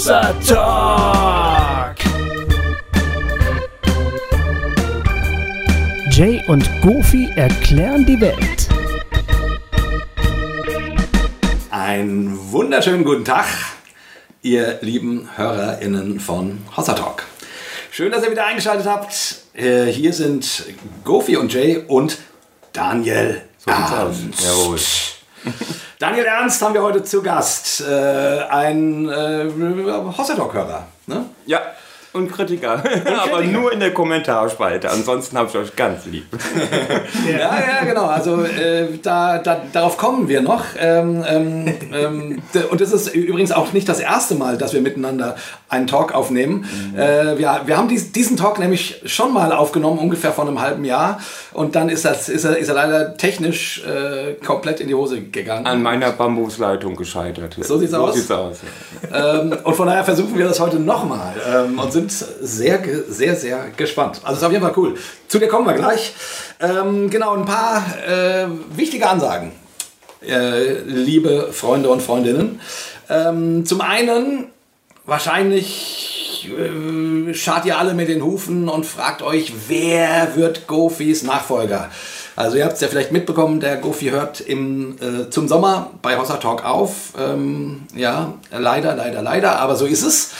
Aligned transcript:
Hossa 0.00 0.32
Talk. 0.48 1.96
Jay 6.10 6.42
und 6.48 6.66
Goofy 6.80 7.28
erklären 7.36 8.06
die 8.06 8.18
Welt. 8.18 8.68
Einen 11.70 12.50
wunderschönen 12.50 13.04
guten 13.04 13.26
Tag, 13.26 13.44
ihr 14.40 14.78
lieben 14.80 15.28
HörerInnen 15.36 16.18
von 16.18 16.62
Hossa 16.74 16.94
Talk. 16.94 17.26
Schön, 17.90 18.10
dass 18.10 18.24
ihr 18.24 18.30
wieder 18.30 18.46
eingeschaltet 18.46 18.86
habt. 18.86 19.12
Äh, 19.52 19.84
Hier 19.92 20.14
sind 20.14 20.64
Goofy 21.04 21.36
und 21.36 21.52
Jay 21.52 21.76
und 21.76 22.16
Daniel 22.72 23.42
So. 23.58 23.70
Ernst. 23.70 24.40
Jawohl. 24.42 24.78
Daniel 26.00 26.24
Ernst 26.24 26.62
haben 26.62 26.72
wir 26.72 26.82
heute 26.82 27.04
zu 27.04 27.20
Gast. 27.20 27.82
Äh, 27.82 28.40
ein 28.48 29.06
äh, 29.10 29.50
Hossa 30.16 30.34
Talk-Hörer. 30.34 30.86
Ne? 31.06 31.26
Ja, 31.44 31.60
und 32.12 32.30
Kritiker. 32.32 32.82
Aber 33.22 33.42
nur 33.42 33.72
in 33.72 33.80
der 33.80 33.92
Kommentarspalte. 33.92 34.90
Ansonsten 34.90 35.38
habe 35.38 35.48
ich 35.48 35.56
euch 35.56 35.76
ganz 35.76 36.06
lieb. 36.06 36.26
Ja, 37.28 37.38
ja, 37.38 37.84
genau. 37.84 38.06
Also 38.06 38.42
äh, 38.42 38.98
da, 39.02 39.38
da, 39.38 39.62
darauf 39.72 39.96
kommen 39.96 40.28
wir 40.28 40.40
noch. 40.40 40.64
Ähm, 40.78 41.24
ähm, 41.28 41.74
ähm, 41.92 42.42
und 42.70 42.80
das 42.80 42.92
ist 42.92 43.14
übrigens 43.14 43.52
auch 43.52 43.72
nicht 43.72 43.88
das 43.88 44.00
erste 44.00 44.34
Mal, 44.34 44.58
dass 44.58 44.72
wir 44.72 44.80
miteinander 44.80 45.36
einen 45.68 45.86
Talk 45.86 46.14
aufnehmen. 46.14 46.68
Äh, 46.96 47.38
wir, 47.38 47.62
wir 47.66 47.76
haben 47.76 47.88
dies, 47.88 48.12
diesen 48.12 48.36
Talk 48.36 48.58
nämlich 48.58 49.02
schon 49.06 49.32
mal 49.32 49.52
aufgenommen, 49.52 49.98
ungefähr 49.98 50.32
vor 50.32 50.46
einem 50.46 50.60
halben 50.60 50.84
Jahr. 50.84 51.20
Und 51.52 51.76
dann 51.76 51.88
ist, 51.88 52.04
das, 52.04 52.28
ist, 52.28 52.44
er, 52.44 52.56
ist 52.56 52.68
er 52.68 52.74
leider 52.74 53.16
technisch 53.16 53.84
äh, 53.84 54.34
komplett 54.44 54.80
in 54.80 54.88
die 54.88 54.94
Hose 54.94 55.20
gegangen. 55.22 55.66
An 55.66 55.82
meiner 55.82 56.10
Bambusleitung 56.10 56.96
gescheitert. 56.96 57.56
So 57.60 57.78
sieht's 57.78 57.94
aus? 57.94 58.14
So 58.14 58.20
sieht's 58.20 58.30
aus. 58.30 58.58
ja. 59.10 59.40
ähm, 59.40 59.56
und 59.62 59.74
von 59.74 59.86
daher 59.86 60.04
versuchen 60.04 60.36
wir 60.36 60.46
das 60.46 60.60
heute 60.60 60.78
nochmal 60.78 61.34
ähm, 61.48 61.78
und 61.78 61.92
sind 61.92 61.99
sehr, 62.08 62.78
ge- 62.78 63.04
sehr, 63.08 63.36
sehr 63.36 63.66
gespannt. 63.76 64.20
Also 64.24 64.38
ist 64.38 64.44
auf 64.44 64.52
jeden 64.52 64.62
Fall 64.64 64.74
cool. 64.76 64.94
Zu 65.28 65.38
dir 65.38 65.48
kommen 65.48 65.66
wir 65.66 65.74
gleich. 65.74 66.14
Ähm, 66.60 67.10
genau, 67.10 67.36
ein 67.36 67.44
paar 67.44 67.84
äh, 68.08 68.46
wichtige 68.76 69.08
Ansagen, 69.08 69.52
äh, 70.26 70.80
liebe 70.84 71.50
Freunde 71.52 71.88
und 71.88 72.02
Freundinnen. 72.02 72.60
Ähm, 73.08 73.66
zum 73.66 73.80
einen, 73.80 74.46
wahrscheinlich 75.06 76.48
äh, 76.50 77.34
schart 77.34 77.66
ihr 77.66 77.78
alle 77.78 77.94
mit 77.94 78.08
den 78.08 78.22
Hufen 78.24 78.68
und 78.68 78.86
fragt 78.86 79.22
euch, 79.22 79.52
wer 79.68 80.36
wird 80.36 80.66
Gofis 80.66 81.22
Nachfolger? 81.22 81.90
Also 82.36 82.56
ihr 82.56 82.64
habt 82.64 82.74
es 82.74 82.80
ja 82.80 82.88
vielleicht 82.88 83.12
mitbekommen, 83.12 83.60
der 83.60 83.76
Gofi 83.76 84.10
hört 84.10 84.40
im, 84.40 84.96
äh, 85.00 85.28
zum 85.30 85.46
Sommer 85.48 85.90
bei 86.00 86.16
Hossa 86.16 86.36
Talk 86.36 86.64
auf. 86.64 87.12
Ähm, 87.18 87.82
ja, 87.94 88.32
leider, 88.50 88.94
leider, 88.94 89.20
leider, 89.20 89.58
aber 89.58 89.76
so 89.76 89.84
ist 89.84 90.02
es. 90.02 90.30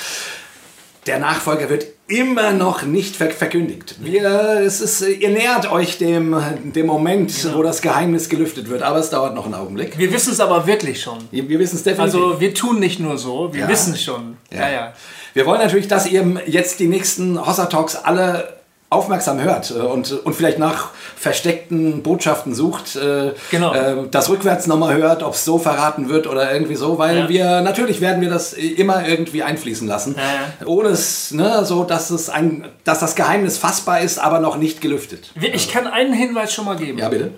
Der 1.07 1.19
Nachfolger 1.19 1.71
wird 1.71 1.87
immer 2.09 2.53
noch 2.53 2.83
nicht 2.83 3.17
ver 3.17 3.31
verkündigt. 3.31 3.97
Wir, 4.01 4.61
es 4.65 4.81
ist, 4.81 5.01
äh, 5.01 5.13
ihr 5.13 5.31
nähert 5.31 5.71
euch 5.71 5.97
dem, 5.97 6.37
dem 6.75 6.87
Moment, 6.87 7.33
wo 7.55 7.63
das 7.63 7.81
Geheimnis 7.83 8.29
gelüftet 8.29 8.69
wird, 8.69 8.83
aber 8.83 8.99
es 8.99 9.11
dauert 9.11 9.35
noch 9.35 9.47
einen 9.47 9.55
Augenblick. 9.55 9.99
Wir 9.99 10.13
wissen 10.13 10.33
es 10.33 10.41
aber 10.41 10.67
wirklich 10.67 11.01
schon. 11.01 11.19
Wir, 11.31 11.49
wir 11.49 11.59
wissen 11.59 11.77
es 11.77 11.85
definitiv. 11.85 12.15
Also 12.21 12.41
wir 12.41 12.53
tun 12.53 12.81
nicht 12.81 13.01
nur 13.01 13.17
so, 13.17 13.53
wir 13.55 13.63
Ja. 13.63 13.69
wissen 13.69 13.95
es 13.95 14.03
schon. 14.03 14.37
Ja, 14.53 14.69
ja. 14.71 14.93
Wir 15.33 15.47
wollen 15.47 15.61
natürlich, 15.61 15.89
dass 15.89 16.07
ihr 16.07 16.43
jetzt 16.47 16.81
die 16.81 16.89
nächsten 16.89 17.45
Hossa 17.47 17.67
Talks 17.67 17.97
alle 17.97 18.60
aufmerksam 18.91 19.41
hört 19.41 19.71
äh, 19.71 19.75
und, 19.75 20.11
und 20.25 20.35
vielleicht 20.35 20.59
nach 20.59 20.89
versteckten 21.17 22.03
Botschaften 22.03 22.55
sucht, 22.55 22.97
äh, 22.97 23.33
Genau. 23.53 23.73
äh, 23.73 24.09
das 24.11 24.29
rückwärts 24.29 24.67
nochmal 24.67 24.97
hört, 24.97 25.23
ob 25.23 25.35
es 25.35 25.45
so 25.45 25.59
verraten 25.59 26.09
wird 26.09 26.27
oder 26.27 26.53
irgendwie 26.53 26.75
so, 26.75 26.99
weil 26.99 27.17
Ja. 27.19 27.29
wir, 27.29 27.61
natürlich 27.61 28.01
werden 28.01 28.21
wir 28.21 28.29
das 28.31 28.53
immer 28.53 29.07
irgendwie 29.07 29.45
einfließen 29.45 29.87
lassen, 29.87 30.17
Ja, 30.17 30.67
ohne 30.67 30.89
es, 30.89 31.31
ne, 31.31 31.65
so, 31.65 31.85
dass 31.85 32.11
es 32.11 32.29
ein, 32.29 32.67
dass 32.85 32.99
das 32.99 33.15
Geheimnis 33.15 33.59
fassbar 33.59 34.01
ist, 34.01 34.19
aber 34.19 34.41
noch 34.41 34.57
nicht 34.57 34.81
gelüftet. 34.81 35.31
Ich 35.41 35.71
kann 35.71 35.87
einen 35.87 36.13
Hinweis 36.13 36.53
schon 36.53 36.65
mal 36.65 36.77
geben. 36.77 36.99
Ja, 36.99 37.09
bitte. 37.11 37.31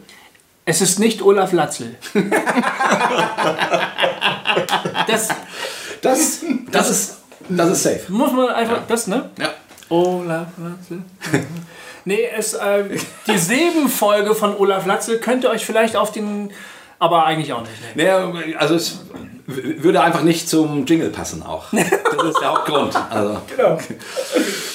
Es 0.65 0.81
ist 0.81 0.99
nicht 1.01 1.21
Olaf 1.23 1.53
Latzel. 1.53 1.97
das 5.07 5.29
Das, 6.01 6.41
das 6.71 6.91
ist, 6.91 7.17
das 7.49 7.69
ist 7.71 7.83
safe. 7.83 8.01
muss 8.09 8.33
man 8.33 8.49
einfach, 8.49 8.81
das, 8.89 9.07
ne? 9.07 9.31
Ja. 9.39 9.49
Olaf 9.93 10.47
Latzel. 10.57 11.03
nee, 12.05 12.21
es, 12.37 12.55
äh, 12.55 12.85
die 13.27 13.39
Silbenfolge 13.39 14.35
von 14.35 14.57
Olaf 14.57 14.87
Latzel 14.87 15.19
könnt 15.19 15.45
ihr 15.45 15.51
euch 15.51 15.65
vielleicht 15.67 15.97
auf 15.97 16.13
den, 16.13 16.51
aber 16.99 17.27
eigentlich 17.27 17.53
auch 17.53 17.61
nicht. 17.63 17.97
Ne? 17.97 18.05
Naja, 18.05 18.33
also 18.59 18.75
es 18.75 19.01
würde 19.47 20.01
einfach 20.03 20.23
nicht 20.23 20.49
zum 20.49 20.87
Jingle 20.87 21.11
passen 21.11 21.43
auch. 21.43 21.67
Das 22.23 22.31
ist 22.31 22.41
der 22.41 22.51
Hauptgrund. 22.51 22.95
Also. 23.11 23.41
Genau. 23.57 23.79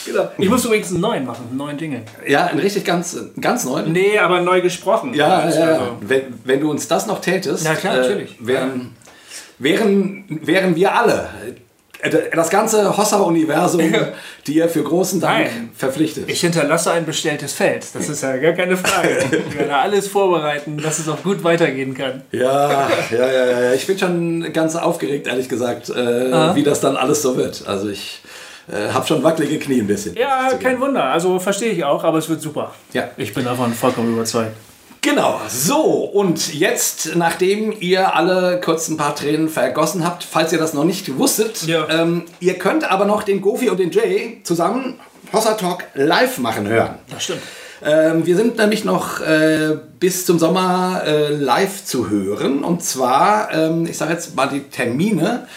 genau. 0.06 0.28
Ich 0.38 0.50
muss 0.50 0.66
übrigens 0.66 0.92
einen 0.92 1.00
neuen 1.00 1.26
machen, 1.26 1.46
einen 1.48 1.58
neuen 1.58 1.78
Jingle. 1.78 2.02
Ja, 2.28 2.48
ein 2.48 2.60
richtig 2.60 2.84
ganz, 2.84 3.18
ganz 3.40 3.64
neu. 3.64 3.84
Nee, 3.84 4.20
aber 4.20 4.42
neu 4.42 4.60
gesprochen. 4.60 5.14
Ja, 5.14 5.38
Also, 5.38 5.60
ja. 5.60 5.80
Wenn, 6.02 6.24
wenn 6.44 6.60
du 6.60 6.70
uns 6.70 6.90
das 6.90 7.08
noch 7.08 7.22
tätest, 7.22 7.64
Ja, 7.64 7.76
klar, 7.76 7.96
natürlich. 7.98 8.36
wären, 8.40 8.96
wären, 9.60 10.26
wären 10.44 10.76
wir 10.76 10.94
alle, 10.94 11.30
äh, 11.48 11.54
das 12.34 12.50
ganze 12.50 12.96
Hossa-Universum, 12.98 13.82
dir 14.46 14.70
für 14.70 14.84
großen 14.84 15.20
Dank 15.20 15.46
Nein. 15.46 15.70
verpflichtet. 15.76 16.30
Ich 16.30 16.42
hinterlasse 16.42 16.92
ein 16.92 17.06
bestelltes 17.06 17.54
Feld. 17.54 17.86
Das 17.94 18.08
ist 18.10 18.24
ja 18.24 18.38
gar 18.38 18.54
keine 18.54 18.78
Frage. 18.78 19.18
Ich 19.50 19.58
werde 19.58 19.76
alles 19.76 20.08
vorbereiten, 20.08 20.78
dass 20.78 21.00
es 21.00 21.08
auch 21.08 21.22
gut 21.24 21.44
weitergehen 21.44 21.94
kann. 21.94 22.22
ja, 22.32 22.90
ja, 23.12 23.18
ja, 23.18 23.28
ja, 23.32 23.62
ja. 23.62 23.74
Ich 23.74 23.88
bin 23.88 23.98
schon 23.98 24.54
ganz 24.54 24.76
aufgeregt, 24.76 25.28
ehrlich 25.28 25.50
gesagt, 25.50 25.90
äh, 25.90 26.56
wie 26.56 26.64
das 26.64 26.82
dann 26.82 26.98
alles 26.98 27.22
so 27.22 27.38
wird. 27.38 27.64
Also 27.68 27.90
ich 27.90 28.22
äh, 28.72 28.92
habe 28.92 29.08
schon 29.08 29.24
wackelige 29.24 29.60
Knie 29.60 29.80
ein 29.80 29.88
bisschen. 29.88 30.16
Ja, 30.16 30.52
kein 30.62 30.80
Wunder. 30.80 31.06
Also 31.06 31.40
verstehe 31.40 31.72
ich 31.72 31.84
auch, 31.84 32.04
aber 32.04 32.18
es 32.18 32.30
wird 32.30 32.42
super. 32.42 32.74
Ja. 32.94 33.10
Ich 33.18 33.34
bin 33.34 33.46
davon 33.46 33.74
vollkommen 33.74 34.14
überzeugt. 34.14 34.56
Genau, 35.02 35.40
so 35.48 35.80
und 35.82 36.54
jetzt, 36.54 37.16
nachdem 37.16 37.74
ihr 37.80 38.16
alle 38.16 38.60
kurz 38.60 38.88
ein 38.90 38.98
paar 38.98 39.16
Tränen 39.16 39.48
vergossen 39.48 40.04
habt, 40.06 40.24
falls 40.24 40.52
ihr 40.52 40.60
das 40.60 40.74
noch 40.74 40.84
nicht 40.84 41.18
wusstet, 41.18 41.64
Ja. 41.68 41.88
ähm, 41.90 42.24
ihr 42.40 42.56
könnt 42.56 42.90
aber 42.90 43.06
noch 43.06 43.24
den 43.24 43.42
Gofi 43.42 43.70
und 43.70 43.80
den 43.80 43.92
Jay 43.92 44.42
zusammen 44.44 45.00
Hossa 45.32 45.54
Talk 45.54 45.84
live 45.94 46.38
machen 46.40 46.68
hören. 46.68 46.96
Das 47.10 47.24
stimmt. 47.24 47.42
Ähm, 47.86 48.26
wir 48.26 48.36
sind 48.36 48.58
nämlich 48.58 48.86
noch 48.86 49.22
äh, 49.22 49.78
bis 50.00 50.26
zum 50.26 50.40
Sommer 50.40 51.04
äh, 51.06 51.30
live 51.34 51.86
zu 51.86 52.10
hören 52.10 52.64
und 52.64 52.82
zwar, 52.84 53.54
ähm, 53.54 53.86
ich 53.86 53.98
sage 53.98 54.14
jetzt 54.14 54.36
mal 54.36 54.48
die 54.48 54.62
Termine. 54.62 55.48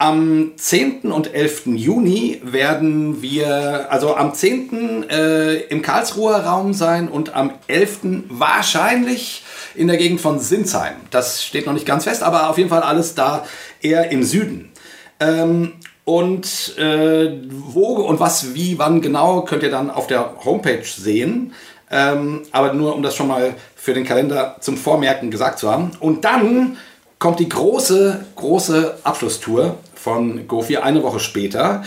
Am 0.00 0.52
10. 0.56 1.12
und 1.12 1.34
11. 1.34 1.66
Juni 1.74 2.40
werden 2.42 3.20
wir, 3.20 3.92
also 3.92 4.16
am 4.16 4.32
10. 4.32 5.10
Äh, 5.10 5.56
im 5.64 5.82
Karlsruher 5.82 6.38
Raum 6.38 6.72
sein 6.72 7.06
und 7.08 7.34
am 7.34 7.52
11. 7.66 7.98
wahrscheinlich 8.30 9.44
in 9.74 9.88
der 9.88 9.98
Gegend 9.98 10.22
von 10.22 10.38
Sinsheim. 10.38 10.94
Das 11.10 11.44
steht 11.44 11.66
noch 11.66 11.74
nicht 11.74 11.84
ganz 11.84 12.04
fest, 12.04 12.22
aber 12.22 12.48
auf 12.48 12.56
jeden 12.56 12.70
Fall 12.70 12.80
alles 12.80 13.14
da 13.14 13.44
eher 13.82 14.10
im 14.10 14.22
Süden. 14.22 14.72
Ähm, 15.20 15.74
und 16.06 16.78
äh, 16.78 17.32
wo 17.50 17.96
und 17.96 18.20
was, 18.20 18.54
wie, 18.54 18.78
wann 18.78 19.02
genau, 19.02 19.42
könnt 19.42 19.62
ihr 19.62 19.70
dann 19.70 19.90
auf 19.90 20.06
der 20.06 20.42
Homepage 20.46 20.82
sehen. 20.82 21.52
Ähm, 21.90 22.44
aber 22.52 22.72
nur 22.72 22.94
um 22.94 23.02
das 23.02 23.14
schon 23.14 23.28
mal 23.28 23.52
für 23.76 23.92
den 23.92 24.04
Kalender 24.04 24.56
zum 24.60 24.78
Vormerken 24.78 25.30
gesagt 25.30 25.58
zu 25.58 25.70
haben. 25.70 25.90
Und 26.00 26.24
dann 26.24 26.78
kommt 27.20 27.38
die 27.38 27.48
große, 27.48 28.24
große 28.34 28.96
Abschlusstour 29.04 29.76
von 29.94 30.48
Gofi 30.48 30.78
eine 30.78 31.02
Woche 31.04 31.20
später. 31.20 31.84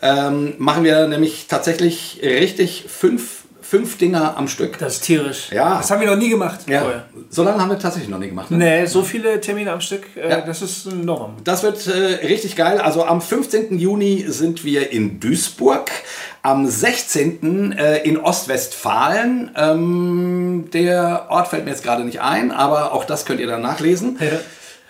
Ähm, 0.00 0.54
machen 0.58 0.84
wir 0.84 1.06
nämlich 1.08 1.46
tatsächlich 1.48 2.20
richtig 2.22 2.84
fünf, 2.88 3.42
fünf 3.62 3.98
Dinger 3.98 4.36
am 4.36 4.46
Stück. 4.46 4.78
Das 4.78 4.94
ist 4.94 5.00
tierisch. 5.00 5.50
Ja. 5.50 5.78
Das 5.78 5.90
haben 5.90 6.00
wir 6.00 6.06
noch 6.08 6.16
nie 6.16 6.28
gemacht 6.28 6.60
Ja, 6.68 6.82
vorher. 6.82 7.06
so 7.30 7.42
lange 7.42 7.60
haben 7.60 7.70
wir 7.70 7.78
tatsächlich 7.80 8.08
noch 8.08 8.20
nie 8.20 8.28
gemacht. 8.28 8.50
Ne? 8.52 8.58
Nee, 8.58 8.86
so 8.86 9.02
viele 9.02 9.40
Termine 9.40 9.72
am 9.72 9.80
Stück, 9.80 10.04
äh, 10.16 10.30
Ja. 10.30 10.40
das 10.42 10.62
ist 10.62 10.86
ein 10.86 11.00
Norm. 11.04 11.34
Das 11.42 11.64
wird 11.64 11.84
äh, 11.88 12.24
richtig 12.26 12.54
geil. 12.54 12.78
Also 12.78 13.04
am 13.04 13.20
15. 13.20 13.76
Juni 13.80 14.24
sind 14.28 14.64
wir 14.64 14.92
in 14.92 15.18
Duisburg. 15.18 15.90
Am 16.42 16.68
16. 16.68 17.72
Äh, 17.72 18.02
in 18.04 18.18
Ostwestfalen. 18.18 19.50
Ähm, 19.56 20.68
der 20.72 21.26
Ort 21.30 21.48
fällt 21.48 21.64
mir 21.64 21.72
jetzt 21.72 21.82
gerade 21.82 22.04
nicht 22.04 22.20
ein, 22.20 22.52
aber 22.52 22.92
auch 22.92 23.04
das 23.04 23.24
könnt 23.24 23.40
ihr 23.40 23.48
dann 23.48 23.62
nachlesen. 23.62 24.16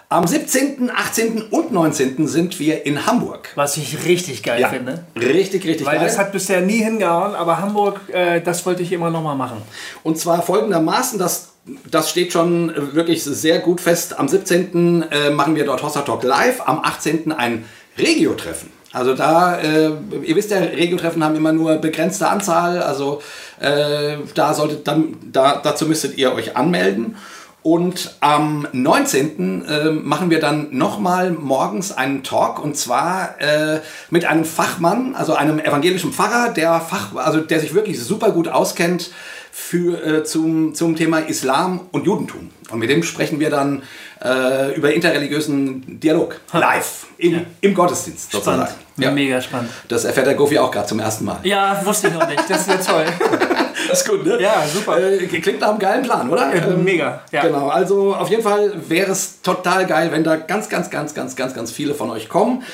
Am 0.08 0.25
17., 0.25 0.88
18. 0.94 1.43
und 1.50 1.73
19. 1.73 2.29
sind 2.29 2.61
wir 2.61 2.87
in 2.87 3.06
Hamburg. 3.06 3.49
Was 3.56 3.76
ich 3.76 4.05
richtig 4.05 4.44
geil 4.44 4.61
Ja, 4.61 4.69
finde. 4.69 5.05
richtig, 5.17 5.67
richtig 5.67 5.85
Weil 5.85 5.97
geil. 5.97 6.06
das 6.06 6.17
hat 6.17 6.31
bisher 6.31 6.61
nie 6.61 6.79
hingehauen, 6.79 7.35
aber 7.35 7.58
Hamburg, 7.58 8.00
äh, 8.12 8.41
das 8.41 8.64
wollte 8.67 8.85
ich 8.85 8.93
immer 8.93 9.11
noch 9.11 9.23
mal 9.23 9.35
machen. 9.35 9.61
Und 10.05 10.17
zwar 10.17 10.43
folgendermaßen, 10.43 11.19
das, 11.19 11.55
das 11.91 12.08
steht 12.08 12.32
schon 12.32 12.70
äh, 12.70 12.94
wirklich 12.94 13.25
sehr 13.25 13.58
gut 13.58 13.81
fest. 13.81 14.17
Am 14.17 14.29
17. 14.29 15.06
Äh, 15.11 15.31
machen 15.31 15.56
wir 15.56 15.64
dort 15.64 15.82
Hossa 15.82 16.03
Talk 16.03 16.23
live, 16.23 16.61
am 16.64 16.79
18. 16.85 17.32
ein 17.32 17.64
Regio-Treffen. 17.99 18.70
Also 18.93 19.14
da, 19.14 19.59
äh, 19.59 19.91
ihr 20.23 20.37
wisst 20.37 20.52
ja, 20.52 20.59
Regio-Treffen 20.59 21.23
haben 21.25 21.35
immer 21.35 21.52
nur 21.52 21.76
begrenzte 21.79 22.29
Anzahl, 22.29 22.81
also 22.81 23.20
äh, 23.59 24.19
da 24.35 24.55
solltet 24.55 24.87
dann, 24.87 25.17
da, 25.32 25.61
dazu 25.62 25.87
müsstet 25.87 26.17
ihr 26.17 26.32
euch 26.32 26.56
anmelden. 26.56 27.17
Und 27.66 28.14
am 28.20 28.68
19. 28.70 29.64
Äh, 29.64 29.90
machen 29.90 30.30
wir 30.30 30.38
dann 30.38 30.68
nochmal 30.70 31.32
morgens 31.32 31.90
einen 31.90 32.22
Talk 32.22 32.62
und 32.62 32.76
zwar 32.76 33.40
äh, 33.40 33.80
mit 34.08 34.24
einem 34.24 34.44
Fachmann, 34.44 35.16
also 35.16 35.34
einem 35.34 35.58
evangelischen 35.58 36.12
Pfarrer, 36.12 36.52
der, 36.52 36.78
Fach, 36.78 37.16
also 37.16 37.40
der 37.40 37.58
sich 37.58 37.74
wirklich 37.74 38.00
super 38.00 38.30
gut 38.30 38.46
auskennt 38.46 39.10
für, 39.58 40.05
äh, 40.05 40.23
zum, 40.23 40.75
zum 40.75 40.97
Thema 40.97 41.19
Islam 41.20 41.81
und 41.91 42.05
Judentum. 42.05 42.50
Und 42.70 42.79
mit 42.79 42.91
dem 42.91 43.03
sprechen 43.03 43.41
wir 43.41 43.49
dann 43.49 43.82
äh, 44.23 44.75
über 44.76 44.93
interreligiösen 44.93 45.99
Dialog 45.99 46.38
live 46.53 47.06
im, 47.17 47.32
Ja. 47.32 47.41
im 47.62 47.75
Gottesdienst 47.75 48.32
sozusagen. 48.32 48.62
Spannend. 48.67 48.76
Ja. 48.99 49.11
Mega 49.11 49.41
spannend. 49.41 49.70
Das 49.88 50.05
erfährt 50.05 50.26
der 50.26 50.35
Gofi 50.35 50.58
auch 50.58 50.70
gerade 50.70 50.87
zum 50.87 50.99
ersten 51.00 51.25
Mal. 51.25 51.38
Ja, 51.43 51.81
wusste 51.85 52.08
ich 52.08 52.14
noch 52.14 52.29
nicht. 52.29 52.43
Das 52.49 52.61
ist 52.61 52.69
ja 52.69 52.76
toll. 52.76 53.06
Das 53.88 54.00
ist 54.03 54.08
gut, 54.08 54.25
ne? 54.26 54.41
Ja, 54.41 54.64
super. 54.67 54.99
Äh, 54.99 55.26
klingt 55.26 55.61
nach 55.61 55.69
einem 55.69 55.79
geilen 55.79 56.02
Plan, 56.02 56.29
oder? 56.31 56.52
Ähm, 56.52 56.82
Mega. 56.82 57.23
Ja. 57.31 57.43
Genau, 57.43 57.69
also 57.69 58.17
auf 58.17 58.29
jeden 58.31 58.43
Fall 58.43 58.73
wäre 58.88 59.12
es 59.12 59.43
total 59.43 59.87
geil, 59.87 60.11
wenn 60.11 60.25
da 60.25 60.37
ganz, 60.37 60.69
ganz, 60.69 60.91
ganz, 60.91 61.14
ganz, 61.14 61.37
ganz, 61.37 61.55
ganz 61.55 61.70
viele 61.70 61.94
von 61.94 62.11
euch 62.11 62.29
kommen, 62.29 62.64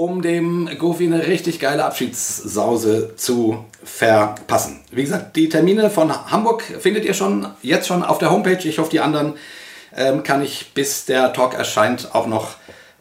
um 0.00 0.22
dem 0.22 0.68
Gofi 0.78 1.04
eine 1.04 1.26
richtig 1.26 1.60
geile 1.60 1.84
Abschiedssause 1.84 3.14
zu 3.16 3.64
verpassen. 3.84 4.80
Wie 4.90 5.02
gesagt, 5.02 5.36
die 5.36 5.48
Termine 5.50 5.90
von 5.90 6.10
Hamburg 6.30 6.62
findet 6.62 7.04
ihr 7.04 7.12
schon 7.12 7.46
jetzt 7.60 7.86
schon 7.86 8.02
auf 8.02 8.16
der 8.18 8.30
Homepage. 8.30 8.66
Ich 8.66 8.78
hoffe, 8.78 8.90
die 8.90 9.00
anderen 9.00 9.34
ähm, 9.94 10.22
kann 10.22 10.42
ich, 10.42 10.72
bis 10.72 11.04
der 11.04 11.34
Talk 11.34 11.52
erscheint, 11.54 12.14
auch 12.14 12.26
noch 12.26 12.54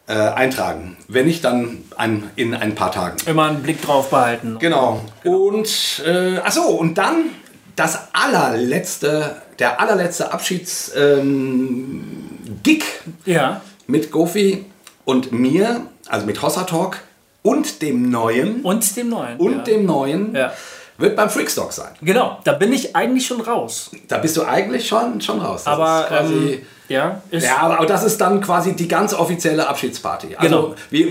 äh, 0.08 0.14
eintragen. 0.14 0.98
Wenn 1.08 1.28
nicht, 1.28 1.44
dann 1.46 1.86
ein, 1.96 2.30
in 2.36 2.54
ein 2.54 2.76
paar 2.76 2.92
Tagen. 2.92 3.16
Immer 3.28 3.46
einen 3.46 3.64
Blick 3.64 3.82
drauf 3.82 4.10
behalten. 4.10 4.58
Genau. 4.60 5.00
Und 5.24 6.04
äh, 6.06 6.38
achso, 6.40 6.64
und 6.64 6.98
dann 6.98 7.30
das 7.78 7.98
allerletzte, 8.12 9.38
der 9.58 9.80
allerletzte 9.80 10.34
Abschieds 10.34 10.92
ähm, 10.98 12.04
Ja. 13.26 13.62
mit 13.88 14.12
Gofi 14.12 14.66
und 15.06 15.32
mir, 15.32 15.86
also 16.10 16.26
mit 16.26 16.42
Hossa 16.42 16.64
Talk 16.64 16.98
und 17.42 17.82
dem 17.82 18.10
neuen 18.10 18.62
Und 18.62 18.96
dem 18.98 19.10
neuen. 19.10 19.38
und 19.38 19.52
ja. 19.58 19.64
dem 19.64 19.86
neuen 19.86 20.36
Ja. 20.36 20.52
wird 20.98 21.16
beim 21.16 21.30
Freakstock 21.30 21.72
sein. 21.72 21.92
Genau, 22.02 22.40
da 22.44 22.54
bin 22.54 22.74
ich 22.74 22.96
eigentlich 22.96 23.26
schon 23.26 23.42
raus. 23.42 23.92
Da 24.08 24.18
bist 24.18 24.36
du 24.38 24.44
eigentlich 24.44 24.88
schon, 24.88 25.22
schon 25.22 25.40
raus. 25.40 25.64
Das 25.64 25.74
Aber 25.74 26.06
quasi, 26.10 26.34
ähm, 26.34 26.62
ja, 26.90 27.22
Ja, 27.32 27.58
aber, 27.60 27.86
das 27.86 28.04
ist 28.04 28.20
dann 28.20 28.42
quasi 28.42 28.74
die 28.76 28.88
ganz 28.88 29.14
offizielle 29.14 29.68
Abschiedsparty. 29.70 30.36
Also 30.36 30.56
Genau. 30.62 30.76
wir, 30.90 31.08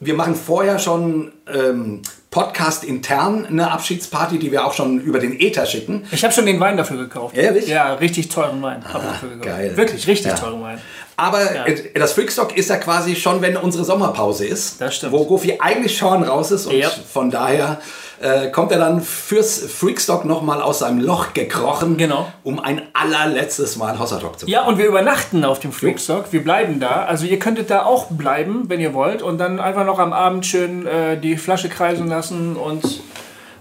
wir 0.00 0.14
machen 0.14 0.34
vorher 0.34 0.78
schon 0.78 1.32
ähm, 1.52 2.02
Podcast 2.30 2.84
intern 2.84 3.46
eine 3.46 3.70
Abschiedsparty, 3.70 4.38
die 4.38 4.52
wir 4.52 4.64
auch 4.66 4.74
schon 4.74 5.00
über 5.00 5.18
den 5.18 5.38
Ether 5.40 5.64
schicken. 5.66 6.06
ich 6.12 6.22
habe 6.22 6.32
schon 6.32 6.44
den 6.46 6.60
Wein 6.60 6.76
dafür 6.76 6.98
gekauft. 6.98 7.36
Ehrlich? 7.36 7.66
Ja, 7.68 7.94
richtig 7.94 8.28
teuren 8.28 8.60
Wein. 8.62 8.84
Hab 8.84 9.02
ich 9.02 9.08
dafür 9.08 9.28
gekauft. 9.30 9.46
geil. 9.46 9.72
Wirklich, 9.76 10.06
richtig 10.06 10.32
Ja. 10.32 10.36
teuren 10.38 10.62
Wein. 10.62 10.78
Aber 11.18 11.66
äh, 11.66 11.76
das 11.98 12.12
Freakstock 12.12 12.56
ist 12.56 12.70
ja 12.70 12.76
quasi 12.76 13.16
schon, 13.16 13.42
wenn 13.42 13.56
unsere 13.56 13.84
Sommerpause 13.84 14.46
ist. 14.46 14.80
Das 14.80 14.94
stimmt. 14.96 15.12
Wo 15.12 15.24
Goofy 15.24 15.58
eigentlich 15.60 15.98
schon 15.98 16.22
raus 16.22 16.50
ist 16.52 16.66
und 16.66 16.74
Ja. 16.76 16.88
von 17.12 17.30
daher 17.30 17.80
äh, 18.20 18.50
kommt 18.50 18.72
er 18.72 18.78
dann 18.78 19.00
fürs 19.00 19.58
Freakstock 19.58 20.24
nochmal 20.24 20.60
aus 20.62 20.80
seinem 20.80 20.98
Loch 21.00 21.34
gekrochen, 21.34 21.96
Genau. 21.96 22.26
um 22.44 22.58
ein 22.60 22.82
allerletztes 22.92 23.76
Mal 23.76 23.98
Hossertalk 23.98 24.38
zu 24.38 24.46
machen. 24.46 24.52
Ja, 24.52 24.62
und 24.64 24.78
wir 24.78 24.86
übernachten 24.86 25.44
auf 25.44 25.60
dem 25.60 25.72
Freakstock. 25.72 26.26
Wir 26.32 26.42
bleiben 26.42 26.80
da. 26.80 27.04
Also 27.04 27.26
ihr 27.26 27.38
könntet 27.38 27.70
da 27.70 27.84
auch 27.84 28.06
bleiben, 28.10 28.64
wenn 28.68 28.80
ihr 28.80 28.94
wollt. 28.94 29.22
Und 29.22 29.38
dann 29.38 29.60
einfach 29.60 29.84
noch 29.84 29.98
am 29.98 30.12
Abend 30.12 30.46
schön 30.46 30.86
äh, 30.86 31.16
die 31.18 31.36
Flasche 31.36 31.68
kreisen 31.68 32.08
lassen 32.08 32.56
und, 32.56 33.00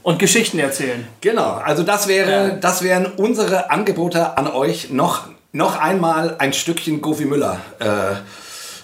und 0.03 0.19
Geschichten 0.19 0.57
erzählen. 0.60 1.07
Genau, 1.21 1.53
also 1.63 1.83
das 1.83 2.07
wäre, 2.07 2.31
Ja. 2.31 2.50
das 2.56 2.81
wären 2.83 3.06
unsere 3.18 3.69
Angebote 3.69 4.38
an 4.39 4.48
euch. 4.48 4.89
Noch, 4.89 5.27
noch 5.57 5.80
einmal 5.80 6.36
ein 6.39 6.54
Stückchen 6.54 7.01
Goofy 7.01 7.25
Müller. 7.25 7.59
Äh, 7.80 8.15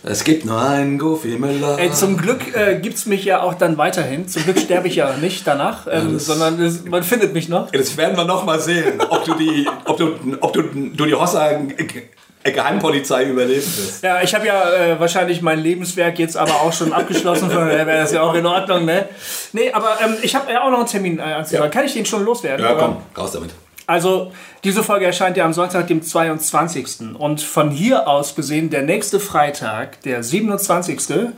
es 0.06 0.26
gibt 0.26 0.44
nur 0.44 0.60
einen 0.62 1.00
Goofy 1.00 1.38
Müller. 1.38 1.78
Ey, 1.80 1.92
zum 1.92 2.18
Glück 2.18 2.54
äh, 2.56 2.80
gibt 2.80 2.98
es 2.98 3.06
mich 3.06 3.24
ja 3.24 3.42
auch 3.42 3.54
dann 3.54 3.78
weiterhin. 3.78 4.28
Zum 4.28 4.44
Glück 4.44 4.60
sterbe 4.60 4.88
ich 4.90 4.96
ja 4.98 5.14
nicht 5.18 5.48
danach, 5.48 5.88
ähm, 5.90 6.16
das- 6.16 6.26
sondern 6.26 6.60
es, 6.62 6.84
man 6.84 7.04
findet 7.04 7.34
mich 7.34 7.48
noch. 7.48 7.72
Das 7.72 7.96
werden 7.96 8.18
wir 8.18 8.26
noch 8.26 8.44
mal 8.44 8.60
sehen, 8.60 9.00
ob 9.10 9.24
du 9.24 9.36
die, 9.36 9.66
ob 9.86 9.98
du, 9.98 10.16
ob 10.42 10.52
du, 10.52 10.64
du 10.64 11.06
die 11.06 11.14
Hossa 11.16 11.52
äh, 11.52 12.52
Geheimpolizei 12.52 13.24
überleben 13.26 13.62
wirst. 13.62 14.04
Ja, 14.04 14.22
ich 14.22 14.36
habe 14.36 14.46
ja 14.46 14.74
äh, 14.74 15.00
wahrscheinlich 15.00 15.42
mein 15.42 15.60
Lebenswerk 15.60 16.20
jetzt 16.20 16.36
aber 16.36 16.52
auch 16.56 16.74
schon 16.74 16.92
abgeschlossen. 16.92 17.50
Von 17.50 17.60
daher 17.60 17.88
wäre 17.88 18.00
das 18.00 18.12
ja 18.12 18.22
auch 18.24 18.34
in 18.34 18.46
Ordnung, 18.46 18.84
ne? 18.84 19.08
Nee, 19.54 19.72
aber 19.72 20.00
ähm, 20.04 20.16
ich 20.22 20.36
habe 20.36 20.52
ja 20.52 20.62
auch 20.64 20.70
noch 20.72 20.80
einen 20.80 20.88
Termin 20.88 21.20
äh, 21.20 21.22
anzusagen. 21.22 21.72
Kann 21.72 21.86
ich 21.86 21.94
den 21.94 22.06
schon 22.06 22.26
loswerden? 22.26 22.66
Ja, 22.66 22.74
komm, 22.74 22.98
raus 23.18 23.32
damit. 23.32 23.52
Also, 23.86 24.32
diese 24.64 24.84
Folge 24.84 25.06
erscheint 25.06 25.36
ja 25.36 25.46
am 25.46 25.54
Sonntag, 25.54 25.88
dem 25.88 26.02
22. 26.02 27.18
Und 27.18 27.42
von 27.42 27.70
hier 27.70 28.08
aus 28.08 28.36
gesehen, 28.36 28.70
der 28.70 28.84
nächste 28.84 29.20
Freitag, 29.20 30.02
der 30.02 30.24
27. 30.24 31.32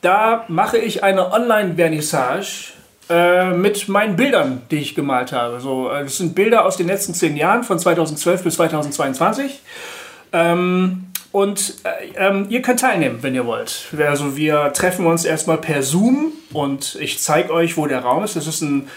Da 0.00 0.44
mache 0.48 0.78
ich 0.78 1.04
eine 1.04 1.32
Online-Vernissage 1.32 2.72
äh, 3.10 3.50
mit 3.50 3.88
meinen 3.88 4.16
Bildern, 4.16 4.62
die 4.70 4.76
ich 4.76 4.94
gemalt 4.94 5.32
habe. 5.32 5.60
So, 5.60 5.90
äh, 5.90 6.04
das 6.04 6.18
sind 6.18 6.34
Bilder 6.34 6.64
aus 6.64 6.76
den 6.76 6.86
letzten 6.86 7.14
zehn 7.14 7.36
Jahren, 7.36 7.64
von 7.64 7.78
2012 7.78 8.42
bis 8.42 8.54
2022. 8.56 9.60
Ähm, 10.32 11.06
und 11.32 11.74
äh, 11.84 12.26
ähm, 12.26 12.46
ihr 12.48 12.62
könnt 12.62 12.80
teilnehmen, 12.80 13.18
wenn 13.22 13.34
ihr 13.34 13.46
wollt. 13.46 13.86
Also 13.98 14.36
wir 14.36 14.72
treffen 14.72 15.06
uns 15.06 15.24
erstmal 15.24 15.58
per 15.58 15.82
Zoom 15.82 16.32
und 16.52 16.96
ich 17.00 17.20
zeige 17.20 17.52
euch, 17.52 17.76
wo 17.76 17.86
der 17.86 18.00
Raum 18.00 18.24
ist. 18.24 18.36
Das 18.36 18.46
ist 18.46 18.62
ein 18.62 18.88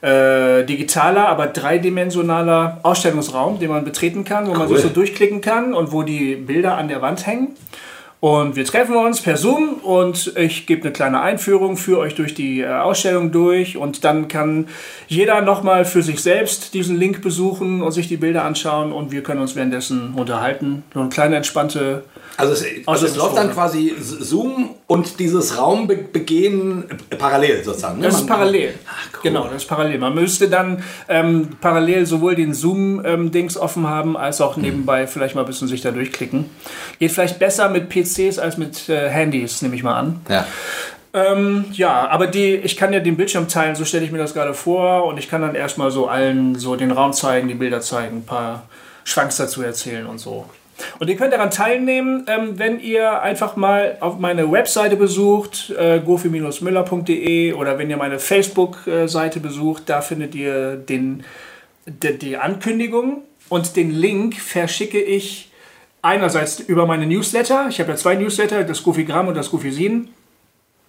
äh, 0.00 0.64
digitaler, 0.64 1.28
aber 1.28 1.48
dreidimensionaler 1.48 2.80
Ausstellungsraum, 2.82 3.58
den 3.58 3.70
man 3.70 3.84
betreten 3.84 4.24
kann, 4.24 4.46
wo 4.46 4.52
man 4.54 4.68
Cool. 4.68 4.76
sich 4.76 4.86
so 4.86 4.88
durchklicken 4.90 5.40
kann 5.40 5.74
und 5.74 5.92
wo 5.92 6.02
die 6.02 6.36
Bilder 6.36 6.76
an 6.76 6.88
der 6.88 7.02
Wand 7.02 7.26
hängen. 7.26 7.48
Und 8.20 8.56
wir 8.56 8.64
treffen 8.64 8.96
uns 8.96 9.20
per 9.20 9.36
Zoom 9.36 9.74
und 9.74 10.32
ich 10.36 10.66
gebe 10.66 10.82
eine 10.82 10.92
kleine 10.92 11.20
Einführung, 11.20 11.76
führe 11.76 12.00
euch 12.00 12.16
durch 12.16 12.34
die 12.34 12.62
äh, 12.62 12.66
Ausstellung 12.66 13.30
durch 13.30 13.76
und 13.76 14.02
dann 14.04 14.26
kann 14.26 14.66
jeder 15.06 15.40
nochmal 15.40 15.84
für 15.84 16.02
sich 16.02 16.20
selbst 16.20 16.74
diesen 16.74 16.96
Link 16.96 17.22
besuchen 17.22 17.80
und 17.80 17.92
sich 17.92 18.08
die 18.08 18.16
Bilder 18.16 18.44
anschauen 18.44 18.92
und 18.92 19.12
wir 19.12 19.22
können 19.22 19.40
uns 19.40 19.54
währenddessen 19.54 20.14
unterhalten. 20.14 20.82
So 20.94 21.00
eine 21.00 21.08
kleine 21.10 21.36
entspannte. 21.36 22.02
Also 22.38 22.52
es, 22.52 22.64
also 22.86 23.06
es 23.06 23.16
läuft 23.16 23.36
dann 23.36 23.52
quasi 23.52 23.96
Zoom 23.98 24.76
und 24.86 25.18
dieses 25.18 25.58
Raumbegehen 25.58 26.84
parallel 27.18 27.64
sozusagen. 27.64 27.98
ne? 27.98 28.06
Das 28.06 28.20
ist 28.20 28.28
parallel. 28.28 28.74
cool. 29.12 29.20
Genau, 29.24 29.44
das 29.48 29.62
ist 29.62 29.68
parallel. 29.68 29.98
Man 29.98 30.14
müsste 30.14 30.48
dann 30.48 30.84
ähm, 31.08 31.48
parallel 31.60 32.06
sowohl 32.06 32.36
den 32.36 32.54
Zoom-Dings 32.54 33.56
offen 33.56 33.88
haben, 33.88 34.16
als 34.16 34.40
auch 34.40 34.56
nebenbei 34.56 35.08
vielleicht 35.08 35.34
mal 35.34 35.40
ein 35.40 35.48
bisschen 35.48 35.66
sich 35.66 35.80
da 35.80 35.90
durchklicken. 35.90 36.48
Geht 37.00 37.10
vielleicht 37.10 37.40
besser 37.40 37.68
mit 37.70 37.88
PCs 37.88 38.38
als 38.38 38.56
mit 38.56 38.88
äh, 38.88 39.08
Handys, 39.08 39.60
nehme 39.60 39.74
ich 39.74 39.82
mal 39.82 39.96
an. 39.96 40.20
Ja. 40.28 40.46
Ähm, 41.14 41.64
ja, 41.72 42.08
aber 42.08 42.28
die, 42.28 42.54
ich 42.54 42.76
kann 42.76 42.92
ja 42.92 43.00
den 43.00 43.16
Bildschirm 43.16 43.48
teilen, 43.48 43.74
so 43.74 43.84
stelle 43.84 44.04
ich 44.04 44.12
mir 44.12 44.18
das 44.18 44.32
gerade 44.32 44.54
vor. 44.54 45.06
Und 45.06 45.18
ich 45.18 45.28
kann 45.28 45.40
dann 45.42 45.56
erstmal 45.56 45.90
so 45.90 46.06
allen 46.06 46.54
so 46.54 46.76
den 46.76 46.92
Raum 46.92 47.12
zeigen, 47.12 47.48
die 47.48 47.54
Bilder 47.54 47.80
zeigen, 47.80 48.18
ein 48.18 48.26
paar 48.26 48.68
Schwanks 49.02 49.38
dazu 49.38 49.60
erzählen 49.62 50.06
und 50.06 50.18
so. 50.18 50.48
Und 50.98 51.08
ihr 51.08 51.16
könnt 51.16 51.32
daran 51.32 51.50
teilnehmen, 51.50 52.26
ähm, 52.28 52.58
wenn 52.58 52.80
ihr 52.80 53.22
einfach 53.22 53.56
mal 53.56 53.96
auf 54.00 54.18
meine 54.18 54.50
Webseite 54.50 54.96
besucht, 54.96 55.74
äh, 55.78 56.00
gofi-müller.de 56.00 57.52
oder 57.52 57.78
wenn 57.78 57.90
ihr 57.90 57.96
meine 57.96 58.18
Facebook-Seite 58.18 59.40
besucht, 59.40 59.84
da 59.86 60.00
findet 60.00 60.34
ihr 60.34 60.76
den, 60.76 61.24
die, 61.86 62.18
die 62.18 62.36
Ankündigung 62.36 63.22
und 63.48 63.76
den 63.76 63.90
Link 63.90 64.36
verschicke 64.36 65.00
ich 65.00 65.50
einerseits 66.02 66.60
über 66.60 66.86
meine 66.86 67.06
Newsletter. 67.06 67.66
Ich 67.68 67.80
habe 67.80 67.90
ja 67.90 67.96
zwei 67.96 68.14
Newsletter, 68.14 68.64
das 68.64 68.82
Gofi-Gramm 68.82 69.28
und 69.28 69.36
das 69.36 69.50
Gofi-Sin. 69.50 70.10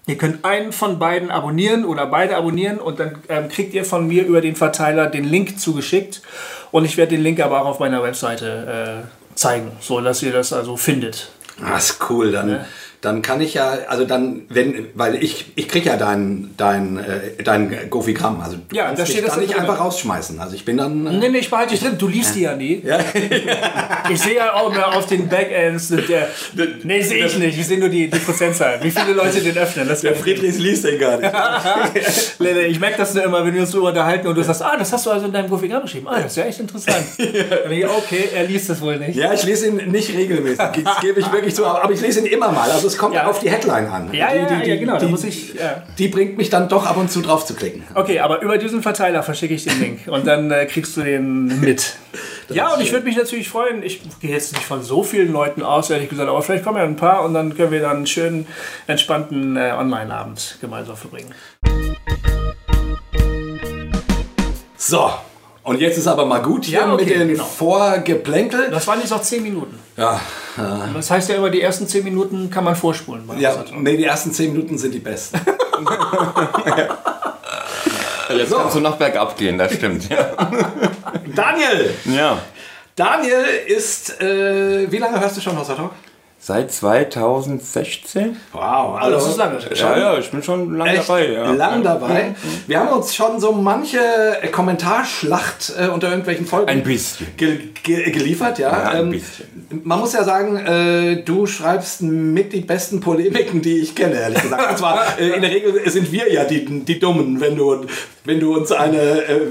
Ihr 0.07 0.17
könnt 0.17 0.43
einen 0.43 0.71
von 0.71 0.97
beiden 0.97 1.29
abonnieren 1.29 1.85
oder 1.85 2.07
beide 2.07 2.35
abonnieren 2.35 2.79
und 2.79 2.99
dann 2.99 3.19
ähm, 3.29 3.47
kriegt 3.47 3.75
ihr 3.75 3.85
von 3.85 4.07
mir 4.07 4.25
über 4.25 4.41
den 4.41 4.55
Verteiler 4.55 5.05
den 5.05 5.23
Link 5.23 5.59
zugeschickt. 5.59 6.23
Und 6.71 6.85
ich 6.85 6.97
werde 6.97 7.15
den 7.15 7.21
Link 7.21 7.39
aber 7.39 7.61
auch 7.61 7.67
auf 7.67 7.79
meiner 7.79 8.01
Webseite 8.01 9.05
äh, 9.05 9.18
zeigen, 9.39 9.71
so 9.79 10.01
dass 10.01 10.21
ihr 10.21 10.33
das 10.33 10.53
also 10.53 10.75
findet. 10.75 11.29
Ah, 11.63 11.77
ist 11.77 11.97
cool. 12.09 12.31
Dann, 12.31 12.65
dann 13.01 13.21
kann 13.21 13.39
ich 13.39 13.53
ja, 13.53 13.77
also 13.87 14.03
dann, 14.03 14.41
wenn, 14.49 14.87
weil 14.93 15.23
ich, 15.23 15.45
ich 15.55 15.67
krieg 15.69 15.85
ja 15.85 15.95
dein, 15.95 16.53
dein, 16.57 16.97
äh, 16.97 17.41
dein 17.43 17.89
Gofigramm. 17.89 18.41
Also 18.41 18.57
du 18.67 18.75
Ja, 18.75 18.85
kannst 18.87 19.01
da 19.01 19.05
steht 19.05 19.25
das 19.25 19.37
nicht 19.37 19.53
drin. 19.53 19.61
einfach 19.61 19.79
rausschmeißen. 19.79 20.39
Also 20.39 20.55
ich 20.55 20.65
bin 20.65 20.77
dann. 20.77 21.07
Äh, 21.07 21.11
Nee, 21.19 21.29
nee, 21.29 21.37
ich 21.39 21.49
behalte 21.49 21.71
dich 21.75 21.79
drin. 21.81 21.95
Du 21.97 22.07
liest 22.07 22.35
die 22.35 22.41
ja 22.41 22.55
nie. 22.55 22.83
Ich 24.11 24.19
sehe 24.21 24.35
ja 24.35 24.53
auch 24.53 24.73
immer 24.73 24.95
auf 24.95 25.05
den 25.05 25.27
Backends. 25.29 25.89
Der, 25.89 26.27
nee, 26.83 27.01
sehe 27.01 27.25
ich 27.25 27.37
nicht. 27.37 27.57
Ich 27.59 27.67
sehe 27.67 27.77
nur 27.79 27.89
die, 27.89 28.09
die 28.09 28.17
Prozentzahl. 28.19 28.79
Wie 28.81 28.89
viele 28.91 29.13
Leute 29.13 29.39
den 29.41 29.55
öffnen. 29.57 29.87
Das 29.87 30.01
der 30.01 30.15
Friedrichs 30.15 30.57
liest 30.57 30.83
den 30.85 30.99
gar 30.99 31.17
nicht. 31.17 31.31
Nee, 32.39 32.53
nee, 32.53 32.61
ich 32.67 32.79
merke 32.79 32.97
das 32.97 33.13
nur 33.13 33.23
immer, 33.23 33.45
wenn 33.45 33.53
wir 33.53 33.61
uns 33.61 33.71
so 33.71 33.85
unterhalten 33.85 34.27
und 34.27 34.35
du 34.35 34.43
sagst, 34.43 34.61
ah, 34.63 34.75
das 34.77 34.91
hast 34.93 35.05
du 35.05 35.11
also 35.11 35.25
in 35.25 35.31
deinem 35.33 35.49
Gofigramm 35.49 35.81
geschrieben. 35.83 36.07
Ah, 36.07 36.17
das 36.21 36.31
ist 36.31 36.37
ja 36.37 36.45
echt 36.45 36.59
interessant. 36.59 37.05
Ich, 37.69 37.85
okay, 37.85 38.29
er 38.35 38.45
liest 38.45 38.69
das 38.69 38.81
wohl 38.81 38.97
nicht. 38.97 39.15
Ja, 39.15 39.31
ich 39.33 39.43
lese 39.43 39.67
ihn 39.67 39.91
nicht 39.91 40.13
regelmäßig. 40.13 40.83
Das 40.83 40.99
gebe 41.01 41.19
ich 41.19 41.31
wirklich 41.31 41.53
zu. 41.55 41.65
Aber 41.65 41.91
ich 41.93 42.01
lese 42.01 42.19
ihn 42.21 42.25
immer 42.25 42.51
mal. 42.51 42.69
Also 42.71 42.88
es 42.89 42.97
kommt 42.97 43.15
Ja. 43.15 43.27
auf 43.27 43.39
die 43.39 43.49
Headline 43.49 43.87
an. 43.87 44.09
Ja, 44.13 44.33
ja, 44.33 44.61
ja, 44.61 44.75
genau. 44.75 44.93
Da 44.93 44.99
Die, 44.99 45.05
muss 45.05 45.23
ich. 45.23 45.53
Ja. 45.53 45.83
die 45.97 46.07
bringt 46.07 46.37
mich 46.37 46.49
dann 46.49 46.67
doch 46.69 46.85
ab 46.85 46.97
und 46.97 47.11
zu 47.11 47.21
drauf 47.21 47.45
zu 47.45 47.53
klicken. 47.55 47.83
Okay, 47.95 48.19
aber 48.19 48.41
über 48.41 48.57
diesen 48.57 48.81
Verteiler 48.81 49.23
verschicke 49.23 49.53
ich 49.53 49.63
den 49.63 49.79
Link 49.79 49.99
und 50.07 50.27
dann 50.27 50.51
äh, 50.51 50.65
kriegst 50.65 50.97
du 50.97 51.01
den 51.01 51.59
mit. 51.61 51.95
Ja, 52.49 52.73
und 52.73 52.81
ich 52.81 52.91
würde 52.91 53.05
mich 53.05 53.15
natürlich 53.15 53.47
freuen, 53.49 53.83
ich 53.83 54.01
gehe 54.19 54.31
jetzt 54.31 54.53
nicht 54.53 54.65
von 54.65 54.81
so 54.83 55.03
vielen 55.03 55.31
Leuten 55.31 55.61
aus, 55.61 55.89
ehrlich 55.91 56.09
gesagt, 56.09 56.27
aber 56.29 56.41
vielleicht 56.41 56.63
kommen 56.63 56.77
ja 56.77 56.83
ein 56.83 56.95
paar 56.95 57.23
und 57.23 57.33
dann 57.35 57.55
können 57.55 57.71
wir 57.71 57.81
dann 57.81 57.97
einen 57.97 58.07
schönen, 58.07 58.47
entspannten 58.87 59.55
äh, 59.55 59.73
Online-Abend 59.77 60.57
gemeinsam 60.59 60.97
verbringen. 60.97 61.33
So, 64.75 65.11
und 65.69 65.79
jetzt 65.79 65.97
ist 65.97 66.07
aber 66.07 66.25
mal 66.25 66.41
gut 66.41 66.65
hier 66.65 66.79
Ja, 66.79 66.91
okay, 66.93 67.05
mit 67.05 67.13
den 67.15 67.27
genau. 67.29 67.43
Vorgeplänkel. 67.45 68.69
Das 68.71 68.87
waren 68.87 68.99
jetzt 68.99 69.11
noch 69.11 69.21
10 69.21 69.43
Minuten. 69.43 69.77
Ja, 69.95 70.19
Das 70.95 71.11
heißt 71.11 71.29
ja 71.29 71.35
immer, 71.35 71.49
die 71.49 71.61
ersten 71.61 71.87
10 71.87 72.03
Minuten 72.03 72.49
kann 72.49 72.63
man 72.63 72.75
vorspulen. 72.75 73.25
bei 73.27 73.35
ja, 73.35 73.49
Wassertalk. 73.51 73.81
nee, 73.81 73.95
die 73.97 74.03
ersten 74.05 74.31
zehn 74.33 74.51
Minuten 74.51 74.77
sind 74.77 74.93
die 74.93 74.99
besten. 74.99 75.39
Jetzt 78.35 78.53
kannst 78.55 78.75
du 78.75 78.79
noch 78.79 78.95
bergab 78.97 79.35
gehen, 79.37 79.57
das 79.57 79.73
stimmt. 79.73 80.07
Ja. 80.09 80.31
Daniel! 81.35 81.93
ja. 82.05 82.37
Daniel 82.95 83.45
ist, 83.67 84.19
äh, 84.21 84.91
wie 84.91 84.97
lange 84.97 85.19
hörst 85.19 85.37
du 85.37 85.41
schon 85.41 85.57
Wassertalk? 85.57 85.91
Seit 86.41 86.71
2016? 86.71 88.37
Wow, 88.53 88.97
Oh, 89.03 89.09
das 89.09 89.27
ist 89.27 89.37
lange. 89.37 89.57
Ja, 89.75 89.97
ja, 89.97 90.17
ich 90.19 90.31
bin 90.31 90.41
schon 90.41 90.73
lange 90.77 90.91
Echt 90.97 91.09
dabei. 91.09 91.31
Ja. 91.33 91.51
lang 91.51 91.83
dabei. 91.83 92.33
Wir 92.65 92.79
haben 92.79 92.87
uns 92.89 93.13
schon 93.13 93.41
so 93.41 93.51
manche 93.51 93.99
äh, 94.41 94.47
Kommentarschlacht 94.47 95.73
äh, 95.77 95.87
unter 95.89 96.07
irgendwelchen 96.09 96.45
Folgen 96.45 96.69
Ein 96.69 96.81
bisschen. 96.83 97.27
ge 97.35 97.59
ge 97.83 98.09
geliefert, 98.11 98.57
ja. 98.57 98.71
Ja, 98.71 98.89
ein 98.89 98.99
Ähm, 99.05 99.09
bisschen. 99.11 99.47
Man 99.83 99.99
muss 99.99 100.13
ja 100.13 100.23
sagen, 100.23 100.55
äh, 100.55 101.23
du 101.23 101.45
schreibst 101.45 102.01
mit 102.03 102.53
die 102.53 102.61
besten 102.61 103.01
Polemiken, 103.01 103.61
die 103.61 103.79
ich 103.79 103.93
kenne, 103.93 104.15
ehrlich 104.15 104.41
gesagt. 104.41 104.71
Und 104.71 104.77
zwar 104.77 105.05
äh, 105.19 105.29
in 105.31 105.41
der 105.41 105.51
Regel 105.51 105.87
sind 105.89 106.09
wir 106.11 106.31
ja 106.31 106.45
die, 106.45 106.63
die 106.85 106.99
Dummen, 106.99 107.39
wenn 107.41 107.55
du, 107.57 107.85
wenn 108.23 108.39
du 108.39 108.55
uns 108.55 108.71
eine, 108.71 108.97
äh, 108.97 109.41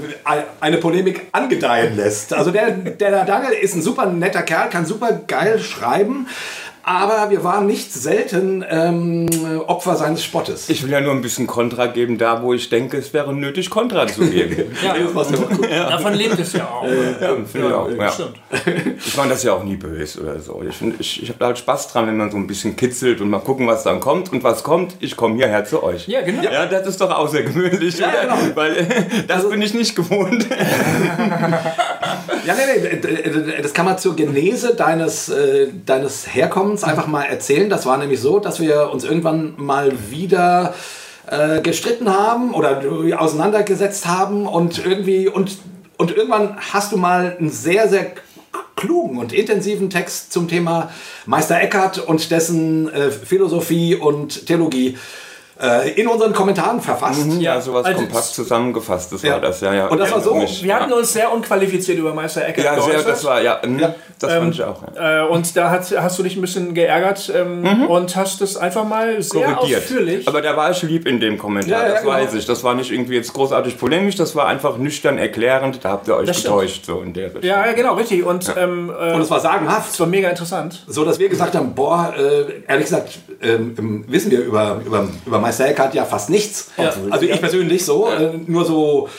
eine 0.59 0.77
Polemik 0.77 1.27
angedeihen 1.33 1.95
lässt. 1.95 2.33
Also 2.33 2.49
der, 2.51 2.71
der 2.71 3.25
Daniel 3.25 3.53
ist 3.53 3.75
ein 3.75 3.81
super 3.83 4.07
netter 4.07 4.41
Kerl, 4.41 4.69
kann 4.69 4.85
super 4.87 5.11
geil 5.27 5.59
schreiben. 5.59 6.27
Aber 6.83 7.29
wir 7.29 7.43
waren 7.43 7.67
nicht 7.67 7.93
selten 7.93 8.65
ähm, 8.67 9.27
Opfer 9.67 9.95
seines 9.95 10.23
Spottes. 10.23 10.69
Ich 10.69 10.83
will 10.83 10.91
ja 10.91 11.01
nur 11.01 11.11
ein 11.13 11.21
bisschen 11.21 11.45
Kontra 11.45 11.87
geben, 11.87 12.17
da 12.17 12.41
wo 12.41 12.53
ich 12.53 12.69
denke, 12.69 12.97
es 12.97 13.13
wäre 13.13 13.33
nötig, 13.33 13.69
Kontra 13.69 14.07
zu 14.07 14.21
geben. 14.29 14.75
Ja, 14.83 14.93
gut. 14.97 15.15
davon 15.69 16.13
lebt 16.13 16.39
es 16.39 16.53
ja 16.53 16.65
auch. 16.65 16.83
ja, 16.85 17.35
finde 17.45 17.67
ich 17.67 17.73
auch. 17.73 17.89
Ja. 17.91 18.11
Stimmt. 18.11 18.35
Ich 19.05 19.17
meine 19.17 19.29
das 19.29 19.39
ist 19.39 19.43
ja 19.45 19.53
auch 19.53 19.63
nie 19.63 19.75
böse 19.75 20.21
oder 20.21 20.39
so. 20.39 20.63
Ich, 20.67 20.75
find- 20.75 20.99
ich, 20.99 21.21
ich 21.23 21.29
habe 21.29 21.39
da 21.39 21.45
halt 21.47 21.57
Spaß 21.57 21.89
dran, 21.91 22.07
wenn 22.07 22.17
man 22.17 22.31
so 22.31 22.37
ein 22.37 22.47
bisschen 22.47 22.75
kitzelt 22.75 23.19
und 23.21 23.29
mal 23.29 23.39
gucken, 23.39 23.67
was 23.67 23.83
dann 23.83 23.99
kommt. 23.99 24.31
Und 24.31 24.43
was 24.43 24.63
kommt, 24.63 24.95
ich 24.99 25.15
komme 25.17 25.35
hierher 25.35 25.65
zu 25.65 25.83
euch. 25.83 26.07
Ja, 26.07 26.21
genau. 26.21 26.43
Ja, 26.43 26.65
das 26.65 26.87
ist 26.87 27.01
doch 27.01 27.11
außergewöhnlich, 27.11 27.99
Ja, 27.99 28.09
genau. 28.21 28.35
Weil 28.55 28.77
äh, 28.77 28.85
das 29.27 29.47
bin 29.49 29.61
ich 29.61 29.73
nicht 29.73 29.95
gewohnt. 29.95 30.45
Ja, 32.45 32.55
nee, 32.55 32.99
nee, 33.01 33.61
das 33.61 33.73
kann 33.73 33.85
man 33.85 33.97
zur 33.97 34.15
Genese 34.15 34.75
deines, 34.75 35.29
äh, 35.29 35.67
deines 35.85 36.33
Herkommens 36.33 36.83
einfach 36.83 37.07
mal 37.07 37.23
erzählen. 37.23 37.69
Das 37.69 37.85
war 37.85 37.97
nämlich 37.97 38.19
so, 38.19 38.39
dass 38.39 38.59
wir 38.59 38.89
uns 38.91 39.03
irgendwann 39.03 39.53
mal 39.57 39.91
wieder 40.09 40.73
äh, 41.27 41.61
gestritten 41.61 42.09
haben 42.09 42.53
oder 42.53 42.81
auseinandergesetzt 43.17 44.07
haben 44.07 44.47
und 44.47 44.83
irgendwie 44.83 45.27
und, 45.27 45.57
und 45.97 46.15
irgendwann 46.15 46.57
hast 46.73 46.91
du 46.91 46.97
mal 46.97 47.35
einen 47.39 47.49
sehr, 47.49 47.87
sehr 47.87 48.11
klugen 48.75 49.17
und 49.17 49.33
intensiven 49.33 49.89
Text 49.89 50.31
zum 50.31 50.47
Thema 50.47 50.91
Meister 51.25 51.59
Eckhart 51.61 51.99
und 51.99 52.31
dessen 52.31 52.91
äh, 52.91 53.11
Philosophie 53.11 53.95
und 53.95 54.47
Theologie 54.47 54.89
äh, 54.89 54.97
in 55.95 56.07
unseren 56.07 56.31
Kommentaren 56.33 56.79
verfasst. 56.79 57.25
Ja, 57.39 57.59
sowas 57.59 57.85
Also- 57.85 57.99
kompakt 57.99 58.23
zusammengefasst, 58.25 59.11
das 59.11 59.21
Ja. 59.23 59.33
war 59.33 59.41
das, 59.41 59.59
ja, 59.59 59.73
ja. 59.73 59.87
Und 59.87 59.97
das 59.99 60.09
war 60.11 60.21
so, 60.21 60.33
mich. 60.35 60.63
Wir 60.63 60.73
hatten 60.75 60.93
uns 60.93 61.11
sehr 61.11 61.31
unqualifiziert 61.33 61.97
über 61.99 62.13
Meister 62.13 62.47
Eckert 62.47 62.63
Ja, 62.63 62.75
sehr, 62.81 62.93
geäußert. 62.93 63.07
das 63.11 63.23
war, 63.25 63.41
ja, 63.41 63.59
mm, 63.65 63.77
das 64.19 64.31
Ähm, 64.33 64.39
fand 64.43 64.53
ich 64.55 64.63
auch. 64.63 64.81
Ja. 64.95 65.25
Äh, 65.25 65.27
und 65.27 65.55
da 65.57 65.69
hat, 65.69 65.93
hast 66.01 66.17
du 66.17 66.23
dich 66.23 66.37
ein 66.37 66.41
bisschen 66.41 66.73
geärgert 66.73 67.29
ähm, 67.35 67.87
und 67.89 68.15
hast 68.15 68.41
es 68.41 68.55
einfach 68.55 68.85
mal 68.85 69.21
sehr 69.21 69.49
Mhm. 69.49 69.55
Korrigiert. 69.55 69.81
ausführlich. 69.83 70.27
Aber 70.29 70.41
da 70.41 70.55
war 70.55 70.71
ich 70.71 70.81
lieb 70.83 71.05
in 71.05 71.19
dem 71.19 71.37
Kommentar, 71.37 71.71
Ja, 71.81 71.83
ja, 71.87 71.91
das 71.93 72.01
genau. 72.03 72.13
weiß 72.13 72.33
ich. 72.35 72.45
Das 72.45 72.63
war 72.63 72.73
nicht 72.75 72.91
irgendwie 72.91 73.15
jetzt 73.15 73.33
großartig 73.33 73.77
polemisch, 73.77 74.15
das 74.15 74.35
war 74.37 74.47
einfach 74.47 74.77
nüchtern 74.77 75.17
erklärend. 75.17 75.79
Da 75.83 75.89
habt 75.89 76.07
ihr 76.07 76.15
euch 76.15 76.27
Das 76.27 76.39
stimmt. 76.39 76.55
getäuscht, 76.55 76.85
so 76.85 77.01
in 77.01 77.11
der 77.13 77.25
Richtung. 77.25 77.43
ja, 77.43 77.65
ja, 77.65 77.73
genau, 77.73 77.95
richtig. 77.95 78.25
Und 78.25 78.45
ähm, 78.57 78.89
äh, 78.97 79.13
und 79.13 79.21
es 79.21 79.29
war 79.29 79.41
sagenhaft. 79.41 79.91
es 79.91 79.99
war 79.99 80.07
mega 80.07 80.29
interessant. 80.29 80.85
So, 80.87 81.03
dass 81.03 81.19
wir 81.19 81.27
gesagt 81.27 81.53
haben, 81.55 81.75
boah, 81.75 82.13
äh, 82.17 82.63
ehrlich 82.65 82.85
gesagt, 82.85 83.19
ähm, 83.41 84.05
wissen 84.07 84.31
wir 84.31 84.39
über, 84.39 84.79
über, 84.85 85.05
über 85.25 85.39
Meister 85.39 85.48
Eckhart 85.59 85.93
ja 85.95 86.05
fast 86.05 86.29
nichts. 86.29 86.69
Ja. 86.77 86.93
Also 87.09 87.25
ich 87.25 87.39
persönlich 87.39 87.83
so, 87.85 88.09
äh, 88.09 88.31
nur 88.45 88.65
so 88.65 89.09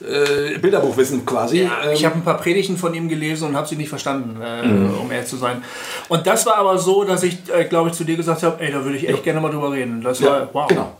äh, 0.00 0.58
Bilderbuchwissen 0.58 1.24
quasi. 1.24 1.60
Ähm, 1.60 1.70
Ich 1.94 2.04
habe 2.04 2.16
ein 2.16 2.22
paar 2.22 2.36
Predigten 2.38 2.76
von 2.76 2.92
ihm 2.94 3.08
gelesen 3.08 3.48
und 3.48 3.56
habe 3.56 3.66
sie 3.66 3.76
nicht 3.76 3.88
verstanden, 3.88 4.40
äh, 4.42 4.62
Mhm. 4.66 4.98
um 5.00 5.10
ehrlich 5.12 5.28
zu 5.28 5.36
sein. 5.36 5.62
Und 6.08 6.26
das 6.26 6.44
war 6.46 6.56
aber 6.56 6.76
so, 6.78 7.04
dass 7.04 7.22
ich, 7.22 7.38
äh, 7.54 7.64
glaube 7.64 7.88
ich, 7.90 7.94
zu 7.94 8.04
dir 8.04 8.16
gesagt 8.16 8.42
habe, 8.42 8.62
ey, 8.62 8.72
da 8.72 8.84
würde 8.84 8.96
ich 8.98 9.08
echt 9.08 9.22
gerne 9.22 9.40
mal 9.40 9.50
drüber 9.50 9.72
reden. 9.72 10.02
Das 10.02 10.22
war, 10.22 10.40
ja, 10.40 10.48
wow. 10.52 10.66
Genau. 10.68 10.92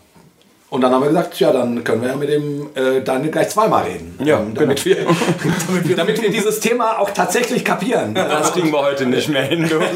Und 0.68 0.80
dann 0.80 0.92
haben 0.92 1.02
wir 1.02 1.08
gesagt, 1.08 1.38
ja, 1.38 1.52
dann 1.52 1.84
können 1.84 2.02
wir 2.02 2.08
ja 2.08 2.16
mit 2.16 2.28
dem 2.28 2.68
äh, 2.74 3.00
Daniel 3.00 3.30
gleich 3.30 3.50
zweimal 3.50 3.84
reden. 3.84 4.18
Ja, 4.24 4.40
Ähm, 4.40 4.52
damit, 4.54 4.84
wir, 4.84 4.96
damit, 5.68 5.88
wir, 5.88 5.96
damit 5.96 6.20
wir 6.20 6.30
dieses 6.30 6.58
Thema 6.58 6.98
auch 6.98 7.10
tatsächlich 7.10 7.64
kapieren. 7.64 8.14
Das 8.14 8.52
kriegen 8.52 8.72
wir 8.72 8.80
heute 8.82 9.06
nicht 9.06 9.28
mehr 9.28 9.44
hin. 9.44 9.68
Du. 9.68 9.78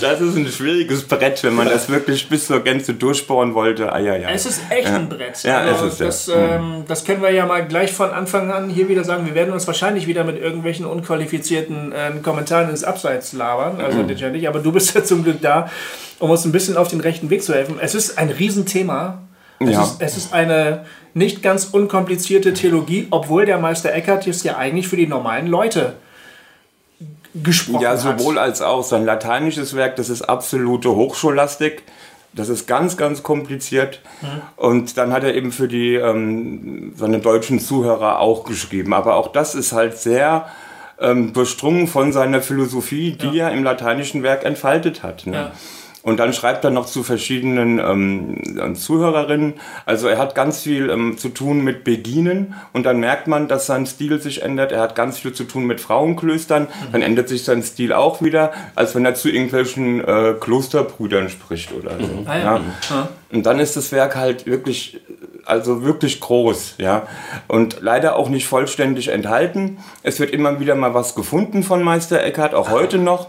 Das 0.00 0.20
ist 0.20 0.36
ein 0.36 0.46
schwieriges 0.46 1.04
Brett, 1.06 1.42
wenn 1.42 1.54
man 1.54 1.68
das 1.68 1.88
wirklich 1.88 2.28
bis 2.28 2.46
zur 2.46 2.60
Gänze 2.60 2.94
durchbohren 2.94 3.54
wollte. 3.54 3.92
Ah, 3.92 3.98
ja, 3.98 4.16
ja. 4.16 4.28
Es 4.30 4.46
ist 4.46 4.62
echt 4.70 4.88
ein 4.88 5.08
Brett. 5.08 5.42
Ja, 5.42 5.58
Also 5.58 5.86
es 5.86 6.00
ist, 6.00 6.00
ja. 6.00 6.06
das, 6.06 6.28
ähm, 6.28 6.84
das 6.86 7.04
können 7.04 7.22
wir 7.22 7.30
ja 7.30 7.46
mal 7.46 7.66
gleich 7.66 7.92
von 7.92 8.10
Anfang 8.10 8.50
an 8.50 8.68
hier 8.68 8.88
wieder 8.88 9.04
sagen. 9.04 9.26
Wir 9.26 9.34
werden 9.34 9.52
uns 9.52 9.66
wahrscheinlich 9.66 10.06
wieder 10.06 10.24
mit 10.24 10.40
irgendwelchen 10.40 10.86
unqualifizierten 10.86 11.92
äh, 11.92 12.12
Kommentaren 12.22 12.70
ins 12.70 12.84
Abseits 12.84 13.32
labern. 13.32 13.74
Mhm. 13.74 13.84
Also 13.84 14.00
ja 14.00 14.30
nicht, 14.30 14.48
aber 14.48 14.60
du 14.60 14.72
bist 14.72 14.94
ja 14.94 15.04
zum 15.04 15.24
Glück 15.24 15.40
da, 15.40 15.70
um 16.20 16.30
uns 16.30 16.44
ein 16.44 16.52
bisschen 16.52 16.76
auf 16.76 16.86
den 16.88 17.00
rechten 17.00 17.28
Weg 17.30 17.42
zu 17.42 17.52
helfen. 17.52 17.78
Es 17.80 17.94
ist 17.96 18.16
ein 18.18 18.30
Riesenthema. 18.30 19.18
Es, 19.58 19.70
Ja. 19.70 19.82
ist, 19.82 19.96
es 20.00 20.16
ist 20.16 20.32
eine 20.32 20.84
nicht 21.12 21.42
ganz 21.42 21.66
unkomplizierte 21.66 22.54
Theologie, 22.54 23.08
obwohl 23.10 23.44
der 23.44 23.58
Meister 23.58 23.92
Eckhart 23.92 24.24
jetzt 24.26 24.44
ja 24.44 24.56
eigentlich 24.56 24.86
für 24.88 24.96
die 24.96 25.06
normalen 25.08 25.48
Leute 25.48 25.94
gesprochen 27.34 27.82
Ja, 27.82 27.90
hat. 27.90 28.00
sowohl 28.00 28.38
als 28.38 28.62
auch. 28.62 28.82
Sein 28.82 29.04
lateinisches 29.04 29.74
Werk, 29.76 29.96
das 29.96 30.08
ist 30.08 30.22
absolute 30.22 30.90
Hochschullastik. 30.94 31.82
Das 32.32 32.48
ist 32.48 32.68
ganz, 32.68 32.96
ganz 32.96 33.22
kompliziert. 33.24 34.00
Und 34.56 34.96
dann 34.96 35.12
hat 35.12 35.24
er 35.24 35.34
eben 35.34 35.50
für 35.50 35.66
die 35.66 35.94
ähm, 35.96 36.92
seine 36.96 37.18
deutschen 37.18 37.58
Zuhörer 37.58 38.20
auch 38.20 38.44
geschrieben. 38.44 38.94
Aber 38.94 39.16
auch 39.16 39.28
das 39.32 39.56
ist 39.56 39.72
halt 39.72 39.98
sehr 39.98 40.46
ähm, 41.00 41.32
durchdrungen 41.32 41.88
von 41.88 42.12
seiner 42.12 42.40
Philosophie, 42.40 43.12
die 43.20 43.38
er 43.40 43.50
im 43.50 43.64
lateinischen 43.64 44.22
Werk 44.22 44.44
entfaltet 44.44 45.02
hat. 45.02 45.26
Ne? 45.26 45.34
Ja. 45.36 45.52
Und 46.02 46.16
dann 46.18 46.32
schreibt 46.32 46.64
er 46.64 46.70
noch 46.70 46.86
zu 46.86 47.02
verschiedenen 47.02 47.78
ähm, 47.78 48.74
Zuhörerinnen. 48.74 49.54
Also 49.84 50.08
er 50.08 50.16
hat 50.16 50.34
ganz 50.34 50.62
viel 50.62 50.88
ähm, 50.88 51.18
zu 51.18 51.28
tun 51.28 51.62
mit 51.62 51.84
Beginen 51.84 52.54
und 52.72 52.84
dann 52.84 53.00
merkt 53.00 53.26
man, 53.26 53.48
dass 53.48 53.66
sein 53.66 53.84
Stil 53.84 54.20
sich 54.20 54.42
ändert. 54.42 54.72
Er 54.72 54.80
hat 54.80 54.94
ganz 54.94 55.18
viel 55.18 55.34
zu 55.34 55.44
tun 55.44 55.66
mit 55.66 55.80
Frauenklöstern. 55.80 56.68
Dann 56.92 57.02
ändert 57.02 57.28
sich 57.28 57.44
sein 57.44 57.62
Stil 57.62 57.92
auch 57.92 58.22
wieder, 58.22 58.52
als 58.74 58.94
wenn 58.94 59.04
er 59.04 59.14
zu 59.14 59.28
irgendwelchen 59.28 60.02
äh, 60.02 60.34
Klosterbrüdern 60.40 61.28
spricht 61.28 61.72
oder 61.72 61.90
so. 62.00 62.24
Ah, 62.24 62.38
ja. 62.38 62.60
ja. 62.88 63.08
Und 63.30 63.44
dann 63.44 63.60
ist 63.60 63.76
das 63.76 63.92
Werk 63.92 64.16
halt 64.16 64.46
wirklich, 64.46 65.00
also 65.44 65.84
wirklich 65.84 66.18
groß, 66.20 66.76
ja. 66.78 67.06
Und 67.46 67.82
leider 67.82 68.16
auch 68.16 68.30
nicht 68.30 68.46
vollständig 68.46 69.08
enthalten. 69.08 69.78
Es 70.02 70.18
wird 70.18 70.30
immer 70.30 70.60
wieder 70.60 70.74
mal 70.76 70.94
was 70.94 71.14
gefunden 71.14 71.62
von 71.62 71.82
Meister 71.82 72.24
Eckhart, 72.24 72.54
auch 72.54 72.70
heute 72.70 72.96
noch. 72.96 73.28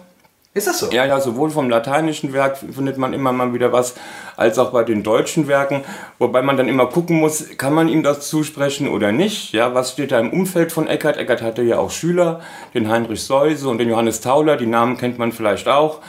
Ist 0.53 0.67
das 0.67 0.79
so? 0.79 0.89
Ja, 0.91 1.05
ja, 1.05 1.21
sowohl 1.21 1.49
vom 1.49 1.69
lateinischen 1.69 2.33
Werk 2.33 2.57
findet 2.57 2.97
man 2.97 3.13
immer 3.13 3.31
mal 3.31 3.53
wieder 3.53 3.71
was, 3.71 3.95
als 4.35 4.59
auch 4.59 4.71
bei 4.71 4.83
den 4.83 5.01
deutschen 5.01 5.47
Werken, 5.47 5.85
wobei 6.19 6.41
man 6.41 6.57
dann 6.57 6.67
immer 6.67 6.87
gucken 6.87 7.21
muss, 7.21 7.57
kann 7.57 7.73
man 7.73 7.87
ihm 7.87 8.03
das 8.03 8.27
zusprechen 8.27 8.89
oder 8.89 9.13
nicht? 9.13 9.53
Ja, 9.53 9.73
was 9.73 9.93
steht 9.93 10.11
da 10.11 10.19
im 10.19 10.33
Umfeld 10.33 10.73
von 10.73 10.87
Eckart? 10.87 11.15
Eckart 11.15 11.41
hatte 11.41 11.61
ja 11.61 11.77
auch 11.77 11.89
Schüler, 11.89 12.41
den 12.73 12.89
Heinrich 12.89 13.23
Seuse 13.23 13.69
und 13.69 13.77
den 13.77 13.87
Johannes 13.87 14.19
Tauler, 14.19 14.57
die 14.57 14.65
Namen 14.65 14.97
kennt 14.97 15.17
man 15.17 15.31
vielleicht 15.31 15.69
auch. 15.69 15.99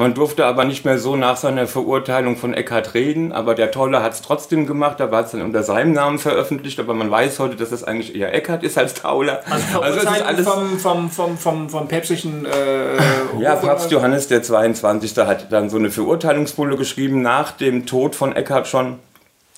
Man 0.00 0.14
durfte 0.14 0.46
aber 0.46 0.64
nicht 0.64 0.86
mehr 0.86 0.98
so 0.98 1.14
nach 1.14 1.36
seiner 1.36 1.66
Verurteilung 1.66 2.38
von 2.38 2.54
Eckhart 2.54 2.94
reden, 2.94 3.32
aber 3.32 3.54
der 3.54 3.70
Tolle 3.70 4.02
hat 4.02 4.14
es 4.14 4.22
trotzdem 4.22 4.66
gemacht, 4.66 4.98
da 4.98 5.10
war 5.10 5.24
es 5.24 5.32
dann 5.32 5.42
unter 5.42 5.62
seinem 5.62 5.92
Namen 5.92 6.18
veröffentlicht, 6.18 6.80
aber 6.80 6.94
man 6.94 7.10
weiß 7.10 7.38
heute, 7.38 7.56
dass 7.56 7.70
es 7.70 7.84
eigentlich 7.84 8.16
eher 8.16 8.32
Eckhart 8.32 8.62
ist 8.62 8.78
als 8.78 8.94
Tauler. 8.94 9.42
Also, 9.50 9.98
es 9.98 10.02
ist 10.02 10.22
alles 10.22 10.48
vom, 10.48 10.78
vom, 10.78 11.10
vom, 11.10 11.36
vom, 11.36 11.68
vom 11.68 11.86
päpstlichen 11.86 12.46
äh, 12.46 13.42
Ja, 13.42 13.56
Papst 13.56 13.90
Johannes 13.90 14.26
der 14.26 14.42
22. 14.42 15.18
hat 15.18 15.52
dann 15.52 15.68
so 15.68 15.76
eine 15.76 15.90
Verurteilungsbulle 15.90 16.78
geschrieben, 16.78 17.20
nach 17.20 17.50
dem 17.50 17.84
Tod 17.84 18.14
von 18.14 18.34
Eckhart 18.34 18.68
schon. 18.68 19.00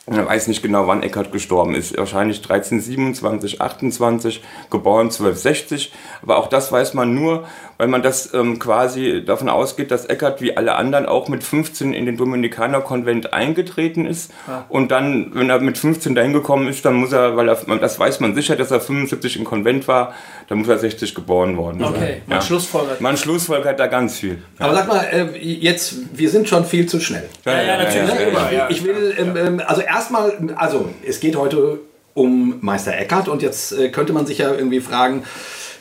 Man 0.07 0.27
weiß 0.27 0.49
nicht 0.49 0.63
genau, 0.63 0.89
wann 0.89 1.05
Eckhart 1.05 1.31
gestorben 1.31 1.77
ist. 1.77 1.97
Wahrscheinlich 1.97 2.39
1327, 2.39 3.61
28, 3.61 4.43
geboren 4.69 5.07
1260. 5.07 5.93
Aber 6.23 6.39
auch 6.39 6.49
das 6.49 6.73
weiß 6.73 6.95
man 6.95 7.15
nur, 7.15 7.45
weil 7.83 7.89
man 7.89 8.01
das 8.01 8.33
ähm, 8.33 8.61
quasi 8.61 9.25
davon 9.27 9.49
ausgeht, 9.49 9.91
dass 9.91 10.07
Eckhart 10.07 10.41
wie 10.41 10.57
alle 10.57 10.77
anderen 10.77 11.05
auch 11.05 11.27
mit 11.27 11.43
15 11.43 11.93
in 11.95 12.07
den 12.07 12.17
Dominikanerkonvent 12.17 13.33
eingetreten 13.33 14.07
ist. 14.07 14.31
Und 14.69 14.93
dann, 14.93 15.33
wenn 15.35 15.51
er 15.51 15.59
mit 15.59 15.79
15 15.79 16.15
dahin 16.15 16.33
gekommen 16.33 16.69
ist, 16.69 16.85
dann 16.85 16.95
muss 16.95 17.11
er, 17.11 17.37
weil 17.37 17.49
er, 17.49 17.57
das 17.81 17.99
weiß 17.99 18.21
man 18.21 18.37
sicher, 18.37 18.55
dass 18.55 18.71
er 18.71 18.81
75 18.81 19.37
im 19.37 19.43
Konvent 19.43 19.89
war, 19.89 20.15
Da 20.47 20.55
muss 20.55 20.69
er 20.69 20.79
60 20.79 21.13
geboren 21.13 21.57
worden 21.57 21.81
sein. 21.81 21.89
Okay, 21.89 22.23
man 22.29 22.39
ja. 22.39 22.43
schlussfolgert. 22.45 23.01
Man 23.01 23.17
schlussfolgert 23.17 23.81
da 23.81 23.89
ganz 23.89 24.17
viel. 24.17 24.41
Aber 24.61 24.75
sag 24.75 24.87
mal, 24.87 25.03
äh, 25.03 25.37
jetzt, 25.37 26.17
wir 26.17 26.31
sind 26.31 26.49
schon 26.49 26.65
viel 26.65 26.87
zu 26.87 27.01
schnell. 27.01 27.29
Ja, 27.45 27.63
ja, 27.63 27.79
natürlich. 27.79 28.11
ja, 28.11 28.21
ja, 28.21 28.53
ja. 28.53 28.71
Ich 28.71 28.85
will, 28.85 29.13
ähm, 29.19 29.37
ähm, 29.37 29.63
also 29.67 29.81
erstmal, 29.81 30.55
also 30.55 30.89
es 31.05 31.19
geht 31.19 31.35
heute 31.35 31.81
um 32.15 32.59
Meister 32.61 32.97
Eckhart 32.97 33.27
und 33.27 33.43
jetzt 33.43 33.73
äh, 33.73 33.89
könnte 33.89 34.13
man 34.13 34.25
sich 34.25 34.39
ja 34.39 34.55
irgendwie 34.55 34.81
fragen, 34.81 35.25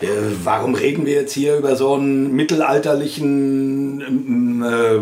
äh, 0.02 0.08
warum 0.44 0.76
reden 0.76 1.06
wir 1.06 1.14
jetzt 1.14 1.34
hier 1.34 1.58
über 1.58 1.76
so 1.76 1.94
einen 1.96 2.34
mittelalterlichen 2.36 4.02
ähm, 4.02 4.64
äh, 4.64 5.00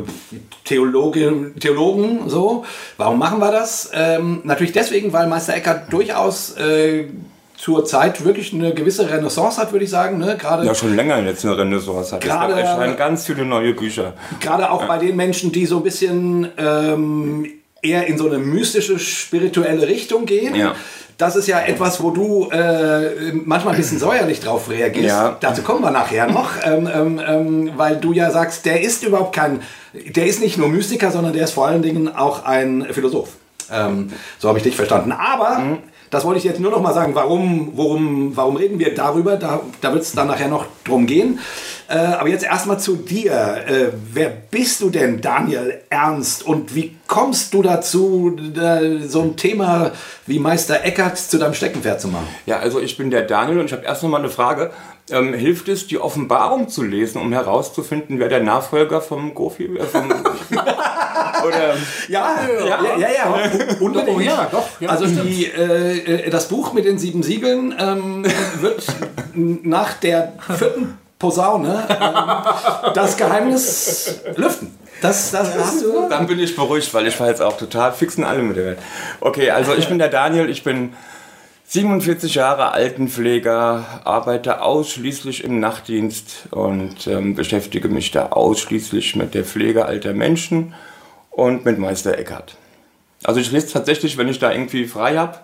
Theologe, 0.65 1.51
Theologen 1.59 2.29
so? 2.29 2.65
Warum 2.97 3.19
machen 3.19 3.39
wir 3.39 3.51
das? 3.51 3.91
Ähm, 3.93 4.41
natürlich 4.43 4.73
deswegen, 4.73 5.13
weil 5.13 5.27
Meister 5.27 5.55
Eckhart 5.55 5.91
durchaus 5.91 6.55
äh, 6.57 7.05
zur 7.57 7.83
Zeit 7.85 8.23
wirklich 8.23 8.53
eine 8.53 8.73
gewisse 8.73 9.09
Renaissance 9.09 9.59
hat, 9.59 9.71
würde 9.73 9.83
ich 9.83 9.91
sagen. 9.91 10.17
Ne? 10.17 10.37
Gerade 10.39 10.65
Ja, 10.65 10.73
schon 10.73 10.95
länger 10.95 11.21
jetzt 11.25 11.45
eine 11.45 11.57
Renaissance 11.57 12.15
hat. 12.15 12.23
Es 12.23 12.29
Gerade- 12.29 12.53
gab- 12.53 12.61
erscheinen 12.63 12.95
ganz 12.95 13.25
viele 13.25 13.43
neue 13.45 13.73
Bücher. 13.73 14.13
Gerade 14.39 14.71
auch 14.71 14.85
bei 14.85 14.97
den 14.97 15.15
Menschen, 15.15 15.51
die 15.51 15.65
so 15.65 15.77
ein 15.77 15.83
bisschen 15.83 16.47
ähm, 16.57 17.47
eher 17.81 18.07
in 18.07 18.17
so 18.17 18.27
eine 18.27 18.37
mystische, 18.37 18.97
spirituelle 18.99 19.87
Richtung 19.87 20.25
gehen. 20.25 20.55
Ja. 20.55 20.73
Das 21.19 21.35
ist 21.35 21.47
ja 21.47 21.59
etwas, 21.59 22.01
wo 22.01 22.11
du 22.11 22.49
äh, 22.49 23.33
manchmal 23.43 23.73
ein 23.73 23.79
bisschen 23.79 23.99
säuerlich 24.07 24.39
drauf 24.39 24.69
reagierst. 24.69 25.09
Ja. 25.09 25.37
Dazu 25.39 25.61
kommen 25.61 25.81
wir 25.81 25.91
nachher 25.91 26.27
noch, 26.27 26.51
ähm, 26.65 26.89
ähm, 26.91 27.21
ähm, 27.25 27.71
weil 27.75 27.97
du 27.97 28.13
ja 28.13 28.31
sagst, 28.31 28.65
der 28.65 28.81
ist 28.81 29.03
überhaupt 29.03 29.35
kein, 29.35 29.59
der 29.93 30.25
ist 30.25 30.41
nicht 30.41 30.57
nur 30.57 30.69
Mystiker, 30.69 31.11
sondern 31.11 31.33
der 31.33 31.43
ist 31.43 31.51
vor 31.51 31.67
allen 31.67 31.81
Dingen 31.81 32.15
auch 32.15 32.45
ein 32.45 32.87
Philosoph. 32.91 33.31
Ähm, 33.69 34.11
so 34.39 34.47
habe 34.47 34.59
ich 34.59 34.63
dich 34.63 34.77
verstanden. 34.77 35.11
Aber 35.11 35.77
das 36.09 36.23
wollte 36.23 36.39
ich 36.39 36.45
jetzt 36.45 36.61
nur 36.61 36.71
noch 36.71 36.81
mal 36.81 36.93
sagen, 36.93 37.13
warum, 37.13 37.73
worum, 37.75 38.35
warum 38.35 38.55
reden 38.55 38.79
wir 38.79 38.95
darüber? 38.95 39.35
Da, 39.35 39.59
da 39.81 39.93
wird 39.93 40.03
es 40.03 40.13
dann 40.13 40.27
nachher 40.27 40.47
noch 40.47 40.65
drum 40.85 41.05
gehen. 41.05 41.39
Äh, 41.89 41.97
aber 41.97 42.29
jetzt 42.29 42.45
erstmal 42.45 42.79
zu 42.79 42.95
dir. 42.95 43.31
Äh, 43.67 43.87
wer 44.13 44.29
bist 44.29 44.81
du 44.81 44.91
denn, 44.91 45.21
Daniel 45.21 45.81
Ernst? 45.89 46.45
Und 46.45 46.75
wie 46.75 46.95
kommst 47.07 47.55
du 47.55 47.63
dazu, 47.63 48.37
da, 48.53 48.79
so 49.07 49.21
ein 49.23 49.37
Thema 49.37 49.91
wie 50.27 50.37
Meister 50.37 50.85
Eckert 50.85 51.17
zu 51.17 51.39
deinem 51.39 51.55
Steckenpferd 51.55 51.99
zu 51.99 52.09
machen? 52.09 52.27
Ja, 52.45 52.59
also 52.59 52.79
ich 52.79 52.95
bin 52.95 53.09
der 53.09 53.23
Daniel 53.23 53.59
und 53.59 53.65
ich 53.65 53.73
habe 53.73 53.85
erst 53.85 54.03
noch 54.03 54.09
mal 54.09 54.19
eine 54.19 54.29
Frage. 54.29 54.69
Ähm, 55.09 55.33
hilft 55.33 55.67
es, 55.67 55.87
die 55.87 55.97
Offenbarung 55.97 56.69
zu 56.69 56.83
lesen, 56.83 57.19
um 57.19 57.33
herauszufinden, 57.33 58.19
wer 58.19 58.29
der 58.29 58.43
Nachfolger 58.43 59.01
vom 59.01 59.33
Gofi 59.33 59.63
äh, 59.63 59.83
vom 59.83 60.11
Oder 61.47 61.75
Ja, 62.07 62.35
ja, 62.59 62.83
ja, 62.83 62.97
ja, 62.99 63.09
ja. 63.09 63.51
unbedingt. 63.79 64.17
Oh, 64.17 64.19
ja, 64.19 64.47
doch, 64.51 64.67
ja, 64.79 64.89
also 64.89 65.07
die, 65.07 65.45
äh, 65.45 66.25
äh, 66.25 66.29
das 66.29 66.49
Buch 66.49 66.73
mit 66.73 66.85
den 66.85 66.99
sieben 66.99 67.23
Siegeln 67.23 67.73
ähm, 67.79 68.25
wird 68.61 68.85
nach 69.33 69.93
der 69.93 70.33
vierten 70.55 70.98
Posaune 71.19 71.85
ähm, 71.89 72.93
das 72.93 73.17
Geheimnis 73.17 74.21
lüften. 74.35 74.73
Das, 75.01 75.31
das 75.31 75.57
hast 75.57 75.83
du. 75.83 76.07
Dann 76.09 76.27
bin 76.27 76.39
ich 76.39 76.55
beruhigt, 76.55 76.93
weil 76.93 77.07
ich 77.07 77.19
war 77.19 77.27
jetzt 77.27 77.41
auch 77.41 77.57
total 77.57 77.91
fix 77.93 78.15
in 78.15 78.23
allem 78.23 78.47
mit 78.47 78.57
der 78.57 78.65
Welt. 78.65 78.79
Okay, 79.19 79.51
also 79.51 79.73
ich 79.75 79.87
bin 79.87 79.99
der 79.99 80.09
Daniel, 80.09 80.49
ich 80.49 80.63
bin 80.63 80.93
47 81.65 82.35
Jahre 82.35 82.71
Altenpfleger, 82.71 84.01
arbeite 84.03 84.61
ausschließlich 84.61 85.43
im 85.43 85.59
Nachtdienst 85.59 86.47
und 86.51 87.05
ähm, 87.07 87.35
beschäftige 87.35 87.89
mich 87.89 88.11
da 88.11 88.27
ausschließlich 88.27 89.15
mit 89.15 89.33
der 89.33 89.45
Pflege 89.45 89.85
alter 89.85 90.13
Menschen 90.13 90.73
und 91.29 91.65
mit 91.65 91.77
Meister 91.77 92.17
Eckhart. 92.17 92.57
Also 93.23 93.39
ich 93.39 93.51
lese 93.51 93.71
tatsächlich, 93.71 94.17
wenn 94.17 94.29
ich 94.29 94.39
da 94.39 94.51
irgendwie 94.51 94.85
frei 94.85 95.17
habe, 95.17 95.37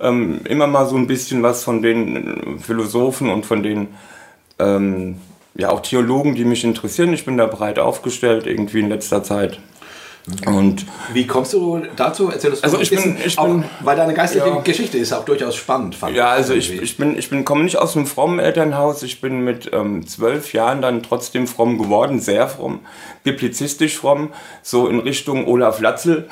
ähm, 0.00 0.40
immer 0.44 0.66
mal 0.66 0.86
so 0.86 0.96
ein 0.96 1.06
bisschen 1.06 1.42
was 1.42 1.64
von 1.64 1.82
den 1.82 2.56
äh, 2.56 2.58
Philosophen 2.58 3.30
und 3.30 3.46
von 3.46 3.62
den 3.62 3.88
ähm, 4.60 5.16
ja 5.54 5.70
auch 5.70 5.80
Theologen, 5.80 6.34
die 6.34 6.44
mich 6.44 6.64
interessieren. 6.64 7.12
Ich 7.12 7.24
bin 7.24 7.36
da 7.36 7.46
breit 7.46 7.78
aufgestellt 7.78 8.46
irgendwie 8.46 8.80
in 8.80 8.88
letzter 8.88 9.22
Zeit. 9.22 9.58
Und 10.46 10.86
Wie 11.12 11.26
kommst 11.26 11.52
du 11.52 11.82
dazu? 11.96 12.30
Erzähl 12.30 12.50
das 12.50 12.62
Also 12.62 12.76
mal. 12.76 12.82
ich 12.82 12.90
bin- 12.90 13.16
ich 13.24 13.38
auch, 13.38 13.46
bin- 13.46 13.64
weil 13.80 13.96
deine 13.96 14.14
geistliche 14.14 14.46
Ja. 14.48 14.60
Geschichte 14.60 14.98
ist 14.98 15.12
auch 15.12 15.24
durchaus 15.24 15.56
spannend. 15.56 15.94
Fand 15.94 16.16
ja, 16.16 16.28
also 16.30 16.54
ich, 16.54 16.70
ich 16.80 16.96
bin, 16.96 17.18
ich 17.18 17.30
bin, 17.30 17.44
komme 17.44 17.64
nicht 17.64 17.76
aus 17.78 17.96
einem 17.96 18.06
frommen 18.06 18.38
Elternhaus. 18.38 19.02
Ich 19.02 19.20
bin 19.20 19.40
mit 19.44 19.70
ähm, 19.72 20.06
zwölf 20.06 20.52
Jahren 20.52 20.82
dann 20.82 21.02
trotzdem 21.02 21.46
fromm 21.46 21.78
geworden, 21.78 22.20
sehr 22.20 22.48
fromm, 22.48 22.80
biblizistisch 23.24 23.96
fromm, 23.98 24.30
so 24.62 24.88
in 24.88 25.00
Richtung 25.00 25.46
Olaf 25.46 25.80
Latzel, 25.80 26.28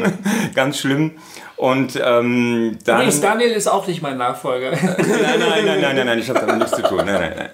ganz 0.54 0.78
schlimm. 0.78 1.12
Und 1.56 1.96
ähm, 1.96 2.76
dann... 2.84 2.96
Übrigens, 2.96 3.20
Daniel 3.22 3.50
ist 3.52 3.66
auch 3.66 3.86
nicht 3.86 4.02
mein 4.02 4.18
Nachfolger. 4.18 4.72
Nein, 4.72 4.96
nein, 4.98 5.38
nein, 5.38 5.64
nein, 5.80 5.96
nein, 5.96 6.06
nein, 6.06 6.18
ich 6.18 6.28
habe 6.28 6.40
damit 6.40 6.58
nichts 6.58 6.76
zu 6.76 6.82
tun. 6.82 6.98
Nein, 6.98 7.06
nein, 7.06 7.32
nein. 7.34 7.48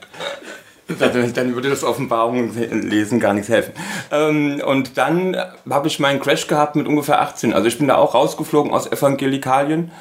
Dann, 0.88 1.55
würde 1.55 1.71
das 1.71 1.85
Offenbarung 1.85 2.55
lesen 2.55 3.21
gar 3.21 3.33
nichts 3.35 3.49
helfen. 3.49 3.73
Ähm, 4.11 4.61
und 4.66 4.99
dann 4.99 5.37
habe 5.71 5.88
ich 5.88 6.01
meinen 6.01 6.21
Crash 6.21 6.49
gehabt 6.49 6.77
mit 6.77 6.87
ungefähr 6.87 7.21
18. 7.21 7.55
Also 7.55 7.68
ich 7.68 7.79
bin 7.79 7.88
da 7.88 7.97
auch 7.97 8.14
rausgeflogen 8.14 8.73
aus 8.73 8.90
Evangelikalien 8.90 9.92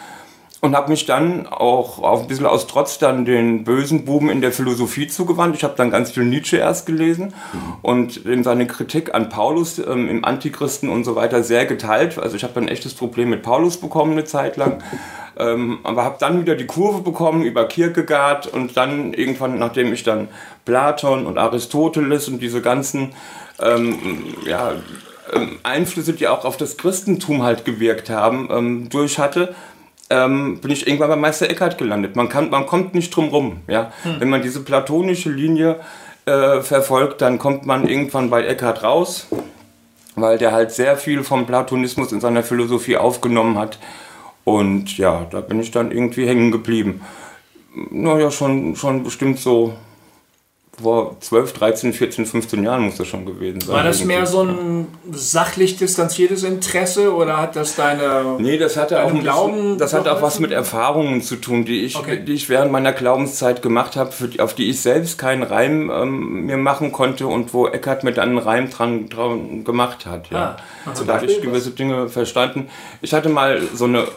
und 0.61 0.75
habe 0.75 0.89
mich 0.89 1.07
dann 1.07 1.47
auch 1.47 2.01
auch 2.03 2.21
ein 2.21 2.27
bisschen 2.27 2.45
aus 2.45 2.67
Trotz 2.67 2.99
dann 2.99 3.25
den 3.25 3.63
bösen 3.63 4.05
Buben 4.05 4.29
in 4.29 4.41
der 4.41 4.51
Philosophie 4.51 5.07
zugewandt. 5.07 5.55
Ich 5.55 5.63
habe 5.63 5.73
dann 5.75 5.89
ganz 5.89 6.11
viel 6.11 6.23
Nietzsche 6.23 6.57
erst 6.57 6.85
gelesen 6.85 7.33
und 7.81 8.17
in 8.17 8.43
seine 8.43 8.67
Kritik 8.67 9.13
an 9.13 9.29
Paulus 9.29 9.79
ähm, 9.79 10.07
im 10.07 10.23
Antichristen 10.23 10.89
und 10.89 11.03
so 11.03 11.15
weiter 11.15 11.43
sehr 11.43 11.65
geteilt. 11.65 12.19
Also 12.19 12.35
ich 12.35 12.43
habe 12.43 12.59
ein 12.59 12.67
echtes 12.67 12.93
Problem 12.93 13.31
mit 13.31 13.41
Paulus 13.41 13.77
bekommen 13.77 14.13
eine 14.13 14.23
Zeit 14.23 14.55
lang. 14.55 14.83
Ähm, 15.37 15.79
aber 15.83 16.03
habe 16.03 16.17
dann 16.19 16.41
wieder 16.41 16.55
die 16.55 16.67
Kurve 16.67 17.01
bekommen 17.01 17.43
über 17.43 17.65
Kierkegaard 17.65 18.47
und 18.47 18.77
dann 18.77 19.13
irgendwann, 19.13 19.57
nachdem 19.57 19.91
ich 19.93 20.03
dann 20.03 20.27
Platon 20.65 21.25
und 21.25 21.37
Aristoteles 21.37 22.27
und 22.27 22.39
diese 22.41 22.61
ganzen 22.61 23.13
ähm, 23.59 23.97
ja, 24.45 24.73
ähm, 25.33 25.57
Einflüsse, 25.63 26.13
die 26.13 26.27
auch 26.27 26.45
auf 26.45 26.57
das 26.57 26.77
Christentum 26.77 27.43
halt 27.43 27.65
gewirkt 27.65 28.09
haben, 28.09 28.49
ähm, 28.51 28.89
durch 28.89 29.17
hatte, 29.17 29.55
ähm, 30.11 30.59
bin 30.59 30.71
ich 30.71 30.85
irgendwann 30.85 31.09
bei 31.09 31.15
Meister 31.15 31.49
Eckhart 31.49 31.77
gelandet. 31.77 32.15
Man, 32.15 32.27
kann, 32.27 32.49
man 32.49 32.65
kommt 32.65 32.93
nicht 32.93 33.15
drum 33.15 33.29
rum. 33.29 33.61
Ja? 33.67 33.91
Wenn 34.19 34.29
man 34.29 34.41
diese 34.41 34.61
platonische 34.61 35.29
Linie 35.29 35.79
äh, 36.25 36.61
verfolgt, 36.61 37.21
dann 37.21 37.39
kommt 37.39 37.65
man 37.65 37.87
irgendwann 37.87 38.29
bei 38.29 38.45
Eckhart 38.45 38.83
raus, 38.83 39.27
weil 40.15 40.37
der 40.37 40.51
halt 40.51 40.71
sehr 40.71 40.97
viel 40.97 41.23
vom 41.23 41.47
Platonismus 41.47 42.11
in 42.11 42.19
seiner 42.19 42.43
Philosophie 42.43 42.97
aufgenommen 42.97 43.57
hat. 43.57 43.79
Und 44.43 44.97
ja, 44.97 45.25
da 45.31 45.39
bin 45.39 45.59
ich 45.59 45.71
dann 45.71 45.91
irgendwie 45.91 46.27
hängen 46.27 46.51
geblieben. 46.51 47.01
Naja, 47.89 48.31
schon, 48.31 48.75
schon 48.75 49.03
bestimmt 49.03 49.39
so 49.39 49.73
vor 50.79 51.17
12, 51.19 51.53
13, 51.53 51.93
14, 51.93 52.25
15 52.25 52.63
Jahren 52.63 52.83
muss 52.83 52.95
das 52.95 53.07
schon 53.07 53.25
gewesen 53.25 53.59
sein. 53.59 53.75
War 53.75 53.83
das 53.83 53.99
irgendwie. 53.99 54.15
mehr 54.15 54.25
so 54.25 54.43
ein 54.43 54.87
sachlich 55.11 55.75
distanziertes 55.75 56.43
Interesse 56.43 57.13
oder 57.13 57.37
hat 57.37 57.55
das 57.57 57.75
deine. 57.75 58.37
Nee, 58.39 58.57
das 58.57 58.77
hatte 58.77 59.03
auch, 59.03 59.13
Glauben 59.13 59.53
bisschen, 59.53 59.77
das 59.77 59.93
hat 59.93 60.07
auch 60.07 60.21
was 60.21 60.39
mit 60.39 60.51
Erfahrungen 60.51 61.21
zu 61.21 61.35
tun, 61.35 61.65
die 61.65 61.81
ich, 61.81 61.97
Okay. 61.97 62.23
die 62.23 62.33
ich 62.33 62.47
während 62.47 62.71
meiner 62.71 62.93
Glaubenszeit 62.93 63.61
gemacht 63.61 63.97
habe, 63.97 64.11
auf 64.39 64.53
die 64.55 64.69
ich 64.69 64.81
selbst 64.81 65.17
keinen 65.17 65.43
Reim 65.43 65.91
ähm, 65.93 66.45
mir 66.45 66.57
machen 66.57 66.93
konnte 66.93 67.27
und 67.27 67.53
wo 67.53 67.67
Eckart 67.67 68.03
mir 68.05 68.13
dann 68.13 68.29
einen 68.29 68.37
Reim 68.37 68.69
dran, 68.69 69.09
dran 69.09 69.65
gemacht 69.65 70.05
hat. 70.05 70.29
Ja. 70.29 70.55
Ah, 70.85 70.95
so 70.95 71.03
da 71.03 71.15
habe 71.15 71.25
ich 71.25 71.41
gewisse 71.41 71.71
Dinge 71.71 72.07
verstanden. 72.07 72.69
Ich 73.01 73.13
hatte 73.13 73.27
mal 73.27 73.61
so 73.73 73.85
eine, 73.85 74.07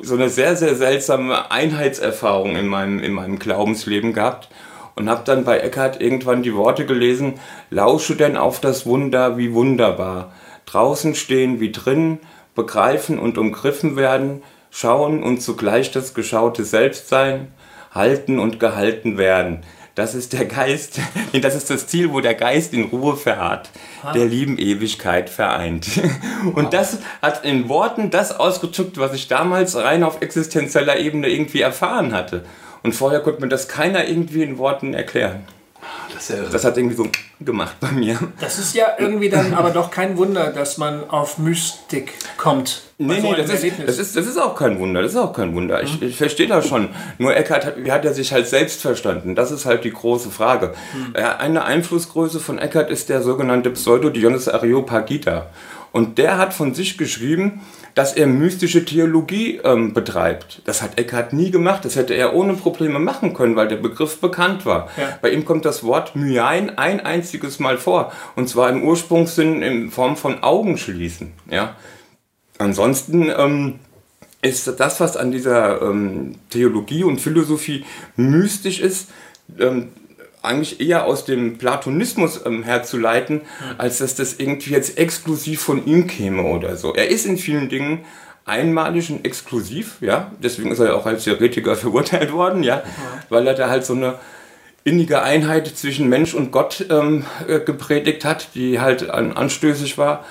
so 0.00 0.14
eine 0.14 0.30
sehr, 0.30 0.56
sehr 0.56 0.74
seltsame 0.74 1.50
Einheitserfahrung 1.50 2.56
in 2.56 2.66
meinem, 2.66 2.98
in 3.00 3.12
meinem 3.12 3.38
Glaubensleben 3.38 4.14
gehabt 4.14 4.48
und 4.94 5.08
habe 5.08 5.22
dann 5.24 5.44
bei 5.44 5.58
Eckhart 5.58 6.00
irgendwann 6.00 6.42
die 6.42 6.54
Worte 6.54 6.86
gelesen, 6.86 7.34
lausche 7.70 8.16
denn 8.16 8.36
auf 8.36 8.60
das 8.60 8.86
Wunder 8.86 9.38
wie 9.38 9.52
wunderbar, 9.52 10.32
draußen 10.66 11.14
stehen 11.14 11.60
wie 11.60 11.72
drin, 11.72 12.18
begreifen 12.54 13.18
und 13.18 13.38
umgriffen 13.38 13.96
werden, 13.96 14.42
schauen 14.70 15.22
und 15.22 15.42
zugleich 15.42 15.90
das 15.90 16.14
Geschaute 16.14 16.64
selbst 16.64 17.08
sein, 17.08 17.52
halten 17.94 18.38
und 18.38 18.58
gehalten 18.60 19.18
werden. 19.18 19.62
Das 19.94 20.14
ist 20.14 20.32
der 20.32 20.46
Geist, 20.46 21.00
das 21.42 21.54
ist 21.54 21.68
das 21.68 21.86
Ziel, 21.86 22.12
wo 22.12 22.20
der 22.20 22.34
Geist 22.34 22.72
in 22.72 22.84
Ruhe 22.84 23.16
verharrt, 23.16 23.68
der 24.14 24.24
lieben 24.24 24.56
Ewigkeit 24.56 25.28
vereint. 25.28 25.86
Und 26.54 26.72
das 26.72 26.98
hat 27.20 27.44
in 27.44 27.68
Worten 27.68 28.10
das 28.10 28.38
ausgedrückt, 28.38 28.96
was 28.96 29.12
ich 29.12 29.28
damals 29.28 29.76
rein 29.76 30.02
auf 30.02 30.22
existenzieller 30.22 30.98
Ebene 30.98 31.28
irgendwie 31.28 31.60
erfahren 31.60 32.14
hatte. 32.14 32.44
Und 32.82 32.94
vorher 32.94 33.20
konnte 33.20 33.40
mir 33.40 33.48
das 33.48 33.68
keiner 33.68 34.06
irgendwie 34.08 34.42
in 34.42 34.58
Worten 34.58 34.94
erklären. 34.94 35.44
das 36.14 36.30
ist 36.30 36.36
ja. 36.38 36.44
Das 36.50 36.64
hat 36.64 36.76
irgendwie 36.76 36.96
so 36.96 37.06
gemacht 37.40 37.76
bei 37.80 37.90
mir. 37.92 38.18
Das 38.40 38.58
ist 38.58 38.74
ja 38.74 38.86
irgendwie 38.98 39.28
dann 39.28 39.54
aber 39.54 39.70
doch 39.70 39.90
kein 39.90 40.16
Wunder, 40.16 40.50
dass 40.52 40.78
man 40.78 41.08
auf 41.10 41.38
Mystik 41.38 42.12
kommt. 42.36 42.82
Bei 42.98 43.04
Nee, 43.04 43.20
so 43.20 43.22
nee, 43.22 43.34
einem 43.34 43.46
das 43.46 43.50
ist, 43.56 43.64
Erlebnis. 43.64 43.86
das, 43.86 43.98
ist, 43.98 44.16
das 44.16 44.26
ist 44.26 44.38
auch 44.38 44.54
kein 44.54 44.78
Wunder, 44.78 45.02
das 45.02 45.12
ist 45.12 45.16
auch 45.18 45.32
kein 45.32 45.54
Wunder. 45.54 45.82
Ich, 45.82 46.00
ich 46.02 46.16
verstehe 46.16 46.46
das 46.46 46.68
schon. 46.68 46.88
Nur 47.18 47.34
Eckhart 47.36 47.64
hat, 47.66 47.84
wie 47.84 47.90
hat 47.90 48.04
er 48.04 48.14
sich 48.14 48.32
halt 48.32 48.46
selbst 48.46 48.80
verstanden? 48.80 49.34
Das 49.34 49.50
ist 49.50 49.64
halt 49.66 49.82
die 49.84 49.92
große 49.92 50.30
Frage. 50.30 50.72
Ja, 51.16 51.36
Eine 51.36 51.64
Einflussgröße 51.64 52.38
von 52.38 52.58
Eckhart 52.58 52.90
ist 52.90 53.08
der 53.08 53.22
sogenannte 53.22 53.70
Pseudo-Dionys 53.70 54.48
Areopagita. 54.48 55.46
Und 55.90 56.16
der 56.18 56.38
hat 56.38 56.54
von 56.54 56.74
sich 56.74 56.96
geschrieben, 56.96 57.60
dass 57.94 58.14
er 58.14 58.26
mystische 58.26 58.84
Theologie 58.84 59.60
ähm, 59.64 59.92
betreibt. 59.92 60.62
Das 60.64 60.82
hat 60.82 60.98
Eckhart 60.98 61.32
nie 61.32 61.50
gemacht. 61.50 61.84
Das 61.84 61.96
hätte 61.96 62.14
er 62.14 62.34
ohne 62.34 62.54
Probleme 62.54 62.98
machen 62.98 63.34
können, 63.34 63.56
weil 63.56 63.68
der 63.68 63.76
Begriff 63.76 64.20
bekannt 64.20 64.64
war. 64.64 64.88
Ja. 64.96 65.18
Bei 65.20 65.30
ihm 65.30 65.44
kommt 65.44 65.64
das 65.64 65.84
Wort 65.84 66.16
Myein 66.16 66.78
ein 66.78 67.00
einziges 67.00 67.58
Mal 67.58 67.78
vor. 67.78 68.12
Und 68.36 68.48
zwar 68.48 68.70
im 68.70 68.82
Ursprungssinn 68.82 69.62
in 69.62 69.90
Form 69.90 70.16
von 70.16 70.42
Augenschließen. 70.42 71.32
Ja. 71.50 71.76
Ansonsten 72.58 73.30
ähm, 73.36 73.78
ist 74.40 74.80
das, 74.80 75.00
was 75.00 75.16
an 75.16 75.30
dieser 75.30 75.82
ähm, 75.82 76.36
Theologie 76.50 77.04
und 77.04 77.20
Philosophie 77.20 77.84
mystisch 78.16 78.80
ist, 78.80 79.10
ähm, 79.58 79.88
eigentlich 80.42 80.80
eher 80.80 81.06
aus 81.06 81.24
dem 81.24 81.58
Platonismus 81.58 82.44
ähm, 82.44 82.62
herzuleiten, 82.64 83.42
als 83.78 83.98
dass 83.98 84.14
das 84.14 84.34
irgendwie 84.38 84.72
jetzt 84.72 84.98
exklusiv 84.98 85.62
von 85.62 85.86
ihm 85.86 86.06
käme 86.06 86.42
oder 86.42 86.76
so. 86.76 86.94
Er 86.94 87.08
ist 87.08 87.26
in 87.26 87.38
vielen 87.38 87.68
Dingen 87.68 88.04
einmalig 88.44 89.10
und 89.10 89.24
exklusiv, 89.24 89.96
ja. 90.00 90.32
Deswegen 90.42 90.72
ist 90.72 90.80
er 90.80 90.86
ja 90.86 90.94
auch 90.94 91.06
als 91.06 91.24
Theoretiker 91.24 91.76
verurteilt 91.76 92.32
worden, 92.32 92.62
ja, 92.62 92.82
weil 93.28 93.46
er 93.46 93.54
da 93.54 93.68
halt 93.68 93.86
so 93.86 93.94
eine 93.94 94.18
innige 94.84 95.22
Einheit 95.22 95.68
zwischen 95.68 96.08
Mensch 96.08 96.34
und 96.34 96.50
Gott 96.50 96.86
ähm, 96.90 97.24
äh, 97.46 97.60
gepredigt 97.60 98.24
hat, 98.24 98.48
die 98.54 98.80
halt 98.80 99.10
an, 99.10 99.32
anstößig 99.32 99.96
war. 99.96 100.24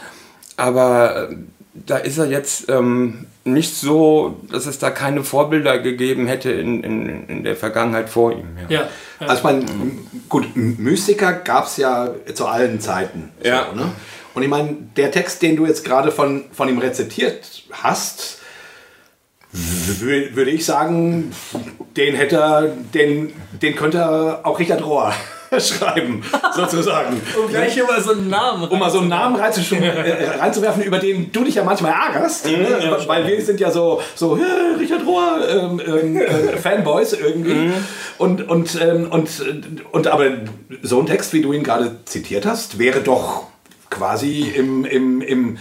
Aber 0.57 1.29
äh, 1.29 1.35
da 1.73 1.97
ist 1.97 2.17
er 2.17 2.25
jetzt 2.27 2.69
ähm, 2.69 3.27
nicht 3.45 3.75
so, 3.75 4.39
dass 4.51 4.65
es 4.65 4.77
da 4.77 4.89
keine 4.89 5.23
Vorbilder 5.23 5.79
gegeben 5.79 6.27
hätte 6.27 6.51
in, 6.51 6.83
in, 6.83 7.27
in 7.27 7.43
der 7.43 7.55
Vergangenheit 7.55 8.09
vor 8.09 8.33
ihm. 8.33 8.47
Ja. 8.67 8.81
Ja. 8.81 8.89
Also 9.19 9.35
ich 9.35 9.43
meine, 9.43 9.65
gut, 10.27 10.55
Mystiker 10.55 11.33
gab 11.33 11.65
es 11.65 11.77
ja 11.77 12.09
zu 12.33 12.45
allen 12.47 12.81
Zeiten. 12.81 13.31
Ja. 13.43 13.67
So, 13.69 13.75
ne? 13.79 13.91
Und 14.33 14.43
ich 14.43 14.49
meine, 14.49 14.75
der 14.95 15.11
Text, 15.11 15.41
den 15.41 15.55
du 15.55 15.65
jetzt 15.65 15.83
gerade 15.85 16.11
von, 16.11 16.45
von 16.51 16.69
ihm 16.69 16.79
rezitiert 16.79 17.63
hast, 17.71 18.39
wü- 19.53 20.35
würde 20.35 20.51
ich 20.51 20.65
sagen, 20.65 21.31
den 21.97 22.15
hätte 22.15 22.37
er, 22.37 22.61
den, 22.93 23.33
den 23.61 23.75
könnte 23.75 23.97
er 23.97 24.41
auch 24.43 24.59
Richard 24.59 24.85
Rohr 24.85 25.13
schreiben, 25.59 26.23
sozusagen. 26.55 27.21
um 27.41 27.49
gleich 27.49 27.75
immer 27.77 27.99
so 27.99 28.11
einen 28.11 28.29
Namen 28.29 28.63
Um 28.69 28.79
mal 28.79 28.89
so 28.89 28.99
einen 28.99 29.09
Namen 29.09 29.35
reinzusch- 29.35 29.75
äh, 29.75 30.37
reinzuwerfen, 30.39 30.83
über 30.83 30.99
den 30.99 31.31
du 31.31 31.43
dich 31.43 31.55
ja 31.55 31.63
manchmal 31.63 31.91
ärgerst, 31.91 32.45
ne? 32.45 32.97
weil 33.07 33.27
wir 33.27 33.41
sind 33.41 33.59
ja 33.59 33.69
so, 33.71 34.01
so 34.15 34.37
"Äh, 34.37 34.77
Richard 34.79 35.05
Rohr 35.05 35.39
ähm, 35.49 35.81
ähm, 35.85 36.17
äh, 36.21 36.57
Fanboys 36.61 37.13
irgendwie. 37.13 37.71
Und, 38.17 38.47
und, 38.49 38.79
ähm, 38.81 39.07
und, 39.11 39.29
und 39.91 40.07
aber 40.07 40.25
so 40.81 40.99
ein 40.99 41.05
Text, 41.07 41.33
wie 41.33 41.41
du 41.41 41.51
ihn 41.53 41.63
gerade 41.63 41.97
zitiert 42.05 42.45
hast, 42.45 42.79
wäre 42.79 43.01
doch 43.01 43.43
quasi 43.89 44.41
im, 44.55 44.85
im, 44.85 45.21
im, 45.21 45.57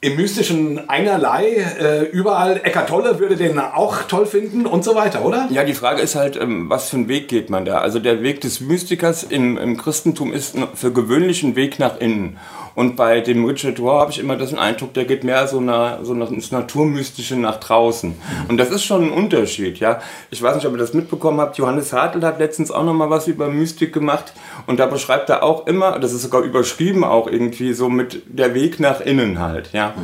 im 0.00 0.16
mystischen 0.16 0.88
einerlei 0.88 1.46
äh, 1.80 2.02
überall. 2.04 2.60
Eckart 2.62 2.88
Tolle 2.88 3.18
würde 3.18 3.36
den 3.36 3.58
auch 3.58 4.02
toll 4.02 4.26
finden 4.26 4.66
und 4.66 4.84
so 4.84 4.94
weiter, 4.94 5.24
oder? 5.24 5.48
Ja, 5.50 5.64
die 5.64 5.74
Frage 5.74 6.02
ist 6.02 6.14
halt, 6.14 6.36
ähm, 6.36 6.68
was 6.68 6.90
für 6.90 6.96
einen 6.96 7.08
Weg 7.08 7.28
geht 7.28 7.48
man 7.48 7.64
da? 7.64 7.78
Also 7.78 7.98
der 7.98 8.22
Weg 8.22 8.42
des 8.42 8.60
Mystikers 8.60 9.22
im, 9.22 9.56
im 9.56 9.76
Christentum 9.76 10.32
ist 10.32 10.56
für 10.74 10.92
gewöhnlich 10.92 11.42
ein 11.42 11.56
Weg 11.56 11.78
nach 11.78 11.98
innen. 11.98 12.38
Und 12.76 12.94
bei 12.94 13.20
dem 13.22 13.46
Richard 13.46 13.80
Rohr 13.80 14.00
habe 14.00 14.12
ich 14.12 14.18
immer 14.18 14.36
das 14.36 14.52
Eindruck, 14.52 14.92
der 14.92 15.06
geht 15.06 15.24
mehr 15.24 15.48
so, 15.48 15.60
nach, 15.60 16.04
so 16.04 16.12
nach, 16.12 16.30
ins 16.30 16.52
Naturmystische 16.52 17.34
nach 17.34 17.56
draußen. 17.58 18.14
Und 18.48 18.58
das 18.58 18.70
ist 18.70 18.84
schon 18.84 19.04
ein 19.04 19.10
Unterschied, 19.10 19.78
ja. 19.78 20.00
Ich 20.30 20.42
weiß 20.42 20.54
nicht, 20.56 20.66
ob 20.66 20.72
ihr 20.72 20.78
das 20.78 20.92
mitbekommen 20.92 21.40
habt. 21.40 21.56
Johannes 21.56 21.94
Hartl 21.94 22.22
hat 22.22 22.38
letztens 22.38 22.70
auch 22.70 22.84
noch 22.84 22.92
mal 22.92 23.08
was 23.08 23.28
über 23.28 23.48
Mystik 23.48 23.94
gemacht. 23.94 24.34
Und 24.66 24.78
da 24.78 24.84
beschreibt 24.84 25.30
er 25.30 25.42
auch 25.42 25.66
immer, 25.66 25.98
das 25.98 26.12
ist 26.12 26.22
sogar 26.22 26.42
überschrieben 26.42 27.02
auch 27.02 27.26
irgendwie, 27.28 27.72
so 27.72 27.88
mit 27.88 28.22
der 28.26 28.52
Weg 28.52 28.78
nach 28.78 29.00
innen 29.00 29.38
halt, 29.38 29.72
ja. 29.72 29.94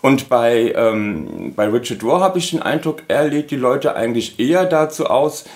Und 0.00 0.28
bei, 0.28 0.72
ähm, 0.76 1.52
bei 1.56 1.66
Richard 1.66 2.04
Rohr 2.04 2.20
habe 2.20 2.38
ich 2.38 2.50
den 2.50 2.62
Eindruck, 2.62 3.02
er 3.08 3.26
lädt 3.26 3.50
die 3.50 3.56
Leute 3.56 3.96
eigentlich 3.96 4.38
eher 4.38 4.66
dazu 4.66 5.06
aus, 5.06 5.46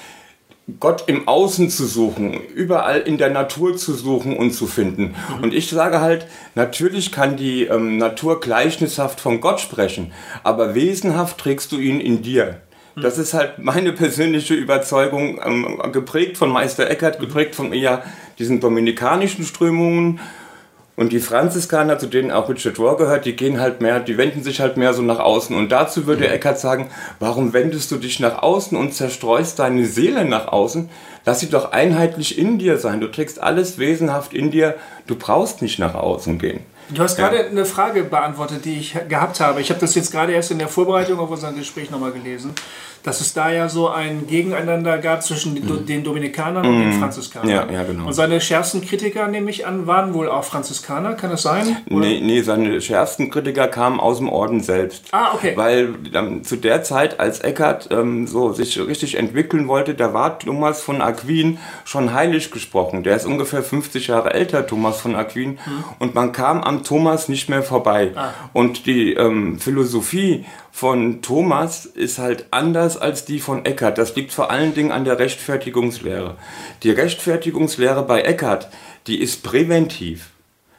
Gott 0.80 1.04
im 1.08 1.28
Außen 1.28 1.68
zu 1.68 1.84
suchen, 1.84 2.40
überall 2.54 3.00
in 3.00 3.18
der 3.18 3.28
Natur 3.28 3.76
zu 3.76 3.92
suchen 3.92 4.34
und 4.36 4.52
zu 4.52 4.66
finden. 4.66 5.14
Und 5.42 5.52
ich 5.52 5.68
sage 5.68 6.00
halt, 6.00 6.26
natürlich 6.54 7.12
kann 7.12 7.36
die 7.36 7.64
ähm, 7.64 7.98
Natur 7.98 8.40
gleichnishaft 8.40 9.20
von 9.20 9.42
Gott 9.42 9.60
sprechen, 9.60 10.12
aber 10.42 10.74
wesenhaft 10.74 11.36
trägst 11.36 11.70
du 11.72 11.78
ihn 11.78 12.00
in 12.00 12.22
dir. 12.22 12.60
Das 12.96 13.18
ist 13.18 13.34
halt 13.34 13.58
meine 13.58 13.92
persönliche 13.92 14.54
Überzeugung, 14.54 15.40
ähm, 15.44 15.82
geprägt 15.92 16.38
von 16.38 16.48
Meister 16.48 16.88
Eckhart, 16.88 17.18
geprägt 17.18 17.54
von 17.54 17.72
eher 17.72 18.04
diesen 18.38 18.60
dominikanischen 18.60 19.44
Strömungen. 19.44 20.20
Und 20.96 21.12
die 21.12 21.18
Franziskaner, 21.18 21.98
zu 21.98 22.06
denen 22.06 22.30
auch 22.30 22.48
Richard 22.48 22.78
Rohr 22.78 22.96
gehört, 22.96 23.24
die 23.24 23.34
gehen 23.34 23.58
halt 23.58 23.80
mehr, 23.80 23.98
die 23.98 24.16
wenden 24.16 24.44
sich 24.44 24.60
halt 24.60 24.76
mehr 24.76 24.94
so 24.94 25.02
nach 25.02 25.18
außen. 25.18 25.56
Und 25.56 25.72
dazu 25.72 26.06
würde 26.06 26.28
Eckhart 26.28 26.60
sagen, 26.60 26.88
warum 27.18 27.52
wendest 27.52 27.90
du 27.90 27.96
dich 27.96 28.20
nach 28.20 28.42
außen 28.42 28.78
und 28.78 28.94
zerstreust 28.94 29.58
deine 29.58 29.86
Seele 29.86 30.24
nach 30.24 30.46
außen? 30.48 30.88
Lass 31.26 31.40
sie 31.40 31.50
doch 31.50 31.72
einheitlich 31.72 32.38
in 32.38 32.58
dir 32.58 32.78
sein. 32.78 33.00
Du 33.00 33.08
trägst 33.08 33.42
alles 33.42 33.78
wesenhaft 33.78 34.34
in 34.34 34.52
dir. 34.52 34.76
Du 35.08 35.16
brauchst 35.16 35.62
nicht 35.62 35.80
nach 35.80 35.94
außen 35.94 36.38
gehen. 36.38 36.60
Du 36.90 37.02
hast 37.02 37.16
gerade 37.16 37.44
eine 37.44 37.64
Frage 37.64 38.04
beantwortet, 38.04 38.64
die 38.64 38.78
ich 38.78 38.96
gehabt 39.08 39.40
habe. 39.40 39.60
Ich 39.60 39.70
habe 39.70 39.80
das 39.80 39.94
jetzt 39.94 40.12
gerade 40.12 40.32
erst 40.32 40.50
in 40.50 40.58
der 40.58 40.68
Vorbereitung 40.68 41.18
auf 41.18 41.30
unser 41.30 41.52
Gespräch 41.52 41.90
nochmal 41.90 42.12
gelesen, 42.12 42.54
dass 43.04 43.20
es 43.20 43.34
da 43.34 43.52
ja 43.52 43.68
so 43.68 43.88
ein 43.88 44.26
Gegeneinander 44.26 44.96
gab 44.96 45.22
zwischen 45.22 45.54
den, 45.54 45.86
den 45.86 46.02
Dominikanern 46.02 46.66
und 46.66 46.80
den 46.80 46.92
Franziskanern. 46.94 47.50
Ja, 47.50 47.70
ja, 47.70 47.82
genau. 47.84 48.06
Und 48.06 48.14
seine 48.14 48.40
schärfsten 48.40 48.80
Kritiker, 48.80 49.28
nehme 49.28 49.50
ich 49.50 49.66
an, 49.66 49.86
waren 49.86 50.14
wohl 50.14 50.28
auch 50.28 50.44
Franziskaner, 50.44 51.12
kann 51.12 51.28
das 51.30 51.42
sein? 51.42 51.76
Oder? 51.90 52.00
Nee, 52.00 52.20
nee, 52.22 52.40
seine 52.40 52.80
schärfsten 52.80 53.30
Kritiker 53.30 53.68
kamen 53.68 54.00
aus 54.00 54.18
dem 54.18 54.30
Orden 54.30 54.60
selbst. 54.60 55.04
Ah, 55.12 55.34
okay. 55.34 55.52
Weil 55.54 55.94
ähm, 56.14 56.44
zu 56.44 56.56
der 56.56 56.82
Zeit, 56.82 57.20
als 57.20 57.40
Eckhart 57.40 57.88
ähm, 57.90 58.26
so 58.26 58.54
sich 58.54 58.80
richtig 58.80 59.16
entwickeln 59.16 59.68
wollte, 59.68 59.94
da 59.94 60.14
war 60.14 60.38
Thomas 60.38 60.80
von 60.80 61.02
Aquin 61.02 61.58
schon 61.84 62.14
heilig 62.14 62.50
gesprochen. 62.50 63.02
Der 63.02 63.16
ist 63.16 63.26
ungefähr 63.26 63.62
50 63.62 64.06
Jahre 64.06 64.32
älter, 64.32 64.66
Thomas 64.66 64.98
von 64.98 65.14
Aquin. 65.14 65.58
Und 65.98 66.14
man 66.14 66.32
kam 66.32 66.62
am 66.62 66.84
Thomas 66.84 67.28
nicht 67.28 67.50
mehr 67.50 67.62
vorbei. 67.62 68.12
Und 68.54 68.86
die 68.86 69.12
ähm, 69.12 69.58
Philosophie 69.58 70.46
von 70.74 71.22
Thomas 71.22 71.86
ist 71.86 72.18
halt 72.18 72.46
anders 72.50 72.96
als 72.96 73.24
die 73.24 73.38
von 73.38 73.64
Eckhart. 73.64 73.96
Das 73.96 74.16
liegt 74.16 74.32
vor 74.32 74.50
allen 74.50 74.74
Dingen 74.74 74.90
an 74.90 75.04
der 75.04 75.20
Rechtfertigungslehre. 75.20 76.34
Die 76.82 76.90
Rechtfertigungslehre 76.90 78.02
bei 78.02 78.22
Eckhart, 78.22 78.70
die 79.06 79.20
ist 79.20 79.44
präventiv. 79.44 80.30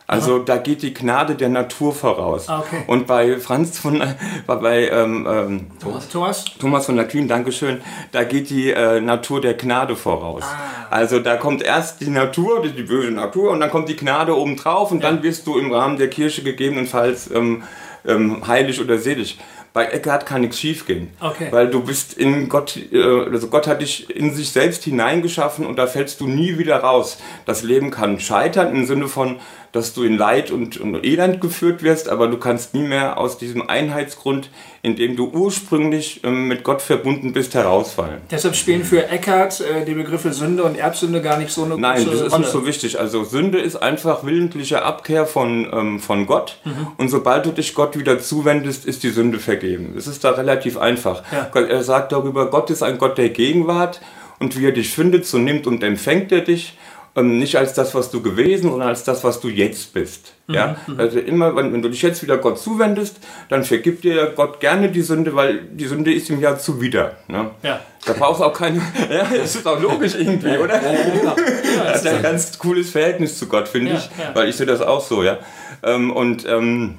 Also 0.05 0.39
da 0.39 0.57
geht 0.57 0.81
die 0.81 0.93
Gnade 0.93 1.35
der 1.35 1.47
Natur 1.47 1.93
voraus. 1.93 2.49
Ah, 2.49 2.59
okay. 2.59 2.83
Und 2.87 3.07
bei 3.07 3.39
Franz 3.39 3.79
von, 3.79 4.03
bei 4.45 4.89
ähm, 4.89 5.25
ähm, 5.29 5.67
Thomas? 6.11 6.43
Thomas 6.59 6.85
von 6.85 6.99
Aquin, 6.99 7.29
Dankeschön, 7.29 7.79
da 8.11 8.25
geht 8.25 8.49
die 8.49 8.71
äh, 8.71 8.99
Natur 8.99 9.39
der 9.39 9.53
Gnade 9.53 9.95
voraus. 9.95 10.43
Ah. 10.43 10.87
Also 10.89 11.21
da 11.21 11.37
kommt 11.37 11.63
erst 11.63 12.01
die 12.01 12.09
Natur, 12.09 12.61
die, 12.61 12.71
die 12.71 12.83
böse 12.83 13.11
Natur, 13.11 13.51
und 13.51 13.61
dann 13.61 13.71
kommt 13.71 13.87
die 13.87 13.95
Gnade 13.95 14.37
obendrauf 14.37 14.91
und 14.91 15.05
dann 15.05 15.23
wirst 15.23 15.47
du 15.47 15.57
im 15.57 15.71
Rahmen 15.71 15.97
der 15.97 16.09
Kirche 16.09 16.43
gegebenenfalls 16.43 17.31
ähm, 17.31 17.63
ähm, 18.07 18.45
heilig 18.45 18.81
oder 18.81 18.97
selig. 18.97 19.39
Bei 19.75 19.87
Eckhart 19.87 20.25
kann 20.25 20.39
nichts 20.39 20.57
schiefgehen, 20.57 21.09
Okay. 21.19 21.49
weil 21.51 21.69
du 21.69 21.83
bist 21.83 22.13
in 22.17 22.47
Gott, 22.47 22.77
äh, 22.93 23.03
also 23.03 23.47
Gott 23.49 23.67
hat 23.67 23.81
dich 23.81 24.09
in 24.09 24.33
sich 24.33 24.49
selbst 24.51 24.85
hineingeschaffen 24.85 25.65
und 25.65 25.75
da 25.75 25.85
fällst 25.85 26.21
du 26.21 26.27
nie 26.27 26.57
wieder 26.57 26.77
raus. 26.77 27.17
Das 27.45 27.61
Leben 27.61 27.91
kann 27.91 28.21
scheitern 28.21 28.73
im 28.73 28.85
Sinne 28.85 29.09
von, 29.09 29.35
dass 29.75 29.93
du 29.93 30.03
in 30.03 30.17
Leid 30.17 30.51
und, 30.51 30.79
und 30.79 31.03
Elend 31.03 31.41
geführt 31.41 31.83
wirst, 31.83 32.07
aber 32.07 32.27
du 32.27 32.37
kannst 32.37 32.73
nie 32.73 32.87
mehr 32.87 33.17
aus 33.17 33.37
diesem 33.37 33.69
Einheitsgrund, 33.69 34.49
in 34.81 34.95
dem 34.95 35.17
du 35.17 35.29
ursprünglich 35.29 36.21
ähm, 36.23 36.47
mit 36.47 36.63
Gott 36.63 36.81
verbunden 36.81 37.33
bist, 37.33 37.55
herausfallen. 37.55 38.21
Deshalb 38.31 38.55
spielen 38.55 38.85
für 38.85 39.09
Eckhart 39.09 39.59
äh, 39.59 39.83
die 39.83 39.93
Begriffe 39.93 40.31
Sünde 40.31 40.63
und 40.63 40.77
Erbsünde 40.77 41.21
gar 41.21 41.37
nicht 41.37 41.51
so 41.51 41.65
eine 41.65 41.77
Nein, 41.77 42.05
große 42.05 42.09
das 42.11 42.21
ist 42.21 42.31
Rolle. 42.31 42.41
nicht 42.43 42.51
so 42.51 42.65
wichtig. 42.65 42.99
Also 42.99 43.25
Sünde 43.25 43.59
ist 43.59 43.75
einfach 43.75 44.23
willentliche 44.23 44.83
Abkehr 44.83 45.25
von, 45.25 45.67
ähm, 45.73 45.99
von 45.99 46.25
Gott. 46.25 46.57
Und 46.97 47.09
sobald 47.09 47.45
du 47.45 47.51
dich 47.51 47.75
Gott 47.75 47.97
wieder 47.97 48.19
zuwendest, 48.19 48.85
ist 48.85 49.03
die 49.03 49.09
Sünde 49.09 49.39
vergeben. 49.39 49.93
Es 49.97 50.07
ist 50.07 50.23
da 50.23 50.31
relativ 50.31 50.77
einfach. 50.77 51.23
Ja. 51.31 51.49
Er 51.53 51.83
sagt 51.83 52.13
darüber, 52.13 52.49
Gott 52.49 52.69
ist 52.69 52.81
ein 52.81 52.97
Gott 52.97 53.17
der 53.17 53.29
Gegenwart. 53.29 53.99
Und 54.39 54.57
wie 54.59 54.65
er 54.65 54.71
dich 54.71 54.89
findet, 54.89 55.25
so 55.25 55.37
nimmt 55.37 55.65
und 55.67 55.83
empfängt 55.83 56.31
er 56.31 56.41
dich. 56.41 56.77
Ähm, 57.17 57.39
nicht 57.39 57.55
als 57.57 57.73
das, 57.73 57.95
was 57.95 58.11
du 58.11 58.21
gewesen, 58.21 58.69
sondern 58.69 58.89
als 58.89 59.05
das, 59.05 59.23
was 59.23 59.39
du 59.39 59.47
jetzt 59.47 59.93
bist. 59.93 60.33
Ja? 60.49 60.75
Also 60.97 61.19
immer, 61.19 61.55
wenn, 61.55 61.71
wenn 61.71 61.81
du 61.81 61.89
dich 61.89 62.01
jetzt 62.01 62.21
wieder 62.21 62.37
Gott 62.37 62.59
zuwendest, 62.59 63.17
dann 63.47 63.63
vergibt 63.63 64.03
dir 64.03 64.33
Gott 64.35 64.59
gerne 64.59 64.89
die 64.89 65.01
Sünde, 65.01 65.33
weil 65.33 65.59
die 65.61 65.85
Sünde 65.85 66.13
ist 66.13 66.29
ihm 66.29 66.41
ja 66.41 66.57
zuwider. 66.57 67.15
Ne? 67.29 67.51
Ja. 67.63 67.79
Da 68.05 68.13
brauchst 68.13 68.41
du 68.41 68.45
auch 68.45 68.53
keine. 68.53 68.81
Ja, 69.09 69.25
das 69.33 69.55
ist 69.55 69.65
auch 69.65 69.79
logisch 69.81 70.15
irgendwie, 70.15 70.57
oder? 70.57 70.77
genau. 70.79 71.35
Das 71.85 72.01
ist 72.03 72.07
ein 72.07 72.21
ganz 72.21 72.57
cooles 72.59 72.89
Verhältnis 72.89 73.37
zu 73.39 73.47
Gott, 73.47 73.67
finde 73.69 73.91
Ja, 73.91 73.97
ich. 73.97 74.03
ja. 74.19 74.35
Weil 74.35 74.49
ich 74.49 74.55
sehe 74.57 74.65
das 74.65 74.81
auch 74.81 75.01
so, 75.01 75.23
ja. 75.23 75.37
Ähm, 75.83 76.11
und 76.11 76.45
ähm, 76.47 76.97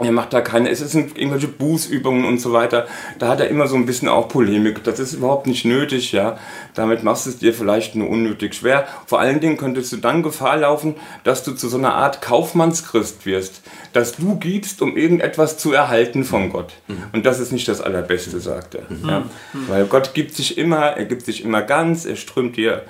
er 0.00 0.12
macht 0.12 0.32
da 0.32 0.40
keine, 0.40 0.70
es 0.70 0.78
sind 0.78 1.18
irgendwelche 1.18 1.48
Bußübungen 1.48 2.24
und 2.24 2.40
so 2.40 2.52
weiter. 2.52 2.86
Da 3.18 3.28
hat 3.28 3.40
er 3.40 3.48
immer 3.48 3.66
so 3.66 3.74
ein 3.74 3.84
bisschen 3.84 4.08
auch 4.08 4.28
Polemik. 4.28 4.84
Das 4.84 5.00
ist 5.00 5.14
überhaupt 5.14 5.48
nicht 5.48 5.64
nötig, 5.64 6.12
ja. 6.12 6.38
Damit 6.74 7.02
machst 7.02 7.26
du 7.26 7.30
es 7.30 7.38
dir 7.38 7.52
vielleicht 7.52 7.96
nur 7.96 8.08
unnötig 8.08 8.54
schwer. 8.54 8.86
Vor 9.06 9.18
allen 9.18 9.40
Dingen 9.40 9.56
könntest 9.56 9.90
du 9.90 9.96
dann 9.96 10.22
Gefahr 10.22 10.58
laufen, 10.58 10.94
dass 11.24 11.42
du 11.42 11.52
zu 11.52 11.68
so 11.68 11.78
einer 11.78 11.94
Art 11.94 12.22
Kaufmannschrist 12.22 13.26
wirst. 13.26 13.62
Dass 13.92 14.14
du 14.14 14.36
gibst, 14.36 14.80
um 14.82 14.96
irgendetwas 14.96 15.58
zu 15.58 15.72
erhalten 15.72 16.22
von 16.22 16.50
Gott. 16.50 16.74
Mhm. 16.86 17.02
Und 17.12 17.26
das 17.26 17.40
ist 17.40 17.50
nicht 17.50 17.66
das 17.66 17.80
Allerbeste, 17.80 18.38
sagt 18.38 18.76
er. 18.76 18.84
Mhm. 18.88 19.08
Ja. 19.08 19.24
Weil 19.66 19.86
Gott 19.86 20.14
gibt 20.14 20.36
sich 20.36 20.58
immer, 20.58 20.96
er 20.96 21.06
gibt 21.06 21.24
sich 21.24 21.42
immer 21.42 21.62
ganz, 21.62 22.04
er 22.04 22.14
strömt 22.14 22.56
dir 22.56 22.84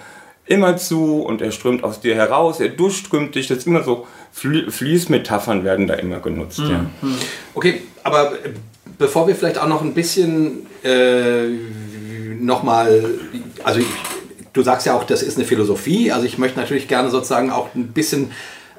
immer 0.49 0.77
zu 0.77 1.21
und 1.21 1.43
er 1.43 1.53
strömt 1.53 1.85
aus 1.85 2.01
dir 2.01 2.15
heraus, 2.15 2.61
er 2.61 2.71
durchströmt 2.71 3.35
dich. 3.35 3.49
Das 3.49 3.59
ist 3.59 3.67
immer 3.67 3.85
so, 3.85 4.07
Fließmetaphern 4.33 5.65
werden 5.65 5.87
da 5.87 5.95
immer 5.95 6.21
genutzt. 6.21 6.61
Mhm. 6.61 6.71
Ja. 6.71 6.87
Okay, 7.55 7.83
aber 8.03 8.33
bevor 8.99 9.29
wir 9.29 9.37
vielleicht 9.37 9.59
auch 9.59 9.69
noch 9.69 9.83
ein 9.83 9.95
bisschen 9.95 10.67
äh, 10.83 11.49
nochmal, 12.41 13.05
also 13.63 13.81
ich, 13.81 13.87
du 14.53 14.63
sagst 14.63 14.87
ja 14.87 14.95
auch, 14.95 15.05
das 15.05 15.23
ist 15.23 15.37
eine 15.37 15.47
Philosophie, 15.47 16.13
also 16.13 16.27
ich 16.27 16.39
möchte 16.39 16.59
natürlich 16.59 16.89
gerne 16.89 17.11
sozusagen 17.11 17.51
auch 17.51 17.75
ein 17.75 17.89
bisschen 17.89 18.33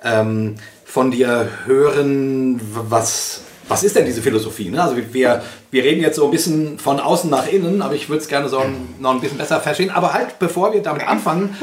ähm, 0.03 0.55
von 0.85 1.11
dir 1.11 1.49
hören, 1.65 2.59
was 2.89 3.41
was 3.69 3.83
ist 3.83 3.95
denn 3.95 4.05
diese 4.05 4.21
Philosophie? 4.21 4.69
Ne? 4.69 4.83
Also 4.83 4.97
wir, 4.97 5.43
wir 5.71 5.83
reden 5.83 6.01
jetzt 6.01 6.17
so 6.17 6.25
ein 6.25 6.31
bisschen 6.31 6.79
von 6.79 6.99
außen 6.99 7.29
nach 7.29 7.47
innen, 7.47 7.81
aber 7.81 7.93
ich 7.93 8.09
würde 8.09 8.21
es 8.21 8.27
gerne 8.27 8.49
so 8.49 8.61
noch 8.99 9.13
ein 9.13 9.21
bisschen 9.21 9.37
besser 9.37 9.61
verstehen. 9.61 9.91
Aber 9.91 10.13
halt, 10.13 10.39
bevor 10.39 10.73
wir 10.73 10.81
damit 10.81 11.07
anfangen, 11.07 11.55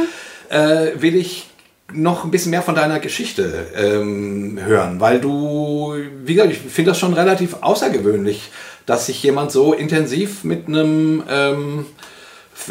äh, 0.49 0.93
will 0.97 1.17
ich 1.17 1.51
noch 1.93 2.25
ein 2.25 2.31
bisschen 2.31 2.51
mehr 2.51 2.63
von 2.63 2.75
deiner 2.75 2.99
Geschichte 2.99 3.67
ähm, 3.77 4.59
hören, 4.61 5.01
weil 5.01 5.21
du, 5.21 5.95
wie 6.25 6.35
gesagt, 6.35 6.53
ich 6.53 6.59
finde 6.59 6.93
das 6.93 6.99
schon 6.99 7.15
relativ 7.15 7.57
außergewöhnlich, 7.61 8.51
dass 8.87 9.07
sich 9.07 9.23
jemand 9.23 9.53
so 9.53 9.73
intensiv 9.73 10.43
mit 10.43 10.67
einem 10.67 11.23
ähm, 11.29 11.87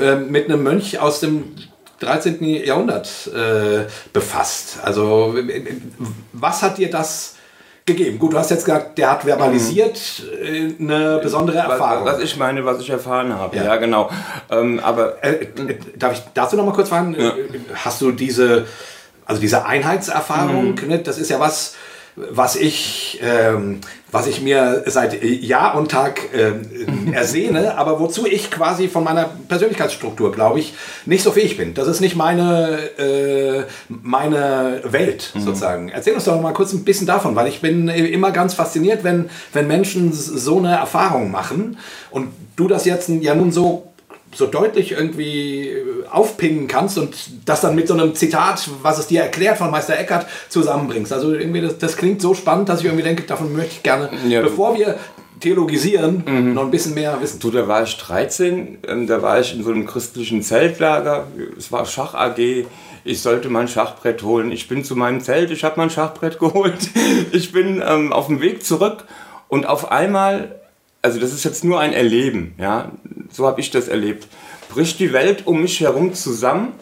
äh, 0.02 0.16
mit 0.16 0.46
einem 0.46 0.64
Mönch 0.64 1.00
aus 1.00 1.20
dem 1.20 1.56
13. 2.00 2.44
Jahrhundert 2.44 3.28
äh, 3.34 3.86
befasst. 4.12 4.80
Also 4.84 5.36
was 6.34 6.62
hat 6.62 6.78
dir 6.78 6.90
das 6.90 7.35
gegeben. 7.86 8.18
Gut, 8.18 8.34
du 8.34 8.38
hast 8.38 8.50
jetzt 8.50 8.66
gesagt, 8.66 8.98
der 8.98 9.12
hat 9.12 9.26
verbalisiert 9.26 10.24
äh, 10.42 10.74
eine 10.80 11.20
besondere 11.22 11.60
Erfahrung. 11.60 12.06
Was, 12.06 12.18
was, 12.18 12.24
ich 12.24 12.36
meine, 12.38 12.66
was 12.66 12.80
ich 12.80 12.90
erfahren 12.90 13.34
habe, 13.34 13.56
ja, 13.56 13.64
ja 13.64 13.76
genau. 13.76 14.10
Ähm, 14.50 14.80
aber 14.80 15.24
äh, 15.24 15.44
äh, 15.44 15.78
darf 15.96 16.14
ich 16.14 16.24
dazu 16.34 16.56
noch 16.56 16.66
mal 16.66 16.74
kurz 16.74 16.90
fragen? 16.90 17.16
Ja. 17.18 17.34
Hast 17.76 18.02
du 18.02 18.12
diese, 18.12 18.66
also 19.26 19.40
diese 19.40 19.66
Einheitserfahrung? 19.66 20.72
Mhm. 20.72 20.88
Ne, 20.88 21.00
das 21.00 21.20
ist 21.20 21.30
ja 21.30 21.40
was, 21.40 21.76
was 22.16 22.56
ich, 22.56 23.20
ähm, 23.22 23.82
was 24.12 24.28
ich 24.28 24.42
mir 24.42 24.84
seit 24.86 25.22
Jahr 25.24 25.78
und 25.78 25.92
Tag 25.92 26.34
äh, 26.34 26.54
ersehne, 27.12 27.78
aber 27.78 28.00
wozu 28.00 28.26
ich 28.26 28.50
quasi 28.50 28.88
von 28.88 29.04
meiner 29.04 29.30
Persönlichkeitsstruktur, 29.48 30.32
glaube 30.32 30.60
ich, 30.60 30.74
nicht 31.06 31.24
so 31.24 31.32
fähig 31.32 31.58
bin. 31.58 31.74
Das 31.74 31.88
ist 31.88 32.00
nicht 32.00 32.16
meine, 32.16 32.80
äh, 32.98 33.64
meine 33.88 34.82
Welt 34.86 35.32
mhm. 35.34 35.42
sozusagen. 35.42 35.90
Erzähl 35.90 36.14
uns 36.14 36.24
doch 36.24 36.40
mal 36.42 36.54
kurz 36.54 36.72
ein 36.72 36.86
bisschen 36.86 37.08
davon, 37.08 37.36
weil 37.36 37.48
ich 37.48 37.62
bin 37.62 37.90
immer 37.90 38.32
ganz 38.32 38.54
fasziniert, 38.54 39.04
wenn, 39.04 39.30
wenn 39.52 39.68
Menschen 39.68 40.14
so 40.14 40.60
eine 40.60 40.76
Erfahrung 40.76 41.32
machen 41.32 41.78
und 42.12 42.30
du 42.56 42.68
das 42.68 42.86
jetzt 42.86 43.10
ja 43.10 43.36
nun 43.36 43.52
so 43.52 43.92
so 44.36 44.46
deutlich 44.48 44.92
irgendwie 44.92 45.70
äh, 45.70 45.84
aufpingen 46.12 46.68
kannst 46.68 46.98
und 46.98 47.16
das 47.46 47.62
dann 47.62 47.76
mit 47.76 47.88
so 47.88 47.94
einem 47.94 48.14
Zitat, 48.16 48.70
was 48.82 49.00
es 49.00 49.08
dir 49.08 49.22
erklärt 49.22 49.58
von 49.58 49.72
Meister 49.72 49.98
Eckhart, 49.98 50.28
zusammenbringst. 50.50 51.14
Also 51.14 51.34
irgendwie 51.34 51.62
das, 51.62 51.78
das 51.78 51.98
klingt 51.98 52.22
so 52.22 52.34
spannend, 52.34 52.70
dass 52.70 52.80
ich 52.80 52.86
irgendwie 52.86 53.04
denke, 53.04 53.24
davon 53.24 53.54
möchte 53.54 53.72
ich 53.74 53.84
gerne, 53.84 54.10
ja. 54.28 54.42
bevor 54.42 54.78
wir 54.78 54.98
theologisieren, 55.40 56.24
mhm. 56.26 56.54
noch 56.54 56.64
ein 56.64 56.72
bisschen 56.72 56.94
mehr 56.94 57.18
wissen. 57.22 57.40
Du, 57.40 57.52
da 57.52 57.68
war 57.68 57.84
ich 57.84 57.98
13, 57.98 58.80
ähm, 58.88 59.08
da 59.08 59.22
war 59.22 59.40
ich 59.40 59.54
in 59.56 59.64
so 59.64 59.72
einem 59.72 59.86
christlichen 59.86 60.42
Zeltlager, 60.42 61.28
es 61.58 61.72
war 61.72 61.86
Schach 61.86 62.14
AG, 62.14 62.66
ich 63.04 63.22
sollte 63.22 63.50
mein 63.50 63.68
Schachbrett 63.68 64.24
holen. 64.24 64.52
Ich 64.52 64.68
bin 64.68 64.84
zu 64.84 64.96
meinem 64.96 65.22
Zelt, 65.22 65.52
ich 65.52 65.64
habe 65.64 65.76
mein 65.78 65.90
Schachbrett 65.90 66.40
geholt, 66.40 66.90
ich 67.32 67.52
bin 67.52 67.82
ähm, 67.86 68.12
auf 68.12 68.28
dem 68.28 68.42
Weg 68.42 68.64
zurück 68.64 69.06
und 69.48 69.66
auf 69.66 69.92
einmal 69.92 70.56
also 71.06 71.20
das 71.20 71.34
ist 71.34 71.46
jetzt 71.46 71.64
nur 71.64 71.80
ein 71.80 71.94
Erleben, 71.94 72.56
ja, 72.58 72.92
so 73.36 73.46
habe 73.46 73.60
ich 73.60 73.72
das 73.72 73.88
erlebt, 73.88 74.28
bricht 74.70 75.00
die 75.00 75.14
Welt 75.14 75.46
um 75.46 75.62
mich 75.62 75.82
herum 75.82 76.14
zusammen, 76.14 76.74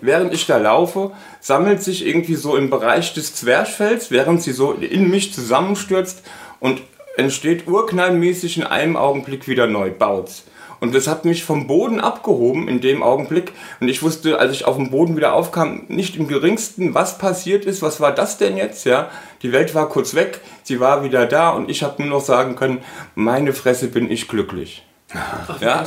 während 0.00 0.34
ich 0.34 0.46
da 0.46 0.58
laufe, 0.58 1.12
sammelt 1.40 1.82
sich 1.82 2.06
irgendwie 2.06 2.34
so 2.34 2.56
im 2.56 2.70
Bereich 2.70 3.14
des 3.14 3.34
Zwerchfells, 3.34 4.10
während 4.10 4.42
sie 4.42 4.52
so 4.52 4.72
in 4.72 5.08
mich 5.10 5.32
zusammenstürzt 5.32 6.22
und 6.60 6.82
entsteht 7.16 7.68
urknallmäßig 7.68 8.56
in 8.58 8.64
einem 8.64 8.96
Augenblick 8.96 9.46
wieder 9.46 9.66
neu, 9.66 9.90
baut's. 9.90 10.44
Und 10.80 10.96
das 10.96 11.06
hat 11.06 11.24
mich 11.24 11.44
vom 11.44 11.68
Boden 11.68 12.00
abgehoben 12.00 12.66
in 12.66 12.80
dem 12.80 13.04
Augenblick. 13.04 13.52
Und 13.78 13.86
ich 13.86 14.02
wusste, 14.02 14.40
als 14.40 14.50
ich 14.50 14.64
auf 14.64 14.74
dem 14.74 14.90
Boden 14.90 15.16
wieder 15.16 15.32
aufkam, 15.32 15.84
nicht 15.86 16.16
im 16.16 16.26
geringsten, 16.26 16.92
was 16.92 17.18
passiert 17.18 17.64
ist, 17.64 17.82
was 17.82 18.00
war 18.00 18.10
das 18.10 18.36
denn 18.36 18.56
jetzt, 18.56 18.84
ja. 18.84 19.08
Die 19.42 19.52
Welt 19.52 19.76
war 19.76 19.88
kurz 19.88 20.14
weg, 20.14 20.40
sie 20.64 20.80
war 20.80 21.04
wieder 21.04 21.26
da 21.26 21.50
und 21.50 21.70
ich 21.70 21.84
habe 21.84 22.02
nur 22.02 22.10
noch 22.10 22.24
sagen 22.24 22.56
können, 22.56 22.78
meine 23.14 23.52
Fresse 23.52 23.86
bin 23.86 24.10
ich 24.10 24.26
glücklich. 24.26 24.82
Ach, 25.14 25.60
ja. 25.60 25.84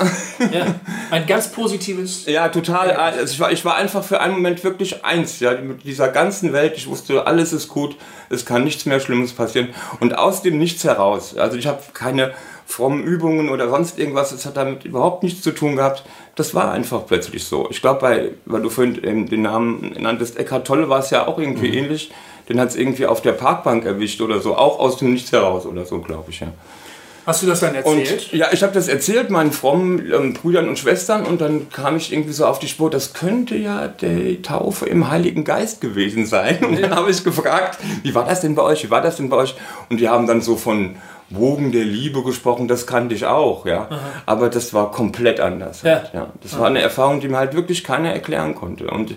ja. 0.51 0.75
Ein 1.11 1.25
ganz 1.25 1.51
positives. 1.51 2.25
Ja, 2.35 2.49
total. 2.49 2.91
Also 2.91 3.33
ich, 3.33 3.39
war, 3.39 3.51
ich 3.51 3.63
war 3.63 3.75
einfach 3.75 4.03
für 4.03 4.19
einen 4.19 4.33
Moment 4.33 4.63
wirklich 4.63 5.05
eins, 5.05 5.39
ja, 5.39 5.53
mit 5.53 5.83
dieser 5.83 6.09
ganzen 6.09 6.53
Welt. 6.53 6.73
Ich 6.75 6.87
wusste, 6.87 7.25
alles 7.25 7.53
ist 7.53 7.69
gut, 7.69 7.95
es 8.29 8.45
kann 8.45 8.63
nichts 8.63 8.85
mehr 8.85 8.99
Schlimmes 8.99 9.33
passieren. 9.33 9.69
Und 9.99 10.17
aus 10.17 10.41
dem 10.41 10.57
Nichts 10.57 10.83
heraus, 10.83 11.37
also 11.37 11.57
ich 11.57 11.67
habe 11.67 11.81
keine 11.93 12.33
frommen 12.65 13.03
Übungen 13.03 13.49
oder 13.49 13.69
sonst 13.69 13.99
irgendwas, 13.99 14.31
das 14.31 14.45
hat 14.45 14.57
damit 14.57 14.85
überhaupt 14.85 15.23
nichts 15.23 15.41
zu 15.41 15.51
tun 15.51 15.75
gehabt. 15.75 16.03
Das 16.35 16.53
war 16.53 16.71
einfach 16.71 17.05
plötzlich 17.05 17.45
so. 17.45 17.69
Ich 17.69 17.81
glaube, 17.81 18.33
weil 18.45 18.61
du 18.61 18.69
vorhin 18.69 19.27
den 19.27 19.41
Namen 19.41 19.95
nanntest, 19.99 20.37
Eckhart 20.37 20.67
Tolle 20.67 20.89
war 20.89 20.99
es 20.99 21.11
ja 21.11 21.27
auch 21.27 21.37
irgendwie 21.37 21.69
mhm. 21.69 21.77
ähnlich. 21.77 22.11
Den 22.49 22.59
hat 22.59 22.69
es 22.69 22.75
irgendwie 22.75 23.05
auf 23.05 23.21
der 23.21 23.31
Parkbank 23.31 23.85
erwischt 23.85 24.21
oder 24.21 24.39
so, 24.39 24.55
auch 24.55 24.79
aus 24.79 24.97
dem 24.97 25.13
Nichts 25.13 25.31
heraus 25.31 25.65
oder 25.65 25.85
so, 25.85 25.99
glaube 25.99 26.31
ich, 26.31 26.41
ja. 26.41 26.47
Hast 27.25 27.41
du 27.41 27.47
das 27.47 27.59
dann 27.59 27.73
erzählt? 27.73 28.29
Und, 28.31 28.33
ja, 28.33 28.47
ich 28.51 28.61
habe 28.61 28.73
das 28.73 28.87
erzählt 28.87 29.29
meinen 29.29 29.51
frommen 29.51 30.11
ähm, 30.13 30.33
Brüdern 30.33 30.69
und 30.69 30.77
Schwestern 30.77 31.25
und 31.25 31.41
dann 31.41 31.69
kam 31.69 31.97
ich 31.97 32.13
irgendwie 32.13 32.33
so 32.33 32.45
auf 32.45 32.59
die 32.59 32.67
Spur, 32.67 32.89
das 32.89 33.13
könnte 33.13 33.55
ja 33.55 33.87
die 33.87 34.41
Taufe 34.41 34.85
im 34.85 35.09
Heiligen 35.09 35.43
Geist 35.43 35.81
gewesen 35.81 36.25
sein. 36.25 36.63
Und 36.63 36.81
dann 36.81 36.95
habe 36.95 37.09
ich 37.09 37.23
gefragt, 37.23 37.79
wie 38.03 38.13
war 38.13 38.25
das 38.25 38.41
denn 38.41 38.55
bei 38.55 38.61
euch? 38.61 38.83
Wie 38.83 38.91
war 38.91 39.01
das 39.01 39.17
denn 39.17 39.29
bei 39.29 39.37
euch? 39.37 39.55
Und 39.89 39.99
die 39.99 40.09
haben 40.09 40.27
dann 40.27 40.41
so 40.41 40.55
von 40.55 40.95
Wogen 41.29 41.71
der 41.71 41.83
Liebe 41.83 42.23
gesprochen, 42.23 42.67
das 42.67 42.85
kannte 42.85 43.15
ich 43.15 43.25
auch, 43.25 43.65
ja. 43.65 43.87
Aha. 43.89 43.99
Aber 44.27 44.49
das 44.49 44.73
war 44.73 44.91
komplett 44.91 45.39
anders. 45.39 45.81
Ja. 45.81 45.95
Halt, 45.95 46.11
ja. 46.13 46.27
Das 46.41 46.53
Aha. 46.53 46.61
war 46.61 46.67
eine 46.67 46.81
Erfahrung, 46.81 47.19
die 47.19 47.27
mir 47.27 47.37
halt 47.37 47.55
wirklich 47.55 47.83
keiner 47.83 48.11
erklären 48.11 48.53
konnte. 48.53 48.87
Und 48.87 49.15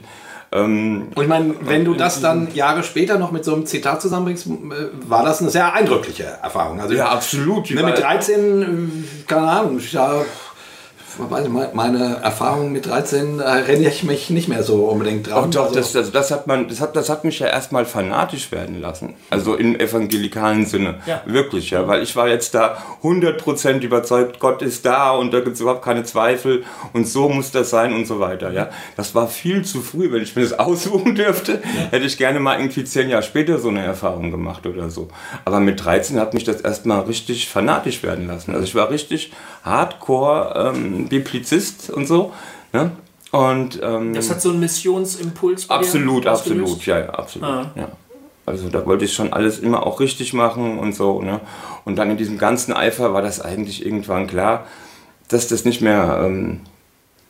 ähm, 0.50 1.08
und 1.14 1.22
ich 1.22 1.28
meine, 1.28 1.54
wenn 1.61 1.84
du 1.84 1.94
das 1.94 2.20
dann 2.22 2.54
Jahre 2.54 2.82
später 2.82 3.18
noch 3.18 3.32
mit 3.32 3.44
so 3.44 3.54
einem 3.54 3.66
Zitat 3.66 4.00
zusammenbringst, 4.00 4.46
äh, 4.46 4.50
war 5.06 5.22
das 5.22 5.40
eine 5.40 5.50
sehr 5.50 5.74
eindrückliche 5.74 6.24
Erfahrung. 6.42 6.80
Also, 6.80 6.94
ja, 6.94 7.08
absolut. 7.11 7.70
Ne, 7.70 7.82
mit 7.82 7.98
13, 7.98 8.62
äh, 8.62 8.66
keine 9.26 9.50
Ahnung, 9.50 9.80
ja, 9.90 10.24
meine 11.74 12.16
Erfahrung 12.22 12.72
mit 12.72 12.87
13 12.87 13.40
erinnere 13.40 13.90
ich 13.90 14.04
mich 14.04 14.31
nicht 14.31 14.48
mehr 14.48 14.62
so 14.62 14.87
unbedingt 14.87 15.28
dran. 15.28 15.44
Oh, 15.44 15.50
doch, 15.50 15.64
also 15.66 15.74
das, 15.74 15.92
das, 15.92 16.12
das, 16.12 16.31
hat 16.31 16.46
man, 16.46 16.68
das, 16.68 16.81
hat, 16.81 16.96
das 16.96 17.09
hat 17.09 17.24
mich 17.24 17.38
ja 17.38 17.48
erstmal 17.48 17.85
fanatisch 17.85 18.52
werden 18.52 18.81
lassen. 18.81 19.14
Also 19.31 19.54
im 19.54 19.78
evangelikalen 19.78 20.66
Sinne. 20.66 20.96
Ja. 21.07 21.22
Wirklich, 21.26 21.70
ja. 21.70 21.87
Weil 21.88 22.02
ich 22.02 22.14
war 22.16 22.28
jetzt 22.28 22.54
da 22.54 22.78
100% 23.02 23.81
überzeugt, 23.81 24.38
Gott 24.38 24.62
ist 24.62 24.87
da 24.87 25.12
und 25.12 25.33
da 25.33 25.40
gibt 25.40 25.54
es 25.54 25.61
überhaupt 25.61 25.85
keine 25.85 26.04
Zweifel 26.04 26.64
und 26.92 27.09
so 27.09 27.28
muss 27.28 27.50
das 27.50 27.70
sein 27.70 27.92
und 27.92 28.07
so 28.07 28.20
weiter. 28.20 28.52
Ja. 28.52 28.70
Das 28.96 29.14
war 29.14 29.28
viel 29.28 29.64
zu 29.64 29.81
früh, 29.81 30.12
wenn 30.12 30.22
ich 30.22 30.37
mir 30.37 30.42
das 30.42 30.52
aussuchen 30.59 31.14
dürfte. 31.14 31.61
Ja. 31.62 31.90
Hätte 31.90 32.07
ich 32.07 32.16
gerne 32.16 32.40
mal 32.40 32.59
irgendwie 32.59 32.85
zehn 32.85 33.09
Jahre 33.09 33.22
später 33.22 33.59
so 33.59 33.68
eine 33.68 33.83
Erfahrung 33.83 34.31
gemacht 34.31 34.66
oder 34.66 34.90
so. 34.90 35.09
Aber 35.44 35.61
mit 35.61 35.85
13 35.85 36.18
hat 36.20 36.35
mich 36.35 36.44
das 36.44 36.61
erstmal 36.61 37.00
richtig 37.00 37.48
fanatisch 37.48 38.02
werden 38.02 38.26
lassen. 38.26 38.52
Also 38.52 38.64
ich 38.64 38.74
war 38.74 38.90
richtig 38.90 39.33
hardcore 39.64 40.72
ähm, 40.74 41.07
Biblizist 41.08 41.90
und 41.90 42.06
so. 42.06 42.32
Ne? 42.72 42.92
Und, 43.30 43.80
ähm, 43.82 44.14
das 44.14 44.30
hat 44.30 44.40
so 44.40 44.50
einen 44.50 44.60
Missionsimpuls. 44.60 45.68
absolut, 45.68 46.26
absolut, 46.26 46.86
ja, 46.86 46.98
ja, 47.00 47.10
absolut. 47.10 47.48
Ah. 47.48 47.72
Ja. 47.74 47.88
Also 48.46 48.70
da 48.70 48.86
wollte 48.86 49.04
ich 49.04 49.12
schon 49.12 49.32
alles 49.32 49.58
immer 49.58 49.86
auch 49.86 50.00
richtig 50.00 50.32
machen 50.32 50.78
und 50.78 50.94
so. 50.94 51.20
Ne? 51.20 51.40
Und 51.84 51.96
dann 51.96 52.10
in 52.10 52.16
diesem 52.16 52.38
ganzen 52.38 52.72
Eifer 52.72 53.12
war 53.12 53.20
das 53.20 53.40
eigentlich 53.40 53.84
irgendwann 53.84 54.26
klar, 54.26 54.66
dass 55.28 55.48
das 55.48 55.66
nicht 55.66 55.82
mehr 55.82 56.22
ähm, 56.24 56.60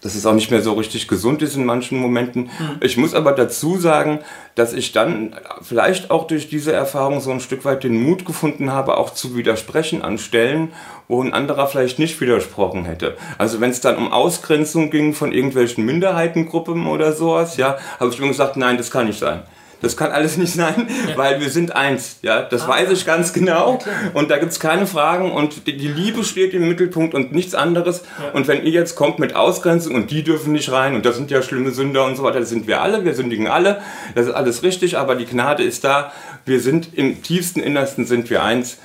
dass 0.00 0.14
es 0.14 0.26
auch 0.26 0.34
nicht 0.34 0.50
mehr 0.50 0.62
so 0.62 0.74
richtig 0.74 1.08
gesund 1.08 1.42
ist 1.42 1.56
in 1.56 1.64
manchen 1.64 1.98
Momenten. 1.98 2.50
Ich 2.80 2.96
muss 2.96 3.14
aber 3.14 3.32
dazu 3.32 3.78
sagen, 3.78 4.20
dass 4.54 4.72
ich 4.72 4.92
dann 4.92 5.34
vielleicht 5.62 6.11
auch 6.11 6.26
durch 6.26 6.48
diese 6.48 6.72
Erfahrung 6.72 7.20
so 7.20 7.30
ein 7.30 7.40
Stück 7.40 7.64
weit 7.64 7.84
den 7.84 8.00
Mut 8.00 8.24
gefunden 8.24 8.72
habe, 8.72 8.96
auch 8.96 9.12
zu 9.12 9.37
widersprechen 9.37 10.02
an 10.02 10.18
Stellen, 10.18 10.72
wo 11.08 11.22
ein 11.22 11.32
anderer 11.32 11.66
vielleicht 11.66 11.98
nicht 11.98 12.20
widersprochen 12.20 12.84
hätte. 12.84 13.16
Also 13.38 13.61
wenn 13.61 13.70
es 13.70 13.80
dann 13.80 13.96
um 13.96 14.12
Ausgrenzung 14.12 14.90
ging 14.90 15.14
von 15.14 15.32
irgendwelchen 15.32 15.84
Minderheitengruppen 15.84 16.87
oder 16.87 17.12
sowas, 17.12 17.56
ja, 17.56 17.78
habe 17.98 18.11
ich 18.12 18.20
mir 18.20 18.28
gesagt, 18.28 18.56
nein, 18.56 18.76
das 18.76 18.90
kann 18.90 19.06
nicht 19.06 19.18
sein. 19.18 19.42
Das 19.80 19.96
kann 19.96 20.10
alles 20.10 20.36
nicht 20.36 20.52
sein, 20.54 20.88
weil 21.16 21.40
wir 21.40 21.50
sind 21.50 21.76
eins. 21.76 22.18
Ja, 22.22 22.42
das 22.42 22.62
Ah. 22.62 22.68
weiß 22.68 22.90
ich 22.90 23.06
ganz 23.06 23.32
genau. 23.32 23.78
und 24.14 24.30
da 24.30 24.38
gibt 24.38 24.50
es 24.52 24.58
keine 24.60 24.86
Fragen 24.86 25.30
und 25.30 25.66
die, 25.68 25.76
die 25.76 25.88
Liebe 25.88 26.24
steht 26.24 26.52
im 26.54 26.68
Mittelpunkt 26.68 27.14
und 27.14 27.32
nichts 27.32 27.54
anderes. 27.54 28.02
Und 28.32 28.48
wenn 28.48 28.64
ihr 28.64 28.72
jetzt 28.72 28.96
kommt 28.96 29.18
mit 29.20 29.36
Ausgrenzung 29.36 29.94
und 29.94 30.10
die 30.10 30.24
dürfen 30.24 30.52
nicht 30.52 30.72
rein 30.72 30.94
und 30.96 31.06
das 31.06 31.16
sind 31.16 31.30
ja 31.30 31.42
schlimme 31.42 31.70
Sünder 31.70 32.04
und 32.04 32.16
so 32.16 32.22
weiter, 32.24 32.40
das 32.40 32.48
sind 32.48 32.66
wir 32.66 32.82
alle, 32.82 33.04
wir 33.04 33.14
sündigen 33.14 33.46
alle. 33.46 33.80
Das 34.16 34.26
ist 34.26 34.32
alles 34.32 34.62
richtig, 34.64 34.98
aber 34.98 35.14
die 35.14 35.26
Gnade 35.26 35.62
ist 35.62 35.84
da. 35.84 36.12
Wir 36.44 36.60
sind 36.60 36.88
im 36.94 37.22
tiefsten 37.22 37.60
Innersten 37.60 38.04
sind 38.06 38.30
wir 38.30 38.42
eins. 38.42 38.78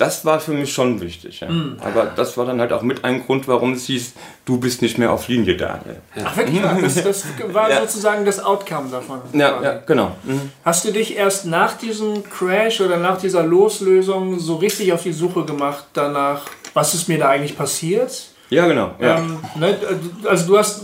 Das 0.00 0.24
war 0.24 0.40
für 0.40 0.52
mich 0.52 0.72
schon 0.72 0.98
wichtig. 1.02 1.40
Ja. 1.40 1.50
Mhm. 1.50 1.76
Aber 1.84 2.06
das 2.06 2.34
war 2.38 2.46
dann 2.46 2.58
halt 2.58 2.72
auch 2.72 2.80
mit 2.80 3.04
ein 3.04 3.26
Grund, 3.26 3.46
warum 3.48 3.74
es 3.74 3.84
hieß, 3.84 4.14
du 4.46 4.58
bist 4.58 4.80
nicht 4.80 4.96
mehr 4.96 5.12
auf 5.12 5.28
Linie, 5.28 5.58
Daniel. 5.58 6.00
Ach, 6.24 6.34
wirklich? 6.38 6.62
Das, 6.80 7.02
das 7.02 7.24
war 7.52 7.68
Ja. 7.68 7.82
sozusagen 7.82 8.24
das 8.24 8.42
Outcome 8.42 8.88
davon. 8.90 9.20
Ja, 9.34 9.62
ja 9.62 9.72
genau. 9.84 10.16
Mhm. 10.24 10.52
Hast 10.64 10.86
du 10.86 10.90
dich 10.90 11.16
erst 11.16 11.44
nach 11.44 11.76
diesem 11.76 12.24
Crash 12.24 12.80
oder 12.80 12.96
nach 12.96 13.18
dieser 13.18 13.42
Loslösung 13.42 14.38
so 14.40 14.56
richtig 14.56 14.90
auf 14.94 15.02
die 15.02 15.12
Suche 15.12 15.44
gemacht 15.44 15.84
danach, 15.92 16.44
was 16.72 16.94
ist 16.94 17.06
mir 17.06 17.18
da 17.18 17.28
eigentlich 17.28 17.58
passiert? 17.58 18.28
Ja, 18.48 18.66
genau. 18.66 18.94
Ähm, 19.00 19.38
ne, 19.56 19.76
also 20.24 20.46
du 20.46 20.56
hast 20.56 20.80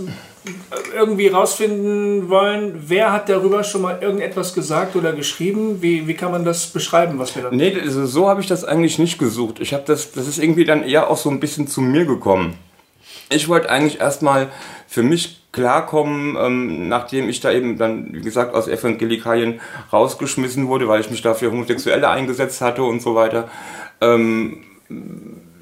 irgendwie 0.95 1.29
rausfinden 1.29 2.29
wollen, 2.29 2.85
wer 2.87 3.13
hat 3.13 3.29
darüber 3.29 3.65
schon 3.65 3.83
mal 3.83 3.99
irgendetwas 4.01 4.55
gesagt 4.55 4.97
oder 4.97 5.13
geschrieben? 5.13 5.83
Wie, 5.83 6.07
wie 6.07 6.15
kann 6.15 6.31
man 6.31 6.45
das 6.45 6.69
beschreiben, 6.69 7.19
was 7.19 7.35
wir 7.35 7.43
da 7.43 7.51
Nee, 7.51 7.77
also 7.81 8.07
so 8.07 8.29
habe 8.29 8.41
ich 8.41 8.47
das 8.47 8.65
eigentlich 8.65 8.99
nicht 8.99 9.19
gesucht. 9.19 9.61
Ich 9.61 9.73
habe 9.73 9.85
das, 9.87 10.13
das 10.13 10.27
ist 10.27 10.39
irgendwie 10.39 10.65
dann 10.65 10.83
eher 10.83 11.11
auch 11.11 11.17
so 11.17 11.31
ein 11.31 11.41
bisschen 11.41 11.67
zu 11.69 11.81
mir 11.81 12.05
gekommen. 12.05 12.59
Ich 13.29 13.49
wollte 13.49 13.71
eigentlich 13.71 14.01
erstmal 14.01 14.49
für 14.87 15.03
mich 15.03 15.41
klarkommen, 15.53 16.37
ähm, 16.39 16.89
nachdem 16.89 17.29
ich 17.29 17.41
da 17.41 17.51
eben 17.51 17.79
dann, 17.79 18.13
wie 18.13 18.21
gesagt, 18.21 18.55
aus 18.55 18.69
Evangelikalien 18.69 19.61
rausgeschmissen 19.93 20.69
wurde, 20.69 20.87
weil 20.87 21.01
ich 21.01 21.11
mich 21.11 21.23
da 21.23 21.35
für 21.35 21.51
Homosexuelle 21.51 22.09
eingesetzt 22.09 22.61
hatte 22.61 22.83
und 22.83 23.01
so 23.01 23.15
weiter. 23.15 23.49
Ähm, 24.01 24.59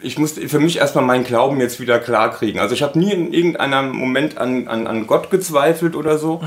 ich 0.05 0.19
musste 0.19 0.49
für 0.49 0.61
mich 0.61 0.79
erstmal 0.79 1.05
meinen 1.05 1.25
Glauben 1.25 1.61
jetzt 1.61 1.81
wieder 1.81 1.99
klar 1.99 2.31
kriegen. 2.31 2.61
Also 2.61 2.75
ich 2.75 2.83
habe 2.83 2.99
nie 2.99 3.13
in 3.13 3.33
irgendeinem 3.33 3.93
Moment 3.93 4.39
an, 4.39 4.69
an, 4.69 4.87
an 4.87 5.07
Gott 5.07 5.31
gezweifelt 5.31 5.97
oder 5.97 6.19
so. 6.19 6.43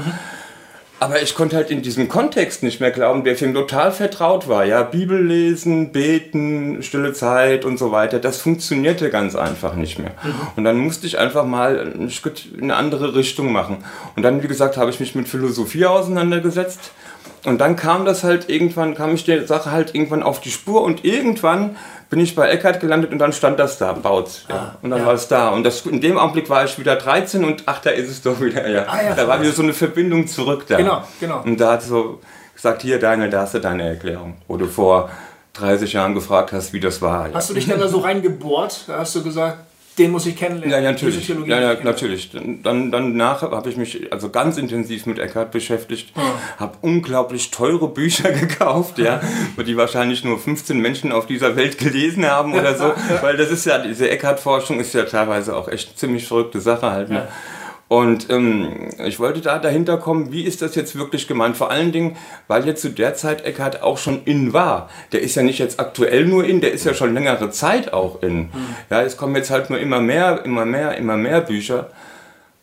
Aber 0.99 1.21
ich 1.21 1.35
konnte 1.35 1.55
halt 1.55 1.69
in 1.69 1.83
diesem 1.83 2.09
Kontext 2.09 2.63
nicht 2.63 2.79
mehr 2.79 2.89
glauben, 2.89 3.23
der 3.23 3.39
ihn 3.39 3.53
total 3.53 3.91
vertraut 3.91 4.47
war. 4.47 4.65
Ja, 4.65 4.81
Bibel 4.81 5.23
lesen, 5.23 5.91
beten, 5.91 6.81
stille 6.81 7.13
Zeit 7.13 7.65
und 7.65 7.77
so 7.77 7.91
weiter, 7.91 8.17
das 8.17 8.41
funktionierte 8.41 9.11
ganz 9.11 9.35
einfach 9.35 9.75
nicht 9.75 9.99
mehr. 9.99 10.11
Und 10.55 10.63
dann 10.63 10.77
musste 10.77 11.05
ich 11.05 11.19
einfach 11.19 11.45
mal 11.45 11.93
in 11.93 12.63
eine 12.63 12.75
andere 12.75 13.13
Richtung 13.13 13.51
machen. 13.51 13.83
Und 14.15 14.23
dann, 14.23 14.41
wie 14.41 14.47
gesagt, 14.47 14.77
habe 14.77 14.89
ich 14.89 14.99
mich 14.99 15.13
mit 15.13 15.27
Philosophie 15.27 15.85
auseinandergesetzt. 15.85 16.91
Und 17.45 17.59
dann 17.59 17.75
kam 17.75 18.03
das 18.03 18.23
halt 18.23 18.49
irgendwann, 18.49 18.95
kam 18.95 19.13
ich 19.13 19.23
der 19.23 19.45
Sache 19.45 19.71
halt 19.71 19.93
irgendwann 19.93 20.23
auf 20.23 20.41
die 20.41 20.49
Spur 20.49 20.81
und 20.81 21.05
irgendwann 21.05 21.75
bin 22.09 22.19
ich 22.19 22.35
bei 22.35 22.49
Eckart 22.49 22.79
gelandet 22.79 23.11
und 23.11 23.19
dann 23.19 23.33
stand 23.33 23.59
das 23.59 23.77
da, 23.77 23.93
Bautz. 23.93 24.45
Ja. 24.49 24.77
Und 24.81 24.91
dann 24.91 24.99
ja. 24.99 25.05
war 25.05 25.13
es 25.13 25.27
da. 25.27 25.49
Und 25.49 25.63
das, 25.63 25.85
in 25.85 25.99
dem 25.99 26.17
Augenblick 26.17 26.49
war 26.49 26.63
ich 26.63 26.79
wieder 26.79 26.95
13 26.95 27.43
und 27.43 27.63
ach, 27.65 27.79
da 27.79 27.89
ist 27.89 28.09
es 28.09 28.21
doch 28.21 28.39
wieder. 28.39 28.67
Ja. 28.67 28.85
Ah, 28.87 29.03
ja, 29.03 29.13
da 29.13 29.27
war 29.27 29.41
wieder 29.41 29.51
so 29.51 29.61
eine 29.61 29.73
Verbindung 29.73 30.27
zurück 30.27 30.65
da. 30.67 30.77
Genau, 30.77 31.03
genau. 31.19 31.41
Und 31.43 31.59
da 31.59 31.73
hat 31.73 31.83
so 31.83 32.21
gesagt, 32.55 32.81
hier 32.81 32.99
Daniel, 32.99 33.29
da 33.29 33.41
hast 33.41 33.53
du 33.53 33.59
deine 33.59 33.89
Erklärung. 33.89 34.37
Wo 34.47 34.57
du 34.57 34.67
vor 34.67 35.09
30 35.53 35.93
Jahren 35.93 36.13
gefragt 36.13 36.53
hast, 36.53 36.71
wie 36.73 36.79
das 36.79 37.01
war. 37.01 37.29
Hast 37.33 37.49
du 37.49 37.53
dich 37.53 37.67
dann 37.67 37.79
da 37.79 37.87
so 37.87 37.99
reingebohrt? 37.99 38.85
Da 38.87 38.99
hast 38.99 39.15
du 39.15 39.23
gesagt, 39.23 39.57
den 39.97 40.11
muss 40.11 40.25
ich 40.25 40.35
kennenlernen. 40.35 40.71
Ja, 40.71 40.79
ja, 40.79 40.91
natürlich. 40.91 41.27
Ja, 41.27 41.73
ja, 41.73 41.83
natürlich. 41.83 42.31
Dann, 42.31 42.61
dann 42.63 42.91
danach 42.91 43.41
habe 43.41 43.69
ich 43.69 43.77
mich 43.77 44.11
also 44.11 44.29
ganz 44.29 44.57
intensiv 44.57 45.05
mit 45.05 45.19
Eckhart 45.19 45.51
beschäftigt, 45.51 46.13
habe 46.57 46.77
unglaublich 46.81 47.51
teure 47.51 47.87
Bücher 47.87 48.31
gekauft, 48.31 48.99
ja, 48.99 49.21
die 49.65 49.77
wahrscheinlich 49.77 50.23
nur 50.23 50.39
15 50.39 50.79
Menschen 50.79 51.11
auf 51.11 51.25
dieser 51.25 51.55
Welt 51.55 51.77
gelesen 51.77 52.25
haben 52.25 52.53
oder 52.53 52.75
so, 52.75 52.93
weil 53.21 53.37
das 53.37 53.51
ist 53.51 53.65
ja 53.65 53.79
diese 53.79 54.09
Eckhart-Forschung 54.09 54.79
ist 54.79 54.93
ja 54.93 55.03
teilweise 55.03 55.55
auch 55.55 55.67
echt 55.67 55.97
ziemlich 55.97 56.27
verrückte 56.27 56.59
Sache 56.59 56.91
halt. 56.91 57.09
Ne? 57.09 57.27
Und 57.89 58.29
ähm, 58.29 58.89
ich 59.05 59.19
wollte 59.19 59.39
da 59.39 59.59
dahinter 59.59 59.97
kommen, 59.97 60.31
wie 60.31 60.43
ist 60.43 60.61
das 60.61 60.75
jetzt 60.75 60.97
wirklich 60.97 61.27
gemeint? 61.27 61.55
Vor 61.55 61.71
allen 61.71 61.93
Dingen, 61.93 62.17
weil 62.47 62.65
jetzt 62.65 62.81
zu 62.81 62.89
der 62.89 63.15
Zeit 63.15 63.45
Eckhart 63.45 63.81
auch 63.81 63.97
schon 63.97 64.23
in 64.25 64.51
war. 64.51 64.89
Der 65.13 65.21
ist 65.21 65.35
ja 65.35 65.41
nicht 65.41 65.59
jetzt 65.59 65.79
aktuell 65.79 66.25
nur 66.25 66.43
in, 66.43 66.59
der 66.59 66.73
ist 66.73 66.85
ja 66.85 66.93
schon 66.93 67.13
längere 67.13 67.49
Zeit 67.49 67.93
auch 67.93 68.21
in. 68.21 68.49
Ja, 68.89 69.01
es 69.03 69.15
kommen 69.15 69.35
jetzt 69.35 69.51
halt 69.51 69.69
nur 69.69 69.79
immer 69.79 70.01
mehr, 70.01 70.43
immer 70.43 70.65
mehr, 70.65 70.97
immer 70.97 71.15
mehr 71.15 71.39
Bücher. 71.39 71.89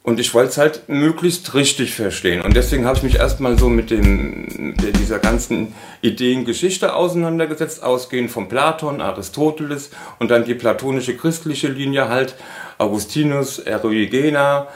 Und 0.02 0.20
ich 0.20 0.34
wollte 0.34 0.50
es 0.50 0.58
halt 0.58 0.88
möglichst 0.90 1.54
richtig 1.54 1.94
verstehen. 1.94 2.42
Und 2.42 2.54
deswegen 2.54 2.84
habe 2.84 2.98
ich 2.98 3.02
mich 3.02 3.14
erstmal 3.14 3.58
so 3.58 3.70
mit, 3.70 3.90
dem, 3.90 4.74
mit 4.78 4.98
dieser 4.98 5.18
ganzen 5.18 5.72
Ideengeschichte 6.02 6.94
auseinandergesetzt, 6.94 7.82
ausgehend 7.82 8.30
von 8.30 8.46
Platon, 8.50 9.00
Aristoteles 9.00 9.92
und 10.18 10.30
dann 10.30 10.44
die 10.44 10.54
platonische 10.54 11.16
christliche 11.16 11.68
Linie 11.68 12.10
halt, 12.10 12.34
Augustinus, 12.76 13.58
Eriugena, 13.58 14.68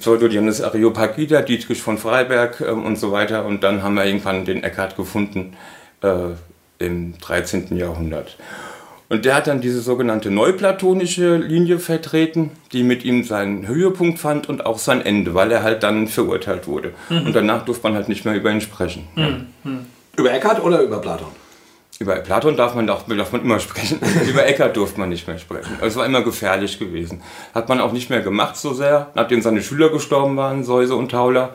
Pseudodionys 0.00 0.60
Areopagita, 0.60 1.42
Dietrich 1.42 1.82
von 1.82 1.98
Freiberg 1.98 2.60
ähm, 2.60 2.84
und 2.84 2.96
so 2.96 3.12
weiter. 3.12 3.46
Und 3.46 3.62
dann 3.62 3.82
haben 3.82 3.94
wir 3.94 4.04
irgendwann 4.04 4.44
den 4.44 4.62
Eckhart 4.62 4.96
gefunden 4.96 5.56
äh, 6.02 6.34
im 6.78 7.18
13. 7.18 7.76
Jahrhundert. 7.76 8.36
Und 9.10 9.24
der 9.24 9.36
hat 9.36 9.46
dann 9.46 9.62
diese 9.62 9.80
sogenannte 9.80 10.30
neuplatonische 10.30 11.36
Linie 11.36 11.78
vertreten, 11.78 12.50
die 12.72 12.82
mit 12.82 13.04
ihm 13.04 13.24
seinen 13.24 13.66
Höhepunkt 13.66 14.18
fand 14.18 14.50
und 14.50 14.66
auch 14.66 14.78
sein 14.78 15.00
Ende, 15.00 15.34
weil 15.34 15.50
er 15.50 15.62
halt 15.62 15.82
dann 15.82 16.08
verurteilt 16.08 16.66
wurde. 16.66 16.92
Und 17.08 17.34
danach 17.34 17.64
durfte 17.64 17.84
man 17.84 17.94
halt 17.94 18.10
nicht 18.10 18.26
mehr 18.26 18.34
über 18.34 18.50
ihn 18.50 18.60
sprechen. 18.60 19.08
Ja. 19.16 19.38
Über 20.14 20.30
Eckhart 20.30 20.62
oder 20.62 20.82
über 20.82 21.00
Platon? 21.00 21.28
Über 22.00 22.14
Platon 22.16 22.56
darf 22.56 22.74
man, 22.74 22.86
darf, 22.86 23.06
darf 23.08 23.32
man 23.32 23.42
immer 23.42 23.58
sprechen. 23.58 23.98
über 24.28 24.46
Eckhart 24.46 24.76
durfte 24.76 25.00
man 25.00 25.08
nicht 25.08 25.26
mehr 25.26 25.38
sprechen. 25.38 25.78
Es 25.82 25.96
war 25.96 26.06
immer 26.06 26.22
gefährlich 26.22 26.78
gewesen. 26.78 27.22
Hat 27.54 27.68
man 27.68 27.80
auch 27.80 27.92
nicht 27.92 28.08
mehr 28.08 28.20
gemacht 28.20 28.56
so 28.56 28.72
sehr, 28.72 29.10
nachdem 29.14 29.42
seine 29.42 29.62
Schüler 29.62 29.90
gestorben 29.90 30.36
waren, 30.36 30.62
Säuse 30.62 30.94
und 30.94 31.10
Tauler. 31.10 31.54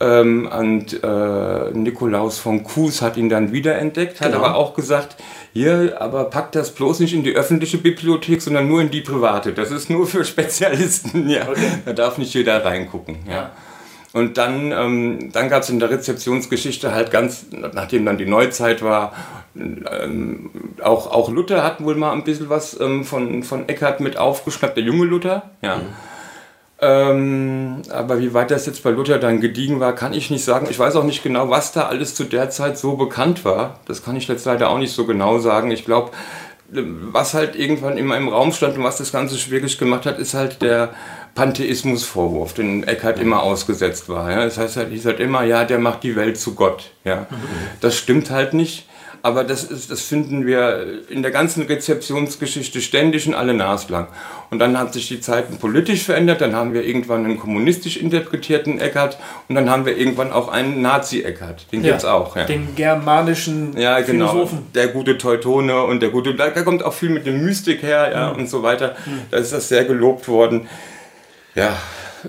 Ähm, 0.00 0.48
und 0.56 1.02
äh, 1.02 1.70
Nikolaus 1.72 2.38
von 2.38 2.62
Kues 2.62 3.02
hat 3.02 3.16
ihn 3.16 3.28
dann 3.28 3.52
wiederentdeckt, 3.52 4.20
hat 4.20 4.32
Genau. 4.32 4.44
aber 4.44 4.56
auch 4.56 4.74
gesagt, 4.74 5.16
hier, 5.52 5.96
aber 6.00 6.24
packt 6.24 6.56
das 6.56 6.72
bloß 6.72 7.00
nicht 7.00 7.14
in 7.14 7.22
die 7.22 7.34
öffentliche 7.34 7.78
Bibliothek, 7.78 8.42
sondern 8.42 8.68
nur 8.68 8.80
in 8.80 8.90
die 8.90 9.00
private. 9.00 9.52
Das 9.52 9.70
ist 9.70 9.90
nur 9.90 10.06
für 10.06 10.24
Spezialisten, 10.24 11.28
ja. 11.28 11.46
Da 11.84 11.92
darf 11.92 12.18
nicht 12.18 12.34
jeder 12.34 12.64
reingucken, 12.64 13.18
ja. 13.28 13.50
Und 14.12 14.38
dann, 14.38 14.70
ähm, 14.70 15.32
dann 15.32 15.48
gab 15.48 15.62
es 15.62 15.70
in 15.70 15.80
der 15.80 15.90
Rezeptionsgeschichte 15.90 16.94
halt 16.94 17.10
ganz, 17.10 17.46
nachdem 17.50 18.04
dann 18.04 18.16
die 18.18 18.26
Neuzeit 18.26 18.82
war, 18.82 19.12
ähm, 19.56 20.50
auch, 20.82 21.10
auch 21.10 21.30
Luther 21.30 21.62
hat 21.62 21.82
wohl 21.82 21.94
mal 21.94 22.12
ein 22.12 22.24
bisschen 22.24 22.48
was 22.48 22.78
ähm, 22.80 23.04
von, 23.04 23.42
von 23.42 23.68
Eckhart 23.68 24.00
mit 24.00 24.16
aufgeschnappt, 24.16 24.76
der 24.76 24.84
junge 24.84 25.04
Luther, 25.04 25.50
ja. 25.62 25.80
Ähm, 26.80 27.82
aber 27.88 28.18
wie 28.18 28.34
weit 28.34 28.50
das 28.50 28.66
jetzt 28.66 28.82
bei 28.82 28.90
Luther 28.90 29.18
dann 29.18 29.40
gediegen 29.40 29.80
war, 29.80 29.94
kann 29.94 30.12
ich 30.12 30.30
nicht 30.30 30.44
sagen. 30.44 30.66
Ich 30.68 30.78
weiß 30.78 30.96
auch 30.96 31.04
nicht 31.04 31.22
genau, 31.22 31.48
was 31.48 31.72
da 31.72 31.86
alles 31.86 32.14
zu 32.14 32.24
der 32.24 32.50
Zeit 32.50 32.76
so 32.76 32.96
bekannt 32.96 33.44
war. 33.44 33.80
Das 33.86 34.04
kann 34.04 34.16
ich 34.16 34.26
jetzt 34.28 34.44
leider 34.44 34.68
auch 34.68 34.78
nicht 34.78 34.92
so 34.92 35.06
genau 35.06 35.38
sagen. 35.38 35.70
Ich 35.70 35.84
glaube, 35.84 36.10
was 36.68 37.32
halt 37.34 37.56
irgendwann 37.56 37.96
immer 37.96 38.16
im 38.16 38.28
Raum 38.28 38.52
stand 38.52 38.76
und 38.76 38.84
was 38.84 38.98
das 38.98 39.12
Ganze 39.12 39.38
schwierig 39.38 39.78
gemacht 39.78 40.04
hat, 40.04 40.18
ist 40.18 40.34
halt 40.34 40.62
der 40.62 40.90
Pantheismusvorwurf, 41.34 42.54
den 42.54 42.84
Eckhart 42.84 43.18
immer 43.18 43.42
ausgesetzt 43.42 44.08
war. 44.08 44.30
Ja? 44.30 44.44
Das 44.44 44.58
heißt 44.58 44.76
halt, 44.76 44.90
hieß 44.90 45.06
halt 45.06 45.20
immer, 45.20 45.44
ja, 45.44 45.64
der 45.64 45.78
macht 45.78 46.02
die 46.02 46.16
Welt 46.16 46.38
zu 46.38 46.54
Gott. 46.54 46.90
Ja? 47.04 47.26
Das 47.80 47.96
stimmt 47.96 48.30
halt 48.30 48.52
nicht. 48.54 48.88
Aber 49.24 49.42
das, 49.42 49.64
ist, 49.64 49.90
das 49.90 50.02
finden 50.02 50.44
wir 50.46 50.84
in 51.08 51.22
der 51.22 51.30
ganzen 51.30 51.62
Rezeptionsgeschichte 51.62 52.82
ständig 52.82 53.26
und 53.26 53.32
alle 53.32 53.54
naslang. 53.54 54.08
Und 54.50 54.58
dann 54.58 54.78
hat 54.78 54.92
sich 54.92 55.08
die 55.08 55.18
Zeiten 55.18 55.56
politisch 55.56 56.02
verändert, 56.02 56.42
dann 56.42 56.54
haben 56.54 56.74
wir 56.74 56.84
irgendwann 56.84 57.24
einen 57.24 57.38
kommunistisch 57.38 57.96
interpretierten 57.96 58.78
Eckhart 58.78 59.16
und 59.48 59.54
dann 59.54 59.70
haben 59.70 59.86
wir 59.86 59.96
irgendwann 59.96 60.30
auch 60.30 60.48
einen 60.48 60.82
Nazi-Eckhart. 60.82 61.72
Den 61.72 61.82
gibt's 61.82 62.04
auch. 62.04 62.36
Ja. 62.36 62.44
Den 62.44 62.76
germanischen 62.76 63.74
Ja, 63.78 63.98
genau. 64.00 64.28
Philosophen. 64.28 64.66
Der 64.74 64.88
gute 64.88 65.16
Teutone 65.16 65.84
und 65.84 66.00
der 66.00 66.10
gute, 66.10 66.34
da, 66.34 66.50
da 66.50 66.60
kommt 66.60 66.82
auch 66.82 66.92
viel 66.92 67.08
mit 67.08 67.24
dem 67.24 67.46
Mystik 67.46 67.82
her, 67.82 68.10
ja, 68.12 68.28
und 68.28 68.50
so 68.50 68.62
weiter. 68.62 68.94
Da 69.30 69.38
ist 69.38 69.54
das 69.54 69.70
sehr 69.70 69.86
gelobt 69.86 70.28
worden. 70.28 70.68
Ja, 71.54 71.74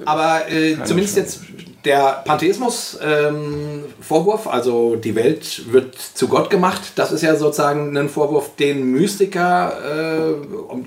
Aber 0.06 0.50
äh, 0.50 0.78
zumindest 0.86 1.18
jetzt 1.18 1.42
der 1.86 2.24
Pantheismus-Vorwurf, 2.26 4.48
also 4.48 4.96
die 4.96 5.14
Welt 5.16 5.72
wird 5.72 5.96
zu 5.96 6.28
Gott 6.28 6.50
gemacht, 6.50 6.94
das 6.96 7.12
ist 7.12 7.22
ja 7.22 7.36
sozusagen 7.36 7.96
ein 7.98 8.10
Vorwurf, 8.10 8.56
den 8.56 8.92
Mystiker, 8.92 9.74
äh, 9.84 10.34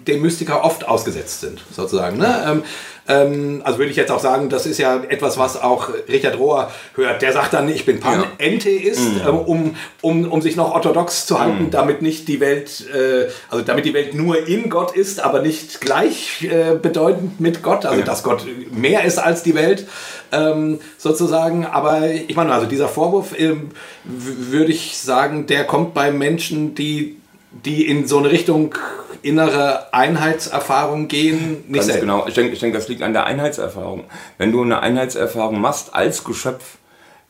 dem 0.06 0.22
Mystiker 0.22 0.64
oft 0.64 0.86
ausgesetzt 0.86 1.40
sind, 1.40 1.64
sozusagen. 1.74 2.18
Ne? 2.18 2.44
Ähm, 2.46 2.62
Ähm, 3.08 3.62
also 3.64 3.78
würde 3.78 3.90
ich 3.90 3.96
jetzt 3.96 4.10
auch 4.12 4.20
sagen, 4.20 4.48
das 4.50 4.66
ist 4.66 4.78
ja 4.78 5.02
etwas, 5.08 5.38
was 5.38 5.60
auch 5.60 5.88
Richard 6.08 6.38
Rohr 6.38 6.70
hört. 6.94 7.22
Der 7.22 7.32
sagt 7.32 7.54
dann, 7.54 7.68
ich 7.68 7.84
bin 7.84 8.00
Panentheist, 8.00 9.00
Mhm. 9.00 9.20
ähm, 9.26 9.38
um, 9.38 9.76
um, 10.02 10.30
um 10.30 10.42
sich 10.42 10.56
noch 10.56 10.72
orthodox 10.74 11.26
zu 11.26 11.40
halten, 11.40 11.70
damit 11.70 12.02
nicht 12.02 12.28
die 12.28 12.40
Welt, 12.40 12.84
äh, 12.94 13.28
also 13.50 13.64
damit 13.64 13.84
die 13.84 13.94
Welt 13.94 14.14
nur 14.14 14.46
in 14.46 14.68
Gott 14.70 14.94
ist, 14.94 15.20
aber 15.20 15.40
nicht 15.42 15.80
gleich 15.80 16.42
äh, 16.44 16.74
bedeutend 16.76 17.40
mit 17.40 17.62
Gott, 17.62 17.86
also 17.86 18.02
dass 18.02 18.22
Gott 18.22 18.44
mehr 18.70 19.04
ist 19.04 19.18
als 19.18 19.42
die 19.42 19.54
Welt. 19.54 19.86
Ähm, 20.30 20.80
sozusagen, 20.98 21.64
aber 21.64 22.10
ich 22.10 22.36
meine, 22.36 22.52
also 22.52 22.66
dieser 22.66 22.88
Vorwurf, 22.88 23.28
ähm, 23.38 23.70
würde 24.04 24.72
ich 24.72 24.98
sagen, 24.98 25.46
der 25.46 25.64
kommt 25.64 25.94
bei 25.94 26.10
Menschen, 26.10 26.74
die, 26.74 27.17
die 27.50 27.86
in 27.86 28.06
so 28.06 28.18
eine 28.18 28.30
Richtung 28.30 28.74
innere 29.22 29.92
Einheitserfahrung 29.92 31.08
gehen, 31.08 31.64
nicht 31.66 31.74
Ganz 31.74 31.86
selten. 31.86 32.00
genau. 32.02 32.26
Ich 32.26 32.34
denke, 32.34 32.52
ich 32.52 32.60
denke, 32.60 32.78
das 32.78 32.88
liegt 32.88 33.02
an 33.02 33.12
der 33.12 33.24
Einheitserfahrung. 33.24 34.04
Wenn 34.36 34.52
du 34.52 34.62
eine 34.62 34.80
Einheitserfahrung 34.80 35.60
machst 35.60 35.94
als 35.94 36.24
Geschöpf, 36.24 36.78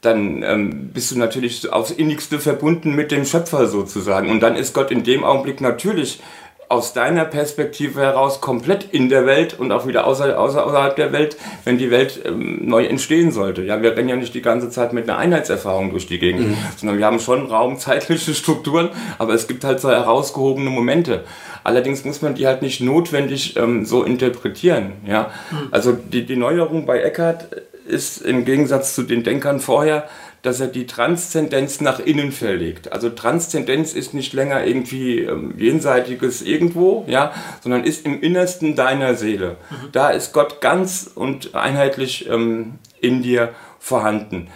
dann 0.01 0.43
ähm, 0.43 0.91
bist 0.93 1.11
du 1.11 1.19
natürlich 1.19 1.73
aufs 1.73 1.91
innigste 1.91 2.39
verbunden 2.39 2.95
mit 2.95 3.11
dem 3.11 3.25
Schöpfer 3.25 3.67
sozusagen. 3.67 4.31
Und 4.31 4.41
dann 4.41 4.55
ist 4.55 4.75
Gott 4.75 4.91
in 4.91 5.03
dem 5.03 5.25
Augenblick 5.25 5.61
natürlich 5.61 6.21
aus 6.69 6.93
deiner 6.93 7.25
Perspektive 7.25 8.01
heraus 8.01 8.43
komplett 8.43 8.93
in 8.93 9.09
der 9.09 9.25
Welt 9.25 9.59
und 9.59 9.73
auch 9.73 9.87
wieder 9.87 10.07
außer, 10.07 10.39
außer, 10.39 10.67
außerhalb 10.67 10.97
der 10.97 11.13
Welt, 11.13 11.37
wenn 11.65 11.79
die 11.79 11.91
Welt 11.91 12.21
ähm, 12.27 12.61
neu 12.69 12.85
entstehen 12.85 13.33
sollte. 13.33 13.63
Ja, 13.63 13.81
wir 13.81 13.97
rennen 13.97 14.11
ja 14.11 14.17
nicht 14.17 14.35
die 14.35 14.43
ganze 14.43 14.69
Zeit 14.69 14.93
mit 14.93 15.09
einer 15.09 15.19
Einheitserfahrung 15.19 15.91
durch 15.91 16.07
die 16.07 16.19
Gegend, 16.19 16.57
sondern 16.77 16.99
wir 16.99 17.07
haben 17.07 17.21
schon 17.21 17.47
raumzeitliche 17.47 18.35
Strukturen, 18.35 18.91
aber 19.17 19.33
es 19.33 19.49
gibt 19.49 19.65
halt 19.65 19.81
so 19.81 19.91
herausgehobene 19.91 20.69
Momente. 20.69 21.25
Allerdings 21.65 22.05
muss 22.05 22.21
man 22.21 22.35
die 22.35 22.47
halt 22.47 22.61
nicht 22.61 22.81
notwendig 22.81 23.57
ähm, 23.57 23.87
so 23.87 24.03
interpretieren. 24.03 24.93
Ja? 25.07 25.31
Also 25.71 25.93
die, 25.93 26.27
die 26.27 26.37
Neuerung 26.37 26.85
bei 26.85 27.01
Eckhart 27.01 27.49
ist 27.87 28.21
im 28.21 28.45
Gegensatz 28.45 28.95
zu 28.95 29.03
den 29.03 29.25
Denkern 29.25 29.61
vorher, 29.61 30.09
dass 30.43 30.61
er 30.61 30.69
die 30.69 30.87
Transzendenz 30.87 31.81
nach 31.81 31.99
innen 31.99 32.33
verlegt. 32.33 32.93
Also 32.93 33.11
Transzendenz 33.11 33.93
ist 33.93 34.15
nicht 34.15 34.33
länger 34.33 34.65
irgendwie 34.65 35.21
ähm, 35.21 35.55
jenseitiges 35.59 36.43
irgendwo, 36.43 37.05
ja, 37.09 37.33
sondern 37.63 37.85
ist 37.85 38.07
im 38.07 38.21
Innersten 38.23 38.77
deiner 38.77 39.15
Seele. 39.15 39.57
Da 39.93 40.11
ist 40.11 40.33
Gott 40.33 40.61
ganz 40.61 41.11
und 41.15 41.55
einheitlich 41.55 42.29
ähm, 42.29 42.75
in 43.01 43.23
dir 43.23 43.51
vorhanden. 43.79 44.49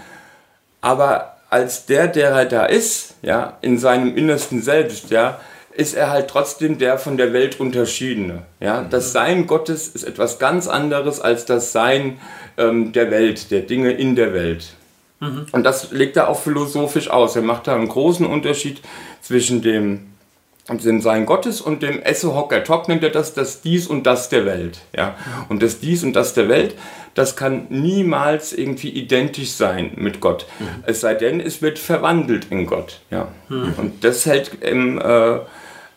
Aber 0.80 1.36
als 1.50 1.86
der, 1.86 2.08
der 2.08 2.30
er 2.30 2.46
da 2.46 2.66
ist, 2.66 3.14
ja, 3.22 3.58
in 3.60 3.78
seinem 3.78 4.16
Innersten 4.16 4.62
selbst, 4.62 5.10
ja, 5.10 5.40
ist 5.74 5.94
er 5.94 6.10
halt 6.10 6.28
trotzdem 6.28 6.78
der 6.78 6.98
von 6.98 7.16
der 7.16 7.32
Welt 7.32 7.60
unterschiedene. 7.60 8.42
Ja? 8.60 8.82
Das 8.82 9.12
Sein 9.12 9.46
Gottes 9.46 9.88
ist 9.88 10.04
etwas 10.04 10.38
ganz 10.38 10.68
anderes 10.68 11.20
als 11.20 11.44
das 11.44 11.72
Sein 11.72 12.18
ähm, 12.58 12.92
der 12.92 13.10
Welt, 13.10 13.50
der 13.50 13.60
Dinge 13.60 13.92
in 13.92 14.16
der 14.16 14.34
Welt. 14.34 14.74
Und 15.52 15.62
das 15.64 15.92
legt 15.92 16.16
er 16.16 16.28
auch 16.28 16.38
philosophisch 16.40 17.08
aus. 17.08 17.36
Er 17.36 17.42
macht 17.42 17.66
da 17.66 17.74
einen 17.74 17.88
großen 17.88 18.26
Unterschied 18.26 18.80
zwischen 19.20 19.62
dem, 19.62 20.08
dem 20.68 21.00
Sein 21.00 21.26
Gottes 21.26 21.60
und 21.60 21.82
dem 21.82 22.02
Esse 22.02 22.34
Hocker 22.34 22.64
Top 22.64 22.88
nennt 22.88 23.02
er 23.02 23.10
das, 23.10 23.34
das 23.34 23.60
Dies 23.62 23.86
und 23.86 24.04
das 24.04 24.28
der 24.28 24.46
Welt. 24.46 24.80
Ja? 24.96 25.16
Und 25.48 25.62
das 25.62 25.80
Dies 25.80 26.02
und 26.02 26.14
das 26.14 26.34
der 26.34 26.48
Welt, 26.48 26.74
das 27.14 27.36
kann 27.36 27.66
niemals 27.68 28.52
irgendwie 28.52 28.90
identisch 28.90 29.52
sein 29.52 29.92
mit 29.96 30.20
Gott. 30.20 30.46
Es 30.86 31.00
sei 31.00 31.14
denn, 31.14 31.40
es 31.40 31.62
wird 31.62 31.78
verwandelt 31.78 32.46
in 32.50 32.66
Gott. 32.66 33.00
Ja? 33.10 33.28
Und 33.48 34.02
das 34.02 34.26
hält 34.26 34.62
im, 34.62 34.98
äh, 34.98 35.38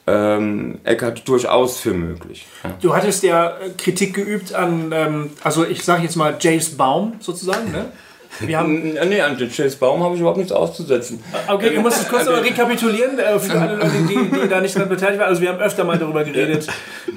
ähm, 0.08 0.80
Eckhart 0.84 1.28
durchaus 1.28 1.80
für 1.80 1.94
möglich. 1.94 2.46
Ja. 2.64 2.74
Du 2.82 2.96
hattest 2.96 3.24
ja 3.24 3.58
Kritik 3.78 4.14
geübt 4.14 4.54
an, 4.54 4.92
ähm, 4.94 5.32
also 5.44 5.66
ich 5.66 5.84
sage 5.84 6.04
jetzt 6.04 6.16
mal 6.16 6.38
James 6.40 6.78
Baum 6.78 7.14
sozusagen, 7.20 7.72
ne? 7.72 7.92
Wir 8.40 8.58
haben, 8.58 8.94
Nee, 8.94 9.22
an 9.22 9.38
den 9.38 9.52
Chase 9.52 9.78
Baum 9.78 10.04
habe 10.04 10.16
ich 10.16 10.20
überhaupt 10.20 10.38
nichts 10.38 10.52
auszusetzen. 10.52 11.24
okay, 11.48 11.70
ich 11.70 11.80
muss 11.80 11.98
das 11.98 12.10
kurz 12.10 12.26
noch 12.26 12.44
rekapitulieren 12.44 13.18
äh, 13.20 13.40
für 13.40 13.60
alle 13.60 13.76
Leute, 13.76 13.92
die, 14.10 14.16
die 14.16 14.48
da 14.50 14.62
nicht 14.62 14.76
dran 14.78 14.90
beteiligt 14.90 15.20
waren. 15.20 15.30
Also 15.30 15.42
wir 15.42 15.50
haben 15.50 15.60
öfter 15.60 15.84
mal 15.84 15.98
darüber 15.98 16.24
geredet, 16.24 16.68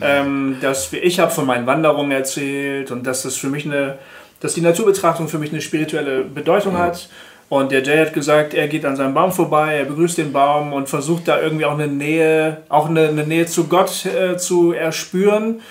ähm, 0.01 0.57
dass 0.61 0.93
wir, 0.93 1.03
ich 1.03 1.21
habe 1.21 1.31
von 1.31 1.47
meinen 1.47 1.67
Wanderungen 1.67 2.13
erzählt 2.13 2.91
und 2.91 3.07
dass 3.07 3.23
das 3.23 3.37
für 3.37 3.49
mich 3.49 3.65
eine, 3.65 3.99
dass 4.41 4.55
die 4.55 4.61
Naturbetrachtung 4.61 5.29
für 5.29 5.39
mich 5.39 5.51
eine 5.51 5.61
spirituelle 5.61 6.23
Bedeutung 6.23 6.79
hat. 6.79 7.09
Und 7.49 7.73
der 7.73 7.83
Jay 7.83 7.99
hat 7.99 8.13
gesagt, 8.13 8.53
er 8.53 8.69
geht 8.69 8.85
an 8.85 8.95
seinem 8.95 9.15
Baum 9.15 9.33
vorbei, 9.33 9.77
er 9.77 9.85
begrüßt 9.87 10.19
den 10.19 10.33
Baum 10.33 10.75
und 10.75 10.89
versucht 10.89 11.29
da 11.29 11.41
irgendwie 11.41 11.65
auch 11.65 11.73
eine 11.73 11.87
Nähe, 11.87 12.59
auch 12.69 12.91
eine, 12.91 13.09
eine 13.09 13.25
Nähe 13.27 13.47
zu 13.47 13.69
Gott 13.69 14.05
äh, 14.05 14.37
zu 14.37 14.73
erspüren. 14.73 15.63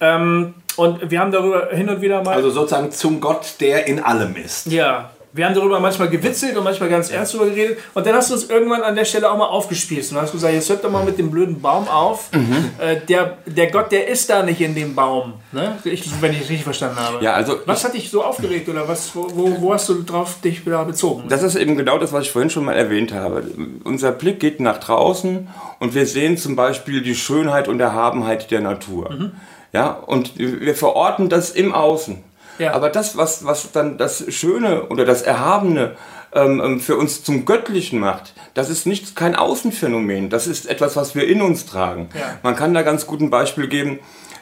Ähm, 0.00 0.54
und 0.80 1.10
wir 1.10 1.20
haben 1.20 1.30
darüber 1.30 1.68
hin 1.72 1.90
und 1.90 2.00
wieder 2.00 2.24
mal. 2.24 2.34
Also 2.34 2.48
sozusagen 2.48 2.90
zum 2.90 3.20
Gott, 3.20 3.56
der 3.60 3.86
in 3.86 4.00
allem 4.00 4.34
ist. 4.34 4.64
Ja, 4.64 5.10
wir 5.32 5.46
haben 5.46 5.54
darüber 5.54 5.78
manchmal 5.78 6.08
gewitzelt 6.08 6.56
und 6.56 6.64
manchmal 6.64 6.88
ganz 6.88 7.10
ernst 7.10 7.34
darüber 7.34 7.50
geredet. 7.50 7.78
Und 7.94 8.04
dann 8.04 8.14
hast 8.14 8.30
du 8.30 8.34
uns 8.34 8.50
irgendwann 8.50 8.82
an 8.82 8.96
der 8.96 9.04
Stelle 9.04 9.30
auch 9.30 9.36
mal 9.36 9.46
aufgespießt 9.46 10.12
und 10.12 10.20
hast 10.20 10.32
gesagt, 10.32 10.52
jetzt 10.52 10.68
hört 10.68 10.82
doch 10.82 10.90
mal 10.90 11.04
mit 11.04 11.18
dem 11.18 11.30
blöden 11.30 11.60
Baum 11.60 11.86
auf. 11.88 12.30
Äh, 12.78 13.00
der, 13.08 13.38
der 13.46 13.70
Gott, 13.70 13.92
der 13.92 14.08
ist 14.08 14.28
da 14.28 14.42
nicht 14.42 14.60
in 14.60 14.74
dem 14.74 14.94
Baum. 14.94 15.34
Ne? 15.52 15.78
Ich, 15.84 16.10
wenn 16.20 16.32
ich 16.32 16.42
es 16.42 16.48
richtig 16.48 16.64
verstanden 16.64 16.96
habe. 16.96 17.22
Ja, 17.24 17.34
also 17.34 17.58
Was 17.66 17.84
hat 17.84 17.94
dich 17.94 18.10
so 18.10 18.24
aufgeregt 18.24 18.68
oder 18.68 18.88
was, 18.88 19.14
wo, 19.14 19.28
wo, 19.60 19.72
hast 19.72 19.88
du 19.88 20.02
drauf 20.02 20.36
dich 20.42 20.66
wieder 20.66 20.84
bezogen? 20.84 21.28
Das 21.28 21.42
ist 21.42 21.54
eben 21.54 21.76
genau 21.76 21.98
das, 21.98 22.12
was 22.12 22.24
ich 22.24 22.32
vorhin 22.32 22.50
schon 22.50 22.64
mal 22.64 22.72
erwähnt 22.72 23.12
habe. 23.12 23.44
Unser 23.84 24.12
Blick 24.12 24.40
geht 24.40 24.60
nach 24.60 24.78
draußen 24.78 25.48
und 25.78 25.94
wir 25.94 26.06
sehen 26.06 26.38
zum 26.38 26.56
Beispiel 26.56 27.02
die 27.02 27.14
Schönheit 27.14 27.68
und 27.68 27.78
Erhabenheit 27.80 28.50
der 28.50 28.60
Natur. 28.60 29.12
Mhm. 29.12 29.32
Ja, 29.72 29.90
und 29.90 30.36
wir 30.36 30.74
verorten 30.74 31.28
das 31.28 31.50
im 31.50 31.72
Außen. 31.72 32.24
Ja. 32.60 32.74
Aber 32.74 32.90
das, 32.90 33.16
was, 33.16 33.44
was 33.44 33.72
dann 33.72 33.96
das 33.96 34.24
Schöne 34.32 34.84
oder 34.88 35.04
das 35.04 35.22
Erhabene 35.22 35.96
ähm, 36.32 36.60
ähm, 36.62 36.80
für 36.80 36.96
uns 36.96 37.24
zum 37.24 37.46
Göttlichen 37.46 37.98
macht, 37.98 38.34
das 38.54 38.68
ist 38.68 38.86
nicht 38.86 39.16
kein 39.16 39.34
Außenphänomen. 39.34 40.28
Das 40.28 40.46
ist 40.46 40.68
etwas, 40.68 40.94
was 40.94 41.14
wir 41.14 41.26
in 41.26 41.40
uns 41.40 41.64
tragen. 41.64 42.10
Ja. 42.14 42.38
Man 42.42 42.54
kann 42.54 42.74
da 42.74 42.82
ganz 42.82 43.06
gut 43.06 43.20
ein 43.20 43.30
Beispiel 43.30 43.66
geben, 43.66 43.98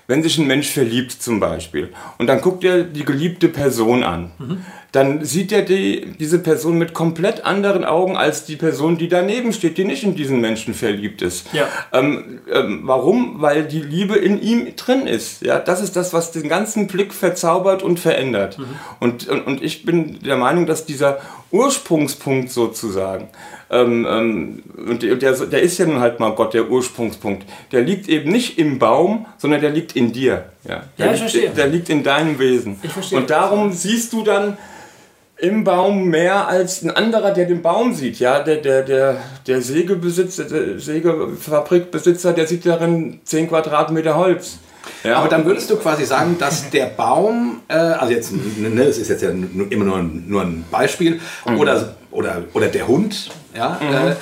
wenn 0.09 0.23
sich 0.23 0.39
ein 0.39 0.47
Mensch 0.47 0.69
verliebt 0.69 1.13
zum 1.13 1.39
Beispiel 1.39 1.91
und 2.19 2.27
dann 2.27 2.41
guckt 2.41 2.65
er 2.65 2.83
die 2.83 3.05
geliebte 3.05 3.49
Person 3.49 4.03
an, 4.03 4.33
dann 4.91 5.23
sieht 5.23 5.53
er 5.53 5.63
die, 5.63 6.15
diese 6.19 6.39
Person 6.39 6.79
mit 6.79 6.95
komplett 6.95 7.45
anderen 7.45 7.85
Augen 7.85 8.17
als 8.17 8.47
die 8.47 8.57
Person, 8.57 8.97
die 8.97 9.09
daneben 9.09 9.53
steht, 9.53 9.77
die 9.77 9.85
nicht 9.85 10.03
in 10.03 10.15
diesen 10.15 10.41
Menschen 10.41 10.73
verliebt 10.73 11.21
ist. 11.21 11.53
Ja. 11.53 11.69
Ähm, 11.93 12.41
ähm, 12.51 12.81
warum? 12.85 13.43
Weil 13.43 13.65
die 13.65 13.83
Liebe 13.83 14.17
in 14.17 14.41
ihm 14.41 14.75
drin 14.77 15.07
ist. 15.07 15.43
Ja, 15.43 15.59
das 15.59 15.83
ist 15.83 15.95
das, 15.95 16.15
was 16.15 16.33
den 16.33 16.49
ganzen 16.49 16.87
Blick 16.87 17.13
verzaubert 17.13 17.83
und 17.83 18.01
verändert. 18.01 18.59
Und, 18.99 19.29
und, 19.29 19.47
und 19.47 19.63
ich 19.63 19.85
bin 19.85 20.21
der 20.23 20.39
Meinung, 20.39 20.65
dass 20.65 20.87
dieser 20.87 21.19
Ursprungspunkt 21.51 22.51
sozusagen, 22.51 23.29
ähm, 23.71 24.07
ähm, 24.09 24.63
und 24.89 25.03
der, 25.03 25.17
der 25.17 25.63
ist 25.63 25.79
ja 25.79 25.87
nun 25.87 26.01
halt 26.01 26.21
mal 26.21 26.31
Gott, 26.35 26.55
der 26.55 26.71
Ursprungspunkt, 26.71 27.45
der 27.73 27.83
liegt 27.83 28.09
eben 28.09 28.31
nicht 28.31 28.59
im 28.59 28.79
Baum, 28.79 29.27
sondern 29.37 29.61
der 29.61 29.71
liegt 29.71 29.95
in 29.97 30.13
dir. 30.13 30.47
Ja, 30.65 30.83
der, 30.99 31.07
Ja, 31.07 31.13
ich 31.13 31.21
liegt, 31.21 31.31
verstehe. 31.33 31.51
der 31.51 31.67
liegt 31.67 31.89
in 31.91 32.03
deinem 32.03 32.39
Wesen. 32.39 32.79
Ich 32.83 32.93
verstehe. 32.93 33.19
Und 33.19 33.31
darum 33.31 33.73
siehst 33.73 34.13
du 34.13 34.23
dann 34.23 34.57
im 35.37 35.63
Baum 35.65 36.07
mehr 36.07 36.49
als 36.49 36.83
ein 36.83 36.91
anderer, 36.91 37.31
der 37.33 37.45
den 37.47 37.63
Baum 37.63 37.95
sieht. 37.95 38.19
Ja, 38.19 38.43
der, 38.43 38.57
der, 38.57 38.83
der, 38.83 39.19
der 39.47 39.63
Sägebesitzer, 39.63 40.45
der 40.45 40.81
Sägefabrikbesitzer, 40.81 42.33
der 42.33 42.47
sieht 42.47 42.67
darin 42.67 43.21
10 43.25 43.49
Quadratmeter 43.49 44.17
Holz. 44.17 44.59
Ja, 45.05 45.19
Aber 45.19 45.29
dann 45.29 45.45
würdest 45.45 45.71
du 45.71 45.77
quasi 45.77 46.05
sagen, 46.07 46.37
dass 46.39 46.71
der 46.71 46.87
Baum, 46.87 47.61
äh, 47.69 47.75
also 47.75 48.13
jetzt, 48.13 48.33
ne, 48.33 48.85
das 48.85 48.99
ist 48.99 49.09
jetzt 49.09 49.23
ja 49.23 49.29
immer 49.31 49.85
nur 49.85 49.97
ein, 49.99 50.25
nur 50.27 50.43
ein 50.43 50.65
Beispiel, 50.71 51.21
oder, 51.59 51.95
oder, 52.11 52.43
oder 52.55 52.67
der 52.69 52.89
Hund, 52.89 53.31
ja, 53.59 54.11
äh, 54.11 54.17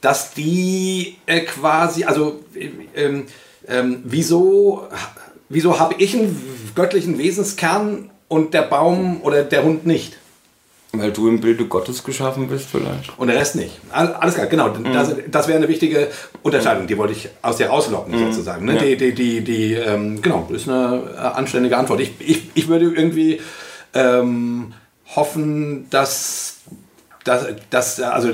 dass 0.00 0.32
die 0.34 1.16
äh, 1.26 1.40
quasi, 1.40 2.04
also 2.04 2.40
äh, 2.54 2.68
ähm, 2.94 3.24
ähm, 3.68 4.00
wieso, 4.04 4.86
wieso 5.48 5.78
habe 5.80 5.94
ich 5.98 6.14
einen 6.14 6.36
göttlichen 6.74 7.18
Wesenskern 7.18 8.10
und 8.28 8.54
der 8.54 8.62
Baum 8.62 9.20
oder 9.22 9.42
der 9.44 9.64
Hund 9.64 9.86
nicht? 9.86 10.18
weil 10.94 11.10
du 11.10 11.26
im 11.26 11.40
Bilde 11.40 11.64
Gottes 11.64 12.04
geschaffen 12.04 12.48
bist 12.48 12.66
vielleicht. 12.70 13.18
Und 13.18 13.28
der 13.28 13.36
Rest 13.38 13.56
nicht. 13.56 13.80
All- 13.92 14.12
Alles 14.12 14.34
klar, 14.34 14.46
genau. 14.46 14.68
Das, 14.92 15.10
das 15.30 15.48
wäre 15.48 15.56
eine 15.56 15.66
wichtige 15.66 16.08
Unterscheidung. 16.42 16.86
Die 16.86 16.98
wollte 16.98 17.14
ich 17.14 17.30
aus 17.40 17.56
dir 17.56 17.68
rauslocken, 17.68 18.12
sozusagen. 18.18 18.66
Ne? 18.66 18.74
Ja. 18.74 18.82
Die, 18.82 18.96
die, 18.98 19.14
die, 19.14 19.40
die, 19.40 19.72
ähm, 19.72 20.20
genau, 20.20 20.46
das 20.52 20.60
ist 20.62 20.68
eine 20.68 21.02
äh, 21.14 21.18
anständige 21.18 21.78
Antwort. 21.78 22.00
Ich, 22.00 22.12
ich, 22.18 22.50
ich 22.52 22.68
würde 22.68 22.92
irgendwie 22.94 23.40
ähm, 23.94 24.74
hoffen, 25.16 25.88
dass, 25.88 26.56
dass, 27.24 27.46
dass 27.70 27.98
also 27.98 28.28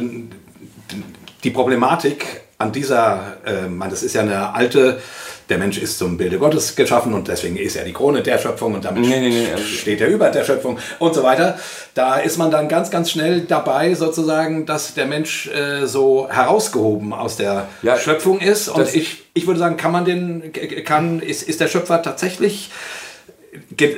die 1.45 1.51
Problematik 1.51 2.25
an 2.59 2.73
dieser, 2.73 3.37
äh, 3.47 3.69
man, 3.69 3.89
das 3.91 4.03
ist 4.03 4.15
ja 4.15 4.23
eine 4.23 4.53
alte, 4.55 5.01
der 5.49 5.59
Mensch 5.59 5.79
ist 5.79 5.97
zum 5.99 6.17
Bilde 6.19 6.39
Gottes 6.39 6.75
geschaffen 6.77 7.15
und 7.15 7.29
deswegen 7.29 7.57
ist 7.57 7.77
er 7.77 7.85
die 7.85 7.93
Krone 7.93 8.23
der 8.23 8.39
Schöpfung 8.39 8.75
und 8.75 8.85
damit 8.85 9.03
Nee, 9.03 9.21
nee, 9.21 9.29
nee, 9.29 9.53
also- 9.53 9.65
steht 9.65 10.01
er 10.01 10.09
über 10.09 10.29
der 10.31 10.45
Schöpfung 10.45 10.79
und 10.99 11.15
so 11.15 11.23
weiter. 11.23 11.59
Da 11.95 12.17
ist 12.17 12.37
man 12.37 12.51
dann 12.51 12.69
ganz, 12.69 12.91
ganz 12.91 13.11
schnell 13.11 13.43
dabei, 13.43 13.95
sozusagen, 13.95 14.67
dass 14.67 14.95
der 14.95 15.07
Mensch 15.07 15.47
äh, 15.49 15.87
so 15.87 16.29
herausgehoben 16.29 17.13
aus 17.13 17.37
der 17.37 17.69
Ja, 17.83 17.97
Schöpfung 17.97 18.41
ist. 18.41 18.69
Und 18.69 18.93
ich, 18.95 19.23
ich 19.35 19.47
würde 19.47 19.61
sagen, 19.61 19.77
kann 19.77 19.93
man 19.93 20.05
den, 20.05 20.53
kann, 20.85 21.21
ist, 21.21 21.43
ist 21.49 21.61
der 21.61 21.69
Schöpfer 21.69 22.03
tatsächlich 22.03 22.71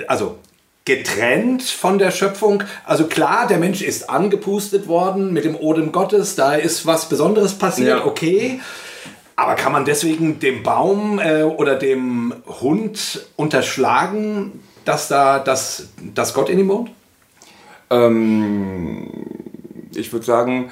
also 0.07 0.38
getrennt 0.85 1.62
von 1.62 1.99
der 1.99 2.11
Schöpfung. 2.11 2.62
Also 2.85 3.07
klar, 3.07 3.47
der 3.47 3.59
Mensch 3.59 3.83
ist 3.83 4.09
angepustet 4.11 4.89
worden 4.89 5.33
mit 5.33 5.45
dem 5.45 5.55
Odem 5.57 5.93
Gottes, 5.93 6.37
da 6.37 6.55
ist 6.55 6.87
was 6.87 7.09
Besonderes 7.09 7.55
passiert, 7.55 7.99
Ja. 8.01 8.05
okay. 8.07 8.61
Aber 9.37 9.55
kann 9.55 9.72
man 9.72 9.85
deswegen 9.87 10.39
dem 10.39 10.62
Baum 10.62 11.18
äh, 11.18 11.43
oder 11.45 11.76
dem 11.76 12.35
Hund 12.47 13.26
unterschlagen, 13.37 14.61
dass 14.85 15.09
da 15.09 15.39
dass, 15.39 15.89
dass 16.14 16.35
Gott 16.35 16.51
in 16.51 16.59
ihm 16.59 16.68
wohnt? 16.68 16.91
Ähm, 17.89 19.07
ich 19.95 20.12
würde 20.12 20.26
sagen, 20.26 20.70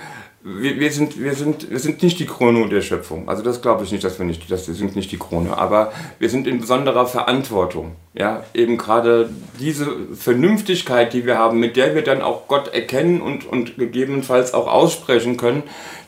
wir, 0.56 0.80
wir, 0.80 0.90
sind, 0.90 1.22
wir, 1.22 1.34
sind, 1.34 1.70
wir 1.70 1.78
sind 1.78 2.02
nicht 2.02 2.18
die 2.18 2.26
Krone 2.26 2.68
der 2.68 2.80
Schöpfung. 2.80 3.28
Also 3.28 3.42
das 3.42 3.60
glaube 3.60 3.84
ich 3.84 3.92
nicht, 3.92 4.02
dass 4.02 4.18
wir 4.18 4.26
nicht, 4.26 4.50
dass 4.50 4.66
wir 4.66 4.74
sind 4.74 4.96
nicht 4.96 5.12
die 5.12 5.18
Krone. 5.18 5.56
Aber 5.56 5.92
wir 6.18 6.30
sind 6.30 6.46
in 6.46 6.60
besonderer 6.60 7.06
Verantwortung. 7.06 7.92
Ja, 8.14 8.44
eben 8.54 8.78
gerade 8.78 9.30
diese 9.60 9.86
Vernünftigkeit, 10.14 11.12
die 11.12 11.26
wir 11.26 11.38
haben, 11.38 11.60
mit 11.60 11.76
der 11.76 11.94
wir 11.94 12.02
dann 12.02 12.22
auch 12.22 12.48
Gott 12.48 12.74
erkennen 12.74 13.20
und, 13.20 13.46
und 13.46 13.76
gegebenenfalls 13.76 14.54
auch 14.54 14.66
aussprechen 14.66 15.36
können, 15.36 15.62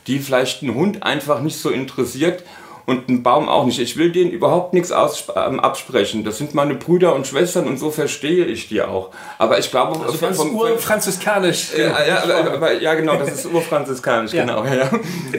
die 0.07 0.19
vielleicht 0.19 0.63
einen 0.63 0.73
Hund 0.73 1.03
einfach 1.03 1.41
nicht 1.41 1.57
so 1.57 1.69
interessiert 1.69 2.43
und 2.91 3.09
ein 3.09 3.23
Baum 3.23 3.49
auch 3.49 3.65
nicht. 3.65 3.79
Ich 3.79 3.97
will 3.97 4.11
denen 4.11 4.29
überhaupt 4.31 4.73
nichts 4.73 4.91
aus, 4.91 5.25
ähm, 5.35 5.59
absprechen. 5.59 6.23
Das 6.23 6.37
sind 6.37 6.53
meine 6.53 6.75
Brüder 6.75 7.15
und 7.15 7.25
Schwestern 7.25 7.65
und 7.67 7.77
so 7.79 7.89
verstehe 7.89 8.45
ich 8.45 8.67
die 8.67 8.81
auch. 8.83 9.09
Aber 9.39 9.57
ich 9.57 9.71
glaube, 9.71 9.99
Also 10.05 10.17
ganz 10.19 10.37
vom- 10.37 10.55
urfranziskanisch. 10.55 11.69
ja, 11.77 11.85
ja, 12.05 12.23
aber, 12.23 12.53
aber, 12.53 12.73
ja, 12.81 12.93
genau, 12.93 13.15
das 13.15 13.31
ist 13.33 13.45
urfranziskanisch, 13.45 14.33
Ja. 14.33 14.43
genau. 14.43 14.63
Ja, 14.65 14.89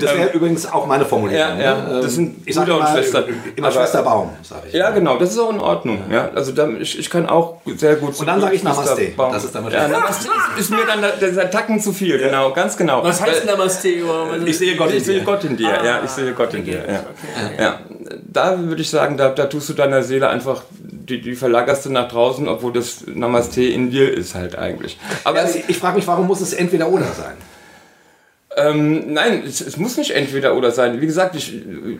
Das 0.00 0.16
wäre 0.16 0.30
übrigens 0.32 0.66
auch 0.70 0.86
meine 0.86 1.04
Formulierung. 1.04 1.58
Ja, 1.58 1.62
ja, 1.62 1.74
ne? 1.76 2.00
das 2.02 2.04
Ähm, 2.04 2.10
sind 2.10 2.42
ich 2.48 2.54
sag 2.54 2.64
Brüder 2.64 2.80
und 2.80 2.88
Schwestern. 2.88 3.24
Immer 3.56 3.66
Aber- 3.68 3.76
Schwester 3.76 4.02
Baum, 4.02 4.30
sage 4.42 4.62
ich. 4.68 4.74
ja 4.74 4.90
genau, 4.90 5.16
das 5.18 5.30
ist 5.30 5.38
auch 5.38 5.52
in 5.52 5.60
Ordnung. 5.60 6.02
Ja, 6.10 6.30
also 6.34 6.52
da, 6.52 6.68
ich, 6.68 6.98
ich 6.98 7.10
kann 7.10 7.28
auch 7.28 7.56
sehr 7.76 7.96
gut. 7.96 8.18
Und 8.18 8.26
dann 8.26 8.40
sage 8.40 8.54
ich 8.54 8.62
Namaste. 8.62 9.12
Baum. 9.16 9.32
Das 9.32 9.44
ist 9.44 9.54
dann 9.54 9.70
ja, 9.70 9.88
Namaste 9.88 10.28
ist, 10.56 10.60
ist 10.60 10.70
mir 10.70 10.84
dann 10.86 11.00
der, 11.20 11.50
Tacken 11.50 11.78
zu 11.80 11.92
viel, 11.92 12.18
genau, 12.18 12.50
ganz 12.52 12.76
genau. 12.76 13.02
Was 13.04 13.20
heißt 13.20 13.44
Namaste? 13.46 13.88
Ich 14.46 14.58
sehe 14.58 14.76
Gott 14.76 14.90
in 14.90 14.96
ich 14.96 15.04
sehe 15.04 15.18
dir. 15.20 15.24
Gott 15.24 15.44
in 15.44 15.56
dir, 15.56 15.68
Ah, 15.80 15.84
ja, 15.84 16.00
ich 16.04 16.10
sehe 16.10 16.32
Gott 16.32 16.54
in 16.54 16.64
dir. 16.64 16.78
okay, 16.78 16.98
Ja. 17.56 17.62
Ja. 17.62 17.80
Da 18.32 18.58
würde 18.58 18.82
ich 18.82 18.90
sagen, 18.90 19.16
da, 19.16 19.30
da 19.30 19.46
tust 19.46 19.68
du 19.68 19.74
deiner 19.74 20.02
Seele 20.02 20.28
einfach, 20.28 20.62
die, 20.80 21.20
die 21.20 21.34
verlagerst 21.34 21.86
du 21.86 21.90
nach 21.90 22.08
draußen, 22.08 22.48
obwohl 22.48 22.72
das 22.72 23.04
Namaste 23.06 23.62
in 23.62 23.90
dir 23.90 24.12
ist 24.12 24.34
halt 24.34 24.56
eigentlich. 24.56 24.98
Aber 25.24 25.38
Ja, 25.38 25.44
es, 25.44 25.56
ich 25.56 25.78
frage 25.78 25.96
mich, 25.96 26.06
warum 26.06 26.26
muss 26.26 26.40
es 26.40 26.52
entweder 26.52 26.88
oder 26.88 27.06
sein? 27.06 27.36
Ähm, 28.56 29.14
nein, 29.14 29.44
es, 29.46 29.60
es 29.60 29.76
muss 29.78 29.96
nicht 29.96 30.10
entweder 30.10 30.54
oder 30.54 30.72
sein. 30.72 31.00
Wie 31.00 31.06
gesagt, 31.06 31.34
ich, 31.36 31.54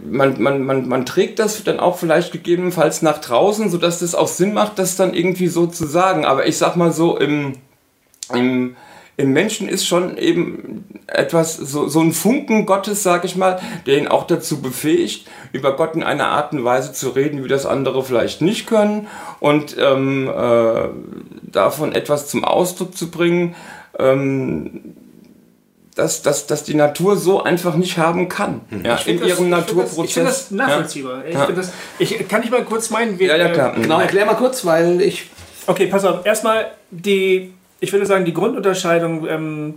man, 0.05 0.41
man, 0.41 0.63
man, 0.63 0.87
man 0.87 1.07
trägt 1.07 1.39
das 1.39 1.65
dann 1.65 1.81
auch 1.81 1.99
vielleicht 1.99 2.33
gegebenenfalls 2.33 3.01
nach 3.01 3.19
draußen, 3.19 3.71
sodass 3.71 4.01
das 4.01 4.15
auch 4.15 4.29
Sinn 4.29 4.53
macht, 4.53 4.79
das 4.79 4.97
dann 4.97 5.15
irgendwie 5.15 5.49
so 5.49 5.67
zu 5.67 5.87
sagen. 5.87 6.27
Aber 6.27 6.47
ich 6.47 6.59
sag 6.59 6.77
mal 6.77 6.93
so, 6.93 7.17
im, 7.19 7.55
im, 8.35 8.77
im 9.23 9.33
Menschen 9.33 9.69
ist 9.69 9.87
schon 9.87 10.17
eben 10.19 10.85
etwas, 11.07 11.57
so, 11.57 11.89
so 11.89 12.01
ein 12.01 12.13
Funken 12.13 12.67
Gottes, 12.67 13.03
sag 13.03 13.25
ich 13.25 13.37
mal, 13.37 13.61
der 13.87 13.99
ihn 13.99 14.09
auch 14.09 14.27
dazu 14.27 14.61
befähigt, 14.61 15.27
über 15.53 15.77
Gott 15.77 15.95
in 15.95 16.03
einer 16.03 16.27
Art 16.29 16.53
und 16.53 16.65
Weise 16.65 16.93
zu 16.93 17.11
reden, 17.11 17.45
wie 17.45 17.49
das 17.49 17.65
andere 17.67 18.03
vielleicht 18.05 18.41
nicht 18.43 18.67
können 18.67 19.07
und 19.41 19.77
ähm, 19.79 20.29
äh, 20.29 20.89
davon 21.43 21.93
etwas 21.95 22.29
zum 22.29 22.45
Ausdruck 22.45 22.97
zu 22.97 23.11
bringen. 23.11 23.55
Ähm, 23.99 24.95
dass, 25.95 26.23
dass, 26.23 26.47
dass 26.47 26.65
die 26.65 26.73
Natur 26.75 27.19
so 27.19 27.43
einfach 27.43 27.75
nicht 27.75 27.99
haben 27.99 28.31
kann. 28.31 28.63
Ja, 28.71 28.77
in 28.77 28.83
das- 28.85 29.07
ihrem 29.07 29.27
ich 29.29 29.35
find 29.35 29.53
das- 29.53 29.61
Naturprozess. 29.61 30.05
Ich 30.07 30.15
finde 30.15 30.29
das 30.31 30.51
nachvollziehbar. 30.51 31.27
Ich 31.27 31.35
Ja. 31.35 31.45
find 31.45 31.59
das, 31.59 31.71
ich, 31.99 32.29
kann 32.29 32.43
ich 32.43 32.51
mal 32.51 32.65
kurz 32.65 32.89
meinen 32.89 33.19
Weg. 33.19 33.29
Ja, 33.29 33.37
ja, 33.37 33.49
äh, 33.49 33.53
klar. 33.53 33.75
Genau, 33.75 34.01
erklär 34.01 34.25
mal 34.25 34.35
kurz, 34.37 34.65
weil 34.65 35.03
ich. 35.03 35.27
Okay, 35.67 35.89
pass 35.89 36.07
auf. 36.07 36.25
Erstmal 36.25 36.71
die, 36.91 37.53
ich 37.83 37.93
würde 37.93 38.07
sagen, 38.07 38.25
die 38.25 38.33
Grundunterscheidung 38.33 39.29
ähm, 39.29 39.75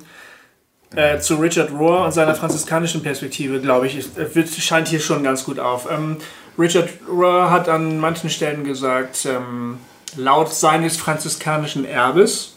äh, 0.96 1.20
zu 1.20 1.36
Richard 1.36 1.72
Rohr 1.72 2.06
und 2.06 2.12
seiner 2.12 2.36
franziskanischen 2.36 3.02
Perspektive, 3.02 3.60
glaube 3.60 3.88
ich, 3.88 3.98
ist, 3.98 4.18
äh, 4.18 4.34
wird, 4.36 4.48
scheint 4.50 4.88
hier 4.88 5.00
schon 5.00 5.24
ganz 5.24 5.44
gut 5.44 5.60
auf. 5.60 5.90
Ähm, 5.92 6.18
Richard 6.58 6.90
Rohr 7.10 7.50
hat 7.50 7.68
an 7.68 8.00
manchen 8.00 8.30
Stellen 8.30 8.64
gesagt, 8.64 9.26
ähm, 9.26 9.80
laut 10.16 10.54
seines 10.54 10.98
franziskanischen 10.98 11.84
Erbes, 11.84 12.54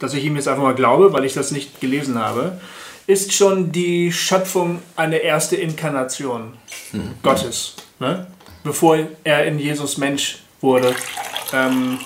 dass 0.00 0.14
ich 0.14 0.24
ihm 0.24 0.34
jetzt 0.34 0.48
einfach 0.48 0.64
mal 0.64 0.74
glaube, 0.74 1.12
weil 1.12 1.24
ich 1.24 1.32
das 1.32 1.52
nicht 1.52 1.80
gelesen 1.80 2.18
habe, 2.18 2.60
ist 3.06 3.32
schon 3.32 3.70
die 3.70 4.12
Schöpfung 4.12 4.80
eine 4.96 5.18
erste 5.18 5.54
Inkarnation 5.54 6.54
Gottes, 7.22 7.76
ne? 8.00 8.26
bevor 8.64 8.98
er 9.22 9.44
in 9.46 9.60
Jesus 9.60 9.96
Mensch 9.96 10.40
wurde. 10.60 10.94
Ähm, 11.52 11.98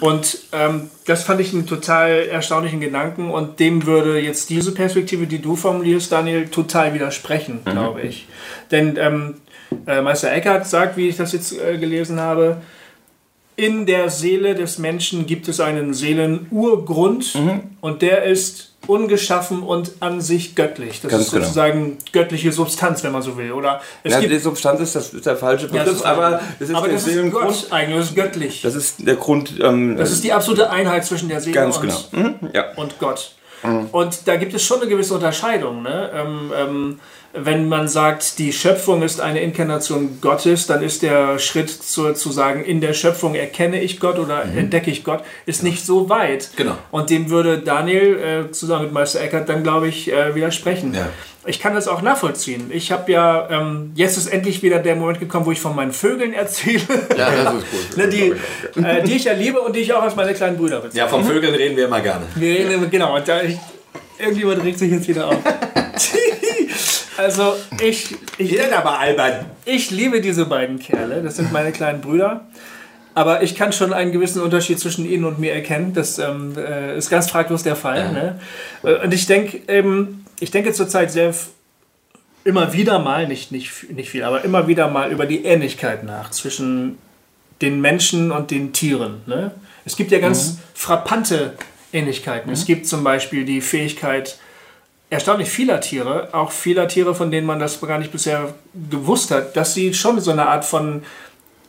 und 0.00 0.38
ähm, 0.52 0.90
das 1.06 1.24
fand 1.24 1.40
ich 1.40 1.52
einen 1.52 1.66
total 1.66 2.26
erstaunlichen 2.26 2.80
Gedanken 2.80 3.30
und 3.30 3.60
dem 3.60 3.86
würde 3.86 4.18
jetzt 4.18 4.50
diese 4.50 4.72
Perspektive, 4.72 5.26
die 5.26 5.40
du 5.40 5.56
formulierst, 5.56 6.10
Daniel, 6.10 6.48
total 6.48 6.94
widersprechen, 6.94 7.60
glaube 7.64 8.02
ich. 8.02 8.26
Denn 8.70 8.96
ähm, 8.98 9.34
äh, 9.86 10.00
Meister 10.00 10.32
Eckhart 10.32 10.66
sagt, 10.66 10.96
wie 10.96 11.08
ich 11.08 11.16
das 11.16 11.32
jetzt 11.32 11.58
äh, 11.58 11.78
gelesen 11.78 12.20
habe, 12.20 12.58
in 13.56 13.86
der 13.86 14.10
Seele 14.10 14.54
des 14.54 14.78
Menschen 14.78 15.26
gibt 15.26 15.46
es 15.46 15.60
einen 15.60 15.94
Seelenurgrund 15.94 17.38
und 17.80 18.02
der 18.02 18.24
ist 18.24 18.73
ungeschaffen 18.86 19.62
und 19.62 19.92
an 20.00 20.20
sich 20.20 20.54
göttlich. 20.54 21.00
Das 21.00 21.10
Ganz 21.10 21.24
ist 21.24 21.30
genau. 21.32 21.44
sozusagen 21.44 21.98
göttliche 22.12 22.52
Substanz, 22.52 23.02
wenn 23.02 23.12
man 23.12 23.22
so 23.22 23.36
will. 23.36 23.52
Oder 23.52 23.80
es 24.02 24.12
ja, 24.12 24.20
gibt 24.20 24.32
die 24.32 24.38
Substanz 24.38 24.80
ist, 24.80 24.94
das 24.94 25.12
ist 25.12 25.26
der 25.26 25.36
falsche 25.36 25.66
ja, 25.66 25.84
Begriff, 25.84 26.02
das 26.02 26.02
aber 26.02 26.40
das 26.58 26.68
ist 26.68 26.74
aber 26.74 26.88
der 26.88 26.96
das 26.96 27.06
ist. 27.06 27.32
Gott 27.32 27.66
eigentlich, 27.70 27.98
das 27.98 28.08
ist 28.08 28.14
göttlich. 28.14 28.62
Das 28.62 28.74
ist 28.74 29.06
der 29.06 29.16
Grund. 29.16 29.54
Ähm, 29.62 29.96
Das 29.96 30.10
ist 30.10 30.24
die 30.24 30.32
absolute 30.32 30.70
Einheit 30.70 31.04
zwischen 31.04 31.28
der 31.28 31.40
Seele 31.40 31.54
ganz 31.54 31.76
und, 31.76 31.82
genau. 31.82 31.98
Mhm, 32.12 32.50
ja. 32.52 32.72
und 32.76 32.98
Gott. 32.98 33.32
Und 33.92 34.28
da 34.28 34.36
gibt 34.36 34.52
es 34.52 34.62
schon 34.62 34.80
eine 34.80 34.90
gewisse 34.90 35.14
Unterscheidung. 35.14 35.82
Ne? 35.82 36.10
Ähm, 36.14 36.52
ähm, 36.54 37.00
wenn 37.36 37.68
man 37.68 37.88
sagt, 37.88 38.38
die 38.38 38.52
Schöpfung 38.52 39.02
ist 39.02 39.20
eine 39.20 39.40
Inkarnation 39.40 40.18
Gottes, 40.20 40.66
dann 40.66 40.82
ist 40.82 41.02
der 41.02 41.38
Schritt 41.40 41.68
zu, 41.68 42.12
zu 42.12 42.30
sagen, 42.30 42.64
in 42.64 42.80
der 42.80 42.92
Schöpfung 42.92 43.34
erkenne 43.34 43.80
ich 43.80 43.98
Gott 43.98 44.18
oder 44.18 44.44
entdecke 44.44 44.90
ich 44.90 45.02
Gott, 45.02 45.24
ist 45.44 45.62
nicht 45.62 45.84
so 45.84 46.08
weit. 46.08 46.50
Genau. 46.56 46.76
Und 46.92 47.10
dem 47.10 47.30
würde 47.30 47.58
Daniel 47.58 48.46
äh, 48.48 48.52
zusammen 48.52 48.84
mit 48.84 48.92
Meister 48.92 49.20
Eckhart 49.20 49.48
dann, 49.48 49.64
glaube 49.64 49.88
ich, 49.88 50.12
äh, 50.12 50.34
widersprechen. 50.34 50.94
Ja. 50.94 51.08
Ich 51.46 51.60
kann 51.60 51.74
das 51.74 51.88
auch 51.88 52.00
nachvollziehen. 52.00 52.70
Ich 52.72 52.90
habe 52.90 53.10
ja, 53.12 53.48
ähm, 53.50 53.92
jetzt 53.96 54.16
ist 54.16 54.28
endlich 54.28 54.62
wieder 54.62 54.78
der 54.78 54.96
Moment 54.96 55.20
gekommen, 55.20 55.44
wo 55.44 55.52
ich 55.52 55.60
von 55.60 55.76
meinen 55.76 55.92
Vögeln 55.92 56.32
erzähle, 56.32 56.80
ja, 57.18 57.30
das 57.30 57.54
ist 57.54 57.70
gut. 57.70 57.96
ne, 57.96 58.08
die, 58.08 58.80
äh, 58.80 59.02
die 59.02 59.16
ich 59.16 59.24
ja 59.24 59.32
liebe 59.32 59.60
und 59.60 59.76
die 59.76 59.80
ich 59.80 59.92
auch 59.92 60.02
als 60.02 60.16
meine 60.16 60.32
kleinen 60.32 60.56
Brüder 60.56 60.76
bezeichne. 60.76 61.00
Ja, 61.00 61.08
von 61.08 61.24
Vögeln 61.24 61.54
reden 61.54 61.76
wir 61.76 61.86
immer 61.86 62.00
gerne. 62.00 62.24
Wir 62.36 62.58
reden 62.58 62.70
immer, 62.70 62.86
genau, 62.86 63.16
und 63.16 63.26
da 63.26 63.42
ich, 63.42 63.58
irgendjemand 64.18 64.62
regt 64.62 64.78
sich 64.78 64.90
jetzt 64.90 65.08
wieder 65.08 65.28
auf. 65.28 65.36
also, 67.16 67.54
ich, 67.80 68.16
ich, 68.38 68.50
Hier 68.50 68.76
aber 68.76 68.98
albern. 68.98 69.46
ich 69.64 69.90
liebe 69.90 70.20
diese 70.20 70.46
beiden 70.46 70.78
Kerle, 70.78 71.22
das 71.22 71.36
sind 71.36 71.52
meine 71.52 71.72
kleinen 71.72 72.00
Brüder. 72.00 72.46
Aber 73.16 73.42
ich 73.42 73.54
kann 73.54 73.72
schon 73.72 73.92
einen 73.92 74.10
gewissen 74.10 74.42
Unterschied 74.42 74.80
zwischen 74.80 75.06
ihnen 75.08 75.24
und 75.24 75.38
mir 75.38 75.52
erkennen. 75.52 75.92
Das 75.94 76.18
ähm, 76.18 76.54
äh, 76.58 76.98
ist 76.98 77.10
ganz 77.10 77.30
fraglos 77.30 77.62
der 77.62 77.76
Fall. 77.76 78.12
Ne? 78.12 78.40
Äh, 78.82 79.04
Und 79.04 79.14
ich 79.14 79.26
denke, 79.26 79.60
ähm, 79.68 80.24
ich 80.40 80.50
denke 80.50 80.72
zurzeit 80.72 81.12
sehr 81.12 81.32
immer 82.42 82.72
wieder 82.72 82.98
mal, 82.98 83.26
nicht, 83.26 83.52
nicht, 83.52 83.90
nicht 83.90 84.10
viel, 84.10 84.24
aber 84.24 84.44
immer 84.44 84.66
wieder 84.68 84.88
mal 84.88 85.10
über 85.10 85.26
die 85.26 85.44
Ähnlichkeit 85.44 86.04
nach 86.04 86.30
zwischen 86.30 86.98
den 87.62 87.80
Menschen 87.80 88.32
und 88.32 88.50
den 88.50 88.72
Tieren. 88.72 89.22
Ne? 89.26 89.52
Es 89.84 89.96
gibt 89.96 90.10
ja 90.10 90.18
ganz 90.18 90.58
frappante 90.74 91.54
Ähnlichkeiten. 91.92 92.52
Es 92.52 92.66
gibt 92.66 92.86
zum 92.86 93.04
Beispiel 93.04 93.44
die 93.44 93.60
Fähigkeit, 93.60 94.38
erstaunlich 95.14 95.48
vieler 95.48 95.80
Tiere, 95.80 96.28
auch 96.32 96.50
vieler 96.52 96.88
Tiere, 96.88 97.14
von 97.14 97.30
denen 97.30 97.46
man 97.46 97.58
das 97.58 97.80
gar 97.80 97.98
nicht 97.98 98.12
bisher 98.12 98.54
gewusst 98.90 99.30
hat, 99.30 99.56
dass 99.56 99.72
sie 99.74 99.94
schon 99.94 100.20
so 100.20 100.30
eine 100.30 100.46
Art 100.46 100.64
von 100.64 101.02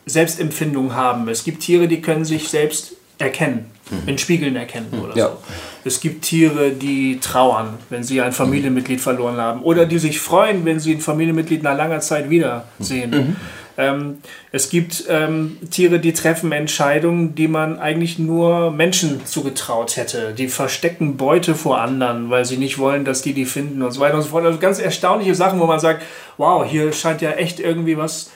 Selbstempfindung 0.04 0.94
haben. 0.94 1.28
Es 1.28 1.44
gibt 1.44 1.62
Tiere, 1.62 1.88
die 1.88 2.00
können 2.00 2.24
sich 2.24 2.48
selbst 2.48 2.92
erkennen, 3.18 3.66
in 4.06 4.18
Spiegeln 4.18 4.56
erkennen 4.56 4.88
oder 5.02 5.16
Ja. 5.16 5.26
so. 5.28 5.38
Es 5.84 6.00
gibt 6.00 6.22
Tiere, 6.24 6.70
die 6.70 7.18
trauern, 7.20 7.74
wenn 7.88 8.02
sie 8.02 8.20
ein 8.20 8.32
Familienmitglied 8.32 9.00
verloren 9.00 9.36
haben 9.38 9.62
oder 9.62 9.86
die 9.86 9.98
sich 9.98 10.20
freuen, 10.20 10.64
wenn 10.64 10.80
sie 10.80 10.94
ein 10.94 11.00
Familienmitglied 11.00 11.62
nach 11.62 11.76
langer 11.76 12.00
Zeit 12.00 12.28
wiedersehen. 12.28 13.36
Ähm, 13.78 14.18
es 14.52 14.70
gibt 14.70 15.04
ähm, 15.08 15.58
Tiere, 15.70 15.98
die 15.98 16.12
treffen 16.12 16.52
Entscheidungen, 16.52 17.34
die 17.34 17.48
man 17.48 17.78
eigentlich 17.78 18.18
nur 18.18 18.70
Menschen 18.70 19.26
zugetraut 19.26 19.96
hätte. 19.96 20.32
Die 20.32 20.48
verstecken 20.48 21.16
Beute 21.16 21.54
vor 21.54 21.80
anderen, 21.80 22.30
weil 22.30 22.44
sie 22.44 22.56
nicht 22.56 22.78
wollen, 22.78 23.04
dass 23.04 23.22
die 23.22 23.34
die 23.34 23.44
finden 23.44 23.82
und 23.82 23.92
so 23.92 24.00
weiter 24.00 24.16
und 24.16 24.22
so 24.22 24.30
fort. 24.30 24.44
Also 24.44 24.58
ganz 24.58 24.78
erstaunliche 24.78 25.34
Sachen, 25.34 25.60
wo 25.60 25.66
man 25.66 25.80
sagt, 25.80 26.02
wow, 26.36 26.64
hier 26.64 26.92
scheint 26.92 27.20
ja 27.22 27.32
echt 27.32 27.60
irgendwie 27.60 27.96
was, 27.96 28.30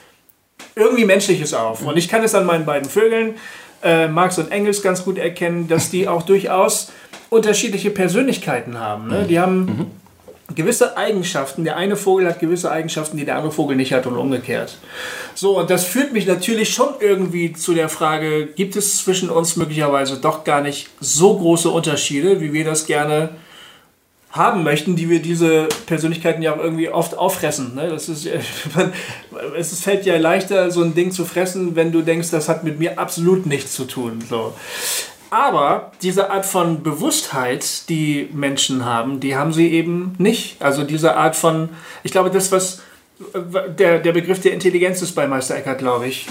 irgendwie 0.75 1.05
Menschliches 1.05 1.53
auf. 1.53 1.85
Und 1.85 1.97
ich 1.97 2.07
kann 2.07 2.23
es 2.23 2.35
an 2.35 2.45
meinen 2.45 2.65
beiden 2.65 2.89
Vögeln, 2.89 3.35
äh, 3.83 4.07
Marx 4.07 4.37
und 4.37 4.51
Engels, 4.51 4.83
ganz 4.83 5.03
gut 5.03 5.17
erkennen, 5.17 5.67
dass 5.67 5.89
die 5.89 6.07
auch 6.07 6.21
durchaus 6.21 6.91
unterschiedliche 7.29 7.89
Persönlichkeiten 7.89 8.77
haben. 8.77 9.07
Ne? 9.07 9.25
Die 9.27 9.39
haben 9.39 9.89
gewisse 10.55 10.97
Eigenschaften. 10.97 11.63
Der 11.63 11.77
eine 11.77 11.95
Vogel 11.95 12.27
hat 12.27 12.39
gewisse 12.39 12.71
Eigenschaften, 12.71 13.17
die 13.17 13.25
der 13.25 13.35
andere 13.35 13.51
Vogel 13.51 13.75
nicht 13.75 13.93
hat 13.93 14.05
und 14.05 14.17
umgekehrt. 14.17 14.77
So, 15.35 15.57
und 15.59 15.69
das 15.69 15.85
führt 15.85 16.13
mich 16.13 16.25
natürlich 16.25 16.73
schon 16.73 16.89
irgendwie 16.99 17.53
zu 17.53 17.73
der 17.73 17.89
Frage, 17.89 18.47
gibt 18.47 18.75
es 18.75 18.97
zwischen 18.97 19.29
uns 19.29 19.55
möglicherweise 19.55 20.17
doch 20.17 20.43
gar 20.43 20.61
nicht 20.61 20.89
so 20.99 21.37
große 21.37 21.69
Unterschiede, 21.69 22.41
wie 22.41 22.53
wir 22.53 22.65
das 22.65 22.85
gerne 22.85 23.29
haben 24.31 24.63
möchten, 24.63 24.95
die 24.95 25.09
wir 25.09 25.21
diese 25.21 25.67
Persönlichkeiten 25.87 26.41
ja 26.41 26.53
auch 26.53 26.59
irgendwie 26.59 26.89
oft 26.89 27.17
auffressen. 27.17 27.75
Ne? 27.75 27.89
Das 27.89 28.07
ist, 28.07 28.27
man, 28.75 28.93
es 29.57 29.81
fällt 29.81 30.05
ja 30.05 30.17
leichter, 30.17 30.71
so 30.71 30.83
ein 30.83 30.93
Ding 30.95 31.11
zu 31.11 31.25
fressen, 31.25 31.75
wenn 31.75 31.91
du 31.91 32.01
denkst, 32.01 32.31
das 32.31 32.47
hat 32.47 32.63
mit 32.63 32.79
mir 32.79 32.97
absolut 32.97 33.45
nichts 33.45 33.73
zu 33.73 33.85
tun. 33.85 34.23
So. 34.29 34.53
Aber 35.31 35.93
diese 36.01 36.29
Art 36.29 36.45
von 36.45 36.83
Bewusstheit, 36.83 37.87
die 37.89 38.29
Menschen 38.33 38.83
haben, 38.85 39.21
die 39.21 39.35
haben 39.35 39.53
sie 39.53 39.71
eben 39.71 40.13
nicht. 40.17 40.61
Also 40.61 40.83
diese 40.83 41.15
Art 41.15 41.37
von, 41.37 41.69
ich 42.03 42.11
glaube, 42.11 42.29
das, 42.29 42.51
was 42.51 42.81
der, 43.79 43.99
der 43.99 44.11
Begriff 44.11 44.41
der 44.41 44.51
Intelligenz 44.51 45.01
ist 45.01 45.15
bei 45.15 45.27
Meister 45.27 45.55
Eckhart, 45.55 45.77
glaube 45.77 46.07
ich. 46.07 46.25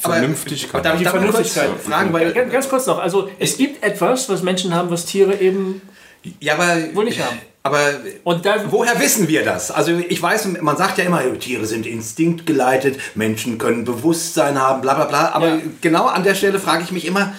Vernünftigkeit. 0.00 0.84
Die 1.00 1.04
Vernünftigkeit. 1.04 1.70
Fragen, 1.82 2.12
weil, 2.12 2.32
ganz, 2.34 2.52
ganz 2.52 2.68
kurz 2.68 2.86
noch. 2.86 2.98
Also 2.98 3.30
es 3.38 3.56
gibt 3.56 3.82
etwas, 3.82 4.28
was 4.28 4.42
Menschen 4.42 4.74
haben, 4.74 4.90
was 4.90 5.06
Tiere 5.06 5.40
eben 5.40 5.80
ja, 6.40 6.54
aber, 6.54 6.94
wohl 6.94 7.04
nicht 7.04 7.20
haben. 7.24 7.38
Aber 7.62 7.78
Und 8.24 8.44
da, 8.44 8.56
woher 8.70 9.00
wissen 9.00 9.28
wir 9.28 9.44
das? 9.44 9.70
Also 9.70 9.92
ich 9.92 10.20
weiß, 10.20 10.60
man 10.60 10.76
sagt 10.76 10.98
ja 10.98 11.04
immer, 11.04 11.22
Tiere 11.38 11.64
sind 11.64 11.86
instinktgeleitet, 11.86 12.98
Menschen 13.14 13.56
können 13.56 13.84
Bewusstsein 13.84 14.60
haben, 14.60 14.82
bla 14.82 14.92
bla 14.94 15.04
bla. 15.06 15.30
Aber 15.30 15.48
Ja. 15.48 15.60
genau 15.80 16.06
an 16.06 16.22
der 16.22 16.34
Stelle 16.34 16.58
frage 16.58 16.82
ich 16.82 16.92
mich 16.92 17.06
immer, 17.06 17.32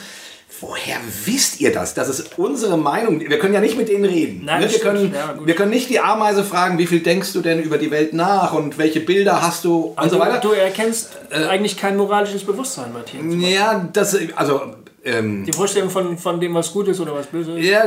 woher 0.62 0.98
wisst 1.26 1.60
ihr 1.62 1.72
das? 1.74 1.94
Das 1.94 2.10
ist 2.10 2.38
unsere 2.38 2.78
Meinung. 2.78 3.20
Wir 3.20 3.40
können 3.40 3.54
ja 3.54 3.60
nicht 3.60 3.78
mit 3.78 3.90
denen 3.90 4.06
reden. 4.06 4.46
Nein, 4.46 4.62
ne? 4.62 4.72
wir, 4.72 4.80
können, 4.80 5.14
Ja, 5.14 5.36
wir 5.44 5.56
können 5.56 5.72
nicht 5.72 5.90
die 5.90 6.00
Ameise 6.00 6.44
fragen, 6.44 6.78
wie 6.78 6.88
viel 6.88 7.02
denkst 7.02 7.34
du 7.34 7.42
denn 7.42 7.62
über 7.62 7.78
die 7.78 7.92
Welt 7.92 8.14
nach 8.14 8.54
und 8.54 8.78
welche 8.78 9.00
Bilder 9.00 9.42
hast 9.42 9.66
du 9.66 9.78
und 9.78 10.00
also 10.00 10.16
so 10.16 10.22
weiter. 10.22 10.40
du 10.40 10.52
erkennst 10.52 11.12
eigentlich 11.32 11.78
kein 11.78 11.98
moralisches 11.98 12.44
Bewusstsein 12.44 12.94
Tieren. 13.06 13.42
ja, 13.42 13.90
das, 13.92 14.18
also... 14.36 14.62
Ähm, 15.06 15.44
Die 15.46 15.52
Vorstellung 15.52 15.90
von, 15.90 16.18
von 16.18 16.40
dem, 16.40 16.54
was 16.54 16.72
gut 16.72 16.88
ist 16.88 17.00
oder 17.02 17.14
was 17.14 17.28
böse 17.28 17.60
ist. 17.60 17.66
Ja, 17.68 17.84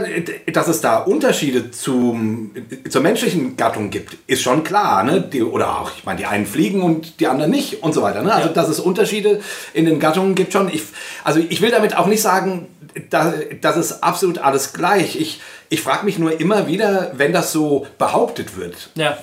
dass 0.53 0.69
es 0.69 0.83
da 0.83 0.99
Unterschiede 0.99 1.71
zum, 1.71 2.51
zur 2.91 3.01
menschlichen 3.01 3.57
Gattung 3.57 3.89
gibt, 3.89 4.19
ist 4.27 4.43
schon 4.43 4.65
klar. 4.65 5.03
Ne? 5.03 5.23
Die, 5.23 5.43
oder 5.43 5.81
auch, 5.81 5.93
ich 5.97 6.05
meine, 6.05 6.19
die 6.19 6.27
einen 6.27 6.45
fliegen 6.47 6.83
und 6.83 7.19
die 7.21 7.27
anderen 7.27 7.51
nicht 7.51 7.83
und 7.83 7.95
so 7.95 8.03
weiter. 8.03 8.23
Ne? 8.23 8.33
Also, 8.35 8.49
Ja. 8.49 8.55
dass 8.55 8.69
es 8.69 8.81
Unterschiede 8.81 9.41
in 9.73 9.87
den 9.87 9.99
Gattungen 9.99 10.35
gibt 10.35 10.53
schon. 10.53 10.69
Ich, 10.69 10.83
also, 11.25 11.41
ich 11.41 11.63
will 11.63 11.71
damit 11.71 11.97
auch 11.97 12.07
nicht 12.07 12.21
sagen, 12.21 12.67
da, 13.09 13.33
das 13.63 13.77
ist 13.79 14.03
absolut 14.05 14.39
alles 14.39 14.75
gleich. 14.75 15.17
Ich, 15.19 15.41
ich 15.71 15.81
frage 15.81 16.05
mich 16.05 16.19
nur 16.19 16.39
immer 16.39 16.67
wieder, 16.67 17.13
wenn 17.17 17.33
das 17.33 17.51
so 17.51 17.87
behauptet 17.99 18.59
wird, 18.59 18.91
Ja. 18.95 19.17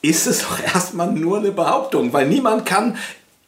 ist 0.00 0.26
es 0.28 0.42
doch 0.42 0.62
erstmal 0.74 1.10
nur 1.10 1.38
eine 1.38 1.50
Behauptung, 1.50 2.12
weil 2.12 2.28
niemand 2.28 2.66
kann 2.66 2.96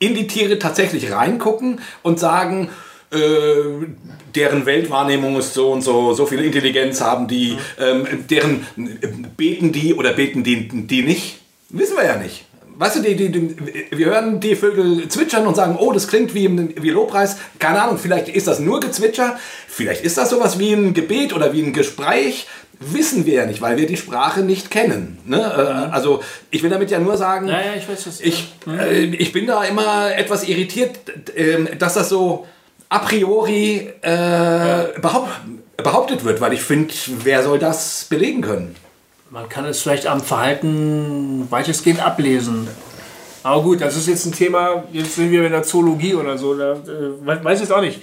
in 0.00 0.14
die 0.16 0.26
Tiere 0.26 0.58
tatsächlich 0.58 1.12
reingucken 1.12 1.80
und 2.02 2.18
sagen, 2.18 2.70
äh, 3.14 3.86
deren 4.34 4.66
Weltwahrnehmung 4.66 5.38
ist 5.38 5.54
so 5.54 5.70
und 5.72 5.82
so, 5.82 6.12
so 6.12 6.26
viel 6.26 6.40
Intelligenz 6.44 7.00
haben 7.00 7.28
die, 7.28 7.56
ähm, 7.80 8.06
deren 8.28 8.66
äh, 8.76 9.06
beten 9.36 9.72
die 9.72 9.94
oder 9.94 10.12
beten 10.12 10.42
die, 10.42 10.68
die 10.68 11.02
nicht, 11.02 11.38
wissen 11.70 11.96
wir 11.96 12.04
ja 12.04 12.16
nicht. 12.16 12.44
Weißt 12.76 12.96
du, 12.96 13.02
die, 13.02 13.14
die, 13.14 13.30
die, 13.30 13.56
wir 13.92 14.06
hören 14.06 14.40
die 14.40 14.56
Vögel 14.56 15.06
zwitschern 15.08 15.46
und 15.46 15.54
sagen, 15.54 15.76
oh, 15.78 15.92
das 15.92 16.08
klingt 16.08 16.34
wie, 16.34 16.50
wie 16.82 16.90
Lobpreis. 16.90 17.36
Keine 17.60 17.80
Ahnung, 17.80 17.98
vielleicht 17.98 18.28
ist 18.28 18.48
das 18.48 18.58
nur 18.58 18.80
Gezwitscher, 18.80 19.38
vielleicht 19.68 20.02
ist 20.04 20.18
das 20.18 20.30
sowas 20.30 20.58
wie 20.58 20.72
ein 20.72 20.92
Gebet 20.92 21.32
oder 21.32 21.52
wie 21.52 21.62
ein 21.62 21.72
Gespräch. 21.72 22.48
Wissen 22.80 23.24
wir 23.26 23.34
ja 23.34 23.46
nicht, 23.46 23.62
weil 23.62 23.76
wir 23.76 23.86
die 23.86 23.96
Sprache 23.96 24.40
nicht 24.40 24.72
kennen. 24.72 25.18
Ne? 25.24 25.38
Äh, 25.38 25.94
Also 25.94 26.20
ich 26.50 26.64
will 26.64 26.70
damit 26.70 26.90
ja 26.90 26.98
nur 26.98 27.16
sagen, 27.16 27.46
Ja, 27.46 27.60
ja, 27.60 27.74
ich 27.76 27.88
weiß 27.88 28.20
ich, 28.20 28.52
äh, 28.66 29.04
ich 29.04 29.32
bin 29.32 29.46
da 29.46 29.62
immer 29.62 30.12
etwas 30.16 30.42
irritiert, 30.48 30.98
ähm, 31.36 31.68
dass 31.78 31.94
das 31.94 32.08
so 32.08 32.44
a 32.94 33.00
priori 33.00 33.92
äh, 34.02 35.00
behaupt, 35.00 35.30
behauptet 35.76 36.24
wird, 36.24 36.40
weil 36.40 36.52
ich 36.52 36.62
finde, 36.62 36.94
wer 37.24 37.42
soll 37.42 37.58
das 37.58 38.06
belegen 38.08 38.40
können? 38.40 38.76
Man 39.30 39.48
kann 39.48 39.64
es 39.64 39.82
vielleicht 39.82 40.06
am 40.06 40.20
Verhalten 40.20 41.48
weitestgehend 41.50 42.00
ablesen. 42.00 42.68
Aber 43.42 43.62
gut, 43.62 43.80
das 43.80 43.96
ist 43.96 44.06
jetzt 44.06 44.26
ein 44.26 44.32
Thema, 44.32 44.84
jetzt 44.92 45.16
sind 45.16 45.32
wir 45.32 45.44
in 45.44 45.50
der 45.50 45.64
Zoologie 45.64 46.14
oder 46.14 46.38
so, 46.38 46.56
da, 46.56 46.74
äh, 46.74 47.44
weiß 47.44 47.58
ich 47.58 47.68
jetzt 47.68 47.72
auch 47.72 47.80
nicht. 47.80 48.00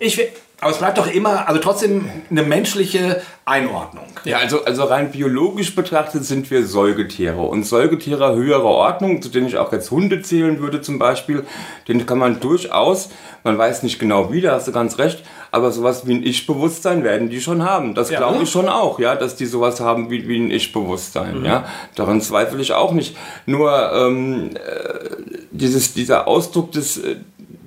Ich, 0.00 0.20
Aber 0.62 0.70
es 0.70 0.78
bleibt 0.78 0.96
doch 0.96 1.08
immer, 1.08 1.48
also 1.48 1.60
trotzdem 1.60 2.08
eine 2.30 2.44
menschliche 2.44 3.20
Einordnung. 3.44 4.04
Ja, 4.22 4.38
also, 4.38 4.64
also 4.64 4.84
rein 4.84 5.10
biologisch 5.10 5.74
betrachtet 5.74 6.24
sind 6.24 6.48
wir 6.52 6.64
Säugetiere. 6.64 7.40
Und 7.40 7.64
Säugetiere 7.66 8.36
höherer 8.36 8.62
Ordnung, 8.62 9.20
zu 9.20 9.28
denen 9.28 9.48
ich 9.48 9.58
auch 9.58 9.72
jetzt 9.72 9.90
Hunde 9.90 10.22
zählen 10.22 10.60
würde 10.60 10.80
zum 10.80 11.00
Beispiel, 11.00 11.44
den 11.88 12.06
kann 12.06 12.18
man 12.18 12.38
durchaus, 12.38 13.10
man 13.42 13.58
weiß 13.58 13.82
nicht 13.82 13.98
genau 13.98 14.32
wie, 14.32 14.40
da 14.40 14.52
hast 14.52 14.68
du 14.68 14.72
ganz 14.72 14.98
recht, 14.98 15.24
aber 15.50 15.72
sowas 15.72 16.06
wie 16.06 16.14
ein 16.14 16.22
Ich-Bewusstsein 16.22 17.02
werden 17.02 17.28
die 17.28 17.40
schon 17.40 17.64
haben. 17.64 17.96
Das 17.96 18.10
glaube 18.10 18.44
ich 18.44 18.50
schon 18.50 18.68
auch, 18.68 19.00
ja, 19.00 19.16
dass 19.16 19.34
die 19.34 19.46
sowas 19.46 19.80
haben 19.80 20.10
wie, 20.10 20.28
wie 20.28 20.38
ein 20.38 20.52
Ich-Bewusstsein. 20.52 21.44
Ja, 21.44 21.64
daran 21.96 22.20
zweifle 22.20 22.62
ich 22.62 22.72
auch 22.72 22.92
nicht. 22.92 23.16
Nur 23.46 23.92
ähm, 23.92 24.50
äh, 24.54 25.40
dieses, 25.50 25.92
dieser 25.92 26.28
Ausdruck 26.28 26.70
des 26.70 26.98
äh, 26.98 27.16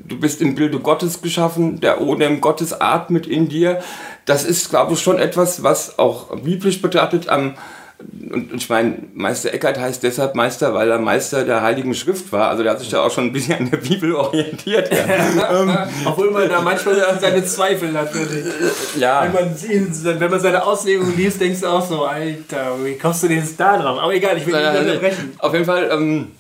du 0.08 0.20
bist 0.20 0.42
im 0.42 0.56
Bilde 0.56 0.80
Gottes 0.80 1.22
geschaffen, 1.22 1.80
der 1.80 2.02
Odem 2.02 2.42
Gottes 2.42 2.80
atmet 2.80 3.28
in 3.28 3.50
dir. 3.50 3.82
Das 4.26 4.44
ist, 4.44 4.70
glaube 4.70 4.94
ich, 4.94 5.02
schon 5.02 5.20
etwas, 5.20 5.64
was 5.64 6.00
auch 6.00 6.36
biblisch 6.38 6.82
betrachtet 6.82 7.30
am 7.30 7.56
und 7.98 8.54
ich 8.54 8.70
meine, 8.70 8.98
Meister 9.14 9.54
Eckhart 9.54 9.80
heißt 9.80 10.04
deshalb 10.04 10.36
Meister, 10.36 10.74
weil 10.74 10.92
er 10.92 11.00
Meister 11.00 11.46
der 11.46 11.62
Heiligen 11.62 11.94
Schrift 11.94 12.32
war. 12.32 12.50
Also 12.50 12.62
der 12.62 12.74
hat 12.74 12.80
sich 12.80 12.90
da 12.90 13.02
auch 13.02 13.12
schon 13.12 13.26
ein 13.26 13.34
bisschen 13.34 13.58
an 13.58 13.72
der 13.72 13.78
Bibel 13.78 14.14
orientiert. 14.14 14.92
Ja, 14.92 15.62
ähm, 15.62 15.78
obwohl 16.04 16.30
man 16.32 16.50
da 16.50 16.62
manchmal 16.62 16.96
seine 17.20 17.46
Zweifel 17.46 17.98
hat. 17.98 18.10
ja. 19.00 19.24
Wenn 19.24 19.34
man, 19.34 19.56
ihn, 19.72 20.20
wenn 20.20 20.30
man 20.32 20.40
seine 20.40 20.64
Auslegung 20.64 21.16
liest, 21.16 21.40
denkst 21.40 21.62
du 21.62 21.68
auch 21.68 21.86
so, 21.86 22.04
Alter, 22.04 22.76
wie 22.84 22.98
kommst 22.98 23.24
du 23.24 23.28
denn 23.28 23.38
jetzt 23.38 23.58
da 23.58 23.78
drauf? 23.78 23.98
Aber 24.00 24.14
egal, 24.14 24.38
ich 24.38 24.46
will 24.46 24.54
nicht 24.54 24.82
unterbrechen. 24.82 25.34
Auf 25.40 25.54
jeden 25.54 25.66
Fall, 25.66 25.90
ähm, 25.92 26.32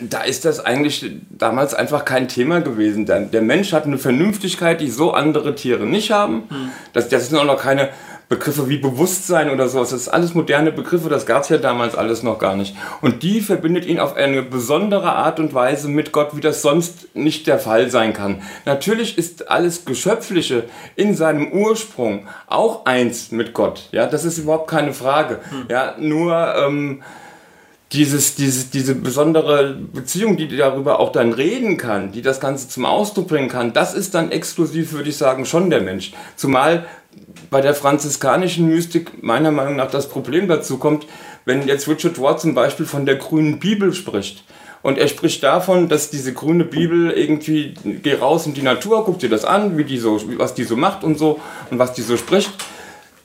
da 0.00 0.22
ist 0.22 0.44
das 0.44 0.64
eigentlich 0.64 1.10
damals 1.30 1.74
einfach 1.74 2.04
kein 2.04 2.28
Thema 2.28 2.60
gewesen. 2.60 3.04
Der, 3.06 3.20
der 3.20 3.42
Mensch 3.42 3.72
hat 3.72 3.84
eine 3.84 3.98
Vernünftigkeit, 3.98 4.80
die 4.80 4.90
so 4.90 5.12
andere 5.12 5.54
Tiere 5.54 5.86
nicht 5.86 6.12
haben. 6.12 6.44
Das, 6.92 7.08
das 7.08 7.28
sind 7.28 7.38
auch 7.38 7.44
noch 7.44 7.60
keine 7.60 7.88
Begriffe 8.32 8.68
wie 8.68 8.78
Bewusstsein 8.78 9.50
oder 9.50 9.68
sowas. 9.68 9.90
Das 9.90 10.02
ist 10.02 10.08
alles 10.08 10.34
moderne 10.34 10.72
Begriffe, 10.72 11.10
das 11.10 11.26
gab 11.26 11.42
es 11.42 11.50
ja 11.50 11.58
damals 11.58 11.94
alles 11.94 12.22
noch 12.22 12.38
gar 12.38 12.56
nicht. 12.56 12.74
Und 13.02 13.22
die 13.22 13.42
verbindet 13.42 13.84
ihn 13.84 14.00
auf 14.00 14.16
eine 14.16 14.42
besondere 14.42 15.12
Art 15.12 15.38
und 15.38 15.52
Weise 15.52 15.88
mit 15.88 16.12
Gott, 16.12 16.34
wie 16.34 16.40
das 16.40 16.62
sonst 16.62 17.14
nicht 17.14 17.46
der 17.46 17.58
Fall 17.58 17.90
sein 17.90 18.14
kann. 18.14 18.40
Natürlich 18.64 19.18
ist 19.18 19.50
alles 19.50 19.84
Geschöpfliche 19.84 20.64
in 20.96 21.14
seinem 21.14 21.52
Ursprung 21.52 22.26
auch 22.46 22.86
eins 22.86 23.32
mit 23.32 23.52
Gott. 23.52 23.88
Ja, 23.92 24.06
das 24.06 24.24
ist 24.24 24.38
überhaupt 24.38 24.70
keine 24.70 24.94
Frage. 24.94 25.40
Ja, 25.68 25.96
nur 25.98 26.54
ähm, 26.56 27.02
dieses, 27.92 28.34
dieses, 28.34 28.70
diese 28.70 28.94
besondere 28.94 29.74
Beziehung, 29.74 30.36
die 30.36 30.48
darüber 30.48 30.98
auch 30.98 31.12
dann 31.12 31.32
reden 31.32 31.76
kann, 31.76 32.12
die 32.12 32.22
das 32.22 32.40
Ganze 32.40 32.68
zum 32.68 32.86
Ausdruck 32.86 33.28
bringen 33.28 33.48
kann, 33.48 33.72
das 33.72 33.94
ist 33.94 34.14
dann 34.14 34.30
exklusiv, 34.30 34.92
würde 34.92 35.10
ich 35.10 35.16
sagen, 35.16 35.44
schon 35.44 35.70
der 35.70 35.82
Mensch. 35.82 36.12
Zumal 36.36 36.86
bei 37.50 37.60
der 37.60 37.74
franziskanischen 37.74 38.68
Mystik 38.68 39.22
meiner 39.22 39.50
Meinung 39.50 39.76
nach 39.76 39.90
das 39.90 40.08
Problem 40.08 40.48
dazu 40.48 40.78
kommt, 40.78 41.06
wenn 41.44 41.66
jetzt 41.66 41.86
Richard 41.88 42.18
Ward 42.20 42.40
zum 42.40 42.54
Beispiel 42.54 42.86
von 42.86 43.04
der 43.04 43.16
grünen 43.16 43.58
Bibel 43.58 43.92
spricht. 43.92 44.44
Und 44.80 44.98
er 44.98 45.06
spricht 45.06 45.42
davon, 45.42 45.88
dass 45.88 46.10
diese 46.10 46.32
grüne 46.32 46.64
Bibel 46.64 47.10
irgendwie, 47.10 47.74
geh 47.84 48.14
raus 48.14 48.46
in 48.46 48.54
die 48.54 48.62
Natur, 48.62 49.04
guck 49.04 49.18
dir 49.18 49.28
das 49.28 49.44
an, 49.44 49.76
wie 49.76 49.84
die 49.84 49.98
so, 49.98 50.20
was 50.38 50.54
die 50.54 50.64
so 50.64 50.76
macht 50.76 51.04
und 51.04 51.18
so 51.18 51.40
und 51.70 51.78
was 51.78 51.92
die 51.92 52.02
so 52.02 52.16
spricht 52.16 52.50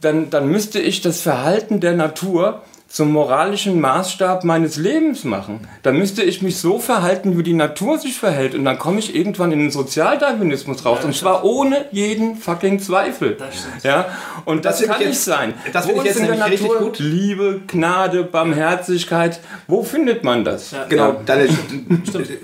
dann, 0.01 0.29
dann 0.29 0.47
müsste 0.49 0.79
ich 0.79 1.01
das 1.01 1.21
Verhalten 1.21 1.79
der 1.79 1.93
Natur 1.93 2.61
zum 2.87 3.11
moralischen 3.11 3.81
Maßstab 3.81 4.43
meines 4.45 4.77
Lebens 4.77 5.23
machen. 5.25 5.67
Dann 5.83 5.97
müsste 5.97 6.23
ich 6.23 6.41
mich 6.41 6.57
so 6.59 6.79
verhalten, 6.79 7.37
wie 7.37 7.43
die 7.43 7.53
Natur 7.53 7.97
sich 7.97 8.17
verhält. 8.17 8.55
Und 8.55 8.63
dann 8.63 8.79
komme 8.79 8.99
ich 8.99 9.13
irgendwann 9.15 9.51
in 9.51 9.59
den 9.59 9.71
Sozialdarwinismus 9.71 10.85
raus. 10.85 11.03
und 11.03 11.13
zwar 11.15 11.43
ohne 11.43 11.85
jeden 11.91 12.37
fucking 12.37 12.79
Zweifel. 12.79 13.35
stimmt. 13.51 13.83
ja? 13.83 14.05
Und 14.45 14.63
das, 14.65 14.79
Das 14.79 14.87
kann 14.87 14.95
ich 15.01 15.07
nicht 15.07 15.15
jetzt- 15.15 15.25
sein. 15.25 15.53
das 15.73 15.83
Wo 15.85 15.89
finde 15.89 16.03
ich 16.03 16.09
ist 16.11 16.15
jetzt 16.15 16.21
in 16.21 16.27
der 16.27 16.35
nämlich 16.45 16.51
richtig 16.61 16.67
Natur 16.71 16.87
gut. 16.87 16.99
Liebe, 16.99 17.61
Gnade, 17.67 18.23
Barmherzigkeit? 18.23 19.39
Wo 19.67 19.83
findet 19.83 20.23
man 20.23 20.45
das? 20.45 20.73
Genau, 20.89 21.17
da, 21.25 21.35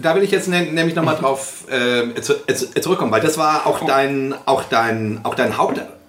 da 0.01 0.15
will 0.15 0.23
ich 0.23 0.31
jetzt 0.31 0.47
nämlich 0.49 0.95
nochmal 0.95 1.15
drauf 1.15 1.63
äh, 1.69 2.19
zu, 2.21 2.33
äh, 2.47 2.53
zurückkommen, 2.81 3.11
weil 3.11 3.21
das 3.21 3.37
war 3.37 3.65
auch 3.65 3.85
dein, 3.85 4.35
auch 4.45 4.63
dein, 4.63 5.19
auch 5.23 5.35
dein 5.35 5.57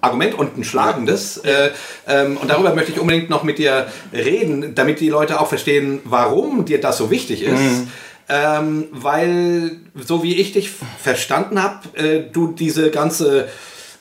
Hauptargument 0.04 0.34
und 0.34 0.56
ein 0.58 0.64
schlagendes. 0.64 1.38
Äh, 1.38 1.70
ähm, 2.06 2.36
und 2.36 2.50
darüber 2.50 2.74
möchte 2.74 2.92
ich 2.92 3.00
unbedingt 3.00 3.30
noch 3.30 3.42
mit 3.42 3.58
dir 3.58 3.86
reden, 4.12 4.74
damit 4.74 5.00
die 5.00 5.08
Leute 5.08 5.40
auch 5.40 5.48
verstehen, 5.48 6.00
warum 6.04 6.64
dir 6.64 6.80
das 6.80 6.98
so 6.98 7.10
wichtig 7.10 7.42
ist. 7.42 7.86
Ähm, 8.26 8.86
weil, 8.90 9.72
so 9.94 10.22
wie 10.22 10.36
ich 10.36 10.52
dich 10.52 10.70
verstanden 10.70 11.62
habe, 11.62 11.98
äh, 11.98 12.22
du 12.32 12.52
diese 12.52 12.90
ganze 12.90 13.48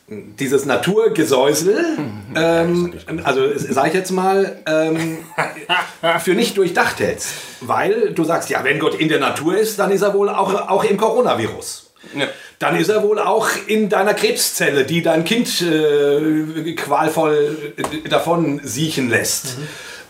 dieses 0.07 0.65
Naturgesäusel, 0.65 1.97
ähm, 2.35 2.93
also 3.23 3.57
sage 3.57 3.87
ich 3.87 3.93
jetzt 3.93 4.11
mal, 4.11 4.57
ähm, 4.65 5.19
für 6.19 6.35
nicht 6.35 6.57
durchdacht 6.57 6.99
hältst. 6.99 7.29
Weil 7.61 8.11
du 8.11 8.23
sagst, 8.25 8.49
ja, 8.49 8.63
wenn 8.63 8.79
Gott 8.79 8.95
in 8.95 9.07
der 9.07 9.19
Natur 9.19 9.57
ist, 9.57 9.79
dann 9.79 9.91
ist 9.91 10.01
er 10.01 10.13
wohl 10.13 10.29
auch, 10.29 10.69
auch 10.69 10.83
im 10.83 10.97
Coronavirus. 10.97 11.93
Ja. 12.15 12.27
Dann 12.63 12.77
ist 12.77 12.87
er 12.87 13.03
wohl 13.03 13.19
auch 13.19 13.49
in 13.67 13.89
deiner 13.89 14.13
Krebszelle, 14.13 14.85
die 14.85 15.01
dein 15.01 15.25
Kind 15.25 15.61
äh, 15.61 16.71
qualvoll 16.75 17.73
äh, 17.75 18.07
davon 18.07 18.61
siechen 18.63 19.09
lässt. 19.09 19.57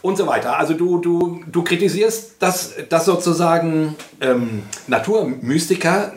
Und 0.03 0.17
so 0.19 0.27
weiter. 0.27 0.59
Also 0.59 0.75
du, 0.75 0.99
du, 0.99 1.43
du 1.51 1.63
kritisierst, 1.63 2.35
dass, 2.37 2.73
dass 2.89 3.05
sozusagen 3.05 3.95
ähm, 4.21 4.61
Naturmystiker 4.85 6.13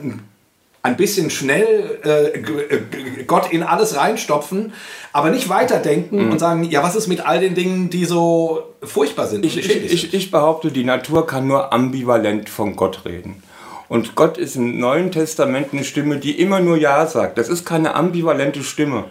ein 0.82 0.97
bisschen 0.99 1.30
schnell 1.30 2.01
äh, 2.05 2.39
äh, 2.39 3.24
Gott 3.26 3.51
in 3.51 3.62
alles 3.62 3.97
reinstopfen, 3.97 4.74
aber 5.14 5.30
nicht 5.30 5.49
weiterdenken 5.49 6.30
und 6.30 6.39
sagen, 6.39 6.64
ja, 6.64 6.82
was 6.82 6.97
ist 6.97 7.07
mit 7.07 7.24
all 7.24 7.41
den 7.41 7.55
Dingen, 7.55 7.89
die 7.89 8.05
so 8.05 8.74
furchtbar 8.82 9.26
sind? 9.26 9.47
Ich, 9.47 9.57
ich, 9.57 9.70
ich, 9.70 10.01
sind? 10.03 10.12
ich 10.12 10.30
behaupte, 10.30 10.70
die 10.70 10.84
Natur 10.84 11.26
kann 11.26 11.47
nur 11.47 11.72
ambivalent 11.72 12.51
von 12.51 12.76
Gott 12.76 13.07
reden. 13.07 13.43
Und 13.89 14.14
Gott 14.14 14.37
ist 14.39 14.57
im 14.57 14.78
Neuen 14.80 15.12
Testament 15.12 15.68
eine 15.72 15.84
Stimme, 15.84 16.18
die 16.18 16.41
immer 16.41 16.61
nur 16.61 16.76
Ja 16.76 17.07
sagt. 17.07 17.39
Das 17.39 17.49
ist 17.49 17.64
keine 17.64 17.95
ambivalente 17.95 18.62
Stimme. 18.62 19.05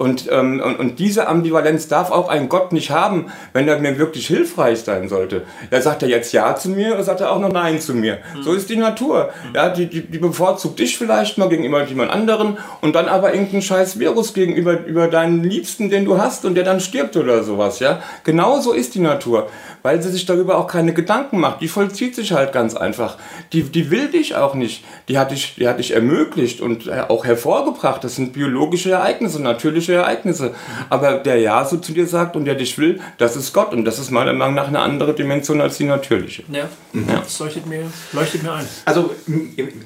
Und, 0.00 0.32
ähm, 0.32 0.62
und, 0.64 0.78
und 0.78 0.98
diese 0.98 1.28
Ambivalenz 1.28 1.86
darf 1.86 2.10
auch 2.10 2.30
ein 2.30 2.48
Gott 2.48 2.72
nicht 2.72 2.90
haben, 2.90 3.26
wenn 3.52 3.68
er 3.68 3.78
mir 3.80 3.98
wirklich 3.98 4.28
hilfreich 4.28 4.78
sein 4.78 5.10
sollte. 5.10 5.42
Ja, 5.70 5.82
sagt 5.82 6.02
er 6.02 6.08
jetzt 6.08 6.32
Ja 6.32 6.56
zu 6.56 6.70
mir 6.70 6.94
oder 6.94 7.04
sagt 7.04 7.20
er 7.20 7.30
auch 7.30 7.38
noch 7.38 7.52
Nein 7.52 7.82
zu 7.82 7.94
mir? 7.94 8.16
So 8.40 8.54
ist 8.54 8.70
die 8.70 8.76
Natur. 8.76 9.28
Ja, 9.54 9.68
die, 9.68 9.90
die, 9.90 10.00
die 10.00 10.18
bevorzugt 10.18 10.78
dich 10.78 10.96
vielleicht 10.96 11.36
mal 11.36 11.50
gegenüber 11.50 11.84
jemand 11.84 12.12
anderen 12.12 12.56
und 12.80 12.94
dann 12.94 13.08
aber 13.08 13.34
irgendein 13.34 13.60
scheiß 13.60 13.98
Virus 13.98 14.32
gegenüber 14.32 14.86
über 14.86 15.06
deinen 15.08 15.44
Liebsten, 15.44 15.90
den 15.90 16.06
du 16.06 16.16
hast 16.16 16.46
und 16.46 16.54
der 16.54 16.64
dann 16.64 16.80
stirbt 16.80 17.18
oder 17.18 17.42
sowas. 17.42 17.78
Ja, 17.78 18.00
genau 18.24 18.58
so 18.58 18.72
ist 18.72 18.94
die 18.94 19.00
Natur, 19.00 19.48
weil 19.82 20.00
sie 20.00 20.08
sich 20.08 20.24
darüber 20.24 20.56
auch 20.56 20.66
keine 20.66 20.94
Gedanken 20.94 21.40
macht. 21.40 21.60
Die 21.60 21.68
vollzieht 21.68 22.14
sich 22.14 22.32
halt 22.32 22.54
ganz 22.54 22.74
einfach. 22.74 23.18
Die, 23.52 23.64
die 23.64 23.90
will 23.90 24.08
dich 24.08 24.34
auch 24.34 24.54
nicht. 24.54 24.82
Die 25.10 25.18
hat 25.18 25.30
dich, 25.30 25.56
die 25.56 25.68
hat 25.68 25.78
dich 25.78 25.90
ermöglicht 25.90 26.62
und 26.62 26.86
äh, 26.86 27.02
auch 27.06 27.26
hervorgebracht. 27.26 28.02
Das 28.02 28.16
sind 28.16 28.32
biologische 28.32 28.92
Ereignisse, 28.92 29.42
natürliche 29.42 29.89
Ereignisse. 29.92 30.54
Aber 30.88 31.14
der 31.14 31.36
Ja 31.38 31.64
so 31.64 31.76
zu 31.76 31.92
dir 31.92 32.06
sagt 32.06 32.36
und 32.36 32.44
der 32.44 32.54
dich 32.54 32.76
will, 32.78 33.00
das 33.18 33.36
ist 33.36 33.52
Gott. 33.52 33.72
Und 33.72 33.84
das 33.84 33.98
ist 33.98 34.10
meiner 34.10 34.32
Meinung 34.32 34.54
nach 34.54 34.68
eine 34.68 34.80
andere 34.80 35.14
Dimension 35.14 35.60
als 35.60 35.78
die 35.78 35.84
natürliche. 35.84 36.44
Ja, 36.50 36.68
das 36.92 37.38
leuchtet 37.38 37.66
mir, 37.66 37.84
leuchtet 38.12 38.42
mir 38.42 38.52
ein. 38.52 38.66
Also 38.84 39.10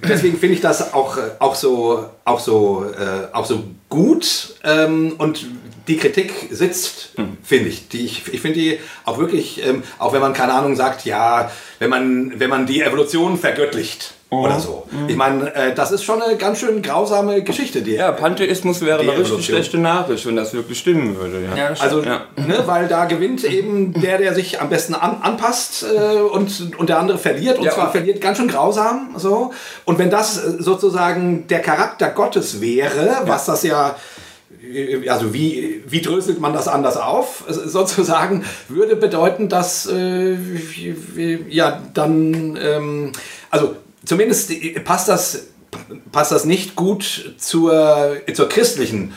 deswegen 0.07 0.39
finde 0.39 0.55
ich 0.55 0.61
das 0.61 0.93
auch, 0.93 1.17
äh, 1.17 1.23
auch 1.39 1.55
so, 1.55 2.05
auch 2.25 2.41
so, 2.41 2.85
äh, 2.85 3.35
auch 3.35 3.47
so 3.47 3.65
gut 3.89 4.57
ähm, 4.65 5.15
und 5.19 5.47
die 5.87 5.99
Kritik 5.99 6.33
sitzt, 6.51 7.11
finde 7.43 7.69
ich. 7.69 7.89
Die, 7.89 8.05
ich 8.07 8.33
ich 8.33 8.41
finde 8.41 8.59
die 8.59 8.79
auch 9.05 9.19
wirklich, 9.19 9.65
ähm, 9.67 9.83
auch 9.99 10.13
wenn 10.13 10.21
man 10.21 10.33
keine 10.33 10.55
Ahnung 10.55 10.77
sagt, 10.77 11.05
ja, 11.05 11.51
wenn 11.79 11.91
man, 11.91 12.41
wenn 12.41 12.49
man 12.51 12.67
die 12.67 12.81
Evolution 12.83 13.37
vergöttlicht 13.37 14.15
oder 14.43 14.59
so. 14.61 14.87
Ich 15.09 15.17
meine, 15.17 15.55
äh, 15.55 15.75
das 15.75 15.91
ist 15.93 16.05
schon 16.05 16.21
eine 16.23 16.37
ganz 16.37 16.59
schön 16.61 16.83
grausame 16.83 17.43
Geschichte, 17.43 17.83
die 17.83 17.93
Ja, 17.93 18.13
Pantheismus 18.13 18.81
wäre 18.81 19.01
eine 19.01 19.17
richtig 19.19 19.45
schlechte 19.47 19.79
Nachricht, 19.79 20.27
wenn 20.27 20.37
das 20.37 20.53
wirklich 20.55 20.79
stimmen 20.79 21.17
würde. 21.17 21.43
Ja. 21.45 21.57
Ja, 21.57 21.75
Also, 21.81 22.03
Ja. 22.03 22.23
ne, 22.37 22.63
weil 22.67 22.89
da 22.89 23.05
gewinnt 23.07 23.45
eben 23.45 23.93
der, 24.01 24.19
der 24.19 24.35
sich 24.35 24.61
am 24.61 24.69
besten 24.69 24.95
an, 24.95 25.19
anpasst 25.23 25.85
äh, 25.85 26.21
und, 26.21 26.73
und 26.79 26.89
der 26.89 26.99
andere 26.99 27.19
verliert. 27.19 27.59
Und 27.59 27.65
Ja, 27.65 27.73
zwar 27.73 27.87
und- 27.87 27.93
verliert 27.93 28.21
ganz 28.21 28.39
schön 28.39 28.49
grausam. 28.49 29.15
So. 29.17 29.53
Und 29.85 29.99
wenn 29.99 30.11
das 30.11 30.37
äh, 30.39 30.63
sozusagen 30.63 31.47
der 31.49 31.61
Charakter 31.61 32.09
Gottes 32.11 32.61
wäre, 32.61 33.23
was 33.27 33.47
das 33.47 33.63
ja. 33.63 33.97
äh, 34.73 35.09
Also 35.09 35.35
wie, 35.35 35.83
wie 35.87 36.01
dröselt 36.01 36.41
man 36.41 36.53
das 36.53 36.69
anders 36.69 36.97
auf? 36.97 37.45
Sozusagen 37.49 38.45
würde 38.69 38.97
bedeuten, 38.97 39.49
dass 39.49 39.87
äh, 39.87 40.37
ja 41.49 41.81
dann 41.93 42.59
ähm, 42.63 43.13
also 43.51 43.77
zumindest 44.05 44.51
äh, 44.51 44.81
passt 44.81 45.09
das 45.09 45.49
passt 46.13 46.33
das 46.33 46.45
nicht 46.45 46.77
gut 46.77 47.35
zur, 47.39 48.17
zur 48.33 48.49
christlichen 48.49 49.13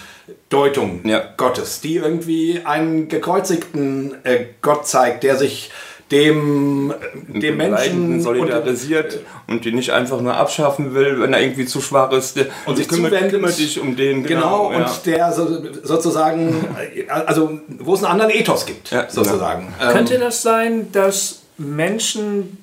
Deutung 0.50 1.02
Ja. 1.06 1.24
Gottes, 1.38 1.82
die 1.82 1.96
irgendwie 1.98 2.62
einen 2.64 3.10
gekreuzigten 3.10 4.16
äh, 4.24 4.46
Gott 4.62 4.88
zeigt, 4.88 5.24
der 5.24 5.36
sich 5.36 5.72
dem, 6.12 6.92
äh, 7.34 7.40
dem 7.40 7.58
Menschen 7.58 8.22
solidarisiert 8.22 9.20
und, 9.48 9.66
die 9.66 9.74
nicht 9.74 9.92
einfach 9.92 10.22
nur 10.22 10.36
abschaffen 10.36 10.94
will, 10.94 11.20
wenn 11.20 11.34
er 11.34 11.42
irgendwie 11.42 11.66
zu 11.66 11.82
schwach 11.82 12.12
ist. 12.14 12.38
Der- 12.38 12.48
und 12.66 12.78
sich 12.78 12.88
kümmert, 12.88 13.12
zuwendet. 13.12 13.34
kümmert 13.34 13.58
dich 13.58 13.80
um 13.80 13.96
den. 13.98 14.24
Genau, 14.24 14.72
ja. 14.72 14.78
und 14.78 15.06
der 15.06 15.34
so, 15.34 15.64
sozusagen, 15.84 16.66
also 17.10 17.60
wo 17.80 17.94
es 17.94 18.04
einen 18.04 18.14
anderen 18.14 18.32
Ethos 18.32 18.66
gibt, 18.66 18.92
Ja, 18.92 19.10
sozusagen. 19.10 19.74
Ähm, 19.82 19.90
Könnte 19.90 20.18
das 20.18 20.42
sein, 20.42 20.92
dass 20.94 21.42
Menschen 21.58 22.58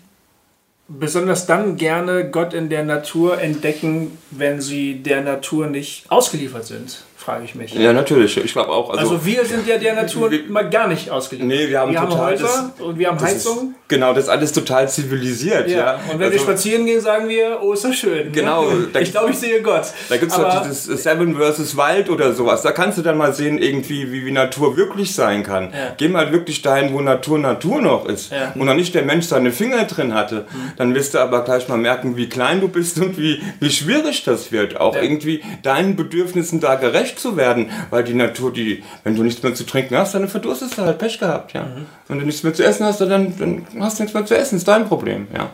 besonders 0.89 1.47
dann 1.47 1.77
gerne 1.77 2.31
Gott 2.31 2.55
in 2.55 2.69
der 2.69 2.85
Natur 2.85 3.41
entdecken, 3.41 4.19
wenn 4.31 4.61
sie 4.61 5.03
der 5.03 5.23
Natur 5.23 5.67
nicht 5.67 6.11
ausgeliefert 6.11 6.67
sind? 6.67 7.05
Frage 7.25 7.45
ich 7.45 7.55
mich. 7.55 7.73
ja, 7.75 7.93
natürlich. 7.93 8.37
Ich 8.37 8.53
glaube 8.53 8.69
auch. 8.71 8.91
Also, 8.91 9.13
Also 9.15 9.25
wir 9.25 9.45
sind 9.47 9.67
ja 9.67 9.79
der 9.79 9.95
Natur 9.95 10.31
wir- 10.31 10.43
mal 10.49 10.69
gar 10.69 10.89
nicht 10.89 11.11
ausgeliefert. 11.11 11.49
Nee, 11.49 11.69
wir 11.69 11.81
haben 11.81 11.95
total 11.95 12.33
Häuser 12.33 12.73
und 12.81 12.99
wir 12.99 13.09
haben 13.09 13.17
das 13.19 13.27
Heizung. 13.29 13.57
Ist, 13.71 13.89
genau, 13.89 14.13
das 14.13 14.25
ist 14.25 14.31
alles 14.31 14.53
total 14.53 14.89
zivilisiert. 14.91 15.69
Ja, 15.71 15.77
Ja. 15.79 15.95
Und 15.95 16.19
wenn 16.19 16.19
wir 16.21 16.27
also, 16.27 16.39
spazieren 16.41 16.85
gehen, 16.85 17.01
sagen 17.01 17.29
wir, 17.29 17.61
oh, 17.63 17.73
ist 17.73 17.85
das 17.85 17.97
schön. 17.97 18.31
Genau, 18.33 18.65
Ne? 18.69 18.89
da- 18.93 19.01
Ich 19.05 19.11
glaube, 19.13 19.31
ich 19.31 19.39
sehe 19.39 19.63
Gott. 19.63 19.85
Da 20.11 20.17
gibt 20.19 20.33
es 20.33 20.37
doch 20.39 20.63
dieses 20.67 21.03
Seven 21.03 21.35
vs. 21.35 21.77
Wild 21.77 22.11
oder 22.11 22.33
sowas. 22.35 22.61
Da 22.63 22.73
kannst 22.73 22.99
du 22.99 23.03
dann 23.03 23.17
mal 23.17 23.33
sehen, 23.33 23.57
irgendwie, 23.59 24.13
wie, 24.13 24.27
wie 24.27 24.31
Natur 24.31 24.77
wirklich 24.77 25.15
sein 25.15 25.43
kann. 25.43 25.71
Ja. 25.73 25.95
Geh 25.97 26.09
mal 26.09 26.31
wirklich 26.33 26.61
dahin, 26.63 26.93
wo 26.93 27.01
Natur 27.01 27.39
Natur 27.39 27.81
noch 27.81 28.07
ist. 28.07 28.33
Ja. 28.33 28.53
Und 28.55 28.67
noch 28.67 28.75
nicht 28.75 28.95
der 28.95 29.03
Mensch 29.03 29.27
seine 29.27 29.51
Finger 29.51 29.85
drin 29.85 30.13
hatte. 30.15 30.47
Dann 30.77 30.95
wirst 30.95 31.15
du 31.15 31.19
aber 31.21 31.43
gleich 31.43 31.69
mal 31.69 31.79
merken, 31.79 32.17
wie 32.19 32.29
klein 32.29 32.61
du 32.61 32.69
bist 32.69 32.99
und 33.01 33.17
wie, 33.19 33.41
wie 33.61 33.71
schwierig 33.71 34.25
das 34.25 34.53
wird. 34.53 34.79
Auch 34.79 34.95
Ja. 34.95 35.03
irgendwie 35.03 35.43
deinen 35.63 35.97
Bedürfnissen 35.97 36.61
da 36.61 36.75
gerecht 36.75 37.14
zu 37.17 37.37
werden. 37.37 37.71
Weil 37.91 38.05
die 38.05 38.15
Natur, 38.15 38.53
die, 38.53 38.83
wenn 39.03 39.17
du 39.17 39.23
nichts 39.23 39.43
mehr 39.43 39.55
zu 39.55 39.65
trinken 39.65 39.97
hast, 39.97 40.15
dann 40.15 40.29
verdurstest 40.29 40.79
du 40.79 40.83
halt 40.83 40.99
Pech 40.99 41.19
gehabt. 41.19 41.53
Ja. 41.53 41.67
Wenn 42.09 42.19
du 42.19 42.27
nichts 42.27 42.43
mehr 42.43 42.55
zu 42.55 42.65
essen 42.65 42.87
hast, 42.87 43.01
dann, 43.01 43.37
dann 43.39 43.67
hast 43.81 43.99
du 43.99 44.03
nichts 44.03 44.15
mehr 44.15 44.27
zu 44.27 44.37
essen. 44.37 44.57
ist 44.57 44.69
dein 44.69 44.87
Problem. 44.89 45.29
Ja. 45.35 45.51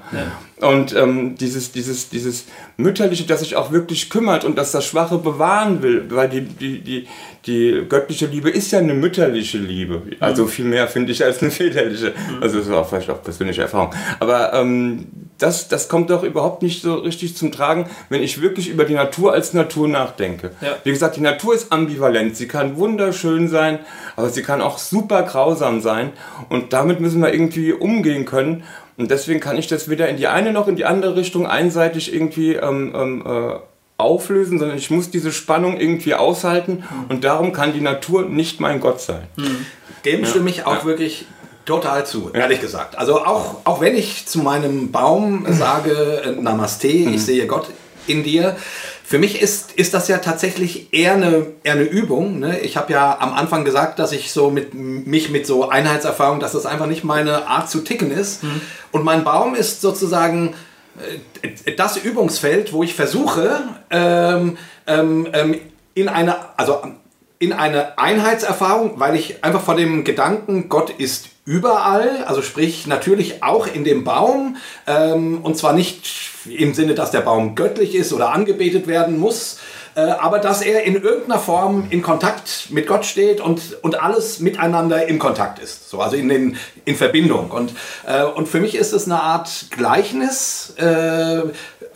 Und 0.60 0.94
ähm, 0.94 1.36
dieses, 1.36 1.72
dieses, 1.72 2.10
dieses 2.10 2.44
Mütterliche, 2.76 3.24
das 3.24 3.40
sich 3.40 3.56
auch 3.56 3.72
wirklich 3.72 4.10
kümmert 4.10 4.44
und 4.44 4.58
das 4.58 4.72
das 4.72 4.84
Schwache 4.84 5.18
bewahren 5.18 5.82
will, 5.82 6.04
weil 6.10 6.28
die, 6.28 6.42
die, 6.42 6.80
die, 6.80 7.08
die 7.46 7.84
göttliche 7.88 8.26
Liebe 8.26 8.50
ist 8.50 8.70
ja 8.70 8.78
eine 8.78 8.94
mütterliche 8.94 9.58
Liebe. 9.58 10.02
Also 10.20 10.46
viel 10.46 10.66
mehr 10.66 10.86
finde 10.88 11.12
ich 11.12 11.24
als 11.24 11.40
eine 11.40 11.50
väterliche. 11.50 12.12
Also 12.40 12.58
das 12.58 12.66
ist 12.66 12.72
auch 12.72 12.88
vielleicht 12.88 13.08
auch 13.08 13.22
persönliche 13.22 13.62
Erfahrung. 13.62 13.94
Aber 14.18 14.52
ähm, 14.52 15.06
das, 15.38 15.68
das 15.68 15.88
kommt 15.88 16.10
doch 16.10 16.22
überhaupt 16.22 16.62
nicht 16.62 16.82
so 16.82 16.96
richtig 16.96 17.36
zum 17.36 17.52
Tragen, 17.52 17.86
wenn 18.10 18.22
ich 18.22 18.42
wirklich 18.42 18.68
über 18.68 18.84
die 18.84 18.94
Natur 18.94 19.32
als 19.32 19.54
Natur 19.54 19.88
nachdenke. 19.88 20.50
Ja. 20.60 20.76
Wie 20.84 20.90
gesagt, 20.90 21.16
die 21.16 21.22
Natur 21.22 21.54
ist 21.54 21.72
ambivalent. 21.72 22.36
Sie 22.36 22.46
kann 22.46 22.76
wunderschön 22.76 23.48
sein, 23.48 23.78
aber 24.16 24.28
sie 24.28 24.42
kann 24.42 24.60
auch 24.60 24.78
super 24.78 25.22
grausam 25.22 25.80
sein. 25.80 26.10
Und 26.50 26.72
damit 26.72 27.00
müssen 27.00 27.22
wir 27.22 27.32
irgendwie 27.32 27.72
umgehen 27.72 28.26
können. 28.26 28.64
Und 29.00 29.10
deswegen 29.10 29.40
kann 29.40 29.56
ich 29.56 29.66
das 29.66 29.88
weder 29.88 30.08
in 30.08 30.18
die 30.18 30.26
eine 30.26 30.52
noch 30.52 30.68
in 30.68 30.76
die 30.76 30.84
andere 30.84 31.16
Richtung 31.16 31.46
einseitig 31.46 32.12
irgendwie 32.12 32.52
ähm, 32.54 32.92
ähm, 32.94 33.24
äh, 33.26 33.54
auflösen, 33.96 34.58
sondern 34.58 34.76
ich 34.76 34.90
muss 34.90 35.10
diese 35.10 35.32
Spannung 35.32 35.80
irgendwie 35.80 36.14
aushalten. 36.14 36.84
Und 37.08 37.24
darum 37.24 37.52
kann 37.52 37.72
die 37.72 37.80
Natur 37.80 38.24
nicht 38.24 38.60
mein 38.60 38.78
Gott 38.78 39.00
sein. 39.00 39.22
Dem 40.04 40.26
stimme 40.26 40.50
ich 40.50 40.66
auch 40.66 40.84
wirklich 40.84 41.24
total 41.64 42.04
zu, 42.04 42.30
ehrlich 42.34 42.60
gesagt. 42.60 42.98
Also 42.98 43.24
auch, 43.24 43.56
auch 43.64 43.80
wenn 43.80 43.94
ich 43.96 44.26
zu 44.26 44.40
meinem 44.40 44.92
Baum 44.92 45.46
sage, 45.48 46.22
äh, 46.24 46.40
Namaste, 46.40 46.88
ich 46.88 47.24
sehe 47.24 47.46
Gott 47.46 47.68
in 48.06 48.22
dir, 48.22 48.56
für 49.10 49.18
mich 49.18 49.42
ist, 49.42 49.72
ist 49.72 49.92
das 49.92 50.06
ja 50.06 50.18
tatsächlich 50.18 50.94
eher 50.94 51.14
eine, 51.14 51.48
eher 51.64 51.72
eine 51.72 51.82
Übung. 51.82 52.38
Ne? 52.38 52.60
Ich 52.60 52.76
habe 52.76 52.92
ja 52.92 53.18
am 53.18 53.34
Anfang 53.34 53.64
gesagt, 53.64 53.98
dass 53.98 54.12
ich 54.12 54.30
so 54.30 54.52
mit 54.52 54.72
mich 54.72 55.30
mit 55.30 55.48
so 55.48 55.68
Einheitserfahrung, 55.68 56.38
dass 56.38 56.52
das 56.52 56.64
einfach 56.64 56.86
nicht 56.86 57.02
meine 57.02 57.48
Art 57.48 57.68
zu 57.68 57.80
ticken 57.80 58.12
ist. 58.12 58.44
Und 58.92 59.02
mein 59.02 59.24
Baum 59.24 59.56
ist 59.56 59.80
sozusagen 59.80 60.54
äh, 61.42 61.72
das 61.72 61.96
Übungsfeld, 61.96 62.72
wo 62.72 62.84
ich 62.84 62.94
versuche, 62.94 63.62
ähm, 63.90 64.56
ähm, 64.86 65.26
ähm, 65.32 65.60
in 65.94 66.08
eine, 66.08 66.36
also 66.56 66.80
in 67.40 67.52
eine 67.52 67.98
Einheitserfahrung, 67.98 69.00
weil 69.00 69.16
ich 69.16 69.42
einfach 69.42 69.62
vor 69.62 69.74
dem 69.74 70.04
Gedanken, 70.04 70.68
Gott 70.68 70.88
ist 70.88 71.30
überall, 71.50 72.22
also 72.26 72.42
sprich 72.42 72.86
natürlich 72.86 73.42
auch 73.42 73.66
in 73.66 73.82
dem 73.82 74.04
Baum, 74.04 74.56
ähm, 74.86 75.40
und 75.42 75.58
zwar 75.58 75.72
nicht 75.72 76.08
im 76.46 76.74
Sinne, 76.74 76.94
dass 76.94 77.10
der 77.10 77.22
Baum 77.22 77.56
göttlich 77.56 77.96
ist 77.96 78.12
oder 78.12 78.32
angebetet 78.32 78.86
werden 78.86 79.18
muss, 79.18 79.58
äh, 79.96 80.02
aber 80.02 80.38
dass 80.38 80.62
er 80.62 80.84
in 80.84 80.94
irgendeiner 80.94 81.40
Form 81.40 81.88
in 81.90 82.02
Kontakt 82.02 82.68
mit 82.70 82.86
Gott 82.86 83.04
steht 83.04 83.40
und, 83.40 83.60
und 83.82 84.00
alles 84.00 84.38
miteinander 84.38 85.08
in 85.08 85.18
Kontakt 85.18 85.58
ist, 85.58 85.90
so, 85.90 86.00
also 86.00 86.14
in, 86.14 86.28
den, 86.28 86.56
in 86.84 86.94
Verbindung. 86.94 87.50
Und, 87.50 87.72
äh, 88.06 88.22
und 88.22 88.46
für 88.46 88.60
mich 88.60 88.76
ist 88.76 88.92
es 88.92 89.06
eine 89.06 89.20
Art 89.20 89.66
Gleichnis, 89.70 90.74
äh, 90.76 91.40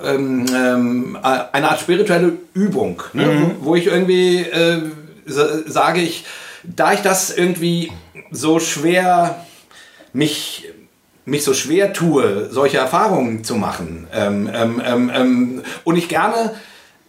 ähm, 0.04 0.46
ähm, 0.52 1.18
eine 1.22 1.70
Art 1.70 1.78
spirituelle 1.78 2.32
Übung, 2.54 3.04
ne? 3.12 3.26
mhm. 3.26 3.56
wo, 3.60 3.66
wo, 3.66 3.74
ich 3.76 3.86
irgendwie 3.86 4.40
äh, 4.40 4.82
sage 5.26 6.00
ich, 6.00 6.24
da 6.64 6.92
ich 6.92 7.00
das 7.00 7.30
irgendwie 7.36 7.92
so 8.30 8.58
schwer 8.58 9.44
mich 10.12 10.68
mich 11.26 11.42
so 11.42 11.54
schwer 11.54 11.94
tue, 11.94 12.50
solche 12.50 12.76
Erfahrungen 12.76 13.44
zu 13.44 13.54
machen 13.54 14.06
ähm, 14.12 14.50
ähm, 14.52 14.82
ähm, 14.84 15.10
ähm 15.14 15.62
und 15.84 15.96
ich 15.96 16.08
gerne 16.08 16.54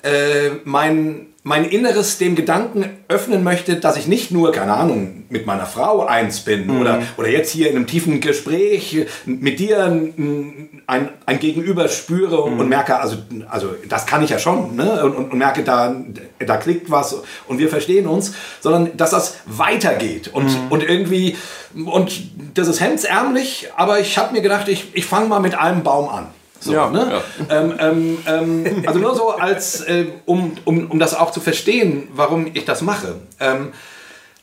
äh, 0.03 0.51
mein 0.63 1.27
mein 1.47 1.63
Inneres 1.63 2.17
dem 2.17 2.33
Gedanken 2.33 2.89
öffnen 3.07 3.43
möchte, 3.43 3.75
dass 3.75 3.97
ich 3.97 4.07
nicht 4.07 4.31
nur, 4.31 4.51
keine 4.51 4.73
Ahnung, 4.73 5.25
mit 5.29 5.45
meiner 5.45 5.67
Frau 5.67 6.03
eins 6.03 6.39
bin 6.39 6.65
mhm. 6.65 6.81
oder, 6.81 7.03
oder 7.17 7.29
jetzt 7.29 7.51
hier 7.51 7.69
in 7.69 7.75
einem 7.75 7.85
tiefen 7.85 8.19
Gespräch 8.19 9.05
mit 9.25 9.59
dir 9.59 9.85
ein, 9.85 10.81
ein, 10.87 11.09
ein 11.27 11.39
Gegenüber 11.39 11.87
spüre 11.87 12.49
mhm. 12.49 12.59
und 12.59 12.67
merke, 12.67 12.99
also, 12.99 13.17
also 13.47 13.75
das 13.87 14.07
kann 14.07 14.23
ich 14.23 14.31
ja 14.31 14.39
schon, 14.39 14.75
ne? 14.75 15.03
und, 15.03 15.15
und, 15.15 15.31
und, 15.33 15.37
merke, 15.37 15.63
da, 15.63 15.95
da 16.39 16.57
klickt 16.57 16.89
was 16.89 17.21
und 17.47 17.59
wir 17.59 17.69
verstehen 17.69 18.07
uns, 18.07 18.33
sondern 18.59 18.97
dass 18.97 19.11
das 19.11 19.37
weitergeht 19.45 20.29
und, 20.33 20.45
mhm. 20.45 20.71
und 20.71 20.81
irgendwie, 20.81 21.37
und 21.75 22.23
das 22.55 22.67
ist 22.67 22.81
hemdsärmlich, 22.81 23.67
aber 23.75 23.99
ich 23.99 24.17
habe 24.17 24.33
mir 24.33 24.41
gedacht, 24.41 24.67
ich, 24.67 24.95
ich 24.95 25.05
fange 25.05 25.27
mal 25.27 25.41
mit 25.41 25.53
einem 25.53 25.83
Baum 25.83 26.09
an. 26.09 26.25
So, 26.59 26.73
ja, 26.73 26.89
ne? 26.89 27.21
ja. 27.49 27.57
Ähm, 27.57 27.73
ähm, 27.79 28.17
ähm, 28.27 28.83
also 28.87 28.99
nur 28.99 29.15
so 29.15 29.31
als, 29.31 29.81
äh, 29.81 30.07
um, 30.25 30.53
um, 30.65 30.89
um 30.89 30.99
das 30.99 31.13
auch 31.13 31.31
zu 31.31 31.39
verstehen, 31.39 32.07
warum 32.13 32.47
ich 32.53 32.65
das 32.65 32.81
mache. 32.81 33.15
Ähm, 33.39 33.73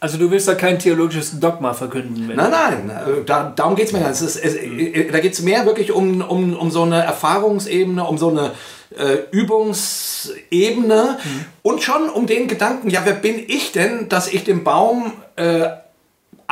also 0.03 0.19
du 0.19 0.33
willst 0.33 0.49
da 0.49 0.55
kein 0.55 0.81
theologisches 0.81 1.39
Dogma 1.39 1.75
verkünden? 1.75 2.27
nein, 2.27 2.51
nein, 2.51 2.91
äh, 2.91 3.25
da, 3.25 3.53
darum 3.55 3.77
geht 3.77 3.87
es 3.87 3.93
mir 3.93 4.01
nicht. 4.01 4.11
Es, 4.11 4.37
es, 4.37 4.55
äh, 4.57 5.11
da 5.13 5.21
geht 5.21 5.35
es 5.35 5.43
mehr 5.43 5.65
wirklich 5.65 5.93
um, 5.93 6.21
um, 6.23 6.57
um 6.57 6.71
so 6.73 6.83
eine 6.83 7.05
Erfahrungsebene, 7.05 8.05
um 8.05 8.19
so 8.19 8.31
eine 8.31 8.51
äh, 8.99 9.19
Übungsebene 9.31 11.19
mhm. 11.23 11.45
und 11.63 11.83
schon 11.83 12.09
um 12.09 12.27
den 12.27 12.49
Gedanken, 12.49 12.91
ja, 12.91 13.03
wer 13.05 13.15
bin 13.15 13.45
ich 13.47 13.71
denn, 13.71 14.09
dass 14.09 14.27
ich 14.27 14.43
den 14.43 14.65
Baum 14.65 15.13
äh, 15.37 15.69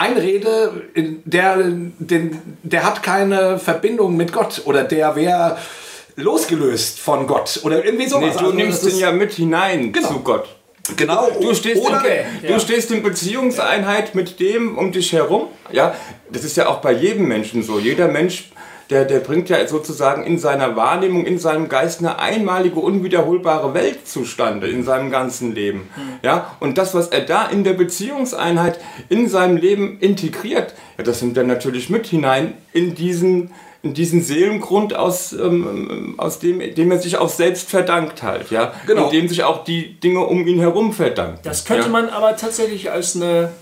einrede, 0.01 0.83
der, 1.25 1.57
den, 1.59 2.41
der 2.63 2.85
hat 2.85 3.03
keine 3.03 3.59
Verbindung 3.59 4.17
mit 4.17 4.33
Gott 4.33 4.63
oder 4.65 4.85
der 4.85 5.15
wäre 5.15 5.59
losgelöst 6.17 6.99
von 6.99 7.27
Gott 7.27 7.61
oder 7.65 7.85
irgendwie 7.85 8.09
sowas. 8.09 8.35
Nee, 8.35 8.41
du 8.41 8.47
also, 8.47 8.57
nimmst 8.57 8.89
ihn 8.89 8.99
ja 8.99 9.13
mit 9.13 9.33
hinein 9.33 9.93
genau. 9.93 10.09
zu 10.09 10.21
Gott. 10.21 10.49
Genau. 10.97 11.29
Du 11.41 11.55
stehst, 11.55 11.83
Oder, 11.83 12.03
in, 12.05 12.49
du 12.49 12.59
stehst 12.59 12.91
in 12.91 13.03
Beziehungseinheit 13.03 14.15
mit 14.15 14.41
dem 14.41 14.77
um 14.77 14.91
dich 14.91 15.13
herum. 15.13 15.47
Ja, 15.71 15.95
das 16.31 16.43
ist 16.43 16.57
ja 16.57 16.69
auch 16.69 16.79
bei 16.79 16.93
jedem 16.93 17.29
Menschen 17.29 17.63
so. 17.63 17.79
Jeder 17.79 18.09
Mensch 18.09 18.51
der, 18.91 19.05
der 19.05 19.21
bringt 19.21 19.49
ja 19.49 19.65
sozusagen 19.67 20.25
in 20.25 20.39
seiner 20.39 20.75
Wahrnehmung, 20.75 21.25
in 21.25 21.39
seinem 21.39 21.69
Geist 21.69 22.01
eine 22.01 22.19
einmalige, 22.19 22.81
unwiederholbare 22.81 23.73
Welt 23.73 24.09
zustande 24.09 24.69
in 24.69 24.83
seinem 24.83 25.11
ganzen 25.11 25.55
Leben. 25.55 25.89
Mhm. 25.97 26.19
Ja, 26.23 26.57
und 26.59 26.77
das, 26.77 26.95
was 26.95 27.09
er 27.09 27.21
da 27.21 27.47
in 27.47 27.63
der 27.63 27.75
Beziehungseinheit 27.75 28.81
in 29.09 29.29
seinem 29.29 29.57
Leben 29.57 29.99
integriert, 30.01 30.75
ja, 30.99 31.05
das 31.05 31.23
nimmt 31.23 31.37
er 31.37 31.45
natürlich 31.45 31.89
mit 31.89 32.09
hinein 32.09 32.55
in 32.73 32.97
diesen, 32.97 33.53
in 33.83 33.95
diesen 33.95 34.23
Seelengrund, 34.23 34.95
aus, 34.95 35.33
ähm, 35.33 36.17
aus 36.19 36.41
dem, 36.41 36.59
dem 36.75 36.91
er 36.91 36.99
sich 36.99 37.17
auch 37.17 37.29
selbst 37.29 37.71
verdankt 37.71 38.25
halt, 38.25 38.51
ja. 38.51 38.75
Genau. 38.87 39.05
Und 39.05 39.13
dem 39.13 39.29
sich 39.29 39.45
auch 39.45 39.63
die 39.63 40.01
Dinge 40.01 40.27
um 40.27 40.47
ihn 40.47 40.59
herum 40.59 40.93
verdankt. 40.93 41.47
Das 41.47 41.65
könnte 41.65 41.85
ja? 41.85 41.91
man 41.91 42.09
aber 42.09 42.37
tatsächlich 42.37 42.91
als 42.91 43.15
eine 43.15 43.53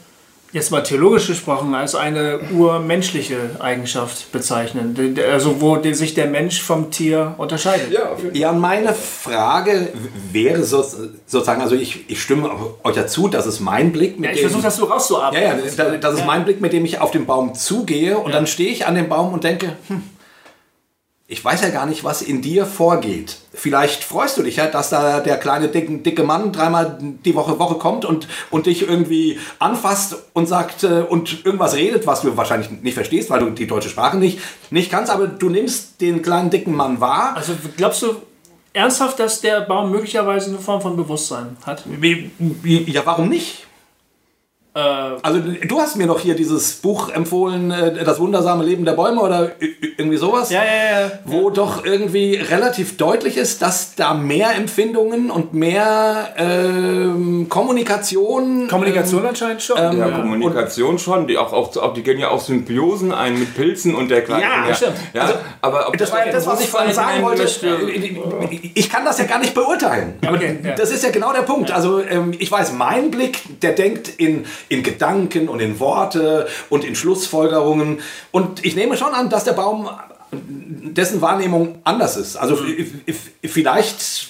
jetzt 0.52 0.70
mal 0.70 0.82
theologisch 0.82 1.26
gesprochen, 1.26 1.74
als 1.74 1.94
eine 1.94 2.40
urmenschliche 2.52 3.36
Eigenschaft 3.58 4.32
bezeichnen, 4.32 5.16
also 5.30 5.60
wo 5.60 5.82
sich 5.92 6.14
der 6.14 6.26
Mensch 6.26 6.62
vom 6.62 6.90
Tier 6.90 7.34
unterscheidet. 7.36 7.92
Ja, 7.92 8.16
ja 8.32 8.52
meine 8.52 8.94
Frage 8.94 9.92
wäre 10.32 10.62
so, 10.64 10.82
sozusagen, 11.26 11.60
also 11.60 11.74
ich, 11.74 12.08
ich 12.08 12.22
stimme 12.22 12.50
euch 12.82 12.94
dazu, 12.94 13.28
das 13.28 13.46
ist 13.46 13.60
mein 13.60 13.92
Blick. 13.92 14.18
Mit 14.18 14.30
ja, 14.30 14.36
ich 14.36 14.40
versuche 14.40 14.62
das 14.62 14.76
so 14.76 14.86
rauszuarbeiten. 14.86 15.42
Ja, 15.42 15.54
ja, 15.84 15.96
das, 15.98 16.14
ist 16.14 16.20
ja. 16.20 16.26
mein 16.26 16.44
Blick, 16.44 16.60
mit 16.60 16.72
dem 16.72 16.84
ich 16.84 17.00
auf 17.00 17.10
den 17.10 17.26
Baum 17.26 17.54
zugehe 17.54 18.18
und 18.18 18.30
ja. 18.30 18.36
dann 18.36 18.46
stehe 18.46 18.70
ich 18.70 18.86
an 18.86 18.94
dem 18.94 19.08
Baum 19.08 19.32
und 19.32 19.44
denke, 19.44 19.76
hm, 19.88 20.02
ich 21.30 21.44
weiß 21.44 21.60
ja 21.60 21.68
gar 21.68 21.84
nicht, 21.84 22.04
was 22.04 22.22
in 22.22 22.40
dir 22.40 22.64
vorgeht. 22.64 23.36
Vielleicht 23.52 24.02
freust 24.02 24.38
du 24.38 24.42
dich 24.42 24.56
ja, 24.56 24.66
dass 24.66 24.88
da 24.88 25.20
der 25.20 25.36
kleine 25.36 25.68
dicke, 25.68 25.98
dicke 25.98 26.22
Mann 26.22 26.52
dreimal 26.52 26.96
die 27.00 27.34
Woche 27.34 27.58
Woche 27.58 27.74
kommt 27.74 28.06
und, 28.06 28.26
und 28.48 28.64
dich 28.64 28.88
irgendwie 28.88 29.38
anfasst 29.58 30.16
und 30.32 30.48
sagt 30.48 30.84
äh, 30.84 31.02
und 31.06 31.44
irgendwas 31.44 31.74
redet, 31.74 32.06
was 32.06 32.22
du 32.22 32.34
wahrscheinlich 32.38 32.70
nicht 32.82 32.94
verstehst, 32.94 33.28
weil 33.28 33.40
du 33.40 33.50
die 33.50 33.66
deutsche 33.66 33.90
Sprache 33.90 34.16
nicht, 34.16 34.38
nicht 34.70 34.90
kannst, 34.90 35.12
aber 35.12 35.26
du 35.26 35.50
nimmst 35.50 36.00
den 36.00 36.22
kleinen 36.22 36.48
dicken 36.48 36.74
Mann 36.74 36.98
wahr. 36.98 37.34
Also 37.36 37.52
glaubst 37.76 38.00
du 38.00 38.16
ernsthaft, 38.72 39.20
dass 39.20 39.42
der 39.42 39.60
Baum 39.60 39.90
möglicherweise 39.90 40.48
eine 40.48 40.58
Form 40.58 40.80
von 40.80 40.96
Bewusstsein 40.96 41.58
hat? 41.66 41.84
Ja, 42.64 43.04
warum 43.04 43.28
nicht? 43.28 43.67
Äh, 44.74 44.80
also 44.80 45.40
du 45.40 45.80
hast 45.80 45.96
mir 45.96 46.06
noch 46.06 46.20
hier 46.20 46.34
dieses 46.34 46.74
Buch 46.74 47.08
empfohlen, 47.08 47.70
äh, 47.70 48.04
Das 48.04 48.20
wundersame 48.20 48.64
Leben 48.64 48.84
der 48.84 48.92
Bäume 48.92 49.20
oder 49.20 49.52
irgendwie 49.96 50.18
sowas. 50.18 50.50
Ja, 50.50 50.62
ja, 50.64 51.00
ja. 51.00 51.10
Wo 51.24 51.48
ja. 51.48 51.54
doch 51.54 51.84
irgendwie 51.84 52.36
relativ 52.36 52.96
deutlich 52.96 53.36
ist, 53.36 53.62
dass 53.62 53.94
da 53.94 54.14
mehr 54.14 54.54
Empfindungen 54.56 55.30
und 55.30 55.54
mehr 55.54 56.34
ähm, 56.36 57.48
Kommunikation. 57.48 58.68
Kommunikation 58.68 59.22
ähm, 59.22 59.28
anscheinend 59.28 59.62
schon. 59.62 59.78
Ähm, 59.78 59.98
ja, 59.98 60.10
Kommunikation 60.10 60.90
und, 60.90 61.00
schon. 61.00 61.26
Die, 61.26 61.38
auch, 61.38 61.52
auch, 61.52 61.94
die 61.94 62.02
gehen 62.02 62.18
ja 62.18 62.28
auch 62.28 62.40
Symbiosen 62.40 63.12
ein 63.12 63.38
mit 63.38 63.54
Pilzen 63.54 63.94
und 63.94 64.10
dergleichen. 64.10 64.48
Ja, 64.48 64.68
ja. 64.68 64.74
stimmt. 64.74 64.96
Ja, 65.14 65.22
also, 65.22 65.34
aber 65.62 65.92
das 65.96 66.12
war 66.12 66.26
ja 66.26 66.32
das, 66.32 66.46
was 66.46 66.60
ich 66.60 66.68
vorhin 66.68 66.92
sagen 66.92 67.22
wollte. 67.22 67.48
Ich 68.74 68.90
kann 68.90 69.04
das 69.04 69.18
ja 69.18 69.24
gar 69.24 69.38
nicht 69.38 69.54
beurteilen. 69.54 70.14
Okay, 70.26 70.58
das 70.76 70.90
ist 70.90 71.02
ja 71.02 71.10
genau 71.10 71.32
der 71.32 71.42
Punkt. 71.42 71.70
Also 71.70 72.00
ähm, 72.00 72.32
ich 72.38 72.50
weiß, 72.50 72.72
mein 72.72 73.10
Blick, 73.10 73.60
der 73.60 73.72
denkt 73.72 74.08
in 74.08 74.44
in 74.68 74.82
Gedanken 74.82 75.48
und 75.48 75.60
in 75.60 75.80
Worte 75.80 76.48
und 76.68 76.84
in 76.84 76.94
Schlussfolgerungen. 76.94 78.00
Und 78.30 78.64
ich 78.64 78.76
nehme 78.76 78.96
schon 78.96 79.14
an, 79.14 79.30
dass 79.30 79.44
der 79.44 79.52
Baum 79.52 79.88
dessen 80.30 81.20
Wahrnehmung 81.20 81.78
anders 81.84 82.16
ist. 82.16 82.36
Also 82.36 82.56
mhm. 82.56 83.02
vielleicht 83.44 84.28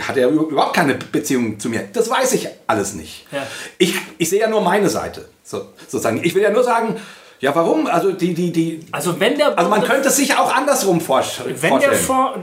hat 0.00 0.16
er 0.16 0.28
überhaupt 0.28 0.74
keine 0.74 0.94
Beziehung 0.94 1.60
zu 1.60 1.68
mir. 1.68 1.88
Das 1.92 2.08
weiß 2.08 2.32
ich 2.32 2.48
alles 2.66 2.94
nicht. 2.94 3.26
Ja. 3.30 3.46
Ich, 3.76 3.94
ich 4.16 4.28
sehe 4.30 4.40
ja 4.40 4.48
nur 4.48 4.62
meine 4.62 4.88
Seite, 4.88 5.28
so, 5.42 5.66
sozusagen. 5.86 6.24
Ich 6.24 6.34
will 6.34 6.42
ja 6.42 6.50
nur 6.50 6.64
sagen, 6.64 6.96
ja, 7.40 7.54
warum? 7.54 7.86
Also 7.86 8.10
die, 8.10 8.34
die, 8.34 8.50
die. 8.50 8.80
Also 8.90 9.20
wenn 9.20 9.38
der 9.38 9.46
Baum 9.46 9.58
Also 9.58 9.70
man 9.70 9.84
könnte 9.84 10.08
es 10.08 10.16
sich 10.16 10.36
auch 10.36 10.52
andersrum 10.52 11.00
vorstellen. 11.00 11.54
Wenn 11.60 11.78
der 11.78 11.90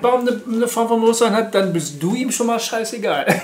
Baum 0.01 0.21
eine, 0.21 0.41
eine, 0.49 0.67
Form 0.69 0.87
von 0.87 1.01
Bewusstsein 1.01 1.33
hat, 1.33 1.53
dann 1.53 1.73
bist 1.73 2.01
du 2.01 2.15
ihm 2.15 2.31
schon 2.31 2.47
mal 2.47 2.59
scheißegal. 2.59 3.25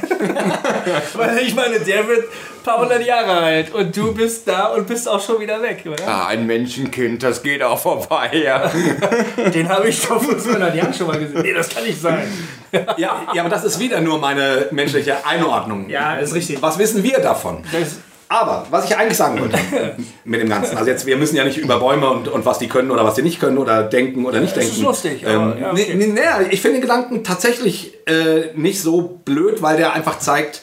Weil 1.13 1.39
ich 1.39 1.53
meine, 1.53 1.81
der 1.81 2.07
wird 2.07 2.23
ein 2.23 2.63
paar 2.63 2.79
hundert 2.79 3.05
Jahre 3.05 3.31
alt 3.31 3.73
und 3.73 3.95
du 3.95 4.13
bist 4.13 4.47
da 4.47 4.67
und 4.67 4.87
bist 4.87 5.09
auch 5.09 5.21
schon 5.21 5.41
wieder 5.41 5.61
weg, 5.61 5.83
oder? 5.85 6.07
Ah, 6.07 6.27
ein 6.27 6.47
Menschenkind, 6.47 7.21
das 7.21 7.43
geht 7.43 7.61
auch 7.61 7.79
vorbei, 7.79 8.29
ja. 8.33 8.71
Den 9.53 9.67
habe 9.67 9.89
ich 9.89 9.99
vor 9.99 10.21
200 10.21 10.73
Jahren 10.73 10.93
schon 10.93 11.07
mal 11.07 11.19
gesehen. 11.19 11.41
Nee, 11.41 11.53
das 11.53 11.67
kann 11.67 11.83
nicht 11.83 11.99
sein. 11.99 12.31
ja, 12.95 13.23
ja, 13.33 13.41
aber 13.41 13.49
das 13.49 13.65
ist 13.65 13.77
wieder 13.77 13.99
nur 13.99 14.19
meine 14.19 14.67
menschliche 14.71 15.25
Einordnung. 15.25 15.89
Ja, 15.89 16.15
ist 16.15 16.33
richtig. 16.33 16.61
Was 16.61 16.77
wissen 16.77 17.03
wir 17.03 17.19
davon? 17.19 17.63
Das 17.73 17.97
aber 18.31 18.65
was 18.69 18.85
ich 18.85 18.95
eigentlich 18.95 19.17
sagen 19.17 19.41
wollte 19.41 19.59
mit 20.23 20.41
dem 20.41 20.47
Ganzen, 20.47 20.77
also 20.77 20.89
jetzt, 20.89 21.05
wir 21.05 21.17
müssen 21.17 21.35
ja 21.35 21.43
nicht 21.43 21.57
über 21.57 21.79
Bäume 21.79 22.09
und, 22.09 22.29
und 22.29 22.45
was 22.45 22.59
die 22.59 22.69
können 22.69 22.89
oder 22.89 23.03
was 23.03 23.15
die 23.15 23.23
nicht 23.23 23.41
können 23.41 23.57
oder 23.57 23.83
denken 23.83 24.25
oder 24.25 24.39
nicht 24.39 24.55
denken. 24.55 24.69
Das 24.69 24.77
ist 24.77 24.83
lustig. 24.83 25.23
Ähm, 25.23 25.53
ja, 25.59 25.71
okay. 25.71 25.95
nee, 25.95 26.07
nee, 26.07 26.21
ich 26.49 26.61
finde 26.61 26.77
den 26.77 26.81
Gedanken 26.81 27.25
tatsächlich 27.25 27.93
äh, 28.07 28.55
nicht 28.55 28.81
so 28.81 29.19
blöd, 29.25 29.61
weil 29.61 29.75
der 29.75 29.91
einfach 29.91 30.17
zeigt, 30.19 30.61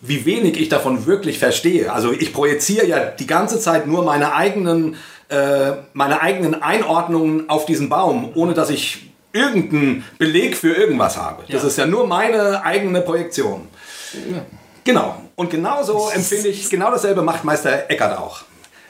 wie 0.00 0.24
wenig 0.24 0.60
ich 0.60 0.68
davon 0.68 1.06
wirklich 1.06 1.40
verstehe. 1.40 1.92
Also 1.92 2.12
ich 2.12 2.32
projiziere 2.32 2.86
ja 2.86 3.00
die 3.06 3.26
ganze 3.26 3.58
Zeit 3.58 3.88
nur 3.88 4.04
meine 4.04 4.32
eigenen, 4.32 4.94
äh, 5.30 5.72
meine 5.94 6.22
eigenen 6.22 6.62
Einordnungen 6.62 7.50
auf 7.50 7.66
diesen 7.66 7.88
Baum, 7.88 8.30
ohne 8.36 8.54
dass 8.54 8.70
ich 8.70 9.10
irgendeinen 9.32 10.04
Beleg 10.18 10.56
für 10.56 10.74
irgendwas 10.74 11.16
habe. 11.16 11.42
Das 11.50 11.64
ist 11.64 11.76
ja 11.76 11.86
nur 11.86 12.06
meine 12.06 12.64
eigene 12.64 13.00
Projektion. 13.00 13.66
Ja. 14.14 14.42
Genau. 14.84 15.22
Und 15.36 15.50
genauso 15.50 16.10
empfinde 16.14 16.48
ich, 16.48 16.68
genau 16.68 16.90
dasselbe 16.90 17.22
macht 17.22 17.44
Meister 17.44 17.90
Eckert 17.90 18.18
auch. 18.18 18.42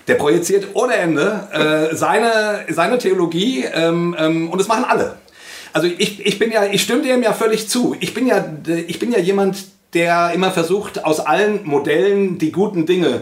Der 0.08 0.14
projiziert 0.14 0.68
ohne 0.74 0.94
Ende 0.94 1.48
äh, 1.92 1.94
seine, 1.96 2.66
seine 2.68 2.98
Theologie 2.98 3.64
ähm, 3.72 4.16
ähm, 4.18 4.50
und 4.50 4.58
das 4.58 4.68
machen 4.68 4.84
alle. 4.84 5.16
Also 5.72 5.86
ich, 5.86 6.24
ich 6.26 6.38
bin 6.38 6.50
ja, 6.50 6.64
ich 6.64 6.82
stimme 6.82 7.02
dem 7.02 7.22
ja 7.22 7.32
völlig 7.32 7.68
zu. 7.68 7.96
Ich 8.00 8.14
bin 8.14 8.26
ja, 8.26 8.44
ich 8.86 8.98
bin 8.98 9.12
ja 9.12 9.18
jemand, 9.18 9.64
der 9.94 10.32
immer 10.34 10.50
versucht, 10.50 11.04
aus 11.04 11.20
allen 11.20 11.64
Modellen 11.64 12.38
die 12.38 12.50
guten 12.50 12.86
Dinge 12.86 13.20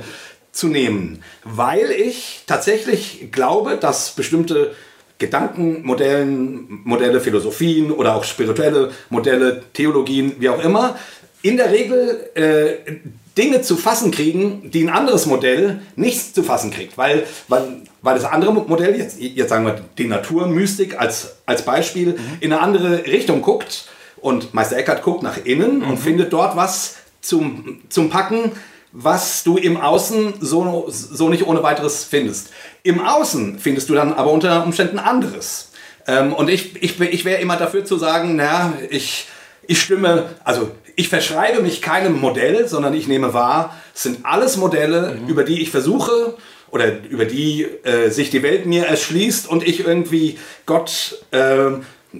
zu 0.52 0.68
nehmen, 0.68 1.22
weil 1.44 1.90
ich 1.90 2.44
tatsächlich 2.46 3.28
glaube, 3.30 3.76
dass 3.76 4.10
bestimmte 4.12 4.74
Gedankenmodellen, 5.18 6.82
Modelle, 6.84 7.20
Philosophien 7.20 7.90
oder 7.90 8.14
auch 8.14 8.24
spirituelle 8.24 8.92
Modelle, 9.10 9.62
Theologien, 9.72 10.36
wie 10.38 10.48
auch 10.48 10.62
immer, 10.62 10.96
in 11.42 11.56
der 11.56 11.70
Regel 11.70 12.30
äh, 12.34 12.92
Dinge 13.36 13.62
zu 13.62 13.76
fassen 13.76 14.10
kriegen, 14.10 14.70
die 14.70 14.82
ein 14.82 14.88
anderes 14.88 15.26
Modell 15.26 15.80
nicht 15.94 16.34
zu 16.34 16.42
fassen 16.42 16.72
kriegt. 16.72 16.98
Weil, 16.98 17.24
weil, 17.46 17.82
weil 18.02 18.16
das 18.16 18.24
andere 18.24 18.52
Modell, 18.52 18.98
jetzt, 18.98 19.20
jetzt 19.20 19.48
sagen 19.48 19.64
wir 19.64 19.80
die 19.96 20.06
Naturmystik 20.06 21.00
als, 21.00 21.36
als 21.46 21.62
Beispiel, 21.62 22.08
mhm. 22.08 22.18
in 22.40 22.52
eine 22.52 22.60
andere 22.60 23.06
Richtung 23.06 23.42
guckt. 23.42 23.86
Und 24.16 24.52
Meister 24.54 24.76
Eckhart 24.76 25.02
guckt 25.02 25.22
nach 25.22 25.38
innen 25.44 25.78
mhm. 25.78 25.90
und 25.90 25.98
findet 25.98 26.32
dort 26.32 26.56
was 26.56 26.96
zum, 27.20 27.80
zum 27.88 28.10
Packen, 28.10 28.52
was 28.90 29.44
du 29.44 29.56
im 29.56 29.76
Außen 29.76 30.34
so, 30.40 30.86
so 30.88 31.28
nicht 31.28 31.46
ohne 31.46 31.62
weiteres 31.62 32.04
findest. 32.04 32.50
Im 32.82 33.00
Außen 33.00 33.60
findest 33.60 33.88
du 33.88 33.94
dann 33.94 34.12
aber 34.12 34.32
unter 34.32 34.64
Umständen 34.64 34.98
anderes. 34.98 35.70
Ähm, 36.08 36.32
und 36.32 36.48
ich, 36.48 36.82
ich, 36.82 37.00
ich 37.00 37.24
wäre 37.24 37.40
immer 37.40 37.56
dafür 37.56 37.84
zu 37.84 37.98
sagen, 37.98 38.34
naja, 38.34 38.72
ich, 38.90 39.28
ich 39.66 39.80
stimme, 39.80 40.30
also 40.42 40.70
ich 40.98 41.08
verschreibe 41.08 41.62
mich 41.62 41.80
keinem 41.80 42.20
Modell, 42.20 42.66
sondern 42.66 42.92
ich 42.92 43.06
nehme 43.06 43.32
wahr, 43.32 43.76
es 43.94 44.02
sind 44.02 44.26
alles 44.26 44.56
Modelle, 44.56 45.14
mhm. 45.14 45.28
über 45.28 45.44
die 45.44 45.62
ich 45.62 45.70
versuche 45.70 46.34
oder 46.72 47.04
über 47.08 47.24
die 47.24 47.62
äh, 47.84 48.10
sich 48.10 48.30
die 48.30 48.42
Welt 48.42 48.66
mir 48.66 48.86
erschließt 48.86 49.48
und 49.48 49.66
ich 49.66 49.86
irgendwie 49.86 50.38
Gott 50.66 51.22
äh, 51.30 51.70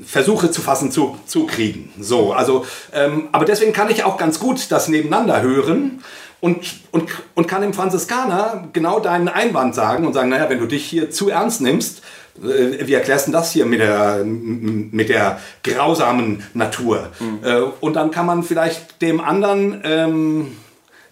versuche 0.06 0.52
zu 0.52 0.60
fassen 0.60 0.92
zu, 0.92 1.18
zu 1.26 1.46
kriegen. 1.46 1.92
So, 1.98 2.32
also, 2.32 2.66
ähm, 2.94 3.28
aber 3.32 3.44
deswegen 3.44 3.72
kann 3.72 3.90
ich 3.90 4.04
auch 4.04 4.16
ganz 4.16 4.38
gut 4.38 4.70
das 4.70 4.86
nebeneinander 4.86 5.42
hören 5.42 6.04
und, 6.38 6.64
und, 6.92 7.10
und 7.34 7.48
kann 7.48 7.62
dem 7.62 7.74
Franziskaner 7.74 8.68
genau 8.72 9.00
deinen 9.00 9.28
Einwand 9.28 9.74
sagen 9.74 10.06
und 10.06 10.12
sagen, 10.12 10.28
naja, 10.28 10.48
wenn 10.50 10.60
du 10.60 10.66
dich 10.66 10.84
hier 10.84 11.10
zu 11.10 11.30
ernst 11.30 11.60
nimmst, 11.60 12.02
wie 12.40 12.94
erklärst 12.94 13.28
du 13.28 13.32
das 13.32 13.52
hier 13.52 13.66
mit 13.66 13.80
der, 13.80 14.22
mit 14.24 15.08
der 15.08 15.40
grausamen 15.62 16.42
Natur? 16.54 17.10
Mhm. 17.18 17.40
Äh, 17.42 17.60
und 17.80 17.94
dann 17.94 18.10
kann 18.10 18.26
man 18.26 18.42
vielleicht 18.42 19.00
dem 19.02 19.20
anderen, 19.20 19.80
ähm, 19.84 20.56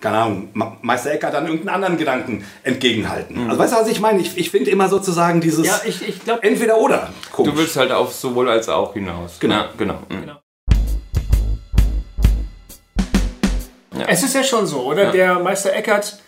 keine 0.00 0.18
Ahnung, 0.18 0.48
Meister 0.82 1.12
Ecker 1.12 1.30
dann 1.30 1.46
irgendeinen 1.46 1.74
anderen 1.74 1.96
Gedanken 1.96 2.44
entgegenhalten. 2.62 3.44
Mhm. 3.44 3.50
Also 3.50 3.60
weißt 3.60 3.72
du, 3.72 3.76
was 3.78 3.88
ich 3.88 4.00
meine? 4.00 4.20
Ich, 4.20 4.36
ich 4.36 4.50
finde 4.50 4.70
immer 4.70 4.88
sozusagen 4.88 5.40
dieses 5.40 5.66
ja, 5.66 5.80
ich, 5.84 6.06
ich 6.08 6.24
glaub, 6.24 6.44
entweder 6.44 6.78
oder. 6.78 7.10
Komisch. 7.32 7.52
Du 7.52 7.58
willst 7.58 7.76
halt 7.76 7.92
auf 7.92 8.12
sowohl 8.14 8.48
als 8.48 8.68
auch 8.68 8.92
hinaus. 8.92 9.38
Genau. 9.40 9.54
Ja, 9.54 9.68
genau. 9.76 9.98
Mhm. 10.08 10.20
genau. 10.20 10.40
Ja. 13.98 14.06
Es 14.08 14.22
ist 14.22 14.34
ja 14.34 14.44
schon 14.44 14.66
so, 14.66 14.82
oder? 14.82 15.04
Ja. 15.04 15.12
Der 15.12 15.38
Meister 15.38 15.72
Eckert 15.72 16.20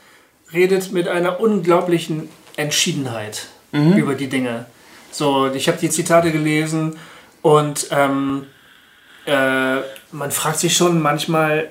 redet 0.53 0.93
mit 0.93 1.07
einer 1.07 1.41
unglaublichen 1.41 2.29
Entschiedenheit 2.57 3.49
mhm. 3.73 3.93
über 3.95 4.15
die 4.15 4.29
Dinge. 4.29 4.67
So, 5.11 5.51
ich 5.53 5.69
habe 5.69 5.79
die 5.79 5.91
Zitate 5.91 6.33
gelesen 6.33 6.99
und 7.43 7.89
ähm, 7.91 8.47
äh, 9.27 9.77
man 10.13 10.31
fragt 10.31 10.59
sich 10.59 10.77
schon 10.77 11.01
manchmal, 11.01 11.69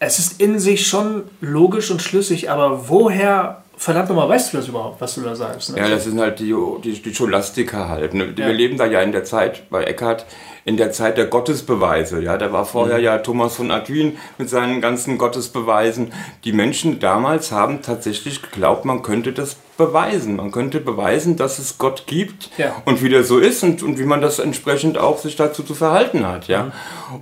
es 0.00 0.18
ist 0.18 0.40
in 0.40 0.58
sich 0.58 0.86
schon 0.86 1.24
logisch 1.40 1.90
und 1.90 2.02
schlüssig, 2.02 2.50
aber 2.50 2.88
woher, 2.88 3.64
verdammt 3.76 4.08
nochmal, 4.08 4.28
weißt 4.28 4.52
du 4.52 4.58
das 4.58 4.68
überhaupt, 4.68 5.00
was 5.00 5.14
du 5.14 5.22
da 5.22 5.34
sagst? 5.34 5.72
Ne? 5.72 5.78
Ja, 5.78 5.88
das 5.88 6.04
sind 6.04 6.20
halt 6.20 6.38
die, 6.38 6.54
die, 6.84 7.02
die 7.02 7.14
Scholastiker 7.14 7.88
halt. 7.88 8.14
Ne? 8.14 8.36
Wir 8.36 8.52
leben 8.52 8.76
da 8.76 8.86
ja 8.86 9.00
in 9.00 9.12
der 9.12 9.24
Zeit 9.24 9.68
bei 9.70 9.84
Eckhart, 9.84 10.26
in 10.64 10.76
der 10.76 10.92
Zeit 10.92 11.16
der 11.18 11.26
Gottesbeweise. 11.26 12.22
Ja, 12.22 12.36
da 12.36 12.52
war 12.52 12.64
vorher 12.64 12.98
mhm. 12.98 13.04
ja 13.04 13.18
Thomas 13.18 13.56
von 13.56 13.70
Aquin 13.70 14.18
mit 14.38 14.50
seinen 14.50 14.80
ganzen 14.80 15.18
Gottesbeweisen. 15.18 16.12
Die 16.44 16.52
Menschen 16.52 17.00
damals 17.00 17.52
haben 17.52 17.82
tatsächlich 17.82 18.42
geglaubt, 18.42 18.84
man 18.84 19.02
könnte 19.02 19.32
das 19.32 19.56
beweisen. 19.78 20.36
Man 20.36 20.50
könnte 20.50 20.80
beweisen, 20.80 21.36
dass 21.36 21.58
es 21.58 21.78
Gott 21.78 22.06
gibt 22.06 22.50
ja. 22.58 22.74
und 22.84 23.02
wie 23.02 23.08
der 23.08 23.24
so 23.24 23.38
ist 23.38 23.62
und, 23.62 23.82
und 23.82 23.98
wie 23.98 24.04
man 24.04 24.20
das 24.20 24.40
entsprechend 24.40 24.98
auch 24.98 25.18
sich 25.18 25.36
dazu 25.36 25.62
zu 25.62 25.74
verhalten 25.74 26.26
hat. 26.26 26.48
Ja? 26.48 26.64
Mhm. 26.64 26.72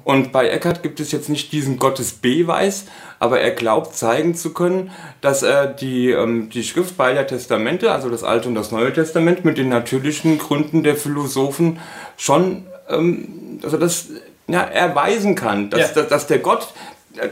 Und 0.03 0.32
bei 0.32 0.49
Eckhart 0.49 0.82
gibt 0.82 0.99
es 0.99 1.12
jetzt 1.12 1.28
nicht 1.28 1.53
diesen 1.53 1.78
Gottesbeweis, 1.78 2.87
aber 3.20 3.41
er 3.41 3.53
glaubt 3.53 3.95
zeigen 3.95 4.34
zu 4.34 4.53
können, 4.53 4.91
dass 5.20 5.43
er 5.43 5.66
die, 5.66 6.11
ähm, 6.11 6.49
die 6.49 6.64
Schrift 6.64 6.97
beider 6.97 7.26
Testamente, 7.26 7.93
also 7.93 8.09
das 8.09 8.24
Alte 8.24 8.49
und 8.49 8.55
das 8.57 8.72
Neue 8.72 8.93
Testament, 8.93 9.45
mit 9.45 9.59
den 9.59 9.68
natürlichen 9.68 10.39
Gründen 10.39 10.82
der 10.82 10.97
Philosophen 10.97 11.78
schon 12.16 12.66
ähm, 12.89 13.61
also 13.62 13.76
das 13.76 14.07
ja, 14.49 14.62
erweisen 14.62 15.34
kann, 15.34 15.70
dass, 15.70 15.80
ja. 15.80 15.89
dass, 15.95 16.09
dass 16.09 16.26
der 16.26 16.39
Gott, 16.39 16.68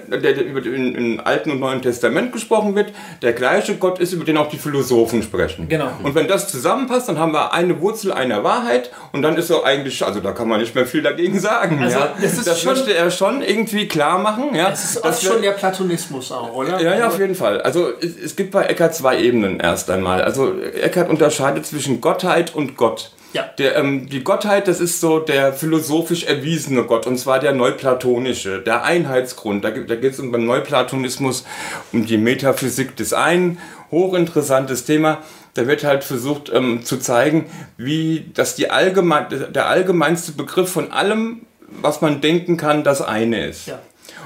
der, 0.09 0.45
über 0.45 0.61
den 0.61 0.95
im 0.95 1.21
Alten 1.21 1.51
und 1.51 1.61
Neuen 1.61 1.83
Testament 1.83 2.33
gesprochen 2.33 2.75
wird, 2.75 2.93
der 3.23 3.35
gleiche 3.35 3.77
Gott 3.77 3.99
ist, 3.99 4.13
über 4.13 4.25
den 4.25 4.37
auch 4.37 4.49
die 4.49 4.57
Philosophen 4.57 5.23
sprechen. 5.23 5.69
Genau. 5.69 5.91
Und 6.03 6.15
wenn 6.15 6.27
das 6.27 6.49
zusammenpasst, 6.49 7.09
dann 7.09 7.19
haben 7.19 7.33
wir 7.33 7.53
eine 7.53 7.81
Wurzel 7.81 8.13
einer 8.13 8.43
Wahrheit 8.43 8.91
und 9.13 9.23
dann 9.23 9.37
ist 9.37 9.51
er 9.51 9.65
eigentlich, 9.65 10.05
also 10.05 10.21
da 10.21 10.33
kann 10.33 10.49
man 10.49 10.61
nicht 10.61 10.75
mehr 10.75 10.87
viel 10.87 11.03
dagegen 11.03 11.39
sagen. 11.39 11.83
Also, 11.83 11.99
ja. 11.99 12.15
Das, 12.21 12.43
das 12.43 12.61
schon, 12.61 12.73
möchte 12.73 12.95
er 12.95 13.11
schon 13.11 13.43
irgendwie 13.43 13.87
klar 13.87 14.19
machen. 14.19 14.55
Ja. 14.55 14.71
Das 14.71 14.85
ist 14.85 15.05
auch 15.05 15.21
schon 15.21 15.43
der 15.43 15.53
Platonismus 15.53 16.33
auch, 16.33 16.53
oder? 16.55 16.81
Ja, 16.81 16.97
ja, 16.97 17.09
auf 17.09 17.19
jeden 17.19 17.35
Fall. 17.35 17.61
Also 17.61 17.91
es, 18.01 18.17
es 18.17 18.37
gibt 18.37 18.53
bei 18.53 18.65
Eckhart 18.65 18.95
zwei 18.95 19.21
Ebenen 19.21 19.61
erst 19.61 19.91
einmal. 19.91 20.23
Also 20.23 20.59
Eckhart 20.61 21.11
unterscheidet 21.11 21.67
zwischen 21.67 22.01
Gottheit 22.01 22.55
und 22.55 22.77
Gott. 22.77 23.11
Ja. 23.35 23.51
Der, 23.59 23.77
ähm, 23.77 24.09
die 24.09 24.23
Gottheit, 24.23 24.69
das 24.69 24.81
ist 24.81 25.01
so 25.01 25.19
der 25.19 25.53
philosophisch 25.53 26.23
erwiesene 26.23 26.85
Gott, 26.85 27.07
und 27.07 27.19
zwar 27.19 27.41
der 27.41 27.53
neuplatonische, 27.53 28.61
der 28.61 28.85
Einheitsgrund. 28.85 29.65
Da, 29.65 29.71
da 29.71 29.97
geht 29.97 30.13
es 30.13 30.21
um 30.21 30.31
beim 30.31 30.47
Neuplatonismus 30.47 31.45
um 31.93 32.07
die 32.07 32.17
Metaphysik 32.17 32.95
des 32.95 33.13
einen, 33.13 33.59
hochinteressantes 33.91 34.85
Thema. 34.85 35.19
Da 35.55 35.67
wird 35.67 35.83
halt 35.83 36.05
versucht 36.05 36.51
ähm, 36.55 36.85
zu 36.85 36.97
zeigen, 36.99 37.47
wie 37.77 38.31
dass 38.35 38.55
die 38.55 38.71
allgemein, 38.71 39.27
der 39.53 39.67
allgemeinste 39.67 40.33
Begriff 40.33 40.71
von 40.71 40.93
allem, 40.93 41.43
was 41.83 42.01
man 42.01 42.21
denken 42.21 42.57
kann, 42.57 42.85
das 42.85 43.03
eine 43.03 43.49
ist. 43.49 43.67
Ja. 43.67 43.81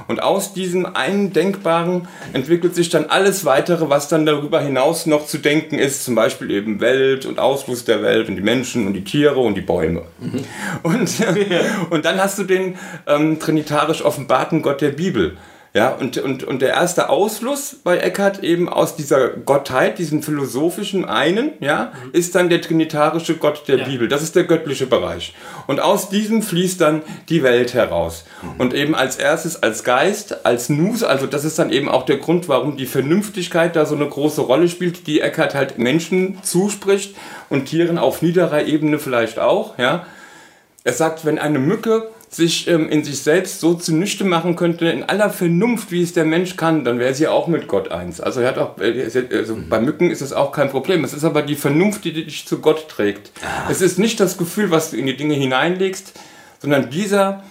Und 0.07 0.23
aus 0.23 0.55
diesem 0.55 0.87
einen 0.87 1.33
Denkbaren 1.33 2.09
entwickelt 2.33 2.75
sich 2.75 2.89
dann 2.89 3.07
alles 3.07 3.45
weitere, 3.45 3.91
was 3.91 4.09
dann 4.09 4.27
darüber 4.27 4.61
hinaus 4.61 5.07
noch 5.07 5.27
zu 5.27 5.39
denken 5.39 5.79
ist. 5.79 6.05
Zum 6.05 6.15
Beispiel 6.15 6.51
eben 6.51 6.81
Welt 6.81 7.27
und 7.27 7.39
Ausfluss 7.39 7.85
der 7.85 8.03
Welt 8.03 8.29
und 8.29 8.37
die 8.37 8.43
Menschen 8.43 8.87
und 8.87 8.93
die 8.93 9.05
Tiere 9.05 9.39
und 9.41 9.55
die 9.55 9.63
Bäume. 9.63 10.03
Mhm. 10.21 10.45
Und, 10.83 11.11
und 11.91 12.05
dann 12.05 12.23
hast 12.23 12.39
du 12.39 12.45
den 12.45 12.77
ähm, 13.07 13.39
trinitarisch 13.39 14.05
offenbarten 14.05 14.63
Gott 14.63 14.81
der 14.81 14.91
Bibel. 14.91 15.37
Ja, 15.75 15.91
und, 15.91 16.17
und, 16.17 16.45
und 16.45 16.63
der 16.63 16.71
erste 16.71 17.11
Ausfluss 17.11 17.77
bei 17.85 17.99
Eckhart 17.99 18.43
eben 18.43 18.69
aus 18.71 18.97
dieser 18.97 19.29
Gottheit, 19.29 19.99
diesem 19.99 20.23
philosophischen 20.23 21.05
einen, 21.05 21.53
ja, 21.61 21.93
mhm. 22.05 22.11
ist 22.13 22.35
dann 22.35 22.49
der 22.49 22.63
trinitarische 22.63 23.37
Gott 23.37 23.69
der 23.69 23.79
ja. 23.79 23.85
Bibel. 23.85 24.09
Das 24.09 24.23
ist 24.23 24.35
der 24.35 24.45
göttliche 24.45 24.87
Bereich. 24.87 25.35
Und 25.67 25.81
aus 25.81 26.09
diesem 26.09 26.43
fließt 26.43 26.81
dann 26.81 27.03
die 27.29 27.43
Welt 27.43 27.75
heraus. 27.75 28.25
Mhm. 28.41 28.61
Und 28.61 28.75
eben 28.75 28.95
als 28.95 29.17
erstes 29.17 29.63
als 29.63 29.85
Geist, 29.85 30.47
als 30.47 30.71
Nus, 30.71 31.03
also 31.03 31.27
das 31.27 31.45
ist 31.45 31.59
dann 31.59 31.71
eben 31.71 31.89
auch 31.91 32.07
der 32.07 32.17
Grund, 32.17 32.49
warum 32.49 32.79
die 32.79 32.87
Vernünftigkeit 32.87 33.77
da 33.77 33.85
so 33.85 33.95
eine 33.95 34.09
große 34.09 34.41
Rolle 34.41 34.69
spielt, 34.69 35.07
die 35.07 35.21
Eckhart 35.21 35.55
halt 35.55 35.77
Menschen 35.77 36.43
zuspricht 36.43 37.15
und 37.51 37.67
Tieren 37.67 37.99
auf 37.99 38.23
niederer 38.23 38.65
Ebene 38.65 38.99
vielleicht 38.99 39.39
auch, 39.39 39.79
ja. 39.79 40.07
Er 40.85 40.95
sagt, 40.95 41.27
wenn 41.27 41.39
eine 41.39 41.59
Mücke 41.59 42.09
sich 42.29 42.69
ähm, 42.69 42.89
in 42.89 43.05
sich 43.05 43.23
selbst 43.23 43.61
so 43.61 43.75
zunichte 43.75 44.25
machen 44.25 44.55
könnte, 44.55 44.89
in 44.89 45.03
aller 45.03 45.31
Vernunft, 45.31 45.91
wie 45.91 46.03
es 46.03 46.13
der 46.13 46.25
Mensch 46.25 46.57
kann, 46.57 46.85
dann 46.85 46.99
wäre 46.99 47.15
sie 47.15 47.27
auch 47.27 47.47
mit 47.47 47.69
Gott 47.69 47.91
eins. 47.91 48.21
Also, 48.21 48.41
er 48.41 48.49
hat 48.49 48.59
auch, 48.59 48.79
äh, 48.79 49.09
also 49.33 49.57
mhm. 49.57 49.69
bei 49.69 49.81
Mücken 49.81 50.11
ist 50.11 50.21
es 50.21 50.33
auch 50.33 50.53
kein 50.53 50.71
Problem. 50.71 51.05
Es 51.05 51.15
ist 51.15 51.25
aber 51.25 51.43
die 51.43 51.57
Vernunft, 51.57 52.05
die 52.05 52.13
dich 52.13 52.47
zu 52.47 52.59
Gott 52.59 52.89
trägt. 52.89 53.33
Ah. 53.43 53.71
Es 53.71 53.81
ist 53.81 53.99
nicht 53.99 54.21
das 54.21 54.37
Gefühl, 54.37 54.71
was 54.71 54.91
du 54.91 54.97
in 54.97 55.07
die 55.07 55.17
Dinge 55.17 55.35
hineinlegst, 55.35 56.13
sondern 56.61 56.91
dieser 56.91 57.43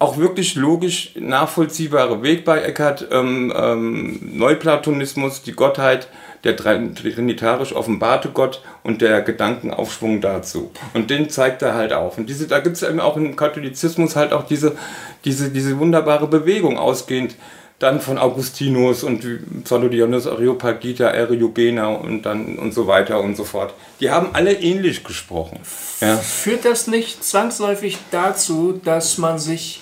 auch 0.00 0.16
wirklich 0.16 0.54
logisch 0.54 1.12
nachvollziehbare 1.16 2.22
Weg 2.22 2.44
bei 2.44 2.62
Eckhart, 2.62 3.08
ähm, 3.12 3.52
ähm, 3.54 4.18
Neuplatonismus, 4.32 5.42
die 5.42 5.52
Gottheit, 5.52 6.08
der 6.44 6.56
trinitarisch 6.56 7.74
offenbarte 7.74 8.30
Gott 8.30 8.62
und 8.82 9.02
der 9.02 9.20
Gedankenaufschwung 9.20 10.20
dazu. 10.20 10.70
Und 10.94 11.10
den 11.10 11.28
zeigt 11.28 11.62
er 11.62 11.74
halt 11.74 11.92
auf. 11.92 12.18
Und 12.18 12.28
diese, 12.28 12.46
da 12.46 12.60
gibt 12.60 12.76
es 12.76 12.82
eben 12.82 13.00
auch 13.00 13.16
im 13.16 13.36
Katholizismus 13.36 14.16
halt 14.16 14.32
auch 14.32 14.46
diese, 14.46 14.76
diese, 15.24 15.50
diese 15.50 15.78
wunderbare 15.78 16.26
Bewegung 16.26 16.78
ausgehend 16.78 17.36
dann 17.80 18.02
von 18.02 18.18
Augustinus 18.18 19.02
und 19.02 19.24
Pseudodionys 19.64 20.26
Areopagita, 20.26 21.08
Eriugena 21.08 21.88
und 21.88 22.22
dann 22.22 22.58
und 22.58 22.74
so 22.74 22.86
weiter 22.86 23.20
und 23.20 23.36
so 23.36 23.44
fort. 23.44 23.72
Die 24.00 24.10
haben 24.10 24.28
alle 24.34 24.52
ähnlich 24.52 25.02
gesprochen. 25.02 25.60
Ja. 26.00 26.18
Führt 26.18 26.66
das 26.66 26.88
nicht 26.88 27.24
zwangsläufig 27.24 27.96
dazu, 28.10 28.78
dass 28.84 29.16
man 29.16 29.38
sich 29.38 29.80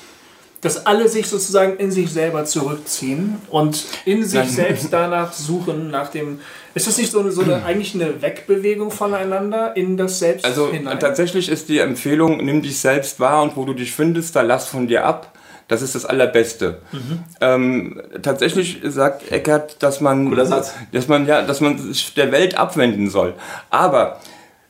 dass 0.61 0.87
alle 0.87 1.09
sich 1.09 1.27
sozusagen 1.27 1.77
in 1.77 1.91
sich 1.93 2.11
selber 2.11 2.45
zurückziehen 2.45 3.37
und 3.49 3.85
in 4.05 4.25
sich 4.25 4.41
Nein. 4.41 4.49
selbst 4.49 4.89
danach 4.91 5.33
suchen, 5.33 5.91
nach 5.91 6.11
dem. 6.11 6.41
Ist 6.75 6.87
das 6.87 6.99
nicht 6.99 7.11
so 7.11 7.21
eine, 7.21 7.31
so 7.31 7.43
eine 7.43 7.65
eigentlich 7.65 7.95
eine 7.95 8.21
Wegbewegung 8.21 8.91
voneinander 8.91 9.77
in 9.77 9.97
das 9.97 10.19
Selbst 10.19 10.45
also, 10.45 10.71
hinein? 10.71 10.99
tatsächlich 10.99 11.49
ist 11.49 11.69
die 11.69 11.79
Empfehlung, 11.79 12.45
nimm 12.45 12.63
dich 12.63 12.79
selbst 12.79 13.21
wahr 13.21 13.43
und 13.43 13.57
wo 13.57 13.65
du 13.65 13.73
dich 13.73 13.93
findest, 13.93 14.35
da 14.35 14.43
lass 14.43 14.67
von 14.67 14.89
dir 14.89 15.05
ab. 15.05 15.33
Das 15.69 15.83
ist 15.83 15.95
das 15.95 16.07
Allerbeste. 16.07 16.81
Mhm. 16.93 17.19
Ähm, 17.43 18.03
tatsächlich 18.23 18.81
sagt 18.85 19.31
Eckert, 19.31 19.83
dass 19.83 20.01
man, 20.01 20.35
dass 20.35 21.09
man 21.09 21.27
ja, 21.27 21.43
dass 21.43 21.61
man 21.61 21.93
sich 21.93 22.15
der 22.15 22.33
Welt 22.33 22.57
abwenden 22.57 23.11
soll. 23.11 23.35
Aber 23.69 24.19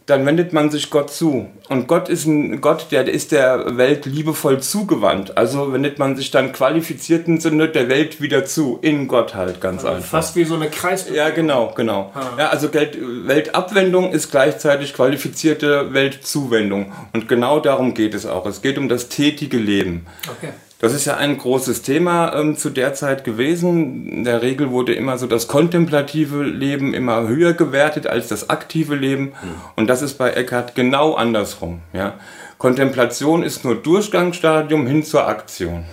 dann 0.09 0.25
wendet 0.25 0.55
man 0.55 0.71
sich 0.71 0.89
Gott 0.89 1.13
zu. 1.13 1.49
Und 1.69 1.87
Gott 1.87 2.09
ist 2.09 2.25
ein 2.25 2.63
Gott, 2.63 2.87
der 2.91 3.07
ist 3.07 3.31
der 3.31 3.77
Welt 3.77 4.07
liebevoll 4.07 4.59
zugewandt. 4.61 5.37
Also 5.37 5.71
wendet 5.75 5.99
man 5.99 6.17
sich 6.17 6.31
dann 6.31 6.53
qualifizierten 6.53 7.41
Sinne 7.41 7.69
der 7.69 7.91
Welt 7.91 8.23
wieder 8.23 8.47
zu. 8.47 8.79
In 8.81 9.07
Gott 9.07 9.35
halt, 9.35 9.61
ganz 9.61 9.85
einfach. 9.85 10.09
Fast 10.09 10.35
wie 10.35 10.45
so 10.45 10.55
eine 10.55 10.71
Kreisbewegung. 10.71 11.27
Ja, 11.27 11.31
genau, 11.31 11.73
genau. 11.77 12.11
Ja, 12.39 12.49
also 12.49 12.71
Geld, 12.71 12.97
Weltabwendung 13.27 14.11
ist 14.13 14.31
gleichzeitig 14.31 14.95
qualifizierte 14.95 15.93
Weltzuwendung. 15.93 16.91
Und 17.13 17.29
genau 17.29 17.61
darum 17.61 17.93
geht 17.93 18.15
es 18.15 18.25
auch. 18.25 18.47
Es 18.47 18.63
geht 18.63 18.79
um 18.79 18.89
das 18.89 19.11
tätige 19.11 19.59
Leben. 19.59 20.07
Okay. 20.39 20.53
Das 20.81 20.95
ist 20.95 21.07
ja 21.07 21.17
ein 21.17 21.39
großes 21.39 21.83
Thema 21.83 22.33
ähm, 22.35 22.57
zu 22.57 22.71
der 22.71 22.95
Zeit 22.95 23.25
gewesen. 23.25 24.07
In 24.07 24.25
der 24.25 24.43
Regel 24.43 24.71
wurde 24.71 24.95
immer 24.95 25.19
so 25.19 25.27
das 25.27 25.49
kontemplative 25.49 26.45
Leben 26.45 26.95
immer 26.95 27.27
höher 27.27 27.53
gewertet 27.53 28.07
als 28.07 28.29
das 28.29 28.49
aktive 28.49 28.95
Leben. 28.95 29.33
Und 29.75 29.89
das 29.89 30.03
ist 30.03 30.15
bei 30.19 30.31
Eckhart 30.31 30.77
genau 30.77 31.15
andersrum. 31.15 31.81
Ja? 31.93 32.15
Kontemplation 32.59 33.43
ist 33.43 33.65
nur 33.65 33.75
Durchgangsstadium 33.75 34.87
hin 34.87 35.03
zur 35.03 35.27
Aktion. 35.27 35.85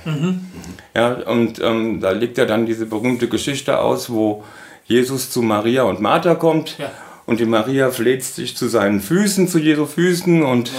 Ja, 0.96 1.14
und 1.14 1.60
ähm, 1.62 2.00
da 2.00 2.12
legt 2.12 2.38
er 2.38 2.46
dann 2.46 2.66
diese 2.66 2.86
berühmte 2.86 3.28
Geschichte 3.28 3.80
aus, 3.80 4.12
wo 4.12 4.44
Jesus 4.86 5.32
zu 5.32 5.42
Maria 5.42 5.84
und 5.84 6.00
Martha 6.00 6.36
kommt. 6.36 6.78
Ja. 6.78 6.92
Und 7.26 7.40
die 7.40 7.46
Maria 7.46 7.90
fleht 7.90 8.24
sich 8.24 8.56
zu 8.56 8.68
seinen 8.68 9.00
Füßen, 9.00 9.48
zu 9.48 9.58
Jesu 9.58 9.86
Füßen 9.88 10.44
und 10.44 10.72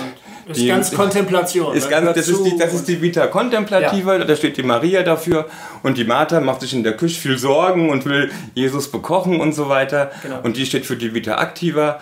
Ist 0.48 0.60
die- 0.60 0.68
ganz 0.68 0.92
Kontemplation. 0.92 1.74
ist 1.74 1.84
ne? 1.84 1.90
ganz, 1.90 2.14
das, 2.14 2.28
ist 2.28 2.44
die, 2.44 2.56
das 2.56 2.72
ist 2.72 2.86
die 2.86 3.02
Vita 3.02 3.26
Contemplativa, 3.26 4.18
da 4.18 4.36
steht 4.36 4.56
die 4.56 4.62
Maria 4.62 5.02
dafür 5.02 5.46
und 5.82 5.98
die 5.98 6.04
Martha 6.04 6.40
macht 6.40 6.60
sich 6.60 6.72
in 6.72 6.84
der 6.84 6.96
Küche 6.96 7.20
viel 7.20 7.38
Sorgen 7.38 7.90
und 7.90 8.04
will 8.04 8.30
Jesus 8.54 8.90
bekochen 8.90 9.40
und 9.40 9.54
so 9.54 9.68
weiter. 9.68 10.12
Genau. 10.22 10.40
Und 10.42 10.56
die 10.56 10.64
steht 10.64 10.86
für 10.86 10.96
die 10.96 11.14
Vita 11.14 11.40
Activa. 11.42 12.00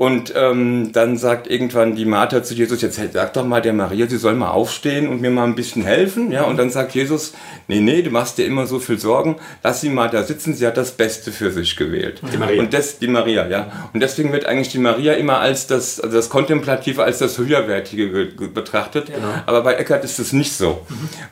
Und 0.00 0.32
ähm, 0.34 0.92
dann 0.94 1.18
sagt 1.18 1.46
irgendwann 1.46 1.94
die 1.94 2.06
Martha 2.06 2.42
zu 2.42 2.54
Jesus, 2.54 2.80
jetzt 2.80 2.98
sag 3.12 3.34
doch 3.34 3.44
mal 3.44 3.60
der 3.60 3.74
Maria, 3.74 4.06
sie 4.06 4.16
soll 4.16 4.32
mal 4.34 4.48
aufstehen 4.48 5.06
und 5.06 5.20
mir 5.20 5.28
mal 5.30 5.44
ein 5.44 5.54
bisschen 5.54 5.82
helfen. 5.82 6.32
Ja, 6.32 6.44
und 6.44 6.56
dann 6.56 6.70
sagt 6.70 6.94
Jesus, 6.94 7.34
nee, 7.68 7.80
nee, 7.80 8.00
du 8.00 8.08
machst 8.08 8.38
dir 8.38 8.46
immer 8.46 8.66
so 8.66 8.78
viel 8.78 8.98
Sorgen, 8.98 9.36
lass 9.62 9.82
sie 9.82 9.90
mal 9.90 10.08
da 10.08 10.22
sitzen, 10.22 10.54
sie 10.54 10.66
hat 10.66 10.78
das 10.78 10.92
Beste 10.92 11.32
für 11.32 11.50
sich 11.50 11.76
gewählt. 11.76 12.22
Die 12.32 12.38
Maria. 12.38 12.62
Und 12.62 12.72
das, 12.72 12.98
die 12.98 13.08
Maria, 13.08 13.46
ja. 13.48 13.90
Und 13.92 14.00
deswegen 14.02 14.32
wird 14.32 14.46
eigentlich 14.46 14.70
die 14.70 14.78
Maria 14.78 15.12
immer 15.12 15.38
als 15.40 15.66
das, 15.66 16.00
also 16.00 16.16
das 16.16 16.30
Kontemplative, 16.30 17.04
als 17.04 17.18
das 17.18 17.36
Höherwertige 17.36 18.10
ge- 18.10 18.28
ge- 18.34 18.48
betrachtet. 18.48 19.08
Aber 19.44 19.60
bei 19.62 19.74
Eckhart 19.74 20.02
ist 20.04 20.18
es 20.18 20.32
nicht 20.32 20.54
so. 20.54 20.80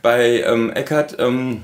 Bei 0.03 0.43
ähm, 0.43 0.75
Eckhart 0.75 1.17
ähm, 1.19 1.63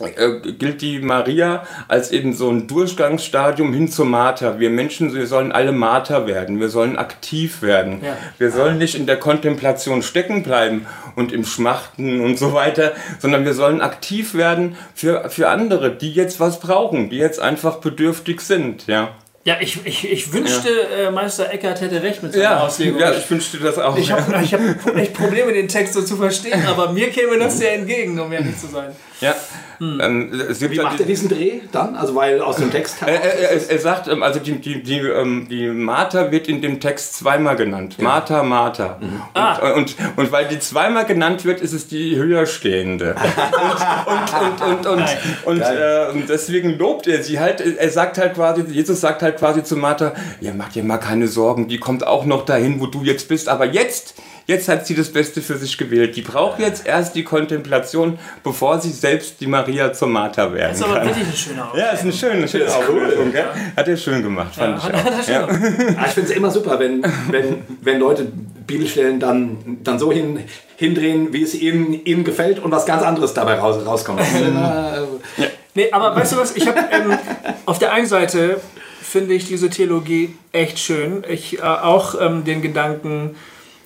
äh, 0.00 0.52
gilt 0.52 0.82
die 0.82 1.00
Maria 1.00 1.66
als 1.88 2.10
eben 2.10 2.32
so 2.32 2.50
ein 2.50 2.66
Durchgangsstadium 2.66 3.72
hin 3.72 3.88
zur 3.88 4.06
Martha. 4.06 4.58
Wir 4.58 4.70
Menschen, 4.70 5.14
wir 5.14 5.26
sollen 5.26 5.52
alle 5.52 5.72
Martha 5.72 6.26
werden. 6.26 6.60
Wir 6.60 6.68
sollen 6.68 6.96
aktiv 6.96 7.62
werden. 7.62 8.00
Ja. 8.04 8.16
Wir 8.38 8.50
sollen 8.50 8.78
nicht 8.78 8.94
in 8.94 9.06
der 9.06 9.18
Kontemplation 9.18 10.02
stecken 10.02 10.42
bleiben 10.42 10.86
und 11.16 11.32
im 11.32 11.44
Schmachten 11.44 12.20
und 12.20 12.38
so 12.38 12.52
weiter, 12.52 12.92
sondern 13.18 13.44
wir 13.44 13.54
sollen 13.54 13.80
aktiv 13.80 14.34
werden 14.34 14.76
für, 14.94 15.30
für 15.30 15.48
andere, 15.48 15.90
die 15.90 16.12
jetzt 16.12 16.40
was 16.40 16.60
brauchen, 16.60 17.10
die 17.10 17.18
jetzt 17.18 17.40
einfach 17.40 17.76
bedürftig 17.76 18.40
sind. 18.40 18.86
Ja, 18.86 19.10
Ja, 19.44 19.56
ich, 19.58 19.86
ich, 19.86 20.10
ich 20.10 20.32
wünschte, 20.34 20.68
äh, 20.68 21.10
Meister 21.10 21.50
Eckert 21.50 21.80
hätte 21.80 22.02
recht 22.02 22.22
mit 22.22 22.34
seiner 22.34 22.44
ja, 22.44 22.60
Auslegung. 22.60 23.00
ja 23.00 23.12
ich 23.12 23.30
wünschte 23.30 23.56
das 23.56 23.78
auch. 23.78 23.96
Ich 23.96 24.12
habe 24.12 24.42
ich 24.42 24.52
hab 24.52 24.96
echt 24.96 25.14
Probleme, 25.14 25.52
den 25.52 25.66
Text 25.66 25.94
so 25.94 26.02
zu 26.02 26.16
verstehen, 26.16 26.66
aber 26.66 26.92
mir 26.92 27.08
käme 27.08 27.38
das 27.38 27.56
sehr 27.56 27.72
entgegen, 27.72 28.20
um 28.20 28.30
ehrlich 28.32 28.58
zu 28.58 28.66
sein. 28.66 28.94
Ja. 29.20 29.34
Ähm, 29.80 30.30
es 30.50 30.58
gibt 30.58 30.72
Wie 30.72 30.76
ja 30.76 30.82
macht 30.82 30.98
die- 30.98 31.04
er 31.04 31.06
diesen 31.06 31.30
Dreh 31.30 31.60
dann? 31.72 31.96
Also 31.96 32.14
weil 32.14 32.42
aus 32.42 32.56
dem 32.56 32.70
Text 32.70 32.96
Er, 33.00 33.08
er, 33.22 33.50
er, 33.50 33.70
er 33.70 33.78
sagt, 33.78 34.08
ähm, 34.08 34.22
also 34.22 34.38
die, 34.38 34.52
die, 34.60 34.82
die, 34.82 34.98
ähm, 34.98 35.46
die 35.48 35.68
Martha 35.68 36.30
wird 36.30 36.48
in 36.48 36.60
dem 36.60 36.80
Text 36.80 37.14
zweimal 37.14 37.56
genannt. 37.56 37.96
Martha, 37.98 38.42
Martha. 38.42 38.98
Und, 39.00 39.10
Ah. 39.32 39.72
und, 39.74 39.96
und 40.16 40.32
weil 40.32 40.48
die 40.48 40.58
zweimal 40.58 41.06
genannt 41.06 41.46
wird, 41.46 41.60
ist 41.62 41.72
es 41.72 41.88
die 41.88 42.14
höherstehende. 42.16 43.14
und 44.06 44.68
und, 44.68 44.86
und, 44.86 44.86
und, 44.86 45.08
und, 45.46 45.60
äh, 45.62 46.06
und 46.12 46.28
deswegen 46.28 46.76
lobt 46.78 47.06
er 47.06 47.22
sie 47.22 47.40
halt. 47.40 47.60
Er 47.60 47.88
sagt 47.90 48.18
halt 48.18 48.34
quasi, 48.34 48.62
Jesus 48.68 49.00
sagt 49.00 49.22
halt 49.22 49.38
quasi 49.38 49.62
zu 49.64 49.76
Martha, 49.76 50.12
ja, 50.40 50.52
mach 50.54 50.68
dir 50.70 50.82
mal 50.84 50.98
keine 50.98 51.26
Sorgen, 51.28 51.68
die 51.68 51.78
kommt 51.78 52.06
auch 52.06 52.24
noch 52.26 52.44
dahin, 52.44 52.80
wo 52.80 52.86
du 52.86 53.02
jetzt 53.02 53.28
bist. 53.28 53.48
Aber 53.48 53.64
jetzt, 53.64 54.14
jetzt 54.50 54.68
hat 54.68 54.86
sie 54.86 54.94
das 54.94 55.08
Beste 55.08 55.40
für 55.40 55.56
sich 55.56 55.78
gewählt. 55.78 56.16
Die 56.16 56.22
braucht 56.22 56.58
jetzt 56.58 56.86
erst 56.86 57.14
die 57.14 57.24
Kontemplation, 57.24 58.18
bevor 58.42 58.80
sie 58.80 58.90
selbst 58.90 59.40
die 59.40 59.46
Maria 59.46 59.92
zur 59.92 60.08
Martha 60.08 60.52
werden 60.52 60.70
Das 60.72 60.78
ist 60.80 60.84
aber 60.84 60.96
kann. 60.96 61.06
wirklich 61.08 61.26
eine 61.26 61.36
schöne 61.36 61.64
Auslegung. 61.64 61.86
Ja, 61.88 61.92
ist 61.94 62.02
eine 62.02 62.12
schöne, 62.12 62.48
schöne 62.48 62.74
Auflösung, 62.74 63.32
gell? 63.32 63.44
Hat 63.76 63.88
er 63.88 63.96
schön 63.96 64.22
gemacht, 64.22 64.54
fand 64.54 64.78
ich 64.78 64.84
auch. 64.84 65.28
Ja. 65.28 65.46
Ah, 65.46 66.04
ich 66.06 66.12
finde 66.12 66.30
es 66.30 66.36
immer 66.36 66.50
super, 66.50 66.78
wenn, 66.78 67.02
wenn, 67.30 67.62
wenn 67.80 67.98
Leute 67.98 68.26
Bibelstellen 68.66 69.18
dann, 69.18 69.78
dann 69.82 69.98
so 69.98 70.12
hin, 70.12 70.40
hindrehen, 70.76 71.32
wie 71.32 71.42
es 71.42 71.54
ihnen, 71.54 72.04
ihnen 72.04 72.24
gefällt 72.24 72.58
und 72.58 72.70
was 72.70 72.84
ganz 72.86 73.02
anderes 73.02 73.32
dabei 73.34 73.54
raus, 73.54 73.84
rauskommt. 73.86 74.20
Äh, 74.30 75.46
Nee, 75.74 75.92
aber 75.92 76.16
weißt 76.16 76.32
du 76.32 76.36
was? 76.38 76.56
Ich 76.56 76.66
habe 76.66 76.80
ähm, 76.90 77.16
auf 77.64 77.78
der 77.78 77.92
einen 77.92 78.06
Seite 78.06 78.60
finde 79.00 79.34
ich 79.34 79.46
diese 79.46 79.70
Theologie 79.70 80.34
echt 80.50 80.80
schön. 80.80 81.24
Ich 81.28 81.58
äh, 81.58 81.62
auch 81.62 82.20
ähm, 82.20 82.44
den 82.44 82.60
Gedanken, 82.60 83.36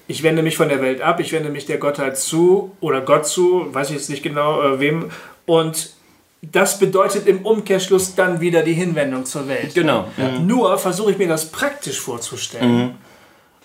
ich 0.07 0.23
wende 0.23 0.43
mich 0.43 0.57
von 0.57 0.69
der 0.69 0.83
Welt 0.83 1.01
ab, 1.01 1.21
ich 1.21 1.33
wende 1.33 1.51
mich 1.51 1.67
der 1.67 1.79
Gottheit 1.79 2.19
zu 2.19 2.73
oder 2.81 3.01
Gott 3.01 3.27
zu, 3.27 3.73
weiß 3.73 3.91
ich 3.91 3.97
jetzt 3.97 4.11
nicht 4.11 4.23
genau 4.23 4.63
äh, 4.63 4.81
wem. 4.81 5.11
Und 5.47 5.91
das 6.43 6.79
bedeutet 6.79 7.27
im 7.27 7.45
Umkehrschluss 7.45 8.15
dann 8.15 8.41
wieder 8.41 8.63
die 8.63 8.75
Hinwendung 8.75 9.25
zur 9.25 9.49
Welt. 9.49 9.75
Genau. 9.75 10.09
Ja. 10.17 10.39
Nur 10.39 10.77
versuche 10.79 11.13
ich 11.13 11.19
mir 11.19 11.29
das 11.29 11.51
praktisch 11.51 12.01
vorzustellen. 12.01 12.97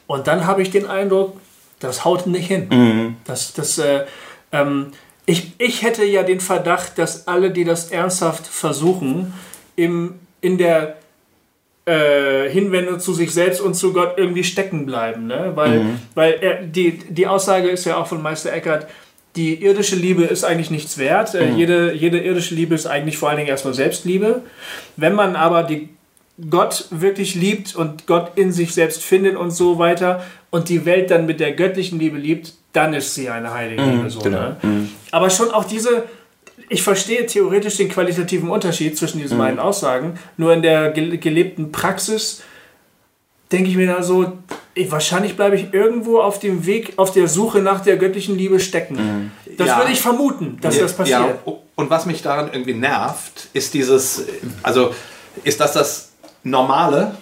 Und 0.08 0.28
dann 0.28 0.48
habe 0.48 0.62
ich 0.62 0.72
den 0.72 0.88
Eindruck, 0.88 1.38
das 1.80 2.06
haut 2.06 2.26
nicht 2.26 2.48
hin. 2.48 3.18
Das, 3.26 3.54
das, 3.54 3.78
äh, 3.78 4.06
ähm, 4.52 4.92
ich, 5.26 5.54
ich 5.58 5.84
hätte 5.84 6.06
ja 6.06 6.24
den 6.24 6.40
Verdacht, 6.40 6.98
dass 6.98 7.28
alle, 7.28 7.52
die 7.52 7.64
das 7.64 7.92
ernsthaft 7.92 8.48
versuchen, 8.48 9.34
im, 9.76 10.20
in 10.42 10.58
der 10.58 10.99
äh, 11.90 12.50
Hinwendung 12.50 13.00
zu 13.00 13.14
sich 13.14 13.32
selbst 13.34 13.62
und 13.62 13.74
zu 13.74 13.94
Gott 13.94 14.14
irgendwie 14.18 14.44
stecken 14.44 14.86
bleiben. 14.86 15.26
Ne? 15.28 15.54
Weil, 15.56 15.86
weil 16.14 16.38
er, 16.40 16.62
die, 16.62 17.00
die 17.10 17.26
Aussage 17.26 17.70
ist 17.70 17.86
ja 17.86 17.98
auch 17.98 18.06
von 18.06 18.22
Meister 18.22 18.54
Eckhart, 18.54 18.88
die 19.36 19.64
irdische 19.64 19.96
Liebe 19.96 20.24
ist 20.24 20.44
eigentlich 20.44 20.70
nichts 20.70 20.98
wert. 20.98 21.34
Äh, 21.34 21.52
jede, 21.52 21.94
jede 21.94 22.20
irdische 22.20 22.54
Liebe 22.54 22.76
ist 22.76 22.86
eigentlich 22.86 23.18
vor 23.18 23.30
allen 23.30 23.38
Dingen 23.38 23.50
erstmal 23.50 23.74
Selbstliebe. 23.74 24.42
Wenn 24.98 25.16
man 25.16 25.36
aber 25.36 25.64
die 25.64 25.90
Gott 26.50 26.86
wirklich 26.92 27.36
liebt 27.36 27.76
und 27.76 28.06
Gott 28.06 28.34
in 28.36 28.52
sich 28.52 28.74
selbst 28.74 29.04
findet 29.04 29.36
und 29.36 29.52
so 29.52 29.80
weiter 29.80 30.24
und 30.52 30.70
die 30.70 30.86
Welt 30.86 31.12
dann 31.12 31.26
mit 31.26 31.40
der 31.40 31.54
göttlichen 31.54 32.00
Liebe 32.00 32.18
liebt, 32.18 32.54
dann 32.72 32.94
ist 32.94 33.16
sie 33.16 33.30
eine 33.30 33.54
heilige 33.54 33.82
Liebe. 33.84 34.10
So, 34.10 34.20
genau. 34.20 34.56
ne? 34.62 34.88
Aber 35.12 35.30
schon 35.30 35.52
auch 35.52 35.66
diese, 35.66 36.04
ich 36.70 36.84
verstehe 36.84 37.26
theoretisch 37.26 37.78
den 37.78 37.90
qualitativen 37.90 38.50
Unterschied 38.50 38.98
zwischen 38.98 39.20
diesen 39.20 39.38
beiden 39.38 39.60
Aussagen, 39.60 40.20
nur 40.38 40.54
in 40.54 40.62
der 40.62 40.92
gel- 40.92 41.18
gelebten 41.18 41.72
Praxis 41.72 42.42
denke 43.52 43.70
ich 43.72 43.76
mir 43.76 43.88
da 43.88 44.04
so, 44.04 44.34
ich, 44.76 44.92
wahrscheinlich 44.92 45.36
bleibe 45.36 45.56
ich 45.56 45.74
irgendwo 45.74 46.20
auf 46.20 46.38
dem 46.40 46.68
Weg, 46.68 46.94
auf 46.98 47.12
der 47.12 47.28
Suche 47.28 47.60
nach 47.60 47.82
der 47.82 47.98
göttlichen 47.98 48.38
Liebe 48.38 48.60
stecken. 48.60 49.32
Das 49.58 49.68
Ja. 49.68 49.78
würde 49.80 49.92
ich 49.92 50.00
vermuten, 50.00 50.60
dass 50.62 50.78
das 50.78 50.94
passiert. 50.96 51.20
Ja, 51.20 51.54
und 51.76 51.90
was 51.90 52.06
mich 52.06 52.22
daran 52.22 52.50
irgendwie 52.54 52.76
nervt, 52.76 53.48
ist 53.54 53.74
dieses, 53.74 54.26
also 54.62 54.94
ist, 55.44 55.60
dass 55.60 55.74
das 55.74 56.12
Normale, 56.44 57.18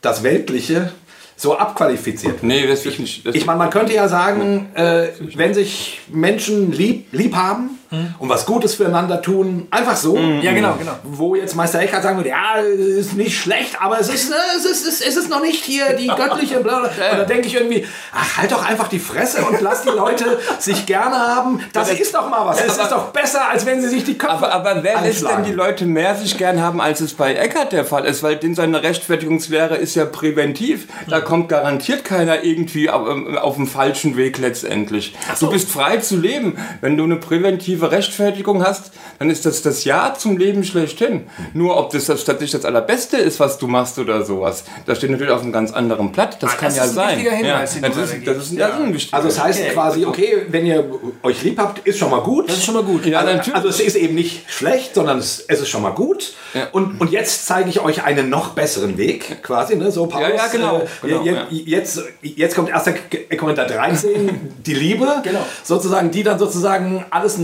das 0.00 0.22
Weltliche, 0.22 0.92
so 1.36 1.56
abqualifiziert. 1.56 2.42
Nee, 2.42 2.66
das 2.66 2.84
ich 2.86 2.98
nicht. 2.98 3.26
Das 3.26 3.34
Ich 3.34 3.44
meine, 3.46 3.58
man 3.58 3.70
könnte 3.70 3.92
ja 3.92 4.08
sagen, 4.08 4.70
äh, 4.74 5.08
wenn 5.36 5.52
sich 5.54 6.00
Menschen 6.08 6.72
lieb, 6.72 7.06
lieb 7.12 7.36
haben 7.36 7.77
und 7.90 8.28
was 8.28 8.44
Gutes 8.44 8.74
füreinander 8.74 9.22
tun, 9.22 9.66
einfach 9.70 9.96
so. 9.96 10.16
Ja, 10.16 10.52
genau, 10.52 10.74
genau. 10.78 10.92
Wo 11.04 11.34
jetzt 11.34 11.56
Meister 11.56 11.80
Eckhart 11.80 12.02
sagen 12.02 12.18
würde, 12.18 12.28
ja, 12.28 12.56
ist 12.56 13.14
nicht 13.14 13.38
schlecht, 13.38 13.80
aber 13.80 13.98
es 13.98 14.10
ist, 14.10 14.28
ne, 14.28 14.36
es 14.56 14.66
ist, 14.66 14.86
es 14.86 15.00
ist, 15.00 15.06
es 15.08 15.16
ist 15.16 15.30
noch 15.30 15.40
nicht 15.40 15.64
hier 15.64 15.94
die 15.94 16.06
göttliche, 16.06 16.60
bla, 16.62 16.80
bla. 16.80 16.88
Und 16.88 17.18
da 17.18 17.24
denke 17.24 17.46
ich 17.46 17.54
irgendwie, 17.54 17.86
ach, 18.12 18.38
halt 18.38 18.52
doch 18.52 18.64
einfach 18.64 18.88
die 18.88 18.98
Fresse 18.98 19.42
und 19.42 19.60
lass 19.62 19.82
die 19.82 19.88
Leute 19.88 20.38
sich 20.58 20.84
gerne 20.84 21.16
haben. 21.16 21.60
Das 21.72 21.90
ist 21.90 22.14
doch 22.14 22.28
mal 22.28 22.44
was. 22.44 22.60
Es 22.60 22.76
ist 22.76 22.90
doch 22.90 23.06
besser, 23.06 23.48
als 23.48 23.64
wenn 23.64 23.80
sie 23.80 23.88
sich 23.88 24.04
die 24.04 24.18
Köpfe 24.18 24.52
aber, 24.52 24.70
aber 24.70 24.82
wer 24.82 25.00
lässt 25.00 25.22
denn 25.22 25.44
die 25.44 25.52
Leute 25.52 25.86
mehr 25.86 26.14
sich 26.14 26.36
gern 26.36 26.60
haben, 26.60 26.82
als 26.82 27.00
es 27.00 27.14
bei 27.14 27.34
Eckert 27.34 27.72
der 27.72 27.86
Fall 27.86 28.04
ist? 28.04 28.22
Weil 28.22 28.36
denn 28.36 28.54
seine 28.54 28.82
Rechtfertigungslehre 28.82 29.76
ist 29.76 29.94
ja 29.94 30.04
präventiv. 30.04 30.88
Da 31.08 31.20
kommt 31.20 31.48
garantiert 31.48 32.04
keiner 32.04 32.44
irgendwie 32.44 32.90
auf, 32.90 33.08
auf 33.40 33.56
dem 33.56 33.66
falschen 33.66 34.16
Weg 34.18 34.36
letztendlich. 34.36 35.14
Du 35.40 35.50
bist 35.50 35.70
frei 35.70 35.96
zu 35.98 36.18
leben. 36.18 36.58
Wenn 36.82 36.96
du 36.98 37.04
eine 37.04 37.16
präventive 37.16 37.77
objektive 37.78 37.90
Rechtfertigung 37.90 38.64
hast, 38.64 38.90
dann 39.18 39.30
ist 39.30 39.46
das 39.46 39.62
das 39.62 39.84
Ja 39.84 40.14
zum 40.16 40.36
Leben 40.38 40.64
schlechthin. 40.64 41.26
Nur 41.54 41.76
ob 41.76 41.90
das, 41.90 42.06
das 42.06 42.24
tatsächlich 42.24 42.52
das 42.52 42.64
Allerbeste 42.64 43.16
ist, 43.16 43.40
was 43.40 43.58
du 43.58 43.66
machst 43.66 43.98
oder 43.98 44.24
sowas, 44.24 44.64
das 44.86 44.98
steht 44.98 45.10
natürlich 45.10 45.32
auf 45.32 45.42
einem 45.42 45.52
ganz 45.52 45.72
anderen 45.72 46.12
Blatt. 46.12 46.42
Das 46.42 46.52
Ah, 46.52 46.56
kann 46.56 46.68
das 46.68 46.76
ja 46.76 46.86
sein. 46.88 47.18
Hinweis, 47.18 47.42
ja, 47.46 47.60
das, 47.60 47.80
da 47.80 47.86
ist, 47.88 48.26
das, 48.26 48.36
ist, 48.50 48.58
das 48.58 48.72
ein 48.72 48.94
wichtiger 48.94 49.16
Also 49.16 49.28
das 49.28 49.42
heißt 49.42 49.58
Okay. 49.60 49.70
quasi, 49.72 50.04
okay, 50.06 50.46
wenn 50.48 50.66
ihr 50.66 50.84
euch 51.22 51.42
lieb 51.42 51.58
habt, 51.58 51.86
ist 51.86 51.98
schon 51.98 52.10
mal 52.10 52.20
gut. 52.20 52.48
Das 52.48 52.56
ist 52.56 52.64
schon 52.64 52.74
mal 52.74 52.82
gut. 52.84 53.04
Ja, 53.06 53.20
Also, 53.20 53.32
natürlich. 53.32 53.54
also 53.56 53.68
es 53.68 53.80
ist 53.80 53.96
eben 53.96 54.14
nicht 54.14 54.50
schlecht, 54.50 54.94
sondern 54.94 55.18
es, 55.18 55.44
es 55.48 55.60
ist 55.60 55.68
schon 55.68 55.82
mal 55.82 55.90
gut. 55.90 56.34
Ja. 56.54 56.68
Und, 56.72 57.00
und 57.00 57.10
jetzt 57.10 57.46
zeige 57.46 57.68
ich 57.70 57.80
euch 57.80 58.04
einen 58.04 58.30
noch 58.30 58.50
besseren 58.50 58.96
Weg, 58.98 59.42
quasi, 59.42 59.76
ne? 59.76 59.90
So, 59.90 60.06
Paulus, 60.06 60.28
Ja, 60.30 60.34
ja, 60.36 60.46
genau, 60.50 60.78
Äh, 60.78 60.86
genau, 61.02 61.22
je- 61.22 61.32
ja. 61.32 61.78
jetzt, 61.78 62.02
jetzt 62.22 62.54
kommt 62.54 62.72
1. 62.72 62.90
Korinther 63.38 63.66
13, 63.66 64.52
die 64.64 64.74
Liebe, 64.74 65.06
Genau. 65.22 65.40
sozusagen, 65.64 66.10
die 66.10 66.22
dann 66.22 66.38
sozusagen 66.38 67.04
alles 67.10 67.38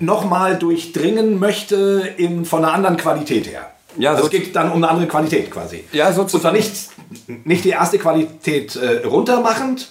noch, 0.00 0.22
noch 0.22 0.30
mal 0.30 0.58
durchdringen 0.58 1.38
möchte 1.38 2.14
in, 2.16 2.44
von 2.44 2.64
einer 2.64 2.74
anderen 2.74 2.96
Qualität 2.96 3.46
her. 3.48 3.70
Ja, 3.98 4.10
also 4.12 4.22
so- 4.22 4.26
es 4.28 4.32
geht 4.32 4.56
dann 4.56 4.70
um 4.70 4.76
eine 4.78 4.88
andere 4.88 5.06
Qualität 5.06 5.50
quasi. 5.50 5.84
Ja, 5.92 6.08
Und 6.08 6.14
zwar 6.14 6.24
sozusagen. 6.28 6.56
nicht, 6.56 6.72
nicht 7.44 7.64
die 7.64 7.70
erste 7.70 7.98
Qualität 7.98 8.74
äh, 8.76 9.06
runtermachend, 9.06 9.90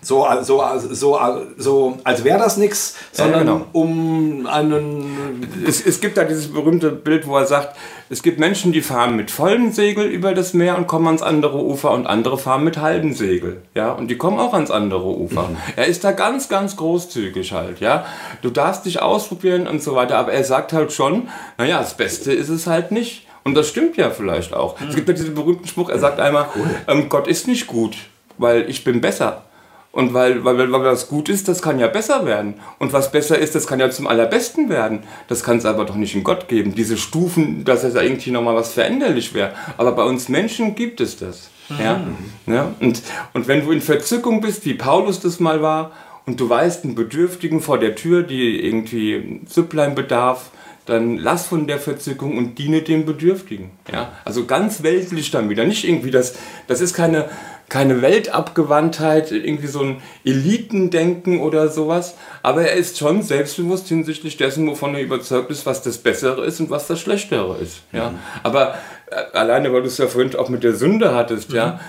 so, 0.00 0.26
so, 0.42 0.62
so, 0.90 1.18
so 1.56 1.98
als 2.04 2.24
wäre 2.24 2.38
das 2.38 2.56
nichts, 2.56 2.96
sondern 3.12 3.40
genau. 3.40 3.66
um 3.72 4.46
einen 4.46 5.46
Es, 5.66 5.84
es 5.84 6.00
gibt 6.00 6.16
da 6.16 6.24
dieses 6.24 6.52
berühmte 6.52 6.90
Bild, 6.90 7.26
wo 7.26 7.36
er 7.36 7.46
sagt, 7.46 7.76
es 8.10 8.22
gibt 8.22 8.38
Menschen, 8.38 8.72
die 8.72 8.80
fahren 8.80 9.16
mit 9.16 9.30
vollem 9.30 9.72
Segel 9.72 10.06
über 10.06 10.32
das 10.32 10.54
Meer 10.54 10.78
und 10.78 10.86
kommen 10.86 11.06
ans 11.06 11.20
andere 11.20 11.62
Ufer 11.62 11.90
und 11.90 12.06
andere 12.06 12.38
fahren 12.38 12.64
mit 12.64 12.78
halbem 12.78 13.12
Segel. 13.12 13.62
Ja, 13.74 13.92
und 13.92 14.08
die 14.08 14.16
kommen 14.16 14.38
auch 14.38 14.54
ans 14.54 14.70
andere 14.70 15.06
Ufer. 15.06 15.50
Er 15.76 15.86
ist 15.86 16.04
da 16.04 16.12
ganz, 16.12 16.48
ganz 16.48 16.76
großzügig 16.76 17.52
halt, 17.52 17.80
ja. 17.80 18.06
Du 18.40 18.50
darfst 18.50 18.86
dich 18.86 19.02
ausprobieren 19.02 19.66
und 19.66 19.82
so 19.82 19.94
weiter, 19.94 20.16
aber 20.16 20.32
er 20.32 20.44
sagt 20.44 20.72
halt 20.72 20.92
schon, 20.92 21.28
naja, 21.58 21.80
das 21.80 21.96
Beste 21.96 22.32
ist 22.32 22.48
es 22.48 22.66
halt 22.66 22.90
nicht. 22.90 23.26
Und 23.44 23.54
das 23.54 23.68
stimmt 23.68 23.96
ja 23.96 24.10
vielleicht 24.10 24.52
auch. 24.54 24.76
Es 24.88 24.94
gibt 24.94 25.08
ja 25.08 25.14
diesen 25.14 25.34
berühmten 25.34 25.66
Spruch, 25.66 25.88
er 25.88 25.98
sagt 25.98 26.20
einmal, 26.20 26.48
ähm, 26.86 27.08
Gott 27.08 27.26
ist 27.26 27.46
nicht 27.46 27.66
gut, 27.66 27.96
weil 28.36 28.68
ich 28.68 28.84
bin 28.84 29.00
besser. 29.00 29.44
Und 29.90 30.12
weil, 30.14 30.44
weil, 30.44 30.58
weil 30.58 30.84
was 30.84 31.08
gut 31.08 31.28
ist, 31.28 31.48
das 31.48 31.62
kann 31.62 31.78
ja 31.78 31.88
besser 31.88 32.26
werden. 32.26 32.54
Und 32.78 32.92
was 32.92 33.10
besser 33.10 33.38
ist, 33.38 33.54
das 33.54 33.66
kann 33.66 33.80
ja 33.80 33.90
zum 33.90 34.06
Allerbesten 34.06 34.68
werden. 34.68 35.00
Das 35.28 35.42
kann 35.42 35.58
es 35.58 35.64
aber 35.64 35.84
doch 35.86 35.96
nicht 35.96 36.14
in 36.14 36.24
Gott 36.24 36.46
geben. 36.48 36.74
Diese 36.74 36.96
Stufen, 36.96 37.64
dass 37.64 37.84
es 37.84 37.94
irgendwie 37.94 38.30
nochmal 38.30 38.54
was 38.54 38.72
veränderlich 38.72 39.34
wäre. 39.34 39.52
Aber 39.76 39.92
bei 39.92 40.04
uns 40.04 40.28
Menschen 40.28 40.74
gibt 40.74 41.00
es 41.00 41.16
das. 41.16 41.50
Ja? 41.70 42.00
Ja? 42.46 42.74
Und, 42.80 43.02
und 43.32 43.48
wenn 43.48 43.64
du 43.64 43.72
in 43.72 43.80
Verzückung 43.80 44.40
bist, 44.40 44.64
wie 44.66 44.74
Paulus 44.74 45.20
das 45.20 45.40
mal 45.40 45.62
war, 45.62 45.92
und 46.26 46.38
du 46.38 46.48
weißt 46.48 46.84
einen 46.84 46.94
Bedürftigen 46.94 47.62
vor 47.62 47.78
der 47.78 47.94
Tür, 47.94 48.22
die 48.22 48.62
irgendwie 48.62 49.40
Süpplein 49.46 49.94
bedarf, 49.94 50.50
dann 50.84 51.16
lass 51.16 51.46
von 51.46 51.66
der 51.66 51.78
Verzückung 51.78 52.36
und 52.36 52.58
diene 52.58 52.82
dem 52.82 53.06
Bedürftigen. 53.06 53.70
Ja? 53.90 54.12
Also 54.26 54.44
ganz 54.44 54.82
weltlich 54.82 55.30
dann 55.30 55.48
wieder. 55.48 55.64
Nicht 55.64 55.88
irgendwie 55.88 56.10
das, 56.10 56.34
das 56.66 56.82
ist 56.82 56.92
keine, 56.94 57.30
keine 57.68 58.00
Weltabgewandtheit, 58.00 59.30
irgendwie 59.30 59.66
so 59.66 59.80
ein 59.82 60.02
Elitendenken 60.24 61.40
oder 61.40 61.68
sowas. 61.68 62.16
Aber 62.42 62.62
er 62.62 62.74
ist 62.76 62.98
schon 62.98 63.22
selbstbewusst 63.22 63.88
hinsichtlich 63.88 64.36
dessen, 64.36 64.66
wovon 64.66 64.94
er 64.94 65.02
überzeugt 65.02 65.50
ist, 65.50 65.66
was 65.66 65.82
das 65.82 65.98
Bessere 65.98 66.44
ist 66.44 66.60
und 66.60 66.70
was 66.70 66.86
das 66.86 67.00
Schlechtere 67.00 67.56
ist. 67.58 67.82
Ja? 67.92 68.14
Aber 68.42 68.74
äh, 69.10 69.36
alleine, 69.36 69.72
weil 69.72 69.82
du 69.82 69.88
es 69.88 69.98
ja 69.98 70.06
vorhin 70.06 70.34
auch 70.36 70.48
mit 70.48 70.64
der 70.64 70.74
Sünde 70.74 71.14
hattest, 71.14 71.52
ja. 71.52 71.80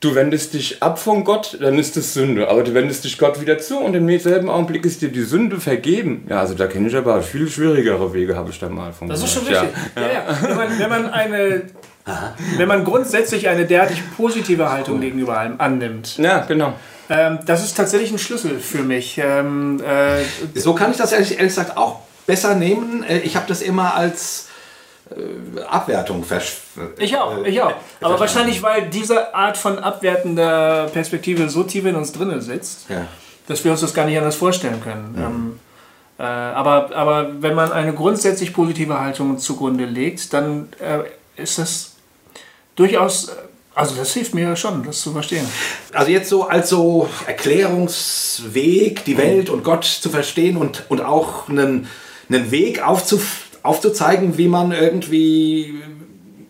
Du 0.00 0.14
wendest 0.14 0.52
dich 0.52 0.82
ab 0.82 0.98
von 0.98 1.24
Gott, 1.24 1.56
dann 1.62 1.78
ist 1.78 1.96
es 1.96 2.12
Sünde. 2.12 2.48
Aber 2.50 2.62
du 2.62 2.74
wendest 2.74 3.04
dich 3.04 3.16
Gott 3.16 3.40
wieder 3.40 3.58
zu 3.58 3.78
und 3.78 3.94
im 3.94 4.18
selben 4.18 4.50
Augenblick 4.50 4.84
ist 4.84 5.00
dir 5.00 5.08
die 5.08 5.22
Sünde 5.22 5.58
vergeben. 5.60 6.26
Ja, 6.28 6.40
also 6.40 6.52
da 6.52 6.66
kenne 6.66 6.88
ich 6.88 6.96
aber 6.96 7.22
viel 7.22 7.48
schwierigere 7.48 8.12
Wege, 8.12 8.36
habe 8.36 8.50
ich 8.50 8.58
da 8.58 8.68
mal 8.68 8.92
von 8.92 9.08
Das 9.08 9.22
ist 9.22 9.32
schon 9.32 9.46
gehört. 9.46 9.68
wichtig. 9.68 9.82
Ja. 9.96 10.02
Ja, 10.12 10.38
Wenn, 10.42 10.56
man, 10.56 10.78
wenn 10.78 10.90
man 10.90 11.06
eine, 11.10 11.62
wenn 12.56 12.68
man 12.68 12.84
grundsätzlich 12.84 13.48
eine 13.48 13.64
derartig 13.66 14.02
positive 14.16 14.70
Haltung 14.70 15.00
gegenüber 15.00 15.38
allem 15.38 15.54
annimmt, 15.58 16.18
Ja, 16.18 16.24
ja 16.24 16.38
genau. 16.44 16.74
ähm, 17.08 17.38
das 17.46 17.64
ist 17.64 17.76
tatsächlich 17.76 18.10
ein 18.12 18.18
Schlüssel 18.18 18.58
für 18.60 18.82
mich. 18.82 19.18
Ähm, 19.18 19.80
äh, 19.82 20.22
So 20.58 20.74
kann 20.74 20.90
ich 20.90 20.96
das 20.98 21.12
ehrlich, 21.12 21.32
ehrlich 21.38 21.54
gesagt 21.54 21.76
auch 21.76 22.00
besser 22.26 22.54
nehmen. 22.54 23.02
Äh, 23.04 23.18
Ich 23.20 23.36
habe 23.36 23.46
das 23.48 23.62
immer 23.62 23.94
als 23.94 24.48
äh, 25.10 25.60
Abwertung 25.62 26.24
versch 26.24 26.58
ich 26.98 27.16
auch, 27.16 27.42
äh, 27.44 27.48
ich 27.48 27.60
auch. 27.62 27.66
Aber 28.00 28.18
verstanden. 28.18 28.20
wahrscheinlich, 28.20 28.62
weil 28.62 28.90
diese 28.90 29.34
Art 29.34 29.56
von 29.56 29.78
abwertender 29.78 30.88
Perspektive 30.92 31.48
so 31.48 31.62
tief 31.62 31.84
in 31.86 31.94
uns 31.96 32.12
drinnen 32.12 32.40
sitzt, 32.42 32.90
Ja. 32.90 33.06
dass 33.46 33.64
wir 33.64 33.70
uns 33.72 33.80
das 33.80 33.94
gar 33.94 34.04
nicht 34.06 34.18
anders 34.18 34.36
vorstellen 34.36 34.80
können. 34.82 35.14
Ähm, 35.18 35.60
äh, 36.18 36.22
aber, 36.22 36.90
aber 36.94 37.30
wenn 37.40 37.54
man 37.54 37.72
eine 37.72 37.92
grundsätzlich 37.94 38.52
positive 38.52 39.00
Haltung 39.00 39.38
zugrunde 39.38 39.84
legt, 39.86 40.32
dann 40.32 40.68
äh, 40.80 41.00
ist 41.42 41.58
das 41.58 41.93
durchaus, 42.76 43.28
äh, 43.28 43.32
also 43.74 43.94
das 43.96 44.12
hilft 44.12 44.34
mir 44.34 44.54
schon, 44.56 44.84
das 44.84 45.00
zu 45.00 45.12
verstehen. 45.12 45.46
Also 45.92 46.10
jetzt 46.10 46.28
so 46.28 46.44
als 46.44 46.68
so 46.68 47.08
Erklärungsweg, 47.26 49.04
die 49.04 49.18
Welt 49.18 49.50
und 49.50 49.64
Gott 49.64 49.84
zu 49.84 50.10
verstehen 50.10 50.56
und, 50.56 50.84
und 50.88 51.00
auch 51.00 51.48
einen, 51.48 51.88
einen 52.28 52.50
Weg 52.50 52.86
aufzuf, 52.86 53.46
aufzuzeigen, 53.62 54.38
wie 54.38 54.48
man 54.48 54.72
irgendwie 54.72 55.74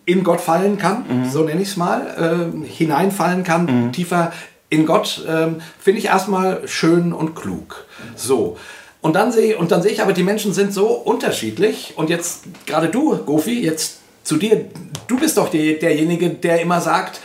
in 0.05 0.23
Gott 0.23 0.41
fallen 0.41 0.77
kann, 0.77 1.27
so 1.31 1.43
nenne 1.43 1.61
ich 1.61 1.69
es 1.69 1.77
mal, 1.77 2.51
äh, 2.55 2.67
hineinfallen 2.67 3.43
kann, 3.43 3.91
tiefer 3.91 4.31
in 4.69 4.85
Gott, 4.85 5.25
ähm, 5.27 5.61
finde 5.79 5.99
ich 5.99 6.05
erstmal 6.05 6.67
schön 6.67 7.13
und 7.13 7.35
klug. 7.35 7.85
So. 8.15 8.57
Und 9.01 9.15
dann 9.15 9.31
sehe 9.31 9.57
und 9.57 9.71
dann 9.71 9.81
sehe 9.81 9.91
ich 9.91 10.01
aber, 10.01 10.13
die 10.13 10.23
Menschen 10.23 10.53
sind 10.53 10.73
so 10.73 10.87
unterschiedlich. 10.87 11.93
Und 11.95 12.09
jetzt 12.09 12.43
gerade 12.65 12.89
du, 12.89 13.15
Gofi, 13.17 13.61
jetzt 13.63 13.99
zu 14.25 14.35
dir, 14.37 14.65
du 15.07 15.17
bist 15.17 15.37
doch 15.37 15.49
die, 15.49 15.79
derjenige, 15.79 16.29
der 16.31 16.61
immer 16.61 16.81
sagt, 16.81 17.21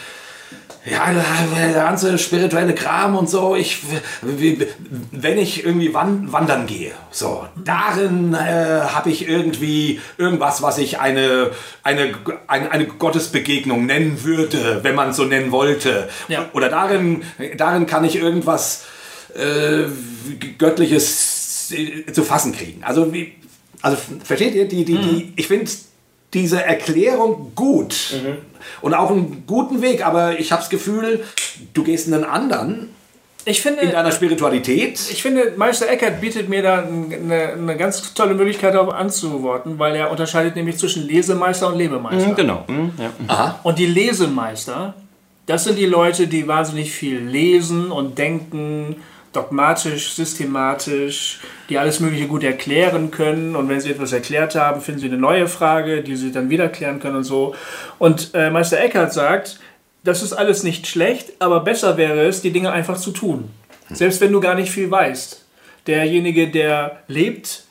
ja, 0.90 1.12
der 1.56 1.72
ganze 1.74 2.16
spirituelle 2.18 2.74
Kram 2.74 3.14
und 3.14 3.28
so, 3.28 3.55
ich, 3.55 3.82
wenn 4.22 5.36
ich 5.36 5.64
irgendwie 5.64 5.93
wan- 5.93 6.32
wandern 6.32 6.66
gehe, 6.66 6.93
so, 7.10 7.47
darin 7.62 8.32
äh, 8.32 8.81
habe 8.81 9.10
ich 9.10 9.28
irgendwie 9.28 10.01
irgendwas, 10.16 10.62
was 10.62 10.78
ich 10.78 10.98
eine, 10.98 11.51
eine, 11.82 12.14
eine, 12.47 12.70
eine 12.70 12.86
Gottesbegegnung 12.86 13.85
nennen 13.85 14.24
würde, 14.24 14.81
wenn 14.82 14.94
man 14.94 15.10
es 15.10 15.16
so 15.16 15.24
nennen 15.24 15.52
wollte. 15.52 16.09
Ja. 16.28 16.48
Oder 16.55 16.70
darin, 16.70 17.24
darin 17.59 17.86
kann 17.86 18.05
ich 18.05 18.16
irgendwas 18.16 18.85
äh, 19.35 19.85
Göttliches 20.56 21.72
äh, 21.72 22.10
zu 22.10 22.24
fassen 22.24 22.52
kriegen. 22.52 22.82
Also, 22.85 23.12
wie, 23.12 23.35
also 23.82 23.98
versteht 24.24 24.55
ihr, 24.55 24.66
die, 24.66 24.86
die, 24.86 24.97
die, 24.97 25.32
ich 25.36 25.47
finde 25.47 25.70
diese 26.35 26.62
Erklärung 26.62 27.52
gut 27.55 28.15
und 28.82 28.94
auch 28.94 29.11
einen 29.11 29.44
guten 29.47 29.82
Weg, 29.82 30.05
aber 30.07 30.39
ich 30.39 30.52
habe 30.52 30.61
das 30.62 30.70
Gefühl, 30.70 31.24
du 31.74 31.82
gehst 31.82 32.07
einen 32.12 32.24
anderen 32.24 32.90
Ich 33.47 33.61
finde, 33.62 33.81
in 33.82 33.90
deiner 33.90 34.12
Spiritualität. 34.12 35.01
ich 35.11 35.23
finde, 35.23 35.55
Meister 35.57 35.89
Eckert 35.89 36.20
bietet 36.20 36.48
mir 36.48 36.62
da 36.62 36.85
eine, 36.85 37.52
eine 37.55 37.77
ganz 37.77 38.15
tolle 38.15 38.35
Möglichkeit 38.35 38.74
darauf 38.74 38.93
anzuworten, 38.94 39.78
weil 39.78 39.97
er 39.97 40.11
unterscheidet 40.11 40.55
nämlich 40.57 40.77
zwischen 40.78 41.07
Lesemeister 41.07 41.69
und 41.69 41.78
Lebemeister. 41.78 42.28
Mhm, 42.28 42.35
Genau. 42.36 42.65
mhm, 42.69 42.93
Ja. 43.28 43.59
Und 43.62 43.78
die 43.78 43.86
Lesemeister, 43.86 44.94
das 45.47 45.65
sind 45.65 45.78
die 45.78 45.86
Leute, 45.86 46.28
die 46.28 46.47
wahnsinnig 46.47 46.93
viel 46.93 47.19
lesen 47.19 47.90
und 47.90 48.19
denken, 48.19 48.97
dogmatisch, 49.32 50.12
systematisch, 50.12 51.40
die 51.69 51.78
alles 51.78 52.01
Mögliche 52.01 52.27
gut 52.27 52.43
erklären 52.43 53.11
können. 53.11 53.57
Und 53.57 53.69
wenn 53.69 53.81
sie 53.81 53.90
etwas 53.90 54.12
erklärt 54.12 54.55
haben, 54.55 54.81
finden 54.81 55.01
sie 55.01 55.07
eine 55.07 55.19
neue 55.19 55.47
Frage, 55.47 56.02
die 56.02 56.16
sie 56.16 56.32
dann 56.32 56.51
wieder 56.51 56.69
klären 56.69 57.01
können 57.01 57.16
und 57.16 57.24
so. 57.24 57.55
Und 57.98 58.31
äh, 58.35 58.51
Meister 58.51 58.81
Eckhart 58.81 59.12
sagt, 59.12 59.61
das 60.02 60.23
ist 60.23 60.32
alles 60.32 60.62
nicht 60.62 60.86
schlecht, 60.86 61.32
aber 61.40 61.61
besser 61.61 61.97
wäre 61.97 62.27
es, 62.27 62.40
die 62.40 62.52
Dinge 62.52 62.73
einfach 62.73 62.98
zu 62.98 63.11
tun. 63.11 63.51
Selbst 63.90 64.20
wenn 64.20 64.32
du 64.32 64.40
gar 64.40 64.55
nicht 64.55 64.70
viel 64.70 64.90
weißt. 64.90 65.44
Derjenige, 65.86 66.48
der 66.48 67.01
lebt, 67.09 67.65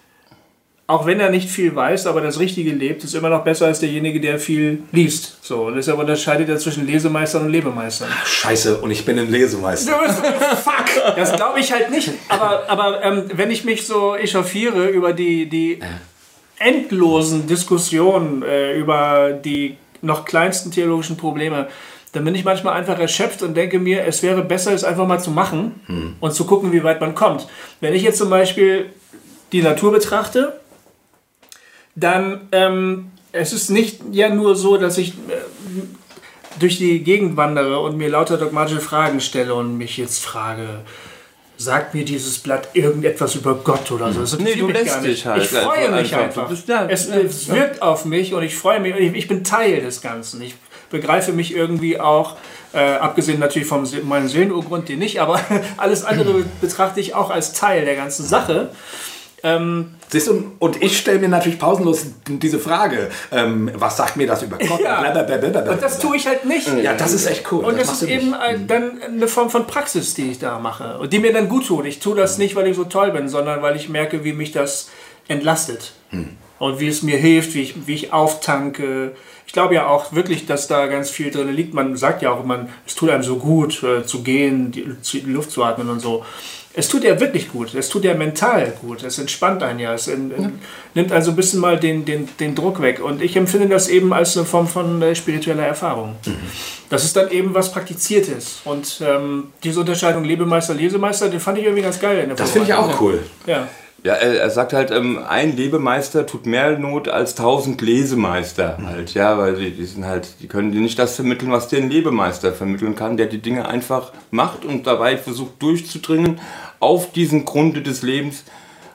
auch 0.90 1.06
wenn 1.06 1.20
er 1.20 1.30
nicht 1.30 1.52
viel 1.52 1.76
weiß, 1.76 2.08
aber 2.08 2.20
das 2.20 2.40
Richtige 2.40 2.72
lebt, 2.72 3.04
ist 3.04 3.14
immer 3.14 3.30
noch 3.30 3.44
besser 3.44 3.68
als 3.68 3.80
derjenige, 3.80 4.20
der 4.20 4.40
viel 4.40 4.82
liest. 4.92 5.38
So, 5.44 5.68
und 5.68 5.76
deshalb 5.76 6.00
unterscheidet 6.00 6.50
er 6.50 6.58
zwischen 6.58 6.88
Lesemeistern 6.88 7.44
und 7.44 7.52
Lebemeistern. 7.52 8.10
Scheiße, 8.26 8.80
und 8.80 8.90
ich 8.90 9.06
bin 9.06 9.20
ein 9.20 9.30
Lesemeister. 9.30 9.92
Fuck! 10.64 11.16
Das 11.16 11.36
glaube 11.36 11.60
ich 11.60 11.72
halt 11.72 11.92
nicht. 11.92 12.10
Aber, 12.28 12.64
aber 12.68 13.04
ähm, 13.04 13.26
wenn 13.36 13.52
ich 13.52 13.64
mich 13.66 13.86
so 13.86 14.16
echauffiere 14.16 14.88
über 14.88 15.14
die, 15.14 15.48
die 15.48 15.80
endlosen 16.58 17.46
Diskussionen 17.46 18.42
äh, 18.42 18.76
über 18.76 19.34
die 19.34 19.78
noch 20.02 20.26
kleinsten 20.26 20.72
theologischen 20.72 21.18
Probleme, 21.18 21.68
dann 22.14 22.24
bin 22.24 22.34
ich 22.34 22.44
manchmal 22.44 22.74
einfach 22.74 22.98
erschöpft 22.98 23.44
und 23.44 23.56
denke 23.56 23.78
mir, 23.78 24.06
es 24.06 24.24
wäre 24.24 24.42
besser, 24.42 24.74
es 24.74 24.84
einfach 24.84 25.06
mal 25.06 25.20
zu 25.20 25.30
machen 25.30 26.16
und 26.20 26.34
zu 26.34 26.46
gucken, 26.46 26.72
wie 26.72 26.84
weit 26.84 27.00
man 27.00 27.14
kommt. 27.14 27.48
Wenn 27.80 27.94
ich 27.94 28.02
jetzt 28.02 28.18
zum 28.18 28.32
Beispiel 28.32 28.88
die 29.52 29.62
Natur 29.62 29.92
betrachte, 29.92 30.60
dann 31.96 32.42
ähm, 32.52 33.12
es 33.32 33.54
ist 33.54 33.70
nicht 33.70 34.02
ja 34.12 34.30
nur 34.30 34.56
so, 34.56 34.78
dass 34.78 34.98
ich 34.98 35.10
äh, 35.10 35.14
durch 36.60 36.78
die 36.78 37.04
Gegend 37.04 37.38
wandere 37.38 37.80
und 37.80 37.98
mir 37.98 38.10
lauter 38.10 38.38
dogmatische 38.38 38.82
Fragen 38.82 39.22
stelle 39.22 39.54
und 39.56 39.78
mich 39.78 39.98
jetzt 39.98 40.24
frage, 40.24 40.68
sagt 41.58 41.94
mir 41.94 42.06
dieses 42.06 42.40
Blatt 42.40 42.70
irgendetwas 42.74 43.36
über 43.36 43.56
Gott 43.56 43.92
oder 43.92 44.12
so. 44.14 44.22
Das 44.22 44.38
Nee, 44.40 44.52
interessiert 44.54 44.70
du 44.70 44.74
lässt 44.74 45.04
dich 45.06 45.26
halt 45.26 45.44
Ich 45.44 45.50
freue 45.50 45.78
einfach- 45.80 46.02
mich 46.02 46.16
einfach. 46.16 46.48
bist- 46.50 46.68
ja, 46.70 46.86
es, 46.88 47.08
ja, 47.10 47.16
es 47.18 47.48
ja. 47.48 47.54
wirkt 47.56 47.82
auf 47.82 48.06
mich 48.06 48.34
und 48.34 48.44
ich 48.44 48.56
freue 48.56 48.80
mich. 48.80 48.94
Und 48.96 49.02
ich, 49.02 49.14
ich 49.16 49.28
bin 49.28 49.44
Teil 49.44 49.82
des 49.82 50.02
Ganzen. 50.02 50.42
Ich 50.42 50.56
begreife 50.90 51.34
mich 51.34 51.54
irgendwie 51.54 52.00
auch, 52.00 52.38
äh, 52.74 52.80
abgesehen 52.80 53.40
natürlich 53.40 53.68
vom 53.68 53.86
Se- 53.86 54.02
meinem 54.02 54.28
Seelenurgrund, 54.28 54.90
den 54.90 55.00
nicht, 55.00 55.20
aber 55.22 55.40
alles 55.78 56.04
andere 56.06 56.44
betrachte 56.62 57.00
ich 57.00 57.14
auch 57.14 57.30
als 57.30 57.54
Teil 57.54 57.86
der 57.86 57.96
ganzen 57.96 58.26
Sache. 58.26 58.70
Ähm, 59.44 59.96
Siehst 60.10 60.28
du, 60.28 60.52
und 60.60 60.82
ich 60.82 60.98
stelle 60.98 61.20
mir 61.20 61.30
natürlich 61.30 61.60
pausenlos 61.60 62.08
diese 62.28 62.60
Frage, 62.60 63.10
ähm, 63.32 63.72
was 63.76 63.96
sagt 63.96 64.18
mir 64.18 64.28
das 64.28 64.42
über 64.42 64.58
Gott? 64.58 64.82
Ja. 64.82 65.02
Blablabla. 65.02 65.72
und 65.72 65.82
das 65.82 66.00
tue 66.00 66.18
ich 66.18 66.28
halt 66.28 66.46
nicht. 66.46 66.68
Ja, 66.82 66.94
das 66.94 67.14
ist 67.14 67.28
echt 67.28 67.52
cool. 67.52 67.64
Und 67.64 67.78
das, 67.78 67.88
machst 67.88 68.04
ist 68.04 68.10
eben 68.10 68.34
ein, 68.34 68.68
dann 68.68 69.02
eine 69.02 69.28
Form 69.28 69.50
von 69.50 69.68
Praxis, 69.68 70.16
die 70.16 70.32
ich 70.32 70.40
da 70.40 70.60
mache. 70.60 70.98
Und 70.98 71.14
die 71.14 71.20
mir 71.20 71.32
dann 71.32 71.48
gut 71.48 71.68
tut. 71.68 71.86
Ich 71.86 72.00
tue 72.00 72.16
das 72.16 72.38
nicht, 72.38 72.56
weil 72.56 72.68
ich 72.68 72.76
so 72.76 72.86
toll 72.86 73.12
bin, 73.12 73.30
sondern 73.30 73.62
weil 73.62 73.76
ich 73.76 73.88
merke, 73.88 74.24
wie 74.24 74.34
mich 74.34 74.52
das 74.52 74.90
entlastet. 75.28 75.94
Und 76.58 76.80
wie 76.80 76.88
es 76.88 77.04
mir 77.04 77.18
hilft, 77.18 77.54
wie 77.54 77.62
ich, 77.62 77.88
wie 77.88 77.94
ich 77.94 78.12
auftanke. 78.12 79.14
Ich 79.46 79.54
glaube 79.54 79.76
ja 79.76 79.88
auch 79.88 80.14
wirklich, 80.14 80.46
dass 80.46 80.68
da 80.68 80.88
ganz 80.88 81.10
viel 81.10 81.32
drin 81.32 81.54
liegt. 81.54 81.74
Man 81.74 81.96
sagt 81.96 82.22
ja 82.22 82.32
auch, 82.32 82.44
man, 82.44 82.70
es 82.86 82.96
tut 82.96 83.10
einem 83.10 83.24
so 83.24 83.38
gut 83.38 83.82
äh, 83.84 84.06
zu 84.06 84.24
gehen, 84.24 84.72
die, 84.72 84.86
die 85.14 85.20
Luft 85.32 85.52
zu 85.52 85.64
atmen 85.64 85.90
und 85.90 86.00
so. 86.00 86.26
Es 86.80 86.88
tut 86.88 87.04
ja 87.04 87.20
wirklich 87.20 87.52
gut. 87.52 87.74
Es 87.76 87.90
tut 87.90 88.06
ja 88.06 88.14
mental 88.14 88.74
gut. 88.82 89.04
Es 89.04 89.20
entspannt 89.20 89.62
einen 89.64 89.80
ja. 89.80 89.94
Es 89.94 90.08
en- 90.08 90.32
en- 90.32 90.60
nimmt 90.96 91.12
also 91.12 91.32
ein 91.32 91.36
bisschen 91.36 91.60
mal 91.60 91.78
den, 91.78 92.06
den, 92.06 92.30
den 92.40 92.56
Druck 92.56 92.82
weg. 92.82 93.02
Und 93.04 93.22
ich 93.22 93.36
empfinde 93.36 93.68
das 93.68 93.90
eben 93.90 94.14
als 94.14 94.38
eine 94.38 94.46
Form 94.46 94.68
von 94.68 95.02
äh, 95.02 95.14
spiritueller 95.14 95.66
Erfahrung. 95.66 96.16
Das 96.90 97.04
ist 97.04 97.16
dann 97.16 97.30
eben 97.32 97.54
was 97.54 97.72
Praktiziertes. 97.72 98.62
Und 98.64 99.02
ähm, 99.06 99.52
diese 99.64 99.82
Unterscheidung 99.82 100.24
Lebemeister, 100.24 100.74
Lesemeister, 100.74 101.28
den 101.30 101.40
fand 101.42 101.58
ich 101.58 101.66
irgendwie 101.66 101.84
ganz 101.84 102.00
geil. 102.00 102.20
In 102.20 102.30
der 102.30 102.38
Das 102.38 102.52
finde 102.52 102.68
ich 102.70 102.74
auch 102.74 103.02
cool. 103.02 103.20
Ja. 103.46 103.68
Ja, 104.02 104.14
er, 104.14 104.40
er 104.40 104.50
sagt 104.50 104.72
halt, 104.72 104.92
ähm, 104.92 105.20
ein 105.28 105.58
Lebemeister 105.58 106.26
tut 106.26 106.46
mehr 106.46 106.80
Not 106.80 107.10
als 107.10 107.36
tausend 107.36 107.82
Lesemeister 107.82 108.78
halt, 108.86 109.14
ja, 109.14 109.38
weil 109.38 109.56
die, 109.56 109.72
die 109.72 109.84
sind 109.84 110.06
halt, 110.06 110.26
die 110.42 110.48
können 110.48 110.72
dir 110.72 110.80
nicht 110.80 110.98
das 110.98 111.18
vermitteln, 111.18 111.52
was 111.52 111.68
dir 111.68 111.80
ein 111.80 111.90
Lebemeister 111.90 112.54
vermitteln 112.54 112.96
kann, 112.96 113.18
der 113.18 113.26
die 113.26 113.40
Dinge 113.40 113.68
einfach 113.68 114.14
macht 114.32 114.64
und 114.64 114.88
dabei 114.88 115.18
versucht 115.18 115.62
durchzudringen 115.62 116.40
auf 116.80 117.12
diesen 117.12 117.46
Grunde 117.46 117.82
des 117.82 118.02
Lebens, 118.02 118.44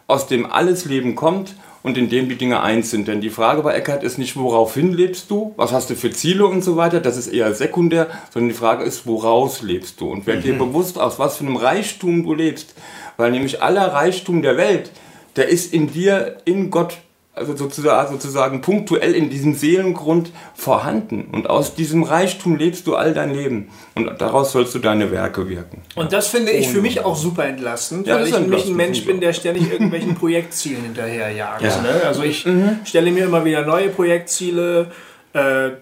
aus 0.07 0.27
dem 0.27 0.47
alles 0.51 0.85
Leben 0.85 1.15
kommt 1.15 1.55
und 1.83 1.99
in 1.99 2.09
dem 2.09 2.29
die 2.29 2.37
Dinge 2.37 2.63
eins 2.63 2.91
sind. 2.91 3.09
Denn 3.09 3.21
die 3.21 3.31
Frage 3.31 3.63
bei 3.63 3.75
Eckhart 3.75 4.03
ist 4.03 4.19
nicht, 4.19 4.37
woraufhin 4.37 4.93
lebst 4.93 5.31
du, 5.31 5.53
was 5.57 5.73
hast 5.73 5.91
du 5.91 5.95
für 5.95 6.11
Ziele 6.11 6.47
und 6.47 6.65
so 6.65 6.77
weiter, 6.77 7.01
das 7.01 7.17
ist 7.17 7.29
eher 7.29 7.55
sekundär, 7.55 8.09
sondern 8.33 8.49
die 8.49 8.57
Frage 8.57 8.85
ist, 8.85 9.07
woraus 9.07 9.63
lebst 9.63 10.01
du? 10.01 10.11
Und 10.11 10.27
werd 10.27 10.45
dir 10.45 10.57
bewusst, 10.59 10.99
aus 10.99 11.19
was 11.19 11.37
für 11.37 11.45
einem 11.45 11.57
Reichtum 11.57 12.25
du 12.25 12.35
lebst. 12.35 12.75
Weil 13.17 13.31
nämlich 13.31 13.63
aller 13.63 13.93
Reichtum 13.93 14.43
der 14.43 14.57
Welt, 14.57 14.91
der 15.37 15.49
ist 15.49 15.75
in 15.75 15.93
dir, 15.93 16.39
in 16.47 16.71
Gott, 16.71 16.99
also 17.37 17.57
sozusagen, 17.57 18.13
sozusagen 18.13 18.61
punktuell 18.61 19.15
in 19.15 19.29
diesem 19.29 19.55
Seelengrund 19.55 20.31
vorhanden. 20.55 21.29
Und 21.33 21.51
aus 21.51 21.75
diesem 21.75 22.05
Reichtum 22.05 22.57
lebst 22.57 22.87
du 22.87 22.95
all 22.95 23.13
dein 23.13 23.35
Leben. 23.35 23.71
Und 23.95 24.21
daraus 24.21 24.53
sollst 24.53 24.75
du 24.75 24.79
deine 24.79 25.11
Werke 25.11 25.49
wirken. 25.49 25.83
Und 25.97 26.13
das 26.13 26.29
finde 26.29 26.53
ich 26.53 26.69
für 26.69 26.81
mich 26.81 27.05
auch 27.05 27.17
super 27.17 27.45
entlastend, 27.45 28.07
Ja, 28.07 28.17
weil 28.17 28.29
ich 28.29 28.39
nämlich 28.39 28.67
ein 28.67 28.77
Mensch 28.77 29.05
bin, 29.05 29.21
der 29.21 29.33
ständig 29.33 29.71
irgendwelchen 29.71 30.15
Projektzielen 30.25 30.83
hinterherjagt. 30.83 31.63
Ja. 31.63 31.83
Ne? 31.83 32.03
Also 32.07 32.23
ich 32.23 32.47
stelle 32.85 33.11
mir 33.11 33.25
immer 33.25 33.45
wieder 33.45 33.67
neue 33.67 33.89
Projektziele. 33.89 34.93
Äh, 35.35 35.73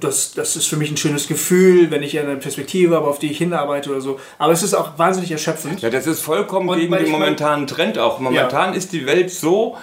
das, 0.00 0.32
das 0.32 0.56
ist 0.56 0.66
für 0.66 0.78
mich 0.78 0.90
ein 0.90 0.96
schönes 0.96 1.28
Gefühl, 1.28 1.90
wenn 1.90 2.02
ich 2.02 2.18
eine 2.18 2.36
Perspektive 2.36 2.96
habe, 2.96 3.08
auf 3.08 3.18
die 3.18 3.30
ich 3.30 3.36
hinarbeite 3.36 3.90
oder 3.90 4.00
so. 4.00 4.18
Aber 4.38 4.54
es 4.54 4.62
ist 4.62 4.72
auch 4.72 4.98
wahnsinnig 4.98 5.30
erschöpfend. 5.30 5.82
Ja, 5.82 5.90
das 5.90 6.06
ist 6.06 6.22
vollkommen 6.22 6.66
Und 6.70 6.78
gegen 6.78 6.90
den 6.90 7.10
momentanen 7.10 7.66
Trend 7.66 7.98
auch. 7.98 8.20
Momentan 8.20 8.72
ist 8.72 8.94
die 8.94 9.04
Welt 9.04 9.30
so, 9.30 9.76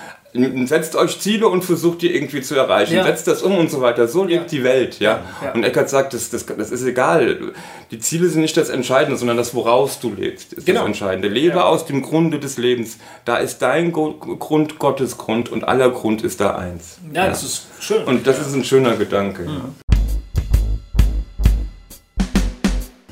setzt 0.66 0.96
euch 0.96 1.20
Ziele 1.20 1.48
und 1.48 1.64
versucht 1.66 2.02
die 2.02 2.14
irgendwie 2.14 2.42
zu 2.42 2.56
erreichen. 2.56 2.96
Ja. 2.96 3.04
Setzt 3.04 3.28
das 3.28 3.42
um 3.42 3.58
und 3.58 3.72
so 3.72 3.82
weiter. 3.82 4.08
So 4.08 4.24
lebt 4.24 4.52
die 4.52 4.64
Welt, 4.64 5.00
ja. 5.00 5.22
Ja. 5.44 5.54
Und 5.54 5.64
Eckert 5.64 5.90
sagt, 5.90 6.14
das, 6.14 6.30
das, 6.30 6.46
das 6.46 6.70
ist 6.70 6.84
egal. 6.84 7.54
Die 7.92 8.00
Ziele 8.00 8.28
sind 8.30 8.42
nicht 8.42 8.56
das 8.58 8.70
Entscheidende, 8.70 9.18
sondern 9.18 9.38
das, 9.38 9.56
woraus 9.56 10.00
du 10.00 10.14
lebst, 10.14 10.54
ist 10.54 10.66
Genau. 10.66 10.82
das 10.82 10.88
Entscheidende. 10.88 11.28
Lebe 11.28 11.58
Ja. 11.58 11.64
aus 11.66 11.86
dem 11.86 12.02
Grunde 12.02 12.40
des 12.40 12.58
Lebens. 12.58 12.98
Da 13.26 13.38
ist 13.38 13.60
dein 13.60 13.92
Grund 13.92 14.78
Gottes 14.80 15.18
Grund 15.18 15.52
und 15.52 15.64
aller 15.64 15.90
Grund 15.90 16.22
ist 16.24 16.40
da 16.40 16.56
eins. 16.56 16.98
Ja, 17.14 17.28
das 17.28 17.44
ist 17.44 17.68
schön. 17.80 18.04
Und 18.04 18.28
das 18.28 18.40
ist 18.40 18.54
ein 18.54 18.64
schöner 18.64 18.96
Gedanke. 18.96 19.44
Mhm. 19.44 19.76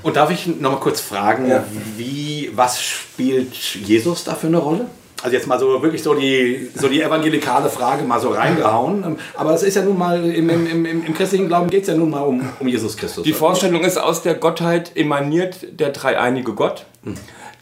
Und 0.03 0.15
darf 0.17 0.29
ich 0.29 0.45
noch 0.45 0.73
mal 0.73 0.79
kurz 0.79 1.01
fragen, 1.01 1.49
Ja. 1.49 1.63
wie, 1.97 2.51
was 2.53 2.79
spielt 2.83 3.55
Jesus 3.55 4.23
da 4.23 4.35
für 4.35 4.47
eine 4.47 4.57
Rolle? 4.57 4.85
Also 5.25 5.37
jetzt 5.37 5.47
mal 5.47 5.57
so 5.57 5.81
wirklich 5.81 6.03
so 6.03 6.13
die, 6.13 6.69
so 6.75 6.87
die 6.87 7.01
evangelikale 7.01 7.67
Frage 7.69 8.03
mal 8.03 8.19
so 8.19 8.29
reingehauen. 8.29 9.17
Aber 9.33 9.55
es 9.55 9.63
ist 9.63 9.73
ja 9.73 9.81
nun 9.81 9.97
mal, 9.97 10.23
im, 10.23 10.51
im, 10.51 10.85
im, 10.85 11.03
im 11.03 11.13
christlichen 11.15 11.47
Glauben 11.47 11.67
geht 11.67 11.81
es 11.81 11.87
ja 11.87 11.95
nun 11.95 12.11
mal 12.11 12.21
um, 12.21 12.47
um 12.59 12.67
Jesus 12.67 12.95
Christus. 12.95 13.23
Die 13.23 13.33
Vorstellung 13.33 13.83
ist, 13.83 13.97
aus 13.97 14.21
der 14.21 14.35
Gottheit 14.35 14.91
emaniert 14.95 15.79
der 15.79 15.89
dreieinige 15.89 16.53
Gott. 16.53 16.85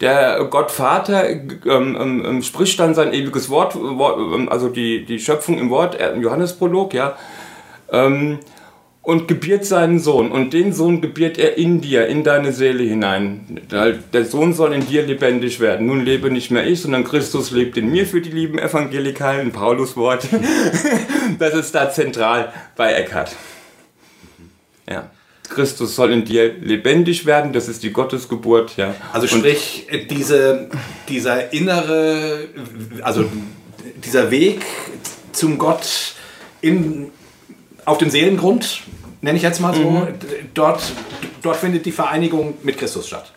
Der 0.02 0.44
Gott 0.50 0.72
Vater 0.72 1.30
ähm, 1.30 1.62
ähm, 1.66 2.26
ähm, 2.26 2.44
spricht 2.44 2.78
dann 2.82 2.96
sein 2.96 3.14
ewiges 3.14 3.50
Wort, 3.50 3.76
ähm, 3.76 4.50
also 4.50 4.68
die, 4.68 5.06
die 5.06 5.20
Schöpfung 5.20 5.58
im 5.58 5.70
Wort, 5.70 5.96
im 5.96 6.22
Johannesprolog, 6.22 6.94
ja, 6.94 7.16
ähm, 7.94 8.40
und 9.04 9.28
gebiert 9.28 9.66
seinen 9.66 10.00
Sohn. 10.00 10.32
Und 10.32 10.54
den 10.54 10.72
Sohn 10.72 11.02
gebiert 11.02 11.38
er 11.38 11.58
in 11.58 11.82
dir, 11.82 12.08
in 12.08 12.24
deine 12.24 12.54
Seele 12.54 12.84
hinein. 12.84 13.62
Der 13.70 14.26
Sohn 14.26 14.54
soll 14.54 14.74
in 14.74 14.88
dir 14.88 15.06
lebendig 15.06 15.60
werden. 15.60 15.88
Nun 15.88 16.06
lebe 16.06 16.32
nicht 16.32 16.52
mehr 16.52 16.66
ich, 16.66 16.82
sondern 16.82 17.04
Christus 17.04 17.52
lebt 17.52 17.78
in 17.78 17.92
mir 17.92 18.08
für 18.08 18.22
die 18.22 18.32
lieben 18.32 18.58
Evangelikalen, 18.58 19.52
Paulus 19.52 19.96
Wort. 19.96 20.28
Das 21.40 21.54
ist 21.54 21.74
da 21.74 21.90
zentral 21.90 22.54
bei 22.76 22.94
Eckhart. 22.94 23.36
Ja. 24.90 25.10
Christus 25.50 25.96
soll 25.96 26.12
in 26.12 26.26
dir 26.26 26.54
lebendig 26.54 27.26
werden, 27.26 27.54
das 27.54 27.68
ist 27.68 27.84
die 27.84 27.92
Gottesgeburt, 27.92 28.78
ja. 28.78 28.94
Also 29.12 29.34
Und 29.34 29.40
sprich, 29.40 29.88
diese, 30.10 30.70
dieser 31.08 31.54
innere, 31.54 32.48
also 33.02 33.26
dieser 34.04 34.32
Weg 34.32 34.62
zum 35.32 35.58
Gott 35.58 36.16
in, 36.62 37.12
auf 37.86 37.98
dem 37.98 38.10
Seelengrund, 38.10 38.84
nenne 39.24 39.38
ich 39.38 39.44
jetzt 39.44 39.60
mal 39.60 39.74
so, 39.74 40.08
dort, 40.54 40.84
dort 41.42 41.56
findet 41.56 41.86
die 41.86 41.92
Vereinigung 41.92 42.56
mit 42.62 42.78
Christus 42.78 43.08
statt. 43.08 43.32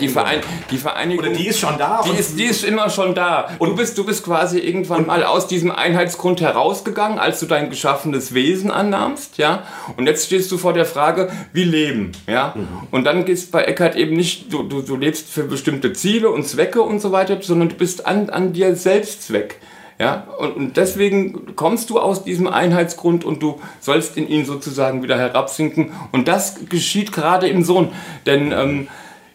Die, 0.00 0.08
Verein 0.08 0.40
die 0.70 0.76
Vereinigung. 0.76 1.24
Oder 1.24 1.34
die 1.34 1.46
ist 1.46 1.60
schon 1.60 1.78
da. 1.78 2.02
Die 2.04 2.18
ist, 2.18 2.38
die 2.38 2.44
ist 2.44 2.62
immer 2.62 2.90
schon 2.90 3.14
da. 3.14 3.48
Und 3.58 3.70
du 3.70 3.76
bist, 3.76 3.96
du 3.96 4.04
bist 4.04 4.22
quasi 4.22 4.58
irgendwann 4.58 5.06
mal 5.06 5.24
aus 5.24 5.46
diesem 5.46 5.70
Einheitsgrund 5.70 6.42
herausgegangen, 6.42 7.18
als 7.18 7.40
du 7.40 7.46
dein 7.46 7.70
geschaffenes 7.70 8.34
Wesen 8.34 8.70
annahmst, 8.70 9.38
ja. 9.38 9.62
Und 9.96 10.06
jetzt 10.06 10.26
stehst 10.26 10.52
du 10.52 10.58
vor 10.58 10.74
der 10.74 10.84
Frage, 10.84 11.30
wie 11.54 11.64
leben, 11.64 12.12
ja. 12.26 12.54
Und 12.90 13.04
dann 13.04 13.24
gehst 13.24 13.50
bei 13.50 13.64
Eckhart 13.64 13.96
eben 13.96 14.14
nicht, 14.14 14.52
du, 14.52 14.62
du, 14.62 14.82
du 14.82 14.96
lebst 14.96 15.30
für 15.30 15.44
bestimmte 15.44 15.94
Ziele 15.94 16.28
und 16.30 16.46
Zwecke 16.46 16.82
und 16.82 17.00
so 17.00 17.10
weiter, 17.12 17.38
sondern 17.40 17.70
du 17.70 17.76
bist 17.76 18.06
an, 18.06 18.28
an 18.28 18.52
dir 18.52 18.76
selbst 18.76 19.26
Zweck. 19.26 19.58
Ja, 19.98 20.28
und, 20.38 20.56
und 20.56 20.76
deswegen 20.76 21.56
kommst 21.56 21.90
du 21.90 21.98
aus 21.98 22.22
diesem 22.22 22.46
Einheitsgrund 22.46 23.24
und 23.24 23.42
du 23.42 23.60
sollst 23.80 24.16
in 24.16 24.28
ihn 24.28 24.44
sozusagen 24.44 25.02
wieder 25.02 25.18
herabsinken. 25.18 25.92
Und 26.12 26.28
das 26.28 26.68
geschieht 26.68 27.12
gerade 27.12 27.48
im 27.48 27.64
Sohn. 27.64 27.88
Denn 28.24 28.52
ähm, 28.52 28.88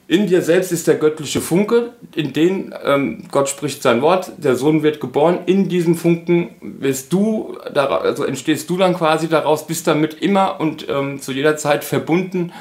in 0.07 0.27
dir 0.27 0.41
selbst 0.41 0.71
ist 0.71 0.87
der 0.87 0.95
göttliche 0.95 1.41
Funke, 1.41 1.93
in 2.15 2.33
den 2.33 2.73
ähm, 2.83 3.25
Gott 3.31 3.49
spricht 3.49 3.81
sein 3.81 4.01
Wort, 4.01 4.31
der 4.37 4.55
Sohn 4.55 4.83
wird 4.83 4.99
geboren. 5.01 5.39
In 5.45 5.69
diesem 5.69 5.95
Funken 5.95 6.51
wirst 6.61 7.11
du, 7.11 7.57
also 7.73 8.23
entstehst 8.23 8.69
du 8.69 8.77
dann 8.77 8.95
quasi 8.95 9.27
daraus, 9.27 9.67
bist 9.67 9.87
damit 9.87 10.13
immer 10.15 10.59
und 10.59 10.87
ähm, 10.89 11.19
zu 11.19 11.31
jeder 11.33 11.57
Zeit 11.57 11.83
verbunden. 11.83 12.53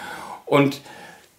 Und 0.47 0.81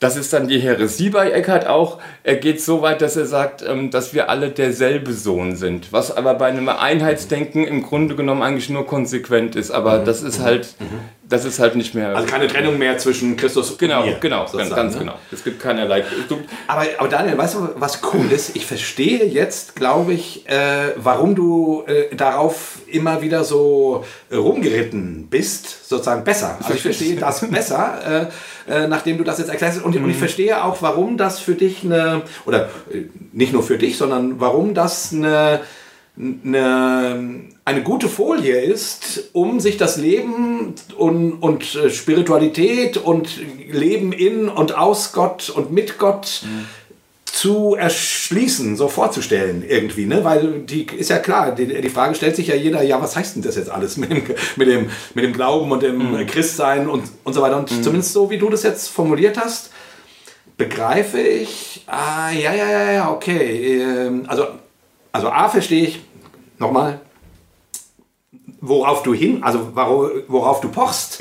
das 0.04 0.18
ist 0.18 0.34
dann 0.34 0.50
die 0.50 0.60
Häresie 0.60 1.10
bei 1.10 1.32
Eckhart 1.32 1.66
auch. 1.66 2.00
Er 2.24 2.36
geht 2.36 2.62
so 2.62 2.82
weit, 2.82 3.02
dass 3.02 3.16
er 3.16 3.26
sagt, 3.26 3.64
ähm, 3.66 3.90
dass 3.90 4.14
wir 4.14 4.30
alle 4.30 4.50
derselbe 4.50 5.14
Sohn 5.14 5.56
sind. 5.56 5.94
Was 5.94 6.16
aber 6.16 6.34
bei 6.34 6.48
einem 6.48 6.68
Einheitsdenken 6.68 7.64
im 7.64 7.84
Grunde 7.84 8.16
genommen 8.16 8.42
eigentlich 8.42 8.70
nur 8.70 8.86
konsequent 8.86 9.56
ist. 9.56 9.72
Aber 9.72 10.00
das 10.00 10.22
ist 10.22 10.42
halt, 10.42 10.76
das 11.28 11.46
ist 11.46 11.60
halt 11.60 11.76
nicht 11.76 11.96
mehr. 11.96 12.16
Also 12.16 12.28
keine 12.28 12.48
Trennung 12.48 12.78
mehr 12.78 12.98
zwischen 12.98 13.38
Christus 13.38 13.72
und 13.72 13.80
genau, 13.80 14.06
mir. 14.06 14.18
genau, 14.20 14.46
ganz, 14.52 14.70
ganz 14.76 14.94
ne? 14.94 15.00
genau. 15.00 15.16
Es 15.32 15.44
gibt 15.44 15.62
keinerlei. 15.62 16.04
Aber, 16.68 16.86
aber 16.98 17.08
Daniel, 17.08 17.38
weißt 17.38 17.56
du, 17.56 17.70
was 17.76 18.02
cool 18.14 18.30
ist? 18.32 18.56
Ich 18.56 18.66
verstehe 18.66 19.26
jetzt, 19.26 19.76
glaube 19.76 20.14
ich, 20.14 20.48
äh, 20.50 20.94
warum 20.98 21.34
du 21.34 21.84
äh, 21.88 22.14
darauf 22.16 22.80
immer 22.88 23.22
wieder 23.22 23.44
so 23.44 24.04
äh, 24.30 24.36
rumgeritten 24.36 25.28
bist, 25.30 25.88
sozusagen 25.88 26.24
besser. 26.24 26.58
Also 26.62 26.74
ich 26.74 26.82
verstehe 26.82 27.16
das 27.16 27.50
besser, 27.50 28.30
äh, 28.68 28.84
äh, 28.84 28.88
nachdem 28.88 29.18
du 29.18 29.24
das 29.24 29.40
jetzt 29.40 29.50
erklärst. 29.50 29.84
Und, 29.84 29.96
und 29.96 30.10
ich 30.10 30.18
verstehe 30.18 30.64
auch, 30.64 30.82
warum 30.82 31.18
das 31.18 31.40
für 31.40 31.56
dich 31.56 31.84
eine, 31.84 32.24
oder 32.46 32.70
äh, 32.92 33.06
nicht 33.32 33.54
nur 33.54 33.64
für 33.64 33.78
dich, 33.78 33.98
sondern 33.98 34.40
warum 34.42 34.74
das 34.74 35.14
eine, 35.14 35.62
eine, 36.18 37.48
eine 37.66 37.82
gute 37.82 38.10
Folie 38.10 38.60
ist, 38.60 39.30
um 39.34 39.60
sich 39.60 39.78
das 39.78 39.98
Leben 39.98 40.76
und, 40.98 41.34
und 41.42 41.76
äh, 41.76 41.90
Spiritualität 41.90 42.98
und 42.98 43.30
Leben 43.72 44.12
in 44.12 44.50
und 44.50 44.78
aus 44.78 45.14
Gott 45.14 45.50
und 45.50 45.72
mit 45.72 45.98
Gott 45.98 46.44
zu 47.26 47.76
erschließen, 47.76 48.78
so 48.78 48.88
vorzustellen 48.88 49.64
irgendwie, 49.68 50.06
ne? 50.06 50.24
Weil 50.24 50.60
die 50.60 50.86
ist 50.86 51.10
ja 51.10 51.18
klar, 51.18 51.56
die, 51.56 51.66
die 51.66 51.90
Frage 51.90 52.14
stellt 52.14 52.36
sich 52.36 52.48
ja 52.48 52.56
jeder, 52.56 52.84
ja, 52.84 53.02
was 53.02 53.16
heißt 53.16 53.36
denn 53.36 53.42
das 53.42 53.56
jetzt 53.56 53.72
alles 53.72 53.98
mit 53.98 54.12
dem, 54.12 54.24
mit 54.56 54.68
dem, 54.68 54.90
mit 55.16 55.24
dem 55.24 55.34
Glauben 55.34 55.72
und 55.72 55.82
dem 55.82 56.28
Christsein 56.28 56.88
und, 56.88 57.04
und 57.24 57.34
so 57.34 57.42
weiter. 57.42 57.58
Und 57.58 57.70
zumindest 57.84 58.14
so, 58.14 58.30
wie 58.30 58.38
du 58.38 58.50
das 58.50 58.62
jetzt 58.62 58.88
formuliert 58.90 59.38
hast, 59.38 59.72
begreife 60.58 61.20
ich, 61.20 61.84
ah, 61.88 62.30
ja, 62.30 62.54
ja, 62.54 62.70
ja, 62.70 62.92
ja, 62.92 63.12
okay. 63.12 63.82
ähm, 63.82 64.26
Also, 64.28 64.48
also 65.12 65.30
A 65.30 65.50
verstehe 65.50 65.86
ich, 65.86 66.02
nochmal, 66.60 67.02
worauf 68.66 69.04
du 69.04 69.14
hin, 69.14 69.44
also 69.44 69.60
wora- 69.76 70.10
worauf 70.28 70.62
du 70.62 70.70
pochst. 70.70 71.20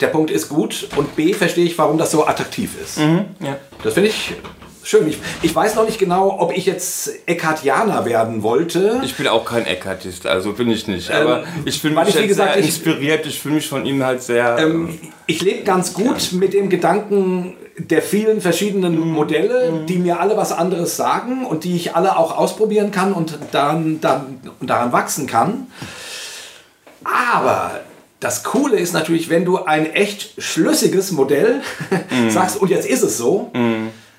Der 0.00 0.08
Punkt 0.08 0.30
ist 0.30 0.48
gut. 0.48 0.88
Und 0.96 1.14
B 1.16 1.32
verstehe 1.32 1.64
ich, 1.64 1.78
warum 1.78 1.96
das 1.98 2.10
so 2.10 2.26
attraktiv 2.26 2.72
ist. 2.82 2.98
Ja. 2.98 3.56
Das 3.82 3.94
finde 3.94 4.08
ich 4.10 4.34
schön. 4.82 5.08
Ich, 5.08 5.18
ich 5.42 5.54
weiß 5.54 5.76
noch 5.76 5.86
nicht 5.86 5.98
genau, 5.98 6.36
ob 6.40 6.54
ich 6.56 6.66
jetzt 6.66 7.10
Eckhartianer 7.26 8.04
werden 8.04 8.42
wollte. 8.42 9.00
Ich 9.04 9.14
bin 9.14 9.28
auch 9.28 9.44
kein 9.44 9.64
Eckhartist, 9.64 10.26
also 10.26 10.52
bin 10.52 10.68
ich 10.70 10.88
nicht. 10.88 11.10
Aber 11.12 11.44
ich 11.64 11.80
fühle 11.80 11.94
Ähm, 11.94 12.00
mich 12.00 12.08
ich, 12.10 12.14
wie 12.16 12.18
jetzt 12.20 12.28
gesagt, 12.28 12.52
sehr 12.54 12.60
ich- 12.60 12.66
inspiriert. 12.66 13.24
Ich 13.26 13.40
fühle 13.40 13.54
mich 13.54 13.68
von 13.68 13.86
ihm 13.86 14.02
halt 14.04 14.22
sehr. 14.22 14.58
Ähm, 14.58 14.98
ich 15.26 15.40
lebe 15.40 15.62
ganz 15.62 15.94
gut 15.94 16.32
mit 16.32 16.52
dem 16.52 16.68
Gedanken 16.68 17.54
der 17.78 18.02
vielen 18.02 18.40
verschiedenen 18.40 18.98
Modelle, 19.10 19.84
die 19.88 19.98
mir 19.98 20.20
alle 20.20 20.36
was 20.36 20.52
anderes 20.52 20.96
sagen 20.96 21.44
und 21.46 21.64
die 21.64 21.74
ich 21.76 21.96
alle 21.96 22.16
auch 22.18 22.36
ausprobieren 22.36 22.90
kann 22.92 23.12
und 23.12 23.38
daran, 23.52 24.00
dann, 24.00 24.38
und 24.60 24.68
daran 24.70 24.92
wachsen 24.92 25.26
kann. 25.26 25.66
Aber 27.04 27.80
das 28.20 28.42
Coole 28.42 28.76
ist 28.76 28.92
natürlich, 28.92 29.28
wenn 29.28 29.44
du 29.44 29.64
ein 29.64 29.92
echt 29.92 30.42
schlüssiges 30.42 31.12
Modell 31.12 31.60
sagst, 32.30 32.56
und 32.56 32.70
jetzt 32.70 32.88
ist 32.88 33.02
es 33.02 33.18
so, 33.18 33.50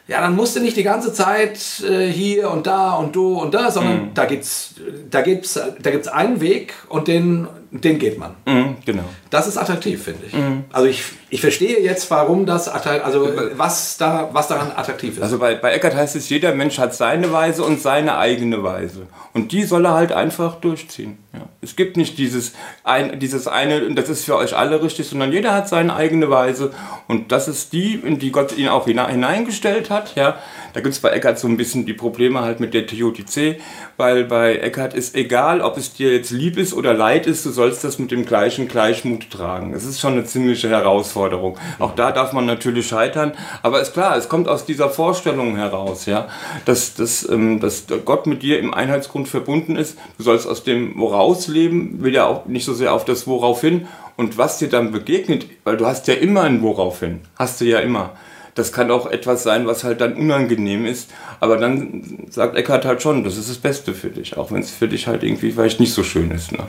ja, 0.07 0.21
dann 0.21 0.35
musst 0.35 0.55
du 0.55 0.59
nicht 0.59 0.77
die 0.77 0.83
ganze 0.83 1.11
Zeit 1.13 1.83
äh, 1.83 2.07
hier 2.07 2.51
und 2.51 2.67
da 2.67 2.93
und 2.93 3.15
du 3.15 3.39
und 3.39 3.55
da, 3.55 3.71
sondern 3.71 4.11
da 4.13 4.25
gibt's, 4.25 4.75
da 5.09 5.21
gibt's, 5.21 5.59
da 5.81 5.91
gibt's 5.91 6.07
einen 6.07 6.41
Weg 6.41 6.75
und 6.89 7.07
den, 7.07 7.47
den 7.71 7.97
geht 7.97 8.19
man. 8.19 8.35
Mhm, 8.45 8.75
genau. 8.85 9.05
Das 9.35 9.47
ist 9.47 9.57
attraktiv, 9.57 10.01
finde 10.01 10.21
ich. 10.27 10.33
Also 10.71 10.87
ich, 10.87 11.03
ich 11.29 11.41
verstehe 11.41 11.81
jetzt, 11.81 12.09
warum 12.09 12.45
das 12.45 12.69
attraktiv, 12.69 13.05
also 13.05 13.29
was 13.57 13.97
da, 13.97 14.29
was 14.31 14.47
daran 14.47 14.71
attraktiv 14.73 15.17
ist. 15.17 15.23
Also 15.23 15.39
bei, 15.39 15.55
bei 15.55 15.73
Eckart 15.73 15.93
heißt 15.93 16.15
es, 16.15 16.29
jeder 16.29 16.55
Mensch 16.55 16.79
hat 16.79 16.95
seine 16.95 17.33
Weise 17.33 17.63
und 17.63 17.81
seine 17.81 18.17
eigene 18.17 18.63
Weise. 18.63 19.07
Und 19.33 19.51
die 19.51 19.63
soll 19.63 19.83
er 19.85 19.93
halt 19.93 20.13
einfach 20.13 20.55
durchziehen. 20.61 21.17
Ja. 21.33 21.41
Es 21.61 21.75
gibt 21.75 21.97
nicht 21.97 22.17
dieses, 22.17 22.53
ein, 22.85 23.19
dieses 23.19 23.49
eine, 23.49 23.85
und 23.85 23.97
das 23.97 24.07
ist 24.07 24.23
für 24.23 24.37
euch 24.37 24.55
alle 24.55 24.81
richtig, 24.81 25.09
sondern 25.09 25.33
jeder 25.33 25.53
hat 25.53 25.67
seine 25.67 25.93
eigene 25.93 26.29
Weise. 26.29 26.71
Und 27.09 27.33
das 27.33 27.49
ist 27.49 27.73
die, 27.73 27.95
in 27.95 28.17
die 28.17 28.31
Gott 28.31 28.57
ihn 28.57 28.69
auch 28.69 28.85
hine- 28.85 29.09
hineingestellt 29.09 29.89
hat. 29.89 30.15
Ja. 30.15 30.37
Da 30.71 30.79
gibt 30.79 30.93
es 30.93 31.01
bei 31.01 31.09
Eckart 31.09 31.39
so 31.39 31.49
ein 31.49 31.57
bisschen 31.57 31.85
die 31.85 31.93
Probleme 31.93 32.41
halt 32.41 32.61
mit 32.61 32.73
der 32.73 32.87
Theodizee, 32.87 33.59
weil 33.97 34.23
bei 34.23 34.55
Eckart 34.55 34.93
ist 34.93 35.13
egal, 35.15 35.59
ob 35.59 35.77
es 35.77 35.93
dir 35.93 36.13
jetzt 36.13 36.31
lieb 36.31 36.57
ist 36.57 36.73
oder 36.73 36.93
leid 36.93 37.27
ist, 37.27 37.45
du 37.45 37.49
sollst 37.49 37.83
das 37.83 37.99
mit 37.99 38.11
dem 38.11 38.25
gleichen 38.25 38.69
Gleichmut 38.69 39.24
tragen. 39.29 39.71
Das 39.73 39.85
ist 39.85 39.99
schon 39.99 40.13
eine 40.13 40.25
ziemliche 40.25 40.69
Herausforderung. 40.69 41.57
Auch 41.79 41.95
da 41.95 42.11
darf 42.11 42.33
man 42.33 42.45
natürlich 42.45 42.87
scheitern, 42.87 43.33
aber 43.61 43.81
ist 43.81 43.93
klar, 43.93 44.15
es 44.17 44.29
kommt 44.29 44.47
aus 44.47 44.65
dieser 44.65 44.89
Vorstellung 44.89 45.55
heraus, 45.55 46.05
ja, 46.05 46.27
dass, 46.65 46.95
dass, 46.95 47.27
ähm, 47.29 47.59
dass 47.59 47.85
Gott 48.05 48.27
mit 48.27 48.43
dir 48.43 48.59
im 48.59 48.73
Einheitsgrund 48.73 49.27
verbunden 49.27 49.75
ist. 49.75 49.97
Du 50.17 50.23
sollst 50.23 50.47
aus 50.47 50.63
dem 50.63 50.97
Woraus 50.97 51.47
leben, 51.47 52.03
will 52.03 52.13
ja 52.13 52.25
auch 52.25 52.45
nicht 52.45 52.65
so 52.65 52.73
sehr 52.73 52.93
auf 52.93 53.05
das 53.05 53.27
Worauf 53.27 53.61
hin 53.61 53.87
und 54.15 54.37
was 54.37 54.57
dir 54.57 54.69
dann 54.69 54.91
begegnet, 54.91 55.47
weil 55.63 55.77
du 55.77 55.85
hast 55.85 56.07
ja 56.07 56.13
immer 56.13 56.43
ein 56.43 56.61
Worauf 56.61 56.99
hin, 56.99 57.21
hast 57.37 57.61
du 57.61 57.65
ja 57.65 57.79
immer. 57.79 58.11
Das 58.55 58.71
kann 58.71 58.89
auch 58.89 59.05
etwas 59.05 59.43
sein, 59.43 59.67
was 59.67 59.83
halt 59.83 59.99
dann 60.01 60.13
unangenehm 60.13 60.85
ist. 60.85 61.11
Aber 61.41 61.57
dann 61.57 62.25
sagt 62.29 62.55
Eckhart 62.55 62.85
halt 62.85 63.01
schon, 63.01 63.23
das 63.25 63.35
ist 63.37 63.49
das 63.49 63.57
Beste 63.57 63.93
für 63.93 64.09
dich. 64.09 64.37
Auch 64.37 64.51
wenn 64.51 64.61
es 64.61 64.71
für 64.71 64.87
dich 64.87 65.07
halt 65.07 65.23
irgendwie 65.23 65.51
vielleicht 65.51 65.79
nicht 65.81 65.93
so 65.93 66.03
schön 66.03 66.31
ist. 66.31 66.53
Ne? 66.53 66.59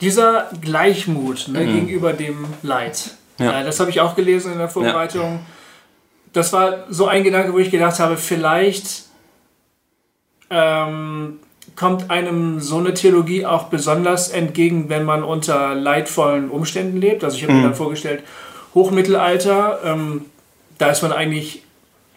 Dieser 0.00 0.48
Gleichmut 0.60 1.48
ne, 1.48 1.66
gegenüber 1.66 2.12
dem 2.12 2.46
Leid. 2.62 3.10
Mhm. 3.38 3.44
Ja. 3.44 3.60
Äh, 3.60 3.64
das 3.64 3.80
habe 3.80 3.90
ich 3.90 4.00
auch 4.00 4.14
gelesen 4.14 4.52
in 4.52 4.58
der 4.58 4.68
Vorbereitung. 4.68 5.40
Das 6.32 6.52
war 6.52 6.84
so 6.88 7.06
ein 7.08 7.24
Gedanke, 7.24 7.52
wo 7.52 7.58
ich 7.58 7.70
gedacht 7.70 7.98
habe, 7.98 8.16
vielleicht 8.16 9.04
ähm, 10.50 11.40
kommt 11.76 12.10
einem 12.10 12.60
so 12.60 12.78
eine 12.78 12.94
Theologie 12.94 13.44
auch 13.46 13.64
besonders 13.64 14.28
entgegen, 14.30 14.88
wenn 14.88 15.04
man 15.04 15.24
unter 15.24 15.74
leidvollen 15.74 16.48
Umständen 16.50 17.00
lebt. 17.00 17.24
Also 17.24 17.36
ich 17.36 17.42
habe 17.42 17.54
Mhm. 17.54 17.58
mir 17.60 17.64
dann 17.68 17.74
vorgestellt, 17.74 18.22
Hochmittelalter, 18.74 19.80
ähm, 19.84 20.26
da 20.84 20.90
ist 20.90 21.02
man 21.02 21.12
eigentlich 21.12 21.62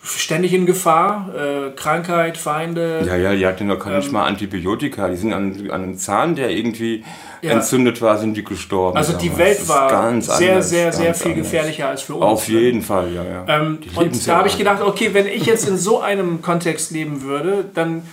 ständig 0.03 0.53
in 0.53 0.65
Gefahr, 0.65 1.29
äh, 1.35 1.71
Krankheit, 1.75 2.37
Feinde. 2.37 3.03
Ja, 3.05 3.15
ja, 3.17 3.35
die 3.35 3.45
hatten 3.45 3.67
doch 3.67 3.79
gar 3.79 3.93
Ähm. 3.93 3.99
nicht 3.99 4.11
mal 4.11 4.25
Antibiotika. 4.25 5.09
Die 5.09 5.17
sind 5.17 5.33
an, 5.33 5.69
an 5.69 5.83
einem 5.83 5.97
Zahn, 5.97 6.35
der 6.35 6.49
irgendwie 6.49 7.03
Ja. 7.41 7.51
entzündet 7.51 8.01
war, 8.01 8.17
sind 8.17 8.35
die 8.35 8.43
gestorben. 8.43 8.97
Also 8.97 9.13
die 9.17 9.29
damals. 9.29 9.59
Welt 9.59 9.69
war 9.69 9.89
ganz 9.89 10.25
sehr, 10.37 10.51
anders, 10.51 10.69
sehr, 10.69 10.93
sehr 10.93 11.13
viel 11.13 11.31
anders. 11.31 11.45
gefährlicher 11.45 11.89
als 11.89 12.01
für 12.03 12.13
uns. 12.15 12.23
Auf 12.23 12.47
ne? 12.47 12.59
jeden 12.59 12.81
Fall, 12.83 13.11
ja, 13.13 13.23
ja. 13.23 13.45
Ähm, 13.47 13.79
und 13.95 14.27
da 14.27 14.37
habe 14.37 14.47
ich 14.47 14.57
gedacht, 14.57 14.81
okay, 14.81 15.09
wenn 15.13 15.27
ich 15.27 15.45
jetzt 15.45 15.67
in 15.67 15.77
so 15.77 15.99
einem 15.99 16.41
Kontext 16.41 16.91
leben 16.91 17.23
würde, 17.23 17.65
dann 17.73 18.03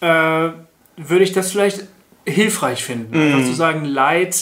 äh, 0.00 0.50
würde 0.96 1.24
ich 1.24 1.32
das 1.32 1.50
vielleicht 1.50 1.84
hilfreich 2.26 2.84
finden. 2.84 3.16
Mhm. 3.16 3.34
Einfach 3.34 3.48
zu 3.48 3.54
sagen, 3.54 3.84
Leid, 3.84 4.36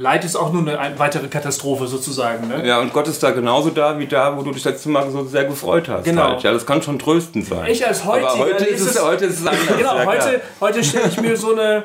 Leid 0.00 0.24
ist 0.24 0.34
auch 0.34 0.50
nur 0.50 0.62
eine 0.62 0.78
ein- 0.78 0.98
weitere 0.98 1.28
Katastrophe 1.28 1.86
sozusagen. 1.86 2.48
Ne? 2.48 2.66
Ja, 2.66 2.80
und 2.80 2.90
Gott 2.94 3.06
ist 3.06 3.22
da 3.22 3.32
genauso 3.32 3.68
da, 3.68 3.98
wie 3.98 4.06
da, 4.06 4.34
wo 4.34 4.40
du 4.40 4.50
dich 4.50 4.64
letzte 4.64 4.88
Mal 4.88 5.10
so 5.10 5.26
sehr 5.26 5.44
gefreut 5.44 5.90
hast. 5.90 6.04
Genau. 6.04 6.22
Halt. 6.30 6.42
Ja, 6.42 6.52
das 6.54 6.64
kann 6.64 6.80
schon 6.80 6.98
tröstend 6.98 7.44
sein. 7.46 7.66
Ich 7.70 7.86
als 7.86 8.02
Heutiger, 8.06 8.30
Aber 8.30 8.38
heute 8.46 8.64
ist, 8.64 8.80
es, 8.80 8.96
es- 8.96 9.02
heute 9.04 9.26
ist 9.26 9.40
es 9.40 9.46
anders. 9.46 9.66
Genau, 9.76 9.96
ja, 9.96 10.02
klar. 10.02 10.24
heute, 10.26 10.40
heute 10.60 10.82
stelle 10.84 11.08
ich 11.08 11.20
mir 11.20 11.36
so 11.36 11.52
eine, 11.52 11.84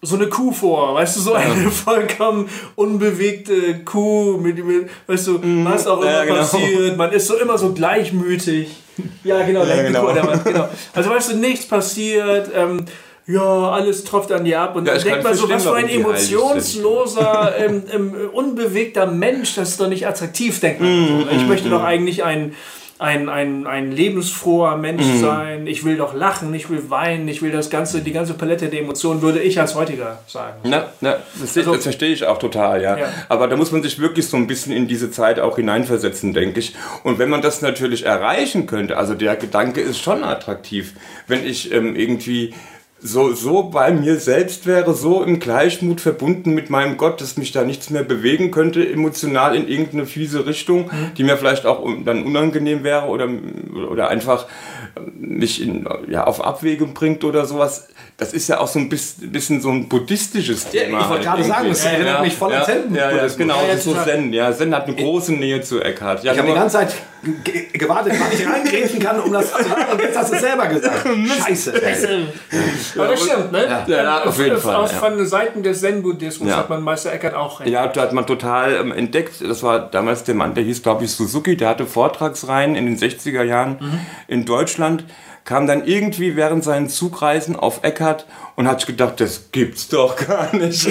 so 0.00 0.16
eine 0.16 0.28
Kuh 0.30 0.50
vor, 0.50 0.94
weißt 0.94 1.16
du, 1.16 1.20
so 1.20 1.34
eine 1.34 1.70
vollkommen 1.70 2.48
unbewegte 2.74 3.80
Kuh, 3.84 4.38
mit, 4.38 4.64
mit 4.64 4.88
weißt 5.06 5.26
du, 5.26 5.40
was 5.64 5.86
auch 5.86 6.00
immer 6.00 6.10
Mhm. 6.10 6.16
ja, 6.16 6.24
genau. 6.24 6.36
passiert, 6.38 6.96
man 6.96 7.12
ist 7.12 7.26
so 7.26 7.36
immer 7.38 7.58
so 7.58 7.74
gleichmütig. 7.74 8.82
Ja, 9.24 9.42
genau, 9.42 9.66
der 9.66 9.82
genau. 9.84 10.06
Kuh, 10.06 10.24
Mann, 10.24 10.40
genau. 10.42 10.68
Also 10.94 11.10
weißt 11.10 11.32
du, 11.32 11.36
nichts 11.36 11.66
passiert, 11.68 12.50
ähm, 12.56 12.84
ja, 13.26 13.70
alles 13.70 14.04
tropft 14.04 14.32
an 14.32 14.44
dir 14.44 14.60
ab 14.60 14.76
und 14.76 14.86
Ja, 14.86 14.94
dann 14.94 15.02
denkt 15.04 15.22
man 15.24 15.34
so, 15.34 15.48
was 15.48 15.62
für 15.64 15.74
ein 15.76 15.88
emotionsloser, 15.88 17.52
ähm, 17.58 17.82
ähm, 17.92 18.14
unbewegter 18.32 19.06
Mensch, 19.06 19.54
das 19.54 19.70
ist 19.70 19.80
doch 19.80 19.88
nicht 19.88 20.06
attraktiv, 20.06 20.60
denkt 20.60 20.80
man. 20.80 20.90
Mhm, 20.90 21.20
so. 21.24 21.26
Ich 21.36 21.46
möchte 21.46 21.68
doch 21.70 21.82
eigentlich 21.84 22.24
ein, 22.24 22.54
ein, 22.98 23.28
ein, 23.30 23.66
ein 23.66 23.92
lebensfroher 23.92 24.76
Mensch 24.76 25.02
Mhm. 25.06 25.20
sein, 25.20 25.66
ich 25.66 25.84
will 25.84 25.96
doch 25.96 26.12
lachen, 26.14 26.52
ich 26.52 26.68
will 26.68 26.90
weinen, 26.90 27.28
ich 27.28 27.40
will 27.40 27.50
das 27.50 27.70
ganze, 27.70 28.00
die 28.02 28.12
ganze 28.12 28.34
Palette 28.34 28.68
der 28.68 28.80
Emotionen, 28.80 29.22
würde 29.22 29.40
ich 29.40 29.58
als 29.58 29.74
heutiger 29.74 30.18
sagen. 30.26 30.58
Na, 30.64 30.88
na, 31.00 31.16
das, 31.40 31.56
ich- 31.56 31.64
das 31.64 31.82
verstehe 31.82 32.12
ich 32.12 32.24
auch 32.26 32.38
total, 32.38 32.82
ja. 32.82 32.98
Ja. 32.98 33.06
Aber 33.30 33.48
da 33.48 33.56
muss 33.56 33.72
man 33.72 33.82
sich 33.82 33.98
wirklich 34.00 34.26
so 34.28 34.36
ein 34.36 34.46
bisschen 34.46 34.72
in 34.74 34.86
diese 34.86 35.10
Zeit 35.10 35.40
auch 35.40 35.56
hineinversetzen, 35.56 36.34
denke 36.34 36.60
ich. 36.60 36.74
Und 37.04 37.18
wenn 37.18 37.30
man 37.30 37.40
das 37.42 37.62
natürlich 37.62 38.04
erreichen 38.04 38.66
könnte, 38.66 38.96
also 38.98 39.14
der 39.14 39.36
Gedanke 39.36 39.80
ist 39.80 39.98
schon 39.98 40.22
attraktiv, 40.24 40.92
wenn 41.26 41.46
ich 41.46 41.72
ähm, 41.72 41.96
irgendwie 41.96 42.52
so, 43.02 43.32
so 43.32 43.64
bei 43.64 43.92
mir 43.92 44.18
selbst 44.18 44.66
wäre, 44.66 44.94
so 44.94 45.22
im 45.22 45.40
Gleichmut 45.40 46.00
verbunden 46.00 46.54
mit 46.54 46.70
meinem 46.70 46.96
Gott, 46.96 47.20
dass 47.20 47.36
mich 47.36 47.52
da 47.52 47.64
nichts 47.64 47.90
mehr 47.90 48.04
bewegen 48.04 48.50
könnte, 48.50 48.86
emotional 48.86 49.56
in 49.56 49.68
irgendeine 49.68 50.06
fiese 50.06 50.46
Richtung, 50.46 50.90
die 51.16 51.24
mir 51.24 51.36
vielleicht 51.36 51.66
auch 51.66 51.86
dann 52.04 52.24
unangenehm 52.24 52.84
wäre 52.84 53.06
oder, 53.06 53.28
oder 53.90 54.08
einfach 54.08 54.46
mich 55.18 55.62
in, 55.62 55.88
ja, 56.08 56.24
auf 56.24 56.44
Abwege 56.44 56.86
bringt 56.86 57.24
oder 57.24 57.46
sowas. 57.46 57.88
Das 58.20 58.32
ist 58.34 58.48
ja 58.48 58.60
auch 58.60 58.68
so 58.68 58.78
ein 58.78 58.88
bisschen, 58.90 59.60
so 59.62 59.70
ein 59.70 59.88
buddhistisches 59.88 60.66
Ja, 60.72 60.82
Thema. 60.84 61.00
ich 61.00 61.08
wollte 61.08 61.30
halt 61.30 61.38
gerade 61.38 61.44
sagen, 61.48 61.70
es 61.70 61.84
erinnert 61.84 62.22
mich 62.22 62.34
voll 62.34 62.52
an 62.52 62.58
ja, 62.60 62.64
Zen. 62.66 62.94
ja, 62.94 63.10
ja, 63.10 63.26
genau, 63.28 63.56
Ja, 63.56 63.62
ja, 63.62 63.68
das 63.68 63.76
ist 63.78 63.84
so. 63.84 63.94
Zen. 64.04 64.32
Ja, 64.34 64.52
Zen 64.52 64.74
hat 64.74 64.86
eine 64.86 64.94
große 64.94 65.32
Nähe 65.32 65.62
zu 65.62 65.80
Eckhart. 65.80 66.22
Ja, 66.22 66.32
Ich 66.32 66.38
habe 66.38 66.48
die 66.48 66.54
ganze 66.54 66.76
Zeit 66.76 66.94
ge- 67.42 67.66
gewartet, 67.72 68.12
wann 68.20 68.28
ich 68.32 68.46
reingreifen 68.46 69.00
kann, 69.00 69.20
um 69.20 69.32
das 69.32 69.50
zu 69.50 69.64
sagen. 69.64 69.92
Und 69.92 70.00
jetzt 70.02 70.18
hast 70.18 70.30
du 70.32 70.36
es 70.36 70.42
selber 70.42 70.66
gesagt. 70.66 71.06
Scheiße. 71.46 71.72
Aber 72.96 73.06
das 73.08 73.22
stimmt, 73.24 73.52
ne? 73.52 73.64
Ja. 73.66 73.84
Ja, 74.02 74.24
auf 74.24 74.38
jeden 74.38 74.58
Fall, 74.58 74.74
Aus 74.76 74.92
ja. 74.92 74.98
von 74.98 75.24
Seiten 75.26 75.62
des 75.62 75.80
Zen-Buddhismus 75.80 76.48
Ja. 76.50 76.56
hat 76.58 76.68
man 76.70 76.82
Meister 76.82 77.12
Eckhart 77.12 77.34
auch 77.34 77.60
recht. 77.60 77.70
Ja, 77.70 77.86
da 77.86 78.02
hat 78.02 78.12
man 78.12 78.26
total 78.26 78.74
ähm, 78.74 78.92
entdeckt. 78.92 79.40
Das 79.42 79.62
war 79.62 79.78
damals 79.90 80.24
der 80.24 80.34
Mann, 80.34 80.54
der 80.54 80.64
hieß, 80.64 80.82
glaube 80.82 81.04
ich, 81.04 81.10
Suzuki. 81.12 81.56
Der 81.56 81.70
hatte 81.70 81.86
Vortragsreihen 81.86 82.74
in 82.76 82.86
den 82.86 82.98
60er 82.98 83.42
Jahren 83.44 83.78
in 84.28 84.44
Deutschland. 84.44 85.04
Kam 85.44 85.66
dann 85.66 85.86
irgendwie 85.86 86.36
während 86.36 86.62
seinen 86.62 86.88
Zugreisen 86.88 87.56
auf 87.56 87.82
Eckart 87.82 88.26
und 88.56 88.68
hat 88.68 88.86
gedacht, 88.86 89.20
das 89.20 89.50
gibt's 89.52 89.88
doch 89.88 90.16
gar 90.16 90.54
nicht. 90.54 90.88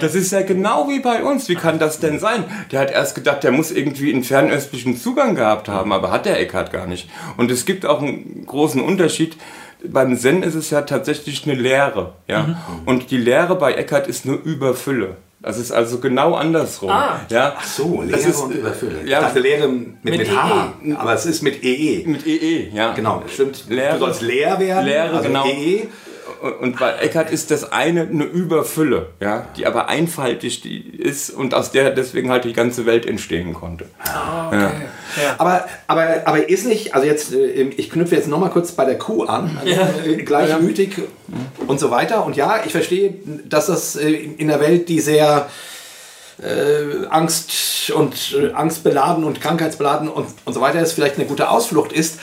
Das 0.00 0.14
ist 0.14 0.32
ja 0.32 0.42
genau 0.42 0.88
wie 0.88 1.00
bei 1.00 1.22
uns. 1.22 1.48
Wie 1.48 1.54
kann 1.54 1.78
das 1.78 2.00
denn 2.00 2.18
sein? 2.18 2.44
Der 2.72 2.80
hat 2.80 2.90
erst 2.90 3.14
gedacht, 3.14 3.42
der 3.42 3.52
muss 3.52 3.70
irgendwie 3.70 4.12
einen 4.12 4.24
fernöstlichen 4.24 4.96
Zugang 4.96 5.34
gehabt 5.34 5.68
haben, 5.68 5.92
aber 5.92 6.10
hat 6.10 6.26
der 6.26 6.40
Eckart 6.40 6.72
gar 6.72 6.86
nicht. 6.86 7.08
Und 7.36 7.50
es 7.50 7.64
gibt 7.64 7.86
auch 7.86 8.02
einen 8.02 8.44
großen 8.44 8.80
Unterschied. 8.80 9.36
Beim 9.84 10.16
Zen 10.16 10.42
ist 10.42 10.54
es 10.54 10.70
ja 10.70 10.82
tatsächlich 10.82 11.44
eine 11.44 11.60
Lehre. 11.60 12.14
Ja? 12.28 12.62
Und 12.84 13.10
die 13.10 13.18
Lehre 13.18 13.56
bei 13.56 13.72
Eckart 13.72 14.06
ist 14.08 14.26
eine 14.26 14.34
Überfülle. 14.34 15.16
Das 15.42 15.58
ist 15.58 15.72
also 15.72 15.98
genau 15.98 16.34
andersrum. 16.34 16.90
Ah. 16.90 17.20
Ja, 17.28 17.54
Ach 17.58 17.66
so, 17.66 18.02
Leere 18.02 18.20
ist, 18.20 18.40
und 18.40 18.52
Überfülle. 18.54 18.98
ja. 19.04 19.18
ich 19.18 19.24
dachte 19.26 19.40
Leere 19.40 19.66
mit, 19.66 20.04
mit, 20.04 20.18
Mit 20.18 20.36
H, 20.36 20.72
aber 20.96 21.14
es 21.14 21.26
ist 21.26 21.42
mit 21.42 21.64
EE. 21.64 22.04
mit 22.06 22.24
EE, 22.24 22.68
ja. 22.72 22.92
Genau, 22.92 23.24
stimmt. 23.26 23.64
Leere. 23.68 23.94
Du 23.94 23.98
sollst 24.00 24.22
leer 24.22 24.60
werden, 24.60 24.86
Leere, 24.86 25.10
also 25.16 25.28
genau. 25.28 25.44
EE. 25.44 25.88
Und- 26.42 26.78
bei 26.78 26.94
Eckart 26.94 27.30
ist 27.30 27.50
das 27.50 27.70
eine 27.70 28.02
eine 28.02 28.24
Überfülle, 28.24 29.10
ja, 29.20 29.46
die 29.56 29.66
aber 29.66 29.88
einfaltig 29.88 30.60
die 30.60 30.80
ist 30.80 31.30
und 31.30 31.54
aus 31.54 31.70
der 31.70 31.90
deswegen 31.90 32.30
halt 32.30 32.44
die 32.44 32.52
ganze 32.52 32.84
Welt 32.86 33.06
entstehen 33.06 33.54
konnte. 33.54 33.86
Ja. 34.04 34.72
Aber, 35.38 35.66
aber, 35.86 36.22
aber 36.24 36.48
ist 36.48 36.66
nicht, 36.66 36.94
also 36.94 37.06
jetzt, 37.06 37.32
äh, 37.32 37.62
ich 37.76 37.90
knüpfe 37.90 38.16
jetzt 38.16 38.28
nochmal 38.28 38.50
kurz 38.50 38.72
bei 38.72 38.84
der 38.84 38.98
Kuh 38.98 39.24
an, 39.24 39.58
also 39.60 40.10
äh, 40.10 40.16
gleichmütig 40.22 40.96
und 41.66 41.78
so 41.78 41.90
weiter. 41.90 42.24
Und 42.24 42.36
ja, 42.36 42.62
ich 42.64 42.72
verstehe, 42.72 43.14
dass 43.44 43.66
das 43.66 43.96
äh, 43.96 44.10
in 44.10 44.48
der 44.48 44.60
Welt, 44.60 44.88
die 44.88 45.00
sehr 45.00 45.48
äh, 46.42 47.06
Angst 47.10 47.90
und 47.90 48.34
äh, 48.36 48.52
angstbeladen 48.52 49.24
und 49.24 49.40
krankheitsbeladen 49.40 50.08
und, 50.08 50.26
und 50.44 50.52
so 50.52 50.60
weiter 50.60 50.80
ist, 50.80 50.92
vielleicht 50.92 51.16
eine 51.16 51.26
gute 51.26 51.50
Ausflucht 51.50 51.92
ist. 51.92 52.18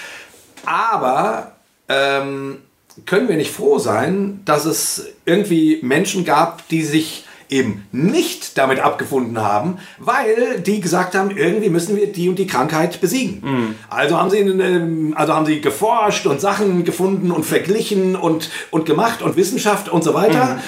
Aber 0.66 1.54
ähm, 1.88 2.58
können 3.06 3.30
wir 3.30 3.38
nicht 3.38 3.52
froh 3.52 3.80
sein, 3.80 4.42
dass 4.46 4.66
es 4.66 5.08
irgendwie 5.26 5.80
Menschen 5.82 6.26
gab, 6.26 6.68
die 6.70 6.84
sich 6.84 7.26
eben 7.50 7.88
nicht 7.92 8.58
damit 8.58 8.80
abgefunden 8.80 9.40
haben, 9.42 9.80
weil 9.98 10.62
die 10.62 10.82
gesagt 10.82 11.16
haben, 11.16 11.36
irgendwie 11.36 11.70
müssen 11.70 11.96
wir 11.96 12.12
die 12.12 12.30
und 12.30 12.38
die 12.38 12.48
Krankheit 12.48 13.02
besiegen. 13.02 13.42
Also 13.90 14.18
haben 14.18 14.30
sie 14.30 14.38
ähm, 14.38 15.14
also 15.18 15.34
haben 15.34 15.46
sie 15.46 15.60
geforscht 15.60 16.28
und 16.28 16.40
Sachen 16.40 16.84
gefunden 16.84 17.32
und 17.32 17.46
verglichen 17.46 18.16
und 18.16 18.52
und 18.72 18.86
gemacht 18.86 19.22
und 19.22 19.36
Wissenschaft 19.36 19.90
und 19.90 20.04
so 20.04 20.14
weiter. 20.14 20.60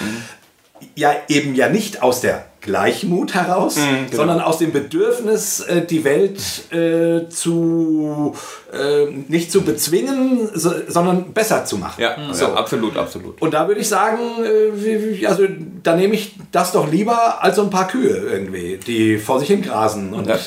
Ja, 0.96 1.14
eben 1.28 1.54
ja 1.54 1.70
nicht 1.70 2.02
aus 2.02 2.22
der 2.22 2.51
Gleichmut 2.62 3.34
heraus, 3.34 3.78
sondern 4.12 4.40
aus 4.40 4.60
dem 4.60 4.72
Bedürfnis, 4.72 5.62
äh, 5.62 5.86
die 5.86 6.04
Welt 6.04 6.72
äh, 6.72 7.28
zu 7.30 8.36
äh, 8.72 9.06
nicht 9.28 9.52
zu 9.52 9.62
bezwingen, 9.62 10.50
so, 10.54 10.72
sondern 10.88 11.34
besser 11.34 11.66
zu 11.66 11.78
machen. 11.78 12.02
Ja, 12.02 12.16
so. 12.32 12.46
ja 12.46 12.54
absolut, 12.54 12.98
absolut. 12.98 13.42
Und 13.42 13.54
da 13.54 13.68
würde 13.68 13.82
ich 13.82 13.90
sagen, 13.90 14.20
äh, 14.44 15.26
also 15.26 15.48
da 15.84 15.96
nehme 15.96 16.14
ich 16.14 16.36
das 16.52 16.72
doch 16.72 16.90
lieber 16.90 17.44
als 17.44 17.56
so 17.56 17.64
ein 17.64 17.70
paar 17.72 17.88
Kühe 17.88 18.16
irgendwie, 18.16 18.78
die 18.78 19.18
vor 19.18 19.40
sich 19.40 19.48
hin 19.48 19.62
grasen. 19.62 20.14
Und 20.14 20.28
Ja. 20.28 20.38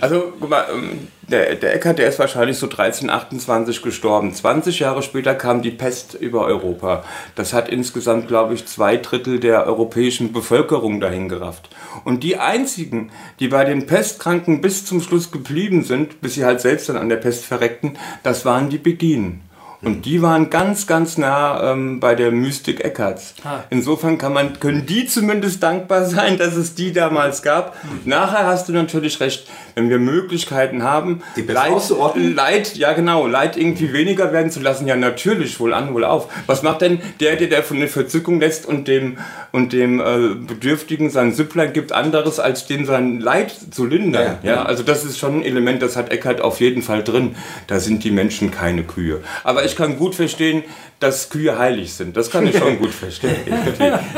Also, 0.00 0.32
guck 0.38 0.50
mal, 0.50 0.66
ähm, 0.72 1.08
der, 1.28 1.54
der 1.54 1.74
Eckart, 1.74 1.98
der 1.98 2.08
ist 2.08 2.18
wahrscheinlich 2.18 2.58
so 2.58 2.66
1328 2.66 3.82
gestorben. 3.82 4.34
20 4.34 4.78
Jahre 4.80 5.02
später 5.02 5.34
kam 5.34 5.62
die 5.62 5.70
Pest 5.70 6.14
über 6.14 6.44
Europa. 6.44 7.04
Das 7.34 7.52
hat 7.52 7.68
insgesamt, 7.68 8.28
glaube 8.28 8.54
ich, 8.54 8.66
zwei 8.66 8.96
Drittel 8.96 9.40
der 9.40 9.66
europäischen 9.66 10.32
Bevölkerung 10.32 11.00
dahin 11.00 11.28
gerafft. 11.28 11.68
Und 12.04 12.22
die 12.22 12.38
einzigen, 12.38 13.10
die 13.40 13.48
bei 13.48 13.64
den 13.64 13.86
Pestkranken 13.86 14.60
bis 14.60 14.84
zum 14.84 15.00
Schluss 15.00 15.30
geblieben 15.30 15.82
sind, 15.82 16.20
bis 16.20 16.34
sie 16.34 16.44
halt 16.44 16.60
selbst 16.60 16.88
dann 16.88 16.96
an 16.96 17.08
der 17.08 17.16
Pest 17.16 17.44
verreckten, 17.44 17.96
das 18.22 18.44
waren 18.44 18.68
die 18.68 18.78
Beginen. 18.78 19.42
Und 19.84 20.06
die 20.06 20.22
waren 20.22 20.50
ganz, 20.50 20.86
ganz 20.86 21.18
nah 21.18 21.72
ähm, 21.72 22.00
bei 22.00 22.14
der 22.14 22.30
Mystik 22.30 22.84
Eckarts. 22.84 23.34
Insofern 23.70 24.18
kann 24.18 24.32
man, 24.32 24.58
können 24.60 24.86
die 24.86 25.06
zumindest 25.06 25.62
dankbar 25.62 26.04
sein, 26.06 26.38
dass 26.38 26.56
es 26.56 26.74
die 26.74 26.92
damals 26.92 27.42
gab. 27.42 27.76
Nachher 28.04 28.46
hast 28.46 28.68
du 28.68 28.72
natürlich 28.72 29.20
recht, 29.20 29.46
wenn 29.74 29.90
wir 29.90 29.98
Möglichkeiten 29.98 30.82
haben, 30.82 31.22
Die 31.36 31.48
auszurotten? 31.56 32.34
Leid, 32.34 32.76
ja 32.76 32.92
genau, 32.92 33.26
Leid 33.26 33.56
irgendwie 33.56 33.92
weniger 33.92 34.32
werden 34.32 34.50
zu 34.50 34.60
lassen, 34.60 34.86
ja 34.86 34.96
natürlich, 34.96 35.60
wohl 35.60 35.74
an, 35.74 35.94
wohl 35.94 36.04
auf. 36.04 36.28
Was 36.46 36.62
macht 36.62 36.80
denn 36.80 37.00
der, 37.20 37.36
der, 37.36 37.48
der 37.48 37.62
von 37.62 37.78
der 37.78 37.88
Verzückung 37.88 38.40
lässt 38.40 38.66
und 38.66 38.88
dem, 38.88 39.18
und 39.52 39.72
dem 39.72 40.00
äh, 40.00 40.34
Bedürftigen 40.34 41.10
sein 41.10 41.32
Süpplein 41.32 41.72
gibt, 41.72 41.92
anderes, 41.92 42.40
als 42.40 42.66
dem 42.66 42.86
sein 42.86 43.20
Leid 43.20 43.54
zu 43.70 43.84
lindern? 43.86 44.38
Ja. 44.42 44.54
Ja, 44.54 44.62
also 44.64 44.82
das 44.82 45.04
ist 45.04 45.18
schon 45.18 45.40
ein 45.40 45.44
Element, 45.44 45.82
das 45.82 45.96
hat 45.96 46.10
Eckhart 46.10 46.40
auf 46.40 46.60
jeden 46.60 46.82
Fall 46.82 47.02
drin. 47.02 47.34
Da 47.66 47.80
sind 47.80 48.04
die 48.04 48.10
Menschen 48.10 48.50
keine 48.50 48.84
Kühe. 48.84 49.20
Aber 49.42 49.64
ich 49.64 49.73
kann 49.76 49.98
gut 49.98 50.14
verstehen, 50.14 50.62
dass 51.00 51.28
Kühe 51.28 51.58
heilig 51.58 51.92
sind. 51.92 52.16
Das 52.16 52.30
kann 52.30 52.46
ich 52.46 52.56
schon 52.56 52.78
gut 52.82 52.92
verstehen. 52.92 53.36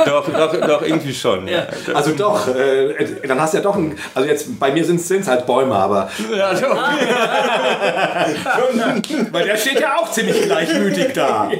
Doch, 0.04 0.28
doch, 0.30 0.60
doch, 0.60 0.82
irgendwie 0.82 1.14
schon. 1.14 1.48
Ja. 1.48 1.66
also 1.94 2.12
doch, 2.12 2.46
äh, 2.54 2.94
dann 3.26 3.40
hast 3.40 3.54
du 3.54 3.58
ja 3.58 3.62
doch 3.62 3.76
ein, 3.76 3.96
also 4.14 4.28
jetzt 4.28 4.60
bei 4.60 4.70
mir 4.70 4.84
sind 4.84 5.00
es 5.00 5.26
halt 5.26 5.46
Bäume, 5.46 5.74
aber 5.74 6.10
Ja, 6.36 6.52
doch. 6.54 6.76
weil 9.32 9.46
der 9.46 9.56
steht 9.56 9.80
ja 9.80 9.96
auch 9.98 10.10
ziemlich 10.10 10.42
gleichmütig 10.42 11.12
da. 11.14 11.50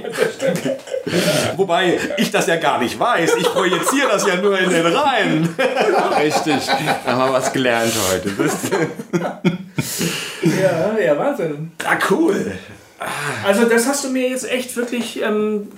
Wobei 1.56 1.98
ich 2.16 2.30
das 2.30 2.46
ja 2.46 2.56
gar 2.56 2.78
nicht 2.78 2.98
weiß, 2.98 3.36
ich 3.36 3.44
projiziere 3.44 4.08
das 4.12 4.26
ja 4.26 4.36
nur 4.36 4.58
in 4.58 4.70
den 4.70 4.86
Reihen. 4.86 5.54
Richtig. 6.22 6.66
Da 7.04 7.12
haben 7.12 7.30
wir 7.30 7.32
was 7.32 7.52
gelernt 7.52 7.92
heute. 8.12 8.30
Ja, 10.42 10.98
ja, 10.98 11.18
Wahnsinn. 11.18 11.72
Ah, 11.84 11.96
cool. 12.10 12.52
Also 13.44 13.64
das 13.66 13.86
hast 13.86 14.04
du 14.04 14.08
mir 14.08 14.28
jetzt 14.30 14.48
echt 14.50 14.74
wirklich 14.76 15.20
ähm, 15.22 15.68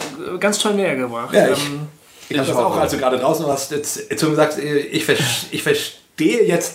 ganz 0.40 0.59
toll 0.59 0.74
näher 0.74 0.97
gebracht. 0.97 1.35
Ja, 1.35 1.49
ich- 1.51 1.66
ähm, 1.66 1.81
Ich 2.28 2.39
habe 2.39 2.49
das 2.49 2.57
auch, 2.57 2.77
als 2.77 2.93
du 2.93 2.99
gerade 2.99 3.19
draußen 3.19 3.47
warst, 3.47 3.70
jetzt, 3.73 4.11
jetzt 4.11 4.23
gesagt, 4.31 4.59
ich, 4.59 5.05
ver- 5.05 5.15
ich 5.51 5.62
verstehe 5.62 6.45
jetzt 6.45 6.74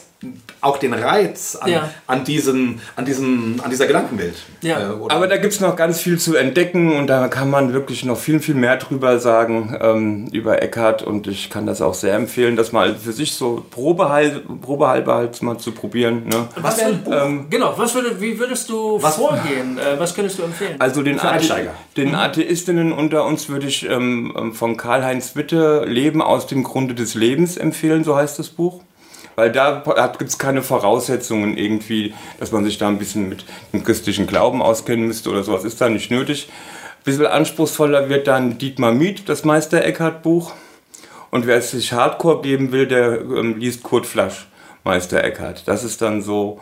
auch 0.61 0.77
den 0.77 0.93
Reiz 0.93 1.55
an, 1.59 1.69
Ja. 1.71 1.89
an, 2.07 2.23
diesen, 2.23 2.79
an, 2.95 3.03
diesen, 3.05 3.59
an 3.61 3.69
dieser 3.69 3.85
Gedankenwelt. 3.87 4.35
Ja. 4.61 4.79
Äh, 4.79 4.93
Aber 5.09 5.27
da 5.27 5.37
gibt 5.37 5.53
es 5.53 5.59
noch 5.59 5.75
ganz 5.75 5.99
viel 5.99 6.17
zu 6.19 6.35
entdecken 6.35 6.95
und 6.97 7.07
da 7.07 7.27
kann 7.27 7.49
man 7.49 7.73
wirklich 7.73 8.05
noch 8.05 8.17
viel, 8.17 8.39
viel 8.39 8.55
mehr 8.55 8.77
drüber 8.77 9.19
sagen, 9.19 9.77
ähm, 9.81 10.27
über 10.31 10.61
Eckhart. 10.61 11.03
Und 11.03 11.27
ich 11.27 11.49
kann 11.49 11.65
das 11.65 11.81
auch 11.81 11.93
sehr 11.93 12.13
empfehlen, 12.15 12.55
das 12.55 12.71
mal 12.71 12.95
für 12.95 13.11
sich 13.11 13.33
so 13.33 13.65
probehalber, 13.71 14.39
probehalber 14.61 15.15
halt 15.15 15.41
mal 15.41 15.57
zu 15.57 15.71
probieren. 15.73 16.27
Ne? 16.27 16.47
was 16.55 16.79
würd- 16.81 17.11
Ähm, 17.25 17.47
genau, 17.49 17.73
was 17.77 17.93
würde, 17.93 18.21
wie 18.21 18.39
würdest 18.39 18.69
du 18.69 19.01
Was- 19.01 19.15
vorgehen? 19.17 19.77
Äh, 19.77 19.99
was 19.99 20.15
könntest 20.15 20.39
du 20.39 20.43
empfehlen? 20.43 20.75
Also 20.79 21.01
den, 21.01 21.19
Für 21.19 21.27
Athe 21.27 21.35
Einsteiger. 21.39 21.71
den 21.97 22.15
Atheistinnen 22.15 22.91
unter 22.93 23.25
uns 23.25 23.49
würde 23.49 23.67
ich 23.67 23.87
ähm, 23.89 24.33
ähm, 24.37 24.53
von 24.53 24.77
Karl-Heinz 24.77 25.35
Witte 25.35 25.83
Leben 25.85 26.21
aus 26.21 26.47
dem 26.47 26.63
Grunde 26.63 26.93
des 26.93 27.15
Lebens 27.15 27.57
empfehlen, 27.57 28.03
so 28.03 28.15
heißt 28.15 28.39
das 28.39 28.47
Buch. 28.49 28.81
Weil 29.35 29.51
da 29.51 29.83
gibt 30.17 30.29
es 30.29 30.37
keine 30.37 30.61
Voraussetzungen 30.61 31.57
irgendwie, 31.57 32.13
dass 32.39 32.51
man 32.51 32.63
sich 32.65 32.77
da 32.77 32.87
ein 32.87 32.99
bisschen 32.99 33.29
mit 33.29 33.45
dem 33.71 33.83
christlichen 33.83 34.27
Glauben 34.27 34.61
auskennen 34.61 35.07
müsste 35.07 35.29
oder 35.29 35.43
sowas. 35.43 35.63
Ist 35.63 35.81
da 35.81 35.89
nicht 35.89 36.11
nötig. 36.11 36.49
Ein 36.49 37.03
bisschen 37.03 37.25
anspruchsvoller 37.25 38.09
wird 38.09 38.27
dann 38.27 38.57
Dietmar 38.57 38.93
Miet, 38.93 39.27
das 39.27 39.43
Meister 39.43 39.83
Eckhart 39.83 40.23
Buch. 40.23 40.53
Und 41.31 41.47
wer 41.47 41.57
es 41.57 41.71
sich 41.71 41.93
Hardcore 41.93 42.43
geben 42.43 42.71
will, 42.71 42.87
der 42.87 43.21
ähm, 43.21 43.57
liest 43.57 43.81
Kurt 43.81 44.05
Flasch, 44.05 44.47
Meister 44.83 45.23
Eckhart. 45.23 45.67
Das 45.67 45.83
ist 45.83 46.01
dann 46.03 46.21
so, 46.21 46.59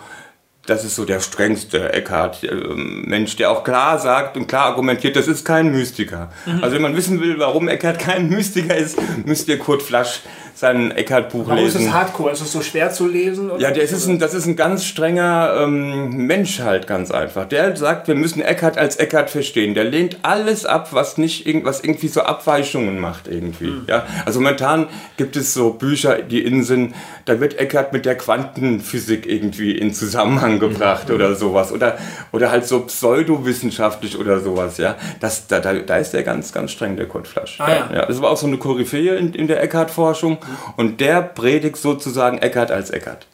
das 0.66 0.86
ist 0.86 0.96
so 0.96 1.04
der 1.04 1.20
strengste 1.20 1.92
Eckhart 1.92 2.44
ähm, 2.44 3.04
Mensch, 3.06 3.36
der 3.36 3.52
auch 3.52 3.66
klar 3.66 4.00
sagt 4.00 4.38
und 4.38 4.48
klar 4.48 4.68
argumentiert, 4.68 5.18
das 5.18 5.28
ist 5.28 5.44
kein 5.44 5.72
Mystiker. 5.72 6.32
Also 6.62 6.76
wenn 6.76 6.82
man 6.82 6.96
wissen 6.96 7.20
will, 7.20 7.38
warum 7.38 7.68
Eckhart 7.68 8.00
kein 8.00 8.30
Mystiker 8.30 8.78
ist, 8.78 8.98
müsst 9.26 9.50
ihr 9.50 9.60
Kurt 9.60 9.82
Flasch 9.82 10.22
sein 10.54 10.92
Eckhart-Buch 10.92 11.48
Warum 11.48 11.66
ist 11.66 11.74
lesen. 11.74 11.88
es 11.88 11.94
Hardcore? 11.94 12.32
Ist 12.32 12.42
es 12.42 12.52
so 12.52 12.62
schwer 12.62 12.92
zu 12.92 13.08
lesen? 13.08 13.50
Oder? 13.52 13.62
Ja, 13.62 13.72
das 13.72 13.92
ist, 13.92 14.08
ein, 14.08 14.20
das 14.20 14.34
ist 14.34 14.46
ein 14.46 14.56
ganz 14.56 14.86
strenger 14.86 15.62
ähm, 15.64 16.26
Mensch 16.28 16.60
halt 16.60 16.88
ganz 16.88 17.12
einfach. 17.12 17.46
Der 17.48 17.76
sagt, 17.76 18.08
wir 18.08 18.16
müssen 18.16 18.42
Eckhart 18.42 18.78
als 18.78 18.98
Eckhart 18.98 19.30
verstehen. 19.30 19.74
Der 19.74 19.86
lehnt 19.86 20.20
alles 20.24 20.66
ab, 20.66 20.90
was 20.92 21.18
nicht 21.18 21.48
irgendwas 21.48 21.82
irgendwie 21.82 22.08
so 22.08 22.22
Abweichungen 22.22 23.00
macht 23.00 23.28
irgendwie. 23.28 23.74
Ja, 23.88 24.06
also 24.26 24.40
momentan 24.40 24.88
gibt 25.18 25.36
es 25.36 25.54
so 25.54 25.72
Bücher, 25.72 26.22
die 26.22 26.44
in 26.44 26.64
sind, 26.64 26.94
da 27.26 27.40
wird 27.40 27.58
Eckhart 27.60 27.94
mit 27.94 28.06
der 28.06 28.16
Quantenphysik 28.16 29.26
irgendwie 29.26 29.72
in 29.72 29.94
Zusammenhang 29.94 30.60
gebracht 30.60 31.10
oder 31.10 31.36
sowas 31.36 31.72
oder 31.72 31.98
oder 32.32 32.52
halt 32.52 32.66
so 32.66 32.82
pseudowissenschaftlich 32.82 34.18
oder 34.18 34.40
sowas. 34.40 34.78
Ja, 34.78 34.96
das 35.20 35.48
da, 35.48 35.60
da, 35.60 35.74
da 35.74 35.98
ist 35.98 36.12
der 36.12 36.24
ganz 36.24 36.52
ganz 36.52 36.72
streng 36.72 36.96
der 36.98 37.08
Kurt 37.08 37.28
Flasch. 37.28 37.60
Ah, 37.60 37.70
ja. 37.70 37.90
ja, 37.94 38.06
das 38.06 38.22
war 38.22 38.30
auch 38.30 38.38
so 38.38 38.48
eine 38.48 38.58
Koryphäe 38.58 39.16
in, 39.16 39.34
in 39.34 39.48
der 39.48 39.62
Eckhart-Forschung 39.64 40.38
und 40.78 41.00
der 41.02 41.22
predigt 41.22 41.78
sozusagen 41.78 42.38
Eckhart 42.38 42.72
als 42.72 42.90
Eckhart. 42.90 43.28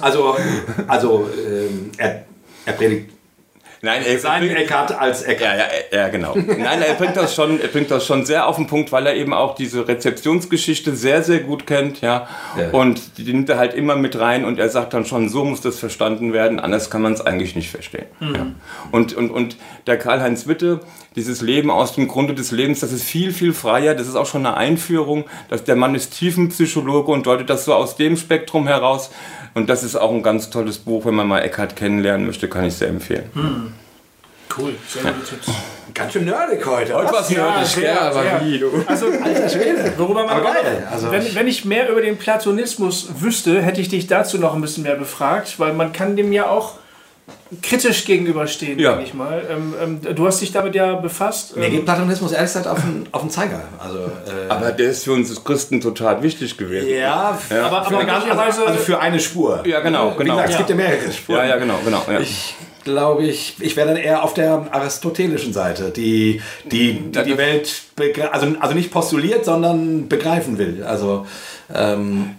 Also, 0.00 0.36
also 0.86 1.28
ähm, 1.46 1.90
er, 1.96 2.24
er 2.64 2.72
predigt 2.72 3.15
Nein, 3.86 4.02
er 4.04 4.18
seinen 4.18 4.48
bringt, 4.48 4.58
Eckhart 4.58 4.98
als 4.98 5.22
Eckhart. 5.22 5.58
ja, 5.58 5.64
ja, 5.92 5.98
ja, 6.02 6.08
genau. 6.08 6.34
Nein, 6.34 6.82
er 6.82 6.94
bringt 6.94 7.16
das 7.16 7.34
schon, 7.34 7.60
er 7.60 7.68
bringt 7.68 7.90
das 7.90 8.04
schon 8.04 8.26
sehr 8.26 8.48
auf 8.48 8.56
den 8.56 8.66
Punkt, 8.66 8.90
weil 8.90 9.06
er 9.06 9.14
eben 9.14 9.32
auch 9.32 9.54
diese 9.54 9.86
Rezeptionsgeschichte 9.86 10.96
sehr, 10.96 11.22
sehr 11.22 11.38
gut 11.38 11.68
kennt, 11.68 12.00
ja. 12.00 12.26
Ja. 12.58 12.70
Und 12.72 13.16
die 13.18 13.32
nimmt 13.32 13.48
er 13.48 13.58
halt 13.58 13.74
immer 13.74 13.94
mit 13.94 14.18
rein 14.18 14.44
und 14.44 14.58
er 14.58 14.68
sagt 14.68 14.92
dann 14.92 15.06
schon, 15.06 15.28
so 15.28 15.44
muss 15.44 15.60
das 15.60 15.78
verstanden 15.78 16.32
werden, 16.32 16.58
anders 16.58 16.90
kann 16.90 17.00
man 17.00 17.12
es 17.12 17.20
eigentlich 17.20 17.54
nicht 17.54 17.70
verstehen. 17.70 18.06
Ja. 18.20 18.46
Und, 18.90 19.14
und, 19.14 19.30
und 19.30 19.56
der 19.86 19.98
Karl-Heinz 19.98 20.48
Witte, 20.48 20.80
dieses 21.14 21.40
Leben 21.40 21.70
aus 21.70 21.94
dem 21.94 22.08
Grunde 22.08 22.34
des 22.34 22.50
Lebens, 22.50 22.80
das 22.80 22.92
ist 22.92 23.04
viel, 23.04 23.32
viel 23.32 23.52
freier, 23.52 23.94
das 23.94 24.08
ist 24.08 24.16
auch 24.16 24.26
schon 24.26 24.44
eine 24.44 24.56
Einführung, 24.56 25.24
dass 25.48 25.62
der 25.62 25.76
Mann 25.76 25.94
ist 25.94 26.18
Tiefenpsychologe 26.18 27.12
und 27.12 27.24
deutet 27.24 27.48
das 27.48 27.64
so 27.64 27.74
aus 27.74 27.96
dem 27.96 28.16
Spektrum 28.16 28.66
heraus. 28.66 29.10
Und 29.56 29.70
das 29.70 29.82
ist 29.82 29.96
auch 29.96 30.12
ein 30.12 30.22
ganz 30.22 30.50
tolles 30.50 30.76
Buch, 30.76 31.06
wenn 31.06 31.14
man 31.14 31.26
mal 31.26 31.40
Eckhart 31.40 31.76
kennenlernen 31.76 32.26
möchte, 32.26 32.46
kann 32.46 32.66
ich 32.66 32.74
sehr 32.74 32.88
empfehlen. 32.88 33.24
Cool, 34.54 34.74
sehr 34.86 35.02
gute 35.02 35.24
Tipps. 35.30 35.46
Ganz 35.94 36.12
schön 36.12 36.26
nerdig 36.26 36.64
heute. 36.66 36.92
Heute 36.94 37.10
was 37.10 37.30
Ja, 37.30 37.52
nerdig, 37.52 37.66
sehr, 37.68 37.82
gell? 37.94 37.98
Aber 37.98 38.22
sehr. 38.22 38.40
wie, 38.44 38.58
du? 38.58 38.70
Also, 38.86 39.06
Alter 39.06 39.48
Schwede. 39.48 39.92
worüber 39.96 40.24
man 40.24 40.36
Aber 40.36 40.42
geil, 40.52 40.86
also- 40.92 41.10
wenn, 41.10 41.34
wenn 41.34 41.48
ich 41.48 41.64
mehr 41.64 41.88
über 41.88 42.02
den 42.02 42.18
Platonismus 42.18 43.08
wüsste, 43.20 43.62
hätte 43.62 43.80
ich 43.80 43.88
dich 43.88 44.06
dazu 44.06 44.36
noch 44.36 44.54
ein 44.54 44.60
bisschen 44.60 44.82
mehr 44.82 44.96
befragt, 44.96 45.58
weil 45.58 45.72
man 45.72 45.94
kann 45.94 46.16
dem 46.16 46.34
ja 46.34 46.50
auch 46.50 46.74
kritisch 47.62 48.04
gegenüberstehen, 48.04 48.78
Ja. 48.78 48.92
denke 48.92 49.06
ich 49.06 49.14
mal. 49.14 49.42
Ähm, 49.50 49.74
ähm, 50.04 50.14
du 50.14 50.26
hast 50.26 50.40
dich 50.40 50.52
damit 50.52 50.74
ja 50.74 50.94
befasst. 50.96 51.56
Mir 51.56 51.66
Ähm, 51.66 51.72
geht 51.72 51.84
Platonismus 51.84 52.32
ehrlich 52.32 52.48
gesagt 52.52 52.66
auf 52.66 52.80
den, 52.80 53.06
auf 53.12 53.20
den 53.22 53.30
Zeiger. 53.30 53.62
Also, 53.78 53.98
äh, 53.98 54.48
Aber 54.48 54.72
der 54.72 54.90
ist 54.90 55.04
für 55.04 55.12
uns 55.12 55.44
Christen 55.44 55.80
total 55.80 56.22
wichtig 56.22 56.56
gewesen. 56.56 56.88
ja, 56.88 57.14
aber, 57.14 57.38
für 57.38 57.86
aber 57.86 57.98
eine 57.98 58.06
ganz- 58.06 58.24
möglicherweise. 58.24 58.66
also 58.66 58.78
für 58.80 58.98
eine 59.00 59.20
Spur. 59.20 59.62
Ja, 59.66 59.80
genau, 59.80 60.12
Wie 60.14 60.18
genau. 60.24 60.34
gesagt, 60.34 60.48
es 60.48 60.52
Ja. 60.54 60.58
gibt 60.58 60.70
ja 60.70 60.76
mehrere 60.76 61.12
Spuren. 61.12 61.38
Ja, 61.38 61.44
ja, 61.46 61.56
genau, 61.56 61.78
genau. 61.84 62.02
Ja. 62.10 62.20
Ich 62.20 62.54
glaube, 62.84 63.24
ich, 63.24 63.56
ich 63.60 63.76
wäre 63.76 63.88
dann 63.88 63.96
eher 63.96 64.22
auf 64.22 64.34
der 64.34 64.66
aristotelischen 64.70 65.52
Seite, 65.52 65.90
die 65.90 66.40
die, 66.64 66.92
die, 67.10 67.22
die 67.24 67.36
Welt, 67.38 67.72
begre- 67.96 68.28
also, 68.28 68.46
also 68.60 68.74
nicht 68.74 68.90
postuliert, 68.92 69.44
sondern 69.44 70.08
begreifen 70.08 70.58
will. 70.58 70.84
Also, 70.84 71.26
ähm, 71.74 72.30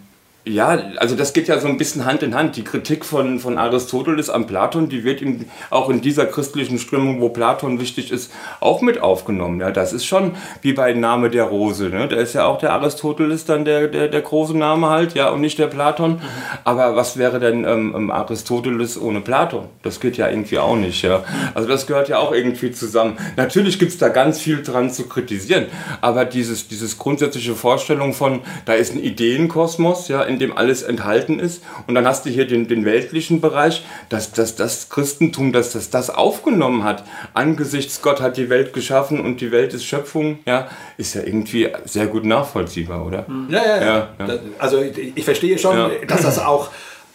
Ja, 0.48 0.80
also 0.98 1.16
das 1.16 1.34
geht 1.34 1.48
ja 1.48 1.60
so 1.60 1.68
ein 1.68 1.78
bisschen 1.78 2.06
Hand 2.06 2.24
in 2.24 2.34
Hand. 2.34 2.56
Die 2.56 2.64
Kritik 2.64 3.04
von, 3.04 3.40
von 3.40 3.58
Aristoteles 3.58 4.30
an 4.30 4.48
Platon, 4.48 4.88
die 4.88 5.04
wird 5.04 5.22
in, 5.22 5.46
auch 5.70 5.90
in 5.90 6.02
dieser 6.02 6.26
christlichen 6.26 6.80
Strömung, 6.80 7.20
wo 7.20 7.30
Platon 7.30 7.82
wichtig 7.82 8.12
ist, 8.12 8.32
auch 8.62 8.82
mit 8.82 9.02
aufgenommen. 9.02 9.60
Ja, 9.60 9.72
das 9.72 9.92
ist 9.92 10.06
schon 10.06 10.36
wie 10.62 10.74
bei 10.74 10.94
Name 10.94 11.30
der 11.30 11.46
Rose. 11.46 11.90
Ne? 11.90 12.08
Da 12.08 12.16
ist 12.16 12.34
ja 12.34 12.46
auch 12.46 12.60
der 12.60 12.72
Aristoteles 12.74 13.46
dann 13.46 13.66
der, 13.66 13.88
der, 13.88 14.08
der 14.08 14.22
große 14.22 14.58
Name 14.58 14.90
halt, 14.90 15.16
ja, 15.16 15.30
und 15.30 15.42
nicht 15.42 15.60
der 15.60 15.68
Platon. 15.68 16.22
Aber 16.64 16.96
was 16.96 17.18
wäre 17.18 17.40
denn 17.40 17.66
ähm, 17.66 17.94
ähm, 17.96 18.12
Aristoteles 18.12 19.00
ohne 19.00 19.22
Platon? 19.22 19.66
Das 19.84 20.00
geht 20.00 20.16
ja 20.16 20.30
irgendwie 20.30 20.60
auch 20.60 20.76
nicht. 20.76 21.02
Ja? 21.02 21.24
Also 21.56 21.68
das 21.68 21.88
gehört 21.88 22.08
ja 22.08 22.20
auch 22.20 22.32
irgendwie 22.32 22.72
zusammen. 22.72 23.18
Natürlich 23.36 23.80
gibt's 23.80 23.98
da 23.98 24.08
ganz 24.08 24.40
viel 24.40 24.64
dran 24.64 24.92
zu 24.92 25.08
kritisieren, 25.10 25.66
aber 26.00 26.24
dieses, 26.24 26.70
dieses 26.70 26.98
grundsätzliche 26.98 27.56
Vorstellung 27.56 28.14
von, 28.14 28.42
da 28.66 28.74
ist 28.74 28.94
ein 28.94 29.04
Ideenkosmos, 29.04 30.08
ja, 30.08 30.24
in 30.24 30.37
dem 30.40 30.56
alles 30.56 30.82
enthalten 30.84 31.40
ist 31.40 31.64
und 31.88 31.96
dann 31.96 32.06
hast 32.08 32.26
du 32.26 32.30
hier 32.30 32.48
den, 32.48 32.68
den 32.68 32.86
weltlichen 32.86 33.42
Bereich, 33.42 33.84
dass, 34.10 34.32
dass 34.32 34.56
das 34.56 34.90
Christentum, 34.90 35.54
dass 35.54 35.74
das 35.74 35.90
das 35.90 36.10
aufgenommen 36.10 36.84
hat, 36.84 37.04
angesichts 37.34 38.02
Gott 38.02 38.22
hat 38.22 38.38
die 38.38 38.50
Welt 38.50 38.74
geschaffen 38.74 39.20
und 39.20 39.42
die 39.42 39.52
Welt 39.52 39.74
ist 39.74 39.86
Schöpfung, 39.86 40.40
ja, 40.46 40.68
ist 40.98 41.14
ja 41.16 41.24
irgendwie 41.24 41.70
sehr 41.86 42.08
gut 42.08 42.26
nachvollziehbar, 42.26 43.06
oder? 43.06 43.26
ja, 43.50 43.66
ja, 43.66 43.78
ja. 43.82 44.10
Ja, 44.20 44.28
Also 44.60 44.82
ich, 44.82 45.14
ich 45.16 45.26
verstehe 45.26 45.58
schon, 45.58 45.78
Ja. 45.78 45.90
dass 46.08 46.22
das 46.22 46.40
auch, 46.40 46.70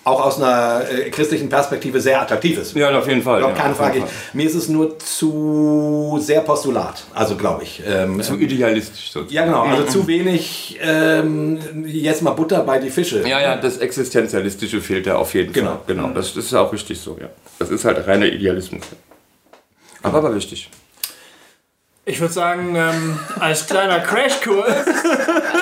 auch 0.05 0.21
aus 0.25 0.37
einer 0.39 0.83
äh, 0.91 1.11
christlichen 1.11 1.49
Perspektive 1.49 2.01
sehr 2.01 2.21
attraktiv 2.21 2.59
ist. 2.59 2.75
Ja, 2.75 2.91
auf 2.99 3.07
jeden 3.07 3.23
Fall. 3.23 3.41
Ja, 3.41 3.51
keine 3.53 3.75
Frage. 3.75 4.01
Fall. 4.01 4.09
Mir 4.33 4.47
ist 4.47 4.55
es 4.57 4.69
nur 4.69 4.99
zu 4.99 6.19
sehr 6.21 6.41
Postulat, 6.41 7.05
also 7.15 7.37
glaube 7.37 7.63
ich. 7.63 7.83
Ähm, 7.87 8.21
Zu 8.21 8.37
idealistisch 8.37 9.13
sozusagen. 9.13 9.33
ja, 9.35 9.45
genau. 9.45 9.63
Also 9.63 9.85
zu 10.01 10.07
wenig, 10.09 10.79
ähm, 10.83 11.85
jetzt 11.87 12.23
mal 12.23 12.33
Butter 12.33 12.65
bei 12.65 12.79
die 12.79 12.91
Fische. 12.91 13.27
Ja, 13.29 13.41
ja, 13.41 13.57
das 13.57 13.79
Existenzialistische 13.79 14.81
fehlt 14.81 15.07
da 15.07 15.17
auf 15.17 15.35
jeden 15.35 15.53
Genau. 15.53 15.71
Fall. 15.71 15.81
Genau, 15.87 16.09
das, 16.09 16.35
das 16.35 16.47
ist 16.47 16.55
auch 16.55 16.73
richtig 16.73 17.01
so, 17.01 17.17
ja. 17.21 17.29
Das 17.61 17.71
ist 17.71 17.85
halt 17.85 18.05
reiner 18.07 18.27
Idealismus. 18.27 18.83
Aber, 20.03 20.19
aber 20.19 20.35
wichtig. 20.35 20.69
Ich 22.05 22.19
würde 22.21 22.35
sagen, 22.35 22.75
ähm, 22.75 23.17
als 23.39 23.67
kleiner 23.69 24.01
Crashkurs 24.01 24.67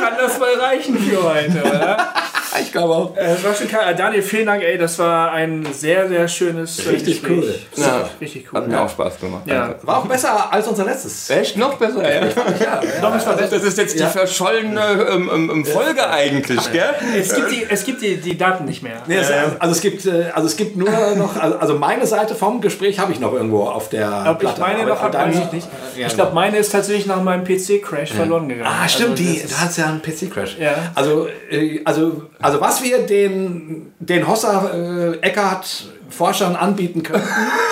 kann 0.01 0.15
das 0.19 0.39
mal 0.39 0.55
reichen 0.59 0.99
für 0.99 1.23
heute, 1.23 1.61
oder? 1.63 2.15
Ich 2.61 2.73
glaube 2.73 2.95
auch. 2.95 3.15
Das 3.15 3.45
war 3.45 3.55
schon 3.55 3.69
klar. 3.69 3.91
Äh, 3.91 3.95
Daniel, 3.95 4.23
vielen 4.23 4.47
Dank, 4.47 4.63
ey. 4.63 4.77
Das 4.79 4.99
war 4.99 5.33
ein 5.33 5.67
sehr, 5.73 6.09
sehr 6.09 6.27
schönes 6.29 6.85
äh, 6.85 6.91
Richtig 6.91 7.21
Gespräch. 7.23 7.39
cool. 7.39 7.55
Super, 7.73 8.11
richtig 8.21 8.47
cool. 8.53 8.61
Hat 8.61 8.69
mir 8.69 8.81
auch 8.81 8.89
Spaß 8.89 9.21
gemacht. 9.21 9.43
Ja. 9.47 9.75
War 9.83 9.99
auch 9.99 10.07
besser 10.07 10.53
als 10.53 10.67
unser 10.67 10.85
letztes. 10.85 11.31
Echt? 11.31 11.57
Noch 11.57 11.75
besser, 11.75 12.03
ja. 12.03 12.81
Doch, 13.01 13.15
es 13.15 13.27
war 13.27 13.37
Das 13.37 13.53
ist 13.53 13.79
jetzt 13.79 13.99
die 13.99 14.05
verschollene 14.05 14.81
ähm, 15.11 15.31
ähm, 15.33 15.51
ähm, 15.51 15.65
Folge 15.65 16.09
eigentlich, 16.09 16.73
gell? 16.73 16.91
Es 17.19 17.35
gibt, 17.35 17.51
die, 17.53 17.67
es 17.69 17.85
gibt 17.85 18.03
die, 18.03 18.17
die 18.17 18.37
Daten 18.37 18.65
nicht 18.65 18.83
mehr. 18.83 18.97
Nee, 19.07 19.17
es, 19.17 19.31
also, 19.59 19.73
es 19.75 19.81
gibt, 19.81 20.07
äh, 20.07 20.27
also 20.35 20.47
es 20.47 20.57
gibt 20.57 20.77
nur 20.77 20.91
noch, 21.17 21.37
also 21.41 21.59
also 21.59 21.75
meine 21.79 22.07
Seite 22.07 22.35
vom 22.35 22.61
Gespräch 22.61 22.99
habe 22.99 23.13
ich 23.13 23.21
noch 23.21 23.33
irgendwo 23.33 23.65
auf 23.65 23.89
der 23.91 24.25
Ob 24.29 24.35
ich 24.43 24.49
Platte. 24.49 24.61
meine 24.61 24.81
Aber 24.81 24.89
noch 24.91 25.03
habe, 25.03 25.13
deine- 25.13 25.35
weiß 25.35 25.45
ich 25.47 25.53
nicht. 25.53 25.69
Ja, 25.97 26.07
Ich 26.09 26.15
glaube, 26.15 26.35
meine 26.35 26.57
ist 26.59 26.71
tatsächlich 26.73 27.07
nach 27.07 27.23
meinem 27.23 27.45
PC-Crash 27.45 28.13
verloren 28.13 28.49
gegangen. 28.49 28.69
Ah, 28.83 28.89
stimmt, 28.89 29.11
Also, 29.13 29.23
die, 29.23 29.43
da 29.49 29.57
hat 29.61 29.77
ja 29.77 29.87
einen 29.87 30.03
PC-Crash. 30.03 30.57
Ja. 30.59 30.73
Also, 30.95 31.29
äh, 31.51 31.81
also, 31.85 32.23
also 32.41 32.61
was 32.61 32.83
wir 32.83 33.07
den, 33.07 33.93
den 33.99 34.27
Hossa 34.27 34.71
äh, 34.73 35.19
Eckart 35.21 35.89
Forschern 36.09 36.57
anbieten 36.57 37.03
könnten, 37.03 37.29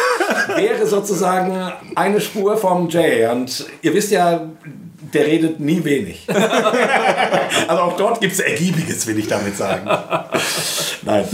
wäre 0.57 0.86
sozusagen 0.86 1.73
eine 1.95 2.20
Spur 2.20 2.57
vom 2.57 2.89
Jay. 2.89 3.27
Und 3.27 3.66
ihr 3.82 3.95
wisst 3.95 4.11
ja, 4.11 4.49
der 5.12 5.27
redet 5.27 5.61
nie 5.61 5.82
wenig. 5.85 6.27
also 7.69 7.82
auch 7.82 7.97
dort 7.97 8.20
gibt 8.20 8.35
es 8.35 8.40
Ergiebiges, 8.40 9.07
will 9.07 9.19
ich 9.19 9.27
damit 9.27 9.57
sagen. 9.57 9.89
Nein, 11.03 11.24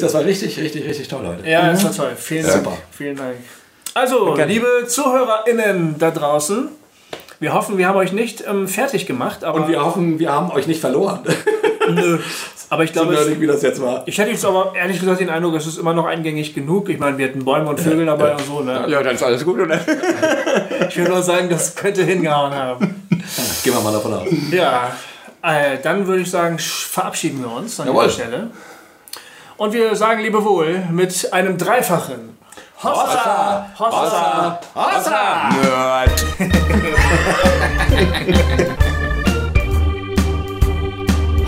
das 0.00 0.14
war 0.14 0.24
richtig, 0.24 0.58
richtig, 0.58 0.84
richtig 0.84 1.08
toll 1.08 1.26
heute. 1.26 1.48
Ja, 1.48 1.70
das 1.70 1.84
war 1.84 1.94
toll. 1.94 2.12
Vielen 2.16 2.46
Dank. 2.46 2.64
Super. 2.64 2.78
Vielen 2.90 3.16
Dank. 3.16 3.36
Also, 3.94 4.34
liebe 4.34 4.66
ZuhörerInnen 4.88 5.96
da 5.98 6.10
draußen, 6.10 6.68
wir 7.38 7.52
hoffen, 7.52 7.78
wir 7.78 7.86
haben 7.86 7.96
euch 7.96 8.12
nicht 8.12 8.44
ähm, 8.46 8.66
fertig 8.66 9.06
gemacht, 9.06 9.44
aber, 9.44 9.60
Und 9.60 9.68
wir 9.68 9.84
hoffen, 9.84 10.18
wir 10.18 10.32
haben 10.32 10.50
euch 10.50 10.66
nicht 10.66 10.80
verloren. 10.80 11.20
nö. 11.88 12.18
aber 12.70 12.84
ich 12.84 12.90
so 12.90 12.94
glaube, 13.00 13.14
es, 13.14 13.20
nerdig, 13.20 13.40
wie 13.40 13.46
das 13.46 13.62
jetzt 13.62 13.80
war. 13.82 14.02
ich 14.06 14.16
hätte 14.18 14.30
jetzt 14.30 14.44
aber 14.44 14.72
ehrlich 14.74 14.98
gesagt 15.00 15.20
den 15.20 15.30
Eindruck, 15.30 15.54
es 15.54 15.66
ist 15.66 15.78
immer 15.78 15.92
noch 15.94 16.06
eingängig 16.06 16.54
genug. 16.54 16.88
Ich 16.88 16.98
meine, 16.98 17.18
wir 17.18 17.28
hatten 17.28 17.44
Bäume 17.44 17.68
und 17.70 17.80
Vögel 17.80 18.06
dabei 18.06 18.32
und 18.32 18.46
so. 18.46 18.60
Ne? 18.60 18.84
Ja, 18.88 19.02
dann 19.02 19.14
ist 19.14 19.22
alles 19.22 19.44
gut, 19.44 19.60
oder? 19.60 19.78
Ich 20.88 20.96
würde 20.96 21.10
nur 21.10 21.22
sagen, 21.22 21.48
das 21.48 21.74
könnte 21.74 22.04
hingehauen 22.04 22.52
haben. 22.54 23.06
Gehen 23.62 23.72
wir 23.74 23.80
mal 23.80 23.92
davon 23.92 24.14
aus. 24.14 24.26
Ja, 24.52 24.92
äh, 25.42 25.78
dann 25.82 26.06
würde 26.06 26.22
ich 26.22 26.30
sagen, 26.30 26.56
sch- 26.56 26.86
verabschieden 26.88 27.42
wir 27.42 27.50
uns 27.50 27.80
an 27.80 27.86
Jawohl. 27.88 28.04
dieser 28.04 28.14
Stelle. 28.22 28.50
Und 29.56 29.72
wir 29.72 29.94
sagen 29.96 30.20
Lebewohl 30.20 30.82
mit 30.90 31.32
einem 31.32 31.56
dreifachen 31.58 32.34
Hossa! 32.82 33.66
Hossa! 33.78 34.60
Hossa! 34.74 35.48
Nerd. 35.62 36.24